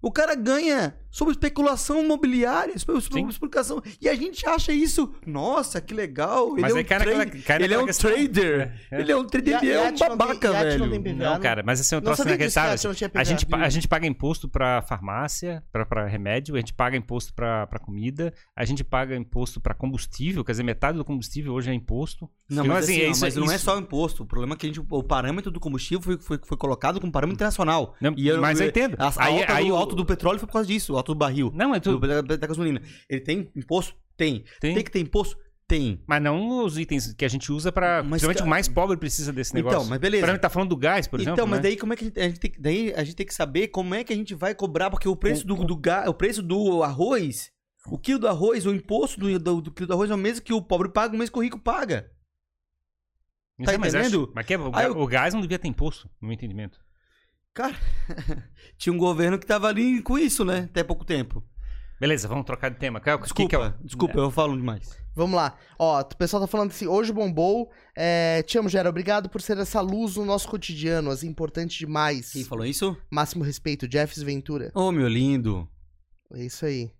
O 0.00 0.12
cara 0.12 0.34
ganha 0.34 0.94
sobre 1.12 1.32
especulação 1.32 2.02
imobiliária, 2.02 2.76
sobre 2.78 3.00
explicação. 3.28 3.82
E 4.00 4.08
a 4.08 4.14
gente 4.14 4.44
acha 4.48 4.72
isso, 4.72 5.12
nossa, 5.26 5.80
que 5.80 5.92
legal. 5.92 6.54
Ele 6.54 6.62
mas 6.62 6.74
é 6.74 6.80
um, 6.80 6.84
cara, 6.84 7.04
trade, 7.04 7.42
cara, 7.42 7.62
ele 7.62 7.74
é 7.74 7.78
um 7.78 7.84
questão. 7.86 8.10
trader. 8.10 8.72
É. 8.90 9.00
Ele 9.00 9.12
é 9.12 9.16
um 9.16 9.24
trader, 9.24 9.62
ele 9.62 9.72
é 9.72 9.90
um 9.90 9.96
babaca, 9.96 10.50
tem, 10.50 10.50
velho. 10.50 10.86
Não, 10.86 11.02
PVA, 11.02 11.12
não, 11.12 11.40
cara, 11.40 11.62
mas 11.64 11.80
assim, 11.80 11.94
eu 11.94 12.00
trouxe 12.00 12.22
inacreditável. 12.22 12.90
A 13.14 13.24
gente, 13.24 13.46
a 13.52 13.68
gente 13.68 13.86
paga 13.86 14.06
imposto 14.06 14.48
pra 14.48 14.80
farmácia, 14.82 15.62
pra, 15.70 15.84
pra 15.84 16.06
remédio, 16.06 16.54
a 16.54 16.58
gente 16.58 16.72
paga 16.72 16.96
imposto 16.96 17.34
pra, 17.34 17.66
pra 17.66 17.78
comida, 17.78 18.32
a 18.56 18.64
gente 18.64 18.82
paga 18.82 19.14
imposto 19.14 19.60
pra 19.60 19.74
combustível, 19.74 20.42
quer 20.42 20.52
dizer, 20.52 20.62
metade 20.62 20.96
do 20.96 21.04
combustível 21.04 21.52
hoje 21.52 21.70
é 21.70 21.74
imposto. 21.74 22.28
Não, 22.48 22.64
mas, 22.64 22.84
assim, 22.84 22.94
assim, 22.94 23.02
é 23.02 23.10
isso, 23.10 23.20
mas 23.20 23.36
não 23.36 23.50
é 23.50 23.58
só 23.58 23.78
imposto. 23.78 24.22
O 24.22 24.26
problema 24.26 24.54
é 24.54 24.56
que 24.56 24.66
a 24.66 24.68
gente, 24.68 24.80
o 24.80 25.02
parâmetro 25.02 25.50
do 25.50 25.60
combustível 25.60 26.02
foi, 26.02 26.18
foi, 26.18 26.38
foi 26.42 26.56
colocado 26.56 27.00
como 27.00 27.12
parâmetro 27.12 27.36
internacional. 27.36 27.94
Não, 28.00 28.14
e 28.16 28.28
eu, 28.28 28.40
mas 28.40 28.60
eu, 28.60 28.66
eu 28.66 28.70
entendo. 28.70 28.96
A, 28.98 29.08
a 29.08 29.24
aí, 29.24 29.40
alta 29.40 29.54
aí, 29.54 29.68
do, 29.68 29.76
alto 29.76 29.96
do 29.96 30.04
petróleo 30.04 30.38
foi 30.38 30.46
por 30.46 30.54
causa 30.54 30.68
disso, 30.68 30.92
o 31.10 31.14
do 31.14 31.18
barril. 31.18 31.50
Não, 31.54 31.74
é 31.74 31.80
tudo. 31.80 32.06
Da, 32.06 32.20
da 32.20 32.46
gasolina. 32.46 32.80
Ele 33.08 33.20
tem 33.20 33.50
imposto? 33.56 33.94
Tem. 34.16 34.44
Tem, 34.60 34.74
tem 34.74 34.84
que 34.84 34.90
ter 34.90 35.00
imposto? 35.00 35.36
Tem. 35.66 36.02
Mas 36.06 36.22
não 36.22 36.64
os 36.64 36.78
itens 36.78 37.14
que 37.14 37.24
a 37.24 37.28
gente 37.28 37.50
usa 37.50 37.72
para. 37.72 38.02
Principalmente 38.04 38.42
o 38.42 38.46
mais 38.46 38.68
pobre 38.68 38.96
precisa 38.96 39.32
desse 39.32 39.54
negócio. 39.54 39.78
Então, 39.78 39.88
mas 39.88 39.98
beleza. 39.98 40.24
Pra 40.24 40.34
mim, 40.34 40.38
tá 40.38 40.50
falando 40.50 40.68
do 40.68 40.76
gás, 40.76 41.06
por 41.06 41.20
então, 41.20 41.32
exemplo. 41.32 41.42
Então, 41.42 41.46
mas 41.46 41.58
né? 41.58 41.62
daí 41.62 41.76
como 41.76 41.92
é 41.92 41.96
que 41.96 42.04
a 42.04 42.06
gente, 42.06 42.20
a 42.20 42.28
gente, 42.28 42.40
tem, 42.40 42.52
daí 42.58 42.94
a 42.94 43.04
gente 43.04 43.16
tem 43.16 43.26
que 43.26 43.34
saber 43.34 43.68
como 43.68 43.94
é 43.94 44.04
que 44.04 44.12
a 44.12 44.16
gente 44.16 44.34
vai 44.34 44.54
cobrar, 44.54 44.90
porque 44.90 45.08
o 45.08 45.16
preço 45.16 45.46
do, 45.46 45.56
do 45.64 45.76
gás, 45.76 46.08
o 46.08 46.14
preço 46.14 46.42
do 46.42 46.82
arroz, 46.82 47.50
o 47.86 47.98
quilo 47.98 48.18
do 48.18 48.28
arroz, 48.28 48.66
o 48.66 48.74
imposto 48.74 49.18
do, 49.18 49.38
do, 49.38 49.60
do 49.62 49.72
quilo 49.72 49.86
do 49.86 49.92
arroz 49.94 50.10
é 50.10 50.14
o 50.14 50.18
mesmo 50.18 50.44
que 50.44 50.52
o 50.52 50.60
pobre 50.60 50.90
paga, 50.90 51.14
o 51.14 51.18
mesmo 51.18 51.32
que 51.32 51.38
o 51.38 51.42
rico 51.42 51.58
paga. 51.58 52.10
Tá 53.64 53.78
mas 53.78 53.94
entendendo? 53.94 54.24
Acho, 54.24 54.32
mas 54.34 54.46
que, 54.46 54.54
é, 54.54 54.58
o, 54.58 54.80
eu... 54.80 54.98
o 54.98 55.06
gás 55.06 55.32
não 55.32 55.40
devia 55.40 55.58
ter 55.58 55.68
imposto, 55.68 56.08
no 56.20 56.28
meu 56.28 56.34
entendimento. 56.34 56.78
Cara, 57.54 57.76
tinha 58.78 58.92
um 58.92 58.98
governo 58.98 59.38
que 59.38 59.46
tava 59.46 59.68
ali 59.68 60.00
com 60.00 60.18
isso, 60.18 60.44
né? 60.44 60.60
Até 60.70 60.82
pouco 60.82 61.04
tempo. 61.04 61.44
Beleza, 62.00 62.26
vamos 62.26 62.46
trocar 62.46 62.70
de 62.70 62.78
tema. 62.78 62.98
Qual, 62.98 63.18
desculpa, 63.18 63.48
que 63.50 63.56
que 63.56 63.62
é 63.62 63.74
desculpa, 63.84 64.18
eu 64.18 64.30
falo 64.30 64.56
demais. 64.56 64.98
Vamos 65.14 65.36
lá. 65.36 65.56
Ó, 65.78 66.00
o 66.00 66.16
pessoal 66.16 66.40
tá 66.40 66.46
falando 66.46 66.70
assim, 66.70 66.86
hoje 66.86 67.12
bombou. 67.12 67.70
É, 67.94 68.42
te 68.42 68.56
amo, 68.56 68.68
Gera. 68.68 68.88
Obrigado 68.88 69.28
por 69.28 69.42
ser 69.42 69.58
essa 69.58 69.80
luz 69.82 70.16
no 70.16 70.24
nosso 70.24 70.48
cotidiano, 70.48 71.10
assim, 71.10 71.28
importante 71.28 71.78
demais. 71.78 72.32
Quem 72.32 72.42
falou 72.42 72.64
isso? 72.64 72.96
Máximo 73.10 73.44
respeito, 73.44 73.86
Jeffs 73.88 74.22
Ventura. 74.22 74.72
Ô, 74.74 74.88
oh, 74.88 74.92
meu 74.92 75.06
lindo. 75.06 75.68
É 76.34 76.44
isso 76.44 76.64
aí. 76.64 76.90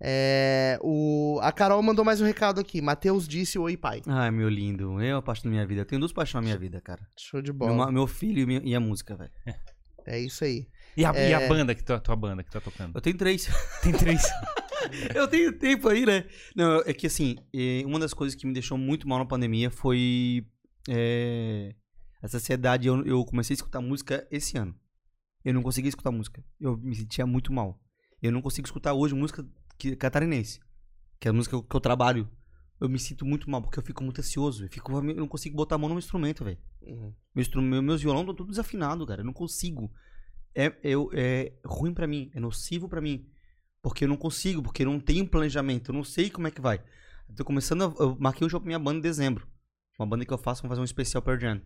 É, 0.00 0.78
o, 0.82 1.40
a 1.42 1.50
Carol 1.50 1.82
mandou 1.82 2.04
mais 2.04 2.20
um 2.20 2.24
recado 2.24 2.60
aqui. 2.60 2.80
Matheus 2.80 3.26
disse 3.26 3.58
oi, 3.58 3.76
pai. 3.76 4.02
Ai, 4.06 4.30
meu 4.30 4.48
lindo. 4.48 5.02
Eu 5.02 5.16
apaixono 5.16 5.50
minha 5.50 5.66
vida. 5.66 5.80
Eu 5.80 5.86
tenho 5.86 5.98
duas 5.98 6.12
paixões 6.12 6.44
na 6.44 6.46
minha 6.46 6.58
vida, 6.58 6.80
cara. 6.80 7.02
Show 7.18 7.42
de 7.42 7.52
bola. 7.52 7.74
Meu, 7.74 7.92
meu 7.92 8.06
filho 8.06 8.48
e 8.64 8.74
a 8.74 8.80
música, 8.80 9.16
velho. 9.16 9.32
É 10.06 10.18
isso 10.18 10.44
aí. 10.44 10.66
E 10.96 11.04
a, 11.04 11.12
é... 11.14 11.30
e 11.30 11.34
a 11.34 11.48
banda 11.48 11.74
que 11.74 11.82
tu, 11.82 11.92
a 11.92 12.00
tua 12.00 12.16
banda 12.16 12.42
que 12.42 12.50
tu 12.50 12.54
tá 12.54 12.60
tocando? 12.60 12.94
Eu 12.94 13.00
tenho 13.00 13.16
três. 13.16 13.48
Tem 13.82 13.92
três. 13.92 14.22
eu 15.14 15.28
tenho 15.28 15.52
tempo 15.58 15.88
aí, 15.88 16.06
né? 16.06 16.24
Não, 16.54 16.80
é 16.86 16.92
que 16.92 17.06
assim, 17.06 17.36
uma 17.84 17.98
das 17.98 18.14
coisas 18.14 18.34
que 18.34 18.46
me 18.46 18.52
deixou 18.52 18.78
muito 18.78 19.08
mal 19.08 19.18
na 19.18 19.26
pandemia 19.26 19.70
foi 19.70 20.46
é, 20.88 21.74
a 22.22 22.28
sociedade. 22.28 22.88
Eu, 22.88 23.04
eu 23.04 23.24
comecei 23.24 23.54
a 23.54 23.56
escutar 23.56 23.80
música 23.80 24.26
esse 24.30 24.56
ano. 24.56 24.74
Eu 25.44 25.54
não 25.54 25.62
conseguia 25.62 25.88
escutar 25.88 26.10
música. 26.10 26.42
Eu 26.60 26.76
me 26.76 26.94
sentia 26.94 27.26
muito 27.26 27.52
mal. 27.52 27.80
Eu 28.22 28.32
não 28.32 28.42
consigo 28.42 28.66
escutar 28.66 28.94
hoje 28.94 29.14
música 29.14 29.46
que, 29.78 29.94
catarinense, 29.94 30.60
que 31.20 31.28
é 31.28 31.30
a 31.30 31.32
música 31.34 31.60
que 31.62 31.76
eu 31.76 31.80
trabalho. 31.80 32.28
Eu 32.80 32.88
me 32.88 32.98
sinto 32.98 33.24
muito 33.24 33.48
mal, 33.48 33.62
porque 33.62 33.78
eu 33.78 33.82
fico 33.82 34.02
muito 34.02 34.20
ansioso. 34.20 34.64
Eu, 34.64 34.68
fico, 34.68 34.92
eu 34.92 35.02
não 35.02 35.28
consigo 35.28 35.56
botar 35.56 35.76
a 35.76 35.78
mão 35.78 35.88
no 35.88 35.98
instrumento, 35.98 36.44
velho. 36.44 36.58
Uhum. 36.86 37.12
Meu 37.34 37.42
instrumento, 37.42 37.82
meus 37.82 38.02
violão 38.02 38.22
estão 38.22 38.34
todos 38.34 38.52
desafinados, 38.56 39.06
cara. 39.06 39.20
Eu 39.20 39.26
não 39.26 39.32
consigo. 39.32 39.92
É, 40.54 40.66
é, 40.82 40.92
é 41.14 41.52
ruim 41.64 41.92
para 41.92 42.06
mim, 42.06 42.30
é 42.34 42.40
nocivo 42.40 42.88
para 42.88 43.00
mim. 43.00 43.28
Porque 43.82 44.04
eu 44.04 44.08
não 44.08 44.16
consigo, 44.16 44.62
porque 44.62 44.82
eu 44.82 44.86
não 44.86 44.98
tenho 44.98 45.28
planejamento, 45.28 45.90
eu 45.90 45.94
não 45.94 46.02
sei 46.02 46.30
como 46.30 46.48
é 46.48 46.50
que 46.50 46.60
vai. 46.60 46.82
Eu 47.28 47.34
tô 47.34 47.44
começando 47.44 47.82
a, 47.82 48.02
Eu 48.02 48.16
marquei 48.18 48.46
um 48.46 48.50
show 48.50 48.60
pra 48.60 48.66
minha 48.66 48.78
banda 48.78 48.98
em 48.98 49.02
dezembro. 49.02 49.46
Uma 49.98 50.06
banda 50.06 50.24
que 50.24 50.32
eu 50.32 50.38
faço, 50.38 50.62
vamos 50.62 50.72
fazer 50.72 50.80
um 50.80 50.84
especial 50.84 51.22
per 51.22 51.38
Jam. 51.38 51.60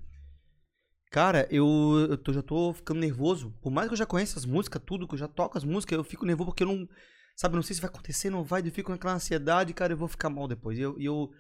Cara, 1.11 1.49
eu, 1.51 2.07
eu 2.09 2.17
tô, 2.17 2.33
já 2.33 2.43
tô 2.43 2.73
ficando 2.73 3.01
nervoso. 3.01 3.51
Por 3.61 3.71
mais 3.71 3.89
que 3.89 3.95
eu 3.95 3.99
já 3.99 4.07
conheça 4.07 4.39
as 4.39 4.45
músicas, 4.45 4.81
tudo, 4.85 5.09
que 5.09 5.15
eu 5.15 5.19
já 5.19 5.27
toco 5.27 5.59
as 5.59 5.65
músicas, 5.65 5.97
eu 5.97 6.05
fico 6.05 6.25
nervoso 6.25 6.51
porque 6.51 6.63
eu 6.63 6.69
não. 6.69 6.89
Sabe, 7.35 7.57
não 7.57 7.63
sei 7.63 7.75
se 7.75 7.81
vai 7.81 7.91
acontecer, 7.91 8.31
não 8.31 8.45
vai. 8.45 8.61
Eu 8.61 8.71
fico 8.71 8.93
naquela 8.93 9.15
ansiedade, 9.15 9.73
cara, 9.75 9.93
eu 9.93 9.97
vou 9.97 10.07
ficar 10.07 10.31
mal 10.31 10.47
depois. 10.47 10.79
E 10.79 10.83
eu, 10.83 10.97
eu. 11.01 11.33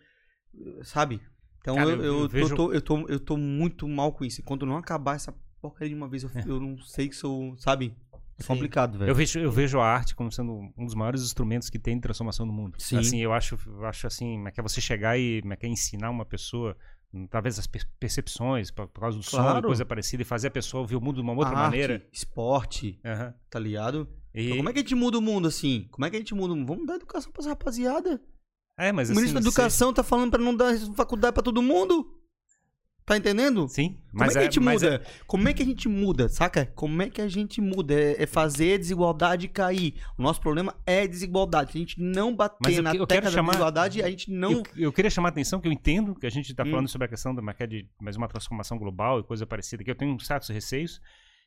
Sabe? 0.83 1.21
Então 1.61 1.75
cara, 1.75 1.91
eu, 1.91 2.03
eu, 2.03 2.21
eu, 2.23 2.29
vejo... 2.29 2.55
tô, 2.55 2.73
eu, 2.73 2.81
tô, 2.81 3.09
eu 3.09 3.21
tô 3.21 3.37
muito 3.37 3.87
mal 3.89 4.13
com 4.13 4.25
isso. 4.25 4.41
E 4.41 4.43
quando 4.43 4.65
não 4.65 4.77
acabar 4.77 5.17
essa 5.17 5.35
porcaria 5.61 5.91
de 5.91 5.95
uma 5.95 6.09
vez, 6.09 6.23
eu, 6.23 6.31
é. 6.35 6.43
eu 6.47 6.61
não 6.61 6.79
sei 6.79 7.09
que 7.09 7.17
sou. 7.17 7.57
Sabe? 7.59 7.95
É 8.39 8.43
complicado, 8.43 8.99
velho. 8.99 9.11
Eu 9.11 9.15
vejo, 9.15 9.39
eu 9.39 9.53
vejo 9.53 9.79
a 9.79 9.87
arte 9.87 10.15
como 10.15 10.33
sendo 10.33 10.73
um 10.77 10.85
dos 10.87 10.95
maiores 10.95 11.23
instrumentos 11.23 11.69
que 11.69 11.79
tem 11.79 11.97
de 11.97 12.01
transformação 12.01 12.47
no 12.47 12.53
mundo. 12.53 12.77
Sim. 12.79 12.97
Assim, 12.97 13.19
eu 13.19 13.33
acho, 13.33 13.59
eu 13.67 13.85
acho 13.85 14.07
assim, 14.07 14.43
é 14.47 14.51
que 14.51 14.59
é 14.59 14.63
você 14.63 14.81
chegar 14.81 15.19
e 15.19 15.43
é 15.45 15.57
que 15.57 15.67
é 15.67 15.69
ensinar 15.69 16.09
uma 16.09 16.25
pessoa 16.25 16.75
hum, 17.13 17.27
talvez 17.27 17.59
as 17.59 17.67
percepções 17.67 18.71
por, 18.71 18.89
causa 18.89 19.19
do 19.19 19.25
claro. 19.25 19.61
som, 19.61 19.67
coisa 19.67 19.85
parecida 19.85 20.23
e 20.23 20.25
fazer 20.25 20.49
a 20.49 20.51
pessoa 20.51 20.87
ver 20.87 20.97
o 20.97 21.01
mundo 21.01 21.17
de 21.17 21.21
uma 21.21 21.35
outra 21.35 21.51
arte, 21.51 21.71
maneira. 21.71 22.07
Esporte, 22.11 22.99
uhum. 23.05 23.33
tá 23.51 23.59
ligado? 23.59 24.09
E... 24.35 24.47
Então, 24.47 24.57
como 24.57 24.69
é 24.71 24.73
que 24.73 24.79
a 24.79 24.83
gente 24.83 24.95
muda 24.95 25.19
o 25.19 25.23
mundo 25.23 25.47
assim? 25.47 25.87
Como 25.91 26.07
é 26.07 26.11
que 26.11 26.17
a 26.17 26.19
gente 26.19 26.35
muda 26.35 26.55
o 26.55 26.57
mundo? 26.57 26.67
Vamos 26.67 26.87
dar 26.87 26.95
educação 26.95 27.31
pra 27.31 27.43
essa 27.43 27.51
rapaziada. 27.51 28.21
É, 28.81 28.93
mas 28.93 29.11
o 29.11 29.15
ministro 29.15 29.39
assim, 29.39 29.45
da 29.45 29.49
Educação 29.49 29.93
tá 29.93 30.03
falando 30.03 30.31
para 30.31 30.43
não 30.43 30.57
dar 30.57 30.77
faculdade 30.97 31.35
para 31.35 31.43
todo 31.43 31.61
mundo. 31.61 32.17
Tá 33.05 33.17
entendendo? 33.17 33.67
Sim. 33.69 33.99
Como 34.13 34.25
é 34.25 34.29
que 34.29 34.39
a 34.39 34.43
gente 34.43 34.61
muda? 34.61 34.95
É... 34.95 35.25
Como 35.27 35.49
é 35.49 35.53
que 35.53 35.63
a 35.63 35.67
gente 35.67 35.89
muda, 35.89 36.29
saca? 36.29 36.67
Como 36.77 37.03
é 37.03 37.11
que 37.11 37.21
a 37.21 37.27
gente 37.27 37.61
muda? 37.61 37.93
É, 37.93 38.23
é 38.23 38.27
fazer 38.27 38.75
a 38.75 38.79
desigualdade 38.79 39.49
cair. 39.49 39.95
O 40.17 40.23
nosso 40.23 40.41
problema 40.41 40.77
é 40.87 41.09
desigualdade. 41.09 41.73
Se 41.73 41.79
a 41.79 41.81
gente 41.81 42.01
não 42.01 42.35
bater 42.35 42.77
eu, 42.77 42.83
na 42.83 42.95
eu 42.95 43.07
tecla 43.07 43.29
chamar... 43.31 43.49
da 43.49 43.53
desigualdade, 43.53 44.03
a 44.03 44.09
gente 44.09 44.31
não... 44.31 44.53
Eu, 44.53 44.63
eu, 44.77 44.93
queria 44.93 45.11
chamar 45.11 45.29
a 45.29 45.31
atenção 45.31 45.61
que 45.61 45.67
eu 45.67 45.73
entendo 45.73 46.15
que 46.15 46.25
a 46.25 46.31
gente 46.31 46.55
tá 46.55 46.63
hum. 46.63 46.71
falando 46.71 46.89
sobre 46.89 47.07
a 47.07 47.09
questão 47.09 47.35
da 47.35 47.43
de 47.67 47.89
mais 48.01 48.17
uma 48.17 48.29
transformação 48.29 48.79
global 48.79 49.19
e 49.19 49.25
coisa 49.25 49.45
parecida, 49.45 49.83
que 49.83 49.91
eu 49.91 49.97
tenho 49.97 50.19
certos 50.21 50.49
receios. 50.51 51.01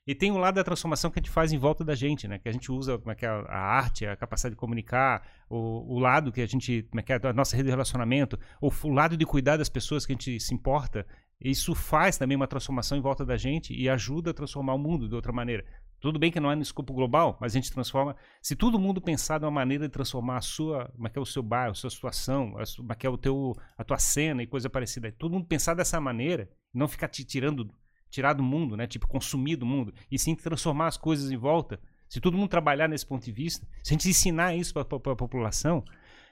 E 0.05 0.13
tem 0.13 0.31
o 0.31 0.37
lado 0.37 0.55
da 0.55 0.63
transformação 0.63 1.09
que 1.09 1.19
a 1.19 1.21
gente 1.21 1.31
faz 1.31 1.53
em 1.53 1.57
volta 1.57 1.83
da 1.83 1.95
gente, 1.95 2.27
né? 2.27 2.37
Que 2.37 2.49
a 2.49 2.51
gente 2.51 2.69
usa 2.69 2.97
como 2.97 3.11
é 3.11 3.15
que 3.15 3.25
é, 3.25 3.29
a 3.29 3.57
arte, 3.57 4.05
a 4.05 4.17
capacidade 4.17 4.53
de 4.53 4.59
comunicar, 4.59 5.25
o, 5.49 5.95
o 5.95 5.99
lado 5.99 6.31
que 6.31 6.41
a 6.41 6.45
gente, 6.45 6.83
como 6.83 6.99
é 6.99 7.03
que 7.03 7.13
é, 7.13 7.19
a 7.23 7.33
nossa 7.33 7.55
rede 7.55 7.67
de 7.67 7.71
relacionamento, 7.71 8.37
o, 8.61 8.69
o 8.83 8.89
lado 8.89 9.15
de 9.15 9.25
cuidar 9.25 9.55
das 9.55 9.69
pessoas 9.69 10.05
que 10.05 10.11
a 10.11 10.15
gente 10.15 10.39
se 10.39 10.53
importa. 10.53 11.05
Isso 11.39 11.73
faz 11.73 12.17
também 12.17 12.35
uma 12.35 12.47
transformação 12.47 12.97
em 12.97 13.01
volta 13.01 13.25
da 13.25 13.37
gente 13.37 13.73
e 13.73 13.89
ajuda 13.89 14.31
a 14.31 14.33
transformar 14.33 14.73
o 14.73 14.77
mundo 14.77 15.07
de 15.07 15.15
outra 15.15 15.31
maneira. 15.31 15.65
Tudo 16.01 16.19
bem 16.19 16.29
que 16.29 16.39
não 16.39 16.51
é 16.51 16.55
no 16.55 16.61
escopo 16.61 16.93
global, 16.93 17.37
mas 17.39 17.53
a 17.53 17.55
gente 17.55 17.71
transforma. 17.71 18.13
Se 18.41 18.57
todo 18.57 18.77
mundo 18.77 18.99
pensar 18.99 19.37
de 19.37 19.45
uma 19.45 19.51
maneira 19.51 19.87
de 19.87 19.93
transformar 19.93 20.35
a 20.35 20.41
sua, 20.41 20.89
como 20.89 21.07
é 21.07 21.09
que 21.09 21.17
é 21.17 21.21
o 21.21 21.25
seu 21.25 21.41
bairro, 21.41 21.71
a 21.71 21.75
sua 21.75 21.89
situação, 21.89 22.57
a, 22.57 22.63
como 22.75 22.91
é 22.91 22.95
que 22.95 23.07
é 23.07 23.09
o 23.09 23.17
teu, 23.17 23.55
a 23.77 23.85
tua 23.85 23.97
cena 23.97 24.43
e 24.43 24.47
coisa 24.47 24.69
parecida, 24.69 25.13
todo 25.17 25.31
mundo 25.31 25.47
pensar 25.47 25.73
dessa 25.73 26.01
maneira, 26.01 26.49
não 26.73 26.89
ficar 26.89 27.07
te 27.07 27.23
tirando 27.23 27.73
tirar 28.13 28.33
do 28.33 28.43
mundo, 28.43 28.77
né? 28.77 28.85
Tipo, 28.85 29.07
consumir 29.07 29.55
do 29.55 29.65
mundo. 29.65 29.91
E 30.11 30.19
sim 30.19 30.35
transformar 30.35 30.87
as 30.87 30.97
coisas 30.97 31.31
em 31.31 31.37
volta. 31.37 31.79
Se 32.07 32.21
todo 32.21 32.37
mundo 32.37 32.47
trabalhar 32.49 32.87
nesse 32.87 33.05
ponto 33.05 33.25
de 33.25 33.31
vista, 33.31 33.67
se 33.83 33.91
a 33.91 33.93
gente 33.93 34.07
ensinar 34.07 34.55
isso 34.55 34.71
para 34.71 34.83
a 34.83 35.15
população, 35.15 35.83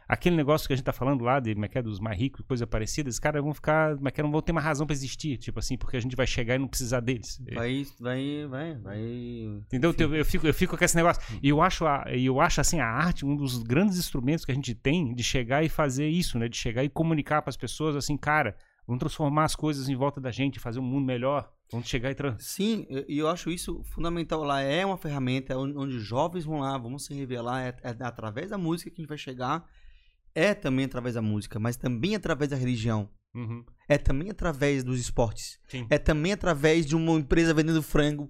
aquele 0.08 0.36
negócio 0.36 0.68
que 0.68 0.74
a 0.74 0.76
gente 0.76 0.86
tá 0.86 0.94
falando 0.94 1.24
lá, 1.24 1.40
de, 1.40 1.56
como 1.56 1.66
é 1.66 1.68
que 1.68 1.80
é, 1.80 1.82
dos 1.82 2.00
mais 2.00 2.20
ricos, 2.20 2.46
coisa 2.46 2.68
parecida, 2.68 3.10
esses 3.10 3.20
caras 3.20 3.44
vão 3.44 3.52
ficar, 3.52 3.96
como 3.96 4.08
é 4.08 4.12
que 4.12 4.22
é, 4.22 4.24
não 4.24 4.30
vão 4.30 4.44
ter 4.44 4.52
uma 4.52 4.62
razão 4.62 4.86
pra 4.86 4.94
existir, 4.94 5.38
tipo 5.38 5.58
assim, 5.58 5.76
porque 5.76 5.98
a 5.98 6.00
gente 6.00 6.16
vai 6.16 6.28
chegar 6.28 6.54
e 6.54 6.60
não 6.60 6.68
precisar 6.68 7.00
deles. 7.00 7.42
Vai, 7.52 7.88
vai, 8.00 8.46
vai, 8.48 8.76
vai. 8.76 9.00
Entendeu? 9.00 9.96
Eu, 9.98 10.16
eu 10.16 10.26
fico, 10.26 10.46
eu 10.46 10.54
fico 10.54 10.78
com 10.78 10.86
esse 10.86 10.96
negócio. 10.96 11.24
E 11.42 11.50
eu 11.50 11.64
acho, 11.64 11.88
a, 11.88 12.06
e 12.14 12.28
eu 12.28 12.40
acho 12.40 12.62
assim, 12.62 12.80
a 12.80 12.86
arte 12.86 13.26
um 13.26 13.36
dos 13.36 13.64
grandes 13.64 13.98
instrumentos 13.98 14.46
que 14.46 14.52
a 14.52 14.56
gente 14.56 14.76
tem 14.76 15.16
de 15.16 15.24
chegar 15.24 15.64
e 15.64 15.70
fazer 15.70 16.08
isso, 16.08 16.38
né? 16.38 16.48
De 16.48 16.58
chegar 16.58 16.84
e 16.84 16.90
comunicar 16.90 17.42
pras 17.42 17.58
pessoas 17.58 17.96
assim, 17.96 18.16
cara, 18.16 18.56
vamos 18.86 19.00
transformar 19.00 19.46
as 19.46 19.56
coisas 19.56 19.90
em 19.90 19.96
volta 19.96 20.22
da 20.22 20.30
gente, 20.30 20.60
fazer 20.60 20.80
um 20.80 20.84
mundo 20.84 21.08
melhor. 21.08 21.52
Vamos 21.72 21.88
chegar 21.88 22.12
e 22.12 22.16
trans. 22.16 22.44
Sim, 22.44 22.86
e 22.90 23.16
e 23.16 23.18
eu 23.20 23.30
acho 23.30 23.50
isso 23.50 23.82
fundamental 23.86 24.44
lá. 24.44 24.62
É 24.62 24.86
uma 24.86 24.98
ferramenta 24.98 25.58
onde, 25.58 25.78
onde 25.78 25.96
os 25.96 26.04
jovens 26.04 26.44
vão 26.44 26.60
lá, 26.60 26.78
vão 26.78 27.00
se 27.00 27.14
revelar. 27.14 27.62
É, 27.62 27.76
é 27.84 27.96
através 28.04 28.50
da 28.50 28.58
música 28.58 28.90
que 28.90 29.00
a 29.00 29.02
gente 29.02 29.10
vai 29.10 29.18
chegar. 29.18 29.66
É 30.36 30.54
também 30.54 30.86
através 30.86 31.16
da 31.16 31.22
música, 31.22 31.60
mas 31.60 31.78
também 31.78 32.16
através 32.16 32.50
da 32.50 32.58
religião. 32.58 33.10
Uhum. 33.34 33.64
É 33.88 33.98
também 33.98 34.30
através 34.30 34.84
dos 34.84 35.00
esportes. 35.00 35.60
Sim. 35.68 35.88
É 35.90 35.98
também 35.98 36.34
através 36.34 36.86
de 36.86 36.96
uma 36.96 37.14
empresa 37.14 37.54
vendendo 37.54 37.82
frango. 37.82 38.30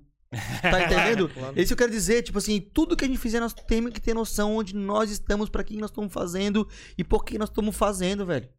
Tá 0.61 0.85
entendendo? 0.85 1.29
Claro. 1.33 1.59
Isso 1.59 1.73
eu 1.73 1.77
quero 1.77 1.91
dizer, 1.91 2.23
tipo 2.23 2.37
assim, 2.37 2.59
tudo 2.59 2.95
que 2.95 3.03
a 3.03 3.07
gente 3.07 3.19
fizer, 3.19 3.39
nós 3.39 3.53
temos 3.53 3.91
que 3.91 4.01
ter 4.01 4.13
noção 4.13 4.55
onde 4.55 4.75
nós 4.75 5.11
estamos, 5.11 5.49
pra 5.49 5.63
quem 5.63 5.77
nós 5.77 5.89
estamos 5.89 6.13
fazendo 6.13 6.67
e 6.97 7.03
por 7.03 7.25
que 7.25 7.37
nós 7.37 7.49
estamos 7.49 7.75
fazendo, 7.75 8.25
velho. 8.25 8.49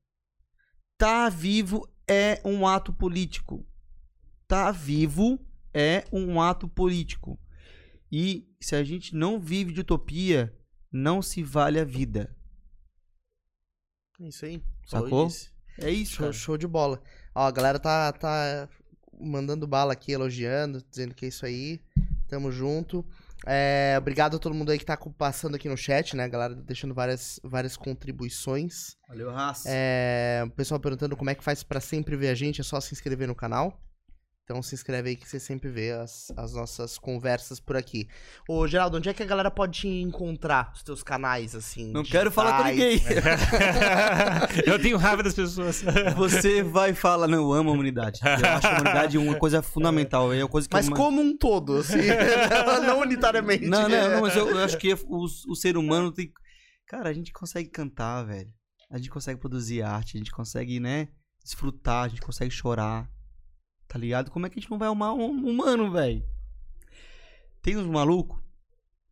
Tá 0.99 1.29
vivo 1.29 1.89
é 2.09 2.41
um 2.45 2.67
ato 2.67 2.93
político. 2.93 3.67
Tá 4.53 4.71
vivo 4.71 5.41
é 5.73 6.05
um 6.13 6.39
ato 6.39 6.69
político. 6.69 7.41
E 8.13 8.47
se 8.61 8.77
a 8.77 8.85
gente 8.85 9.17
não 9.17 9.41
vive 9.41 9.73
de 9.73 9.81
utopia, 9.81 10.55
não 10.93 11.23
se 11.23 11.43
vale 11.43 11.81
a 11.81 11.87
vida. 11.87 12.37
É 14.21 14.29
Isso 14.29 14.45
aí. 14.45 14.63
Sacou? 14.85 15.29
Disso. 15.29 15.51
É 15.79 15.89
isso, 15.89 16.17
Show, 16.17 16.33
show 16.35 16.59
de 16.59 16.67
bola. 16.67 17.01
Ó, 17.35 17.47
a 17.47 17.51
galera 17.51 17.79
tá, 17.79 18.13
tá 18.13 18.69
mandando 19.19 19.67
bala 19.67 19.95
aqui, 19.95 20.13
elogiando, 20.13 20.85
dizendo 20.91 21.15
que 21.15 21.25
é 21.25 21.29
isso 21.29 21.47
aí. 21.47 21.81
Tamo 22.29 22.53
junto. 22.53 23.07
É, 23.47 23.95
obrigado 23.97 24.37
a 24.37 24.39
todo 24.39 24.55
mundo 24.55 24.71
aí 24.71 24.79
que 24.79 24.85
tá 24.85 24.99
passando 25.17 25.55
aqui 25.55 25.67
no 25.67 25.79
chat, 25.79 26.15
né? 26.15 26.25
A 26.25 26.29
galera 26.29 26.55
deixando 26.55 26.93
várias, 26.93 27.41
várias 27.43 27.75
contribuições. 27.75 28.99
Valeu, 29.09 29.31
raça. 29.33 29.67
É, 29.73 30.43
o 30.45 30.51
pessoal 30.51 30.79
perguntando 30.79 31.17
como 31.17 31.31
é 31.31 31.35
que 31.35 31.43
faz 31.43 31.63
pra 31.63 31.81
sempre 31.81 32.17
ver 32.17 32.29
a 32.29 32.35
gente, 32.35 32.61
é 32.61 32.65
só 32.65 32.79
se 32.83 32.93
inscrever 32.93 33.27
no 33.27 33.35
canal. 33.35 33.81
Então 34.45 34.61
se 34.61 34.75
inscreve 34.75 35.11
aí 35.11 35.17
que 35.17 35.29
você 35.29 35.39
sempre 35.39 35.71
vê 35.71 35.93
as, 35.93 36.33
as 36.37 36.53
nossas 36.53 36.99
conversas 36.99 37.61
por 37.61 37.77
aqui. 37.77 38.09
Ô, 38.49 38.67
Geraldo, 38.67 38.97
onde 38.97 39.09
é 39.09 39.15
que 39.15 39.23
a 39.23 39.27
galera 39.27 39.53
pode 39.53 39.81
te 39.81 39.89
encontrar? 39.89 40.73
Os 40.75 40.83
teus 40.83 41.01
canais, 41.03 41.55
assim? 41.55 41.93
Não 41.93 42.03
quero 42.03 42.31
falar 42.31 42.59
com 42.59 42.69
ninguém. 42.69 43.01
eu 44.67 44.83
tenho 44.83 44.97
raiva 44.97 45.23
das 45.23 45.35
pessoas. 45.35 45.85
Você 46.17 46.61
vai 46.61 46.93
falar, 46.93 47.29
não, 47.29 47.39
eu 47.39 47.53
amo 47.53 47.71
a 47.71 47.73
humanidade. 47.73 48.21
Eu 48.25 48.49
acho 48.49 48.67
a 48.67 48.71
humanidade 48.73 49.17
uma 49.17 49.37
coisa 49.37 49.63
fundamental. 49.63 50.33
É 50.33 50.43
uma 50.43 50.51
coisa 50.51 50.69
que 50.69 50.75
Mas 50.75 50.89
eu... 50.89 50.95
como 50.95 51.23
um 51.23 51.37
todo, 51.37 51.77
assim. 51.77 51.99
não 52.85 53.01
unitariamente. 53.01 53.67
Não, 53.67 53.89
não, 53.89 54.11
não, 54.11 54.21
mas 54.23 54.37
eu, 54.37 54.49
eu 54.51 54.59
acho 54.59 54.77
que 54.77 54.93
o, 54.93 55.25
o 55.25 55.55
ser 55.55 55.77
humano 55.77 56.11
tem. 56.11 56.33
Cara, 56.89 57.09
a 57.09 57.13
gente 57.13 57.33
consegue 57.33 57.71
cantar, 57.71 58.25
velho. 58.25 58.51
A 58.91 58.99
gente 58.99 59.09
consegue 59.09 59.39
produzir 59.39 59.83
arte, 59.83 60.17
a 60.17 60.19
gente 60.19 60.33
consegue, 60.33 60.81
né? 60.81 61.09
Desfrutar, 61.45 62.05
a 62.05 62.09
gente 62.09 62.21
consegue 62.21 62.51
chorar. 62.51 63.09
Tá 63.93 63.99
ligado? 63.99 64.31
Como 64.31 64.47
é 64.47 64.49
que 64.49 64.59
a 64.59 64.63
gente 64.63 64.71
não 64.71 64.79
vai 64.79 64.89
amar 64.89 65.13
um 65.13 65.47
humano, 65.47 65.93
velho? 65.93 66.27
Tem 67.61 67.77
uns 67.77 67.87
malucos 67.87 68.43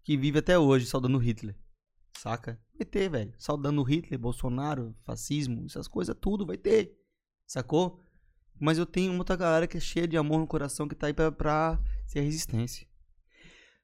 que 0.02 0.16
vivem 0.16 0.38
até 0.38 0.58
hoje 0.58 0.86
saudando 0.86 1.18
Hitler. 1.18 1.54
Saca? 2.16 2.58
Vai 2.78 2.86
ter, 2.86 3.10
velho. 3.10 3.34
Saudando 3.36 3.82
Hitler, 3.82 4.18
Bolsonaro, 4.18 4.96
fascismo, 5.02 5.66
essas 5.66 5.86
coisas 5.86 6.16
tudo 6.18 6.46
vai 6.46 6.56
ter. 6.56 6.98
Sacou? 7.46 8.00
Mas 8.58 8.78
eu 8.78 8.86
tenho 8.86 9.12
uma 9.12 9.18
outra 9.18 9.36
galera 9.36 9.66
que 9.66 9.76
é 9.76 9.80
cheia 9.80 10.08
de 10.08 10.16
amor 10.16 10.40
no 10.40 10.46
coração 10.46 10.88
que 10.88 10.94
tá 10.94 11.08
aí 11.08 11.12
pra, 11.12 11.30
pra 11.30 11.78
ser 12.06 12.22
resistência. 12.22 12.86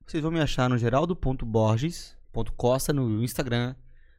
Vocês 0.07 0.23
vão 0.23 0.33
me 0.33 0.41
achar 0.41 0.71
no 0.71 0.79
geraldo.borges.costa 0.79 2.95
no 2.95 3.23
Instagram, 3.23 3.77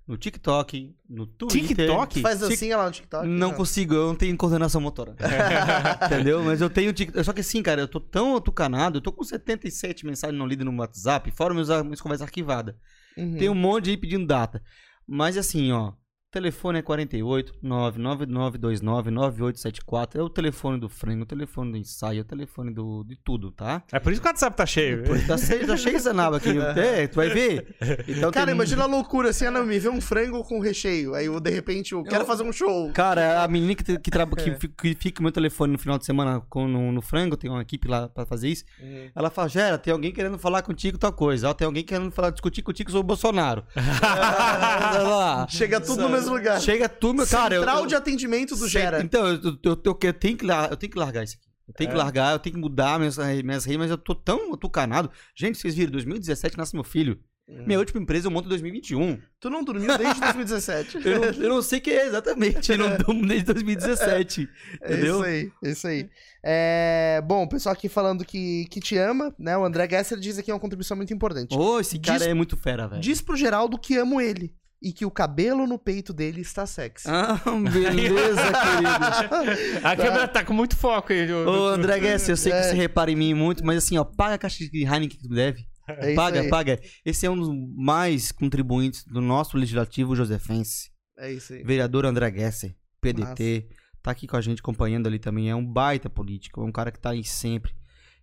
no 0.08 0.18
TikTok, 0.18 0.96
no 1.10 1.28
Twitter. 1.28 1.88
TikTok? 1.88 2.22
Faz 2.22 2.42
assim 2.42 2.74
lá 2.74 2.86
no 2.86 2.92
TikTok? 2.92 3.28
Não 3.28 3.54
consigo, 3.54 3.94
eu 3.94 4.08
não 4.08 4.16
tenho 4.16 4.38
coordenação 4.38 4.80
motora. 4.80 5.16
Entendeu? 6.06 6.42
Mas 6.44 6.62
eu 6.62 6.70
tenho 6.70 6.94
TikTok. 6.94 7.26
Só 7.26 7.34
que 7.34 7.42
assim, 7.42 7.62
cara, 7.62 7.82
eu 7.82 7.88
tô 7.88 8.00
tão 8.00 8.38
atucanado, 8.38 8.98
eu 8.98 9.02
tô 9.02 9.12
com 9.12 9.24
77 9.24 10.06
mensagens 10.06 10.38
não 10.38 10.48
lidas 10.48 10.66
no 10.66 10.76
WhatsApp, 10.78 11.30
fora 11.32 11.54
meus, 11.54 11.68
minhas 11.84 12.00
conversas 12.00 12.26
arquivadas. 12.26 12.74
Uhum. 13.18 13.38
Tem 13.38 13.50
um 13.50 13.56
monte 13.56 13.90
aí 13.90 13.98
pedindo 13.98 14.26
data. 14.26 14.64
Mas 15.06 15.38
assim, 15.38 15.72
ó. 15.74 15.92
Telefone 16.42 16.78
é 16.80 16.82
48 16.84 17.54
99929 17.64 19.10
9874. 19.10 20.22
É 20.22 20.24
o 20.24 20.30
telefone 20.30 20.80
do 20.80 20.88
frango, 20.88 21.24
o 21.24 21.26
telefone 21.26 21.72
do 21.72 21.78
ensaio, 21.80 22.20
é 22.20 22.22
o 22.22 22.26
telefone 22.26 22.72
do, 22.72 23.04
de 23.04 23.16
tudo, 23.16 23.50
tá? 23.52 23.82
É 23.92 24.00
por 24.00 24.12
isso 24.12 24.22
que 24.22 24.28
o 24.28 24.30
WhatsApp 24.30 24.56
tá 24.56 24.66
cheio. 24.66 25.04
Pô, 25.04 25.14
tá 25.26 25.36
cheio, 25.36 25.66
tá 25.66 25.76
cheio 25.76 25.96
essa 25.96 26.14
naba 26.14 26.38
aqui. 26.38 26.50
É, 26.78 27.08
tu 27.10 27.16
vai 27.16 27.30
ver. 27.30 27.76
Então 28.08 28.30
Cara, 28.32 28.46
tem- 28.46 28.56
imagina 28.56 28.84
a 28.84 28.86
loucura 28.86 29.30
assim, 29.32 29.46
ah, 29.46 29.52
não, 29.52 29.66
me 29.66 29.80
vê 29.80 29.90
um 29.90 30.00
frango 30.00 30.44
com 30.44 30.60
recheio. 30.60 31.16
Aí 31.16 31.26
eu, 31.26 31.40
de 31.40 31.50
repente, 31.50 31.94
eu 31.94 32.04
quero 32.04 32.22
Eu- 32.22 32.28
fazer 32.28 32.44
um 32.44 32.52
show. 32.54 32.92
Cara, 32.94 33.42
a 33.44 33.48
menina 33.48 33.74
que, 33.74 33.84
te- 33.84 34.00
que, 34.00 34.12
traba- 34.12 34.36
É. 34.40 34.44
que, 34.44 34.56
fi- 34.60 34.68
que 34.68 34.94
fica 34.96 35.20
o 35.20 35.24
meu 35.24 35.32
telefone 35.32 35.74
no 35.74 35.80
final 35.80 35.98
de 35.98 36.06
semana 36.06 36.40
com, 36.50 36.68
no, 36.68 36.92
no 36.92 37.02
frango, 37.02 37.36
tem 37.36 37.50
uma 37.50 37.64
equipe 37.64 37.88
lá 37.88 38.08
pra 38.08 38.28
fazer 38.28 38.50
isso. 38.50 38.64
Ela 39.16 39.32
fala, 39.32 39.48
Gera, 39.50 39.78
tem 39.80 39.92
alguém 39.92 40.12
querendo 40.12 40.38
falar 40.38 40.62
contigo 40.62 41.00
tal 41.00 41.12
coisa. 41.14 41.50
Ó, 41.50 41.54
tem 41.56 41.66
alguém 41.66 41.84
querendo 41.84 42.12
falar, 42.12 42.30
discutir 42.30 42.62
contigo 42.62 42.92
sobre 42.92 43.04
o 43.06 43.08
Bolsonaro. 43.08 43.64
Lá. 45.08 45.48
Chega 45.50 45.80
tudo 45.82 46.04
no 46.04 46.10
mesmo 46.10 46.27
lugar. 46.30 46.62
Chega 46.62 46.88
tudo, 46.90 47.18
meu 47.18 47.28
cara. 47.28 47.56
eu- 47.56 47.62
Central 47.62 47.82
eu- 47.82 47.88
de 47.88 47.96
atendimento 47.96 48.52
do 48.56 48.62
Sei- 48.70 48.70
Gera. 48.70 49.02
Então, 49.02 49.26
eu, 49.28 49.36
eu, 49.36 49.42
eu, 49.44 49.58
eu- 49.64 49.98
eu 50.04 50.14
tenho 50.14 50.38
que, 50.38 50.46
eu 50.46 50.78
tenho 50.78 50.92
que 50.92 50.98
largar 51.00 51.24
isso 51.24 51.36
aqui. 51.38 51.48
Eu 51.68 51.74
tenho 51.74 51.90
que 51.90 51.96
É. 51.96 52.00
largar, 52.00 52.32
eu 52.34 52.40
tenho 52.40 52.56
que 52.56 52.62
mudar 52.62 52.98
minhas, 52.98 53.18
minhas 53.44 53.66
redes, 53.66 53.78
mas 53.78 53.92
eu 53.92 53.98
tô 53.98 54.16
tão 54.16 54.54
atucanado. 54.54 55.12
Gente, 55.36 55.58
vocês 55.58 55.76
viram, 55.76 55.92
2017 55.92 56.58
nasce 56.58 56.74
meu 56.74 56.84
filho. 56.84 57.20
Hum. 57.50 57.64
Minha 57.66 57.80
última 57.80 58.02
empresa 58.02 58.28
eu 58.28 58.32
monto 58.32 58.46
em 58.46 58.50
2021. 58.50 59.20
Tu 59.40 59.50
não 59.50 59.64
dormiu 59.64 59.98
desde 59.98 60.20
2017. 60.20 60.98
Eu 61.08 61.20
não, 61.20 61.24
eu 61.44 61.50
não 61.50 61.62
sei 61.62 61.80
o 61.80 61.82
que 61.82 61.92
é 61.92 62.06
exatamente. 62.06 62.72
Eu 62.74 62.78
não 62.78 62.90
durmo 62.98 63.26
desde 63.26 63.46
2017. 63.54 64.50
É 64.82 64.94
Entendeu? 64.94 65.16
isso 65.16 65.24
aí, 65.24 65.52
é 65.64 65.70
isso 65.72 65.88
aí. 65.88 66.10
É, 66.44 67.22
bom, 67.26 67.44
o 67.44 67.50
pessoal 67.50 67.74
aqui 67.74 67.88
falando 67.90 68.26
que, 68.26 68.66
que 68.70 68.80
te 68.82 68.98
ama, 68.98 69.34
né? 69.40 69.58
O 69.58 69.64
André 69.66 69.88
Gesser 69.90 70.18
diz 70.20 70.38
aqui 70.38 70.52
uma 70.52 70.60
contribuição 70.60 70.96
muito 70.98 71.14
importante. 71.14 71.56
Ô, 71.56 71.80
esse 71.80 71.98
cara 72.00 72.20
Diz- 72.20 72.28
é 72.28 72.34
muito 72.34 72.56
fera, 72.58 72.88
velho. 72.88 73.02
Diz 73.02 73.22
pro 73.22 73.36
Geraldo 73.38 73.78
que 73.78 73.96
amo 73.98 74.20
ele. 74.22 74.54
E 74.82 74.94
que 74.94 75.06
o 75.06 75.10
cabelo 75.12 75.66
no 75.66 75.80
peito 75.80 76.14
dele 76.14 76.42
está 76.42 76.66
sexy. 76.68 77.08
Ah, 77.10 77.42
beleza, 77.74 78.42
querido. 78.44 79.88
A 79.88 79.96
câmera 79.96 80.28
tá 80.28 80.46
com 80.46 80.54
muito 80.54 80.76
foco 80.78 81.12
aí. 81.12 81.32
Ô, 81.34 81.68
André 81.70 82.00
Guess, 82.00 82.30
eu 82.30 82.38
sei 82.38 82.52
que 82.52 82.58
É. 82.60 82.64
você 82.64 82.76
repara 82.76 83.10
em 83.12 83.16
mim 83.16 83.34
muito, 83.34 83.66
mas 83.66 83.78
assim, 83.78 83.98
ó, 83.98 84.04
paga 84.04 84.36
a 84.36 84.38
caixa 84.38 84.64
de 84.64 84.84
Heineken 84.84 85.10
que 85.10 85.18
tu 85.18 85.30
deve. 85.30 85.66
É 85.88 86.08
isso 86.08 86.16
paga, 86.16 86.42
aí. 86.42 86.50
paga. 86.50 86.80
Esse 87.06 87.26
é 87.26 87.30
um 87.30 87.36
dos 87.38 87.50
mais 87.76 88.32
contribuintes 88.32 89.04
do 89.06 89.20
nosso 89.22 89.58
legislativo 89.58 90.16
josefense. 90.16 90.92
É 91.18 91.32
isso 91.32 91.54
aí. 91.54 91.64
Vereador 91.64 92.06
André 92.06 92.32
Gesser, 92.32 92.76
PDT, 93.02 93.68
tá 94.04 94.12
aqui 94.12 94.28
com 94.28 94.38
a 94.38 94.42
gente 94.42 94.60
acompanhando 94.60 95.08
ali 95.08 95.18
também. 95.18 95.50
É 95.50 95.56
um 95.56 95.66
baita 95.66 96.08
político, 96.10 96.62
é 96.62 96.66
um 96.66 96.72
cara 96.72 96.92
que 96.92 97.00
tá 97.00 97.12
aí 97.12 97.24
sempre. 97.24 97.72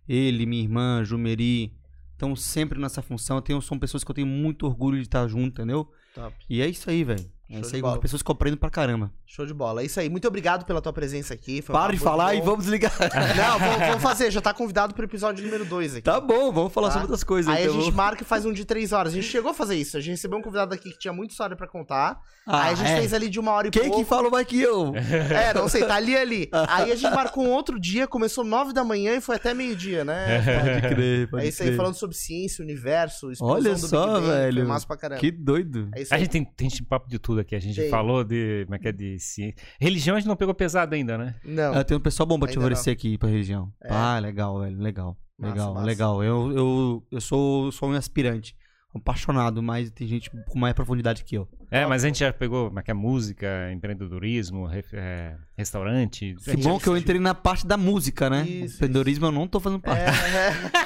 Ele, 0.07 0.45
minha 0.45 0.63
irmã, 0.63 1.03
Jumeri, 1.03 1.73
estão 2.13 2.33
sempre 2.35 2.79
nessa 2.79 3.01
função. 3.01 3.41
Tenho, 3.41 3.59
são 3.61 3.77
pessoas 3.77 4.03
que 4.05 4.11
eu 4.11 4.15
tenho 4.15 4.27
muito 4.27 4.65
orgulho 4.67 4.97
de 4.97 5.03
estar 5.03 5.27
junto, 5.27 5.59
entendeu? 5.61 5.89
Top. 6.15 6.33
E 6.49 6.61
é 6.61 6.67
isso 6.67 6.89
aí, 6.89 7.03
velho. 7.03 7.34
É 7.49 7.59
isso 7.59 7.75
aí, 7.75 7.81
bola. 7.81 7.99
pessoas 7.99 8.23
aprendo 8.27 8.57
pra 8.57 8.69
caramba. 8.69 9.11
Show 9.25 9.45
de 9.45 9.53
bola. 9.53 9.81
É 9.81 9.85
isso 9.85 9.99
aí. 9.99 10.09
Muito 10.09 10.27
obrigado 10.27 10.65
pela 10.65 10.81
tua 10.81 10.91
presença 10.91 11.33
aqui. 11.33 11.61
Foi 11.61 11.73
Para 11.75 11.93
de 11.93 11.99
falar 11.99 12.33
bom. 12.33 12.39
e 12.39 12.41
vamos 12.41 12.59
desligar. 12.65 12.91
Não, 13.37 13.59
vamos, 13.59 13.87
vamos 13.87 14.01
fazer. 14.01 14.31
Já 14.31 14.41
tá 14.41 14.53
convidado 14.53 14.93
pro 14.95 15.03
episódio 15.05 15.43
número 15.45 15.63
2 15.65 15.93
aqui. 15.95 16.01
tá 16.01 16.19
bom, 16.19 16.51
vamos 16.51 16.73
falar 16.73 16.87
Tá. 16.87 16.93
sobre 16.93 17.05
outras 17.05 17.23
coisas. 17.23 17.53
Aí 17.53 17.65
então. 17.65 17.77
a 17.77 17.81
gente 17.81 17.93
marca 17.95 18.23
e 18.23 18.25
faz 18.25 18.45
um 18.45 18.51
de 18.53 18.65
três 18.65 18.91
horas. 18.91 19.11
A 19.13 19.15
gente 19.15 19.27
chegou 19.27 19.51
a 19.51 19.53
fazer 19.53 19.75
isso. 19.75 19.95
A 19.95 19.99
gente 19.99 20.11
recebeu 20.11 20.39
um 20.39 20.41
convidado 20.41 20.73
aqui 20.73 20.89
que 20.91 20.97
tinha 20.99 21.13
muita 21.13 21.33
história 21.33 21.55
pra 21.55 21.67
contar. 21.67 22.19
Ah, 22.47 22.63
aí 22.65 22.73
a 22.73 22.75
gente 22.75 22.91
é? 22.91 22.97
fez 22.97 23.13
ali 23.13 23.27
de 23.29 23.39
uma 23.39 23.51
hora 23.51 23.67
e 23.67 23.71
Quem 23.71 23.83
pouco. 23.89 23.97
que 23.99 24.05
falou 24.05 24.29
mais 24.31 24.45
que 24.47 24.59
eu? 24.59 24.93
É, 25.35 25.53
não 25.53 25.67
sei, 25.67 25.83
tá 25.85 25.95
ali 25.95 26.15
ali. 26.15 26.49
Aí 26.67 26.91
a 26.91 26.95
gente 26.95 27.13
marcou 27.13 27.43
um 27.45 27.49
outro 27.51 27.79
dia, 27.79 28.07
começou 28.07 28.43
nove 28.43 28.71
da 28.73 28.83
manhã 28.83 29.15
e 29.15 29.21
foi 29.21 29.35
até 29.35 29.53
meio-dia, 29.53 30.03
né? 30.05 30.41
Pode 30.81 30.95
crer, 30.95 31.29
pode 31.29 31.45
É 31.45 31.47
isso 31.49 31.61
aí, 31.63 31.69
crer. 31.69 31.77
falando 31.77 31.95
sobre 31.95 32.15
ciência, 32.15 32.63
universo, 32.63 33.31
explosão 33.31 33.55
Olha 33.55 33.73
do 33.73 33.79
só, 33.87 34.05
Big 34.05 34.13
Bang, 34.19 34.27
velho. 34.27 34.55
Foi 34.61 34.65
massa 34.65 34.87
pra 34.87 34.97
caramba. 34.97 35.19
Que 35.21 35.31
doido. 35.31 35.89
É 35.95 36.01
isso 36.03 36.13
A 36.13 36.17
gente 36.17 36.29
tem, 36.29 36.43
tem 36.45 36.67
esse 36.67 36.83
papo 36.83 37.09
de 37.09 37.17
tudo 37.19 37.34
aqui. 37.41 37.55
A 37.55 37.59
gente 37.59 37.79
Tem. 37.79 37.89
falou 37.89 38.23
de. 38.23 38.63
Como 38.65 38.75
é 38.75 38.79
que 38.79 38.87
é? 38.87 38.91
De 38.91 39.19
ciência. 39.19 39.55
Religião 39.79 40.15
a 40.15 40.19
gente 40.19 40.27
não 40.27 40.35
pegou 40.35 40.53
pesado 40.53 40.95
ainda, 40.95 41.17
né? 41.17 41.35
Não. 41.43 41.73
Ah, 41.73 41.83
tem 41.83 41.95
um 41.97 41.99
pessoal 41.99 42.27
bom 42.27 42.37
pra 42.39 42.47
te 42.49 42.57
oferecer 42.59 42.91
aqui 42.91 43.17
pra 43.17 43.29
religião. 43.29 43.71
É. 43.83 43.87
Ah, 43.91 44.19
legal, 44.19 44.59
velho. 44.59 44.77
Legal. 44.79 45.17
Massa, 45.37 45.53
Legal, 45.53 45.73
massa. 45.73 45.85
legal. 45.85 46.23
Eu, 46.23 46.51
eu, 46.55 47.03
eu 47.11 47.21
sou, 47.21 47.71
sou 47.71 47.89
um 47.89 47.93
aspirante. 47.93 48.55
Um 48.93 48.99
apaixonado, 48.99 49.61
mas 49.61 49.91
tem 49.91 50.07
gente 50.07 50.31
com 50.47 50.57
mais 50.57 50.73
profundidade 50.73 51.25
que 51.25 51.35
eu. 51.35 51.49
É, 51.69 51.85
mas 51.85 52.05
a 52.05 52.07
gente 52.07 52.19
já 52.19 52.31
pegou 52.31 52.67
como 52.67 52.79
é 52.79 52.83
que 52.83 52.91
é 52.91 52.93
música, 52.93 53.69
empreendedorismo, 53.73 54.65
ref- 54.65 54.93
é, 54.93 55.35
restaurante. 55.57 56.35
Que 56.43 56.57
bom 56.57 56.79
que 56.79 56.87
eu 56.87 56.97
entrei 56.97 57.19
na 57.19 57.33
parte 57.33 57.65
da 57.65 57.77
música, 57.77 58.29
né? 58.29 58.43
Isso, 58.43 58.75
Empreendedorismo 58.75 59.27
eu 59.27 59.31
não 59.31 59.47
tô 59.47 59.59
fazendo 59.59 59.81
parte. 59.81 60.01
É, 60.01 60.37
é. 60.37 60.85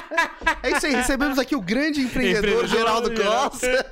É 0.62 0.76
isso 0.76 0.86
aí, 0.86 0.94
recebemos 0.94 1.38
aqui 1.38 1.56
o 1.56 1.60
grande 1.60 2.00
empreendedor 2.00 2.64
Empreendedor 2.64 2.66
Geraldo 2.66 3.14
Geraldo. 3.14 3.50
Costa. 3.50 3.86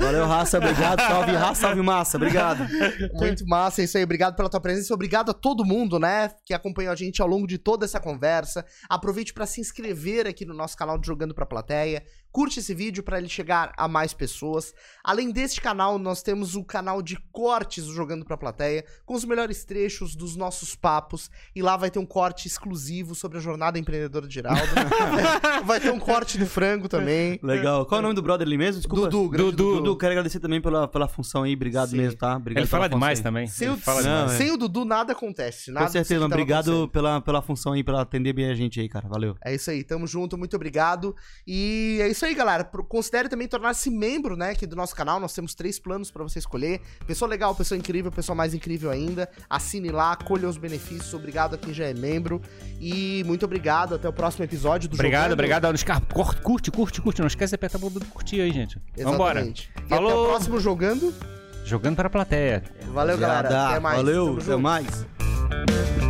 Valeu, 0.00 0.26
raça. 0.26 0.58
Obrigado. 0.58 1.00
Salve, 1.00 1.32
raça. 1.32 1.60
Salve, 1.60 1.82
massa. 1.82 2.16
Obrigado. 2.16 2.66
Muito 3.14 3.46
massa, 3.46 3.80
é 3.80 3.84
isso 3.84 3.96
aí. 3.96 4.04
Obrigado 4.04 4.36
pela 4.36 4.48
tua 4.48 4.60
presença. 4.60 4.94
Obrigado 4.94 5.30
a 5.30 5.34
todo 5.34 5.64
mundo, 5.64 5.98
né, 5.98 6.30
que 6.44 6.54
acompanhou 6.54 6.92
a 6.92 6.96
gente 6.96 7.20
ao 7.20 7.28
longo 7.28 7.46
de 7.46 7.58
toda 7.58 7.84
essa 7.84 8.00
conversa. 8.00 8.64
Aproveite 8.88 9.32
para 9.32 9.46
se 9.46 9.60
inscrever 9.60 10.26
aqui 10.26 10.44
no 10.44 10.54
nosso 10.54 10.76
canal 10.76 10.98
de 10.98 11.06
Jogando 11.06 11.34
pra 11.34 11.46
Plateia. 11.46 12.02
Curte 12.32 12.60
esse 12.60 12.72
vídeo 12.72 13.02
para 13.02 13.18
ele 13.18 13.28
chegar 13.28 13.72
a 13.76 13.88
mais 13.88 14.14
pessoas. 14.14 14.72
Além 15.02 15.32
deste 15.32 15.60
canal, 15.60 15.98
nós 15.98 16.22
temos 16.22 16.54
o 16.54 16.64
canal 16.64 17.02
de 17.02 17.18
cortes 17.32 17.86
do 17.86 17.92
Jogando 17.92 18.24
pra 18.24 18.36
Plateia, 18.36 18.84
com 19.04 19.14
os 19.14 19.24
melhores 19.24 19.64
trechos 19.64 19.89
dos 19.98 20.36
nossos 20.36 20.74
papos. 20.74 21.30
E 21.54 21.62
lá 21.62 21.76
vai 21.76 21.90
ter 21.90 21.98
um 21.98 22.06
corte 22.06 22.46
exclusivo 22.46 23.14
sobre 23.14 23.38
a 23.38 23.40
jornada 23.40 23.78
empreendedora 23.78 24.26
de 24.26 24.34
Geraldo. 24.34 24.60
vai 25.64 25.80
ter 25.80 25.90
um 25.90 25.98
corte 25.98 26.38
do 26.38 26.46
frango 26.46 26.88
também. 26.88 27.38
Legal. 27.42 27.86
Qual 27.86 27.98
é 27.98 28.00
o 28.00 28.02
nome 28.02 28.14
do 28.14 28.22
brother 28.22 28.46
ali 28.46 28.56
mesmo? 28.56 28.80
Desculpa. 28.80 29.08
Dudu, 29.08 29.28
grande 29.28 29.50
Dudu. 29.52 29.76
Dudu, 29.76 29.96
quero 29.96 30.12
agradecer 30.12 30.40
também 30.40 30.60
pela, 30.60 30.86
pela 30.88 31.08
função 31.08 31.42
aí. 31.42 31.54
Obrigado 31.54 31.90
Sim. 31.90 31.96
mesmo, 31.96 32.18
tá? 32.18 32.36
Obrigado 32.36 32.62
Ele 32.62 32.70
fala 32.70 32.88
demais 32.88 33.18
aí. 33.18 33.22
também. 33.22 33.46
Sem, 33.46 33.68
Ele 33.68 33.76
o, 33.76 33.80
fala 33.80 34.02
Não, 34.02 34.20
demais. 34.22 34.38
sem 34.38 34.50
o 34.50 34.56
Dudu, 34.56 34.84
nada 34.84 35.12
acontece. 35.12 35.70
Nada 35.70 35.86
Com 35.86 35.92
certeza, 35.92 36.20
mano. 36.20 36.34
Obrigado 36.34 36.88
pela, 36.88 37.20
pela 37.20 37.42
função 37.42 37.72
aí, 37.72 37.82
pela 37.82 38.02
atender 38.02 38.32
bem 38.32 38.50
a 38.50 38.54
gente 38.54 38.80
aí, 38.80 38.88
cara. 38.88 39.08
Valeu. 39.08 39.36
É 39.44 39.54
isso 39.54 39.70
aí, 39.70 39.82
tamo 39.82 40.06
junto, 40.06 40.36
muito 40.38 40.54
obrigado. 40.56 41.14
E 41.46 41.98
é 42.00 42.08
isso 42.08 42.24
aí, 42.24 42.34
galera. 42.34 42.64
Considere 42.64 43.28
também 43.28 43.48
tornar-se 43.48 43.90
membro, 43.90 44.36
né, 44.36 44.50
aqui 44.50 44.66
do 44.66 44.76
nosso 44.76 44.94
canal. 44.94 45.18
Nós 45.20 45.32
temos 45.34 45.54
três 45.54 45.78
planos 45.78 46.10
pra 46.10 46.22
você 46.22 46.38
escolher. 46.38 46.80
Pessoa 47.06 47.28
legal, 47.28 47.54
pessoa 47.54 47.78
incrível, 47.78 48.10
pessoa 48.10 48.34
mais 48.36 48.54
incrível 48.54 48.90
ainda. 48.90 49.28
Assine 49.48 49.79
lá, 49.88 50.14
colha 50.16 50.46
os 50.48 50.58
benefícios. 50.58 51.14
Obrigado 51.14 51.54
a 51.54 51.58
quem 51.58 51.72
já 51.72 51.84
é 51.86 51.94
membro. 51.94 52.42
E 52.78 53.22
muito 53.26 53.44
obrigado. 53.46 53.94
Até 53.94 54.08
o 54.08 54.12
próximo 54.12 54.44
episódio 54.44 54.88
do 54.88 54.94
Obrigado, 54.94 55.30
Jogando. 55.30 55.32
obrigado. 55.34 56.04
Cor- 56.12 56.34
Curte, 56.42 56.70
curte, 56.70 57.00
curte. 57.00 57.20
Não 57.20 57.26
esquece 57.28 57.52
de 57.52 57.54
apertar 57.54 57.78
o 57.78 57.80
botão 57.80 58.00
de 58.00 58.12
curtir 58.12 58.40
aí, 58.40 58.50
gente. 58.52 58.78
Vambora. 58.98 59.40
Exatamente. 59.40 59.70
E 59.86 59.88
Falou. 59.88 60.10
até 60.10 60.18
o 60.20 60.24
próximo 60.26 60.60
Jogando. 60.60 61.14
Jogando 61.64 61.96
para 61.96 62.08
a 62.08 62.10
plateia. 62.10 62.62
Valeu, 62.92 63.16
galera. 63.16 63.68
Até 63.68 63.80
mais. 63.80 63.96
Valeu. 63.96 64.24
Tamo 64.26 64.38
Até 64.38 64.44
junto. 64.50 64.58
mais. 64.60 66.09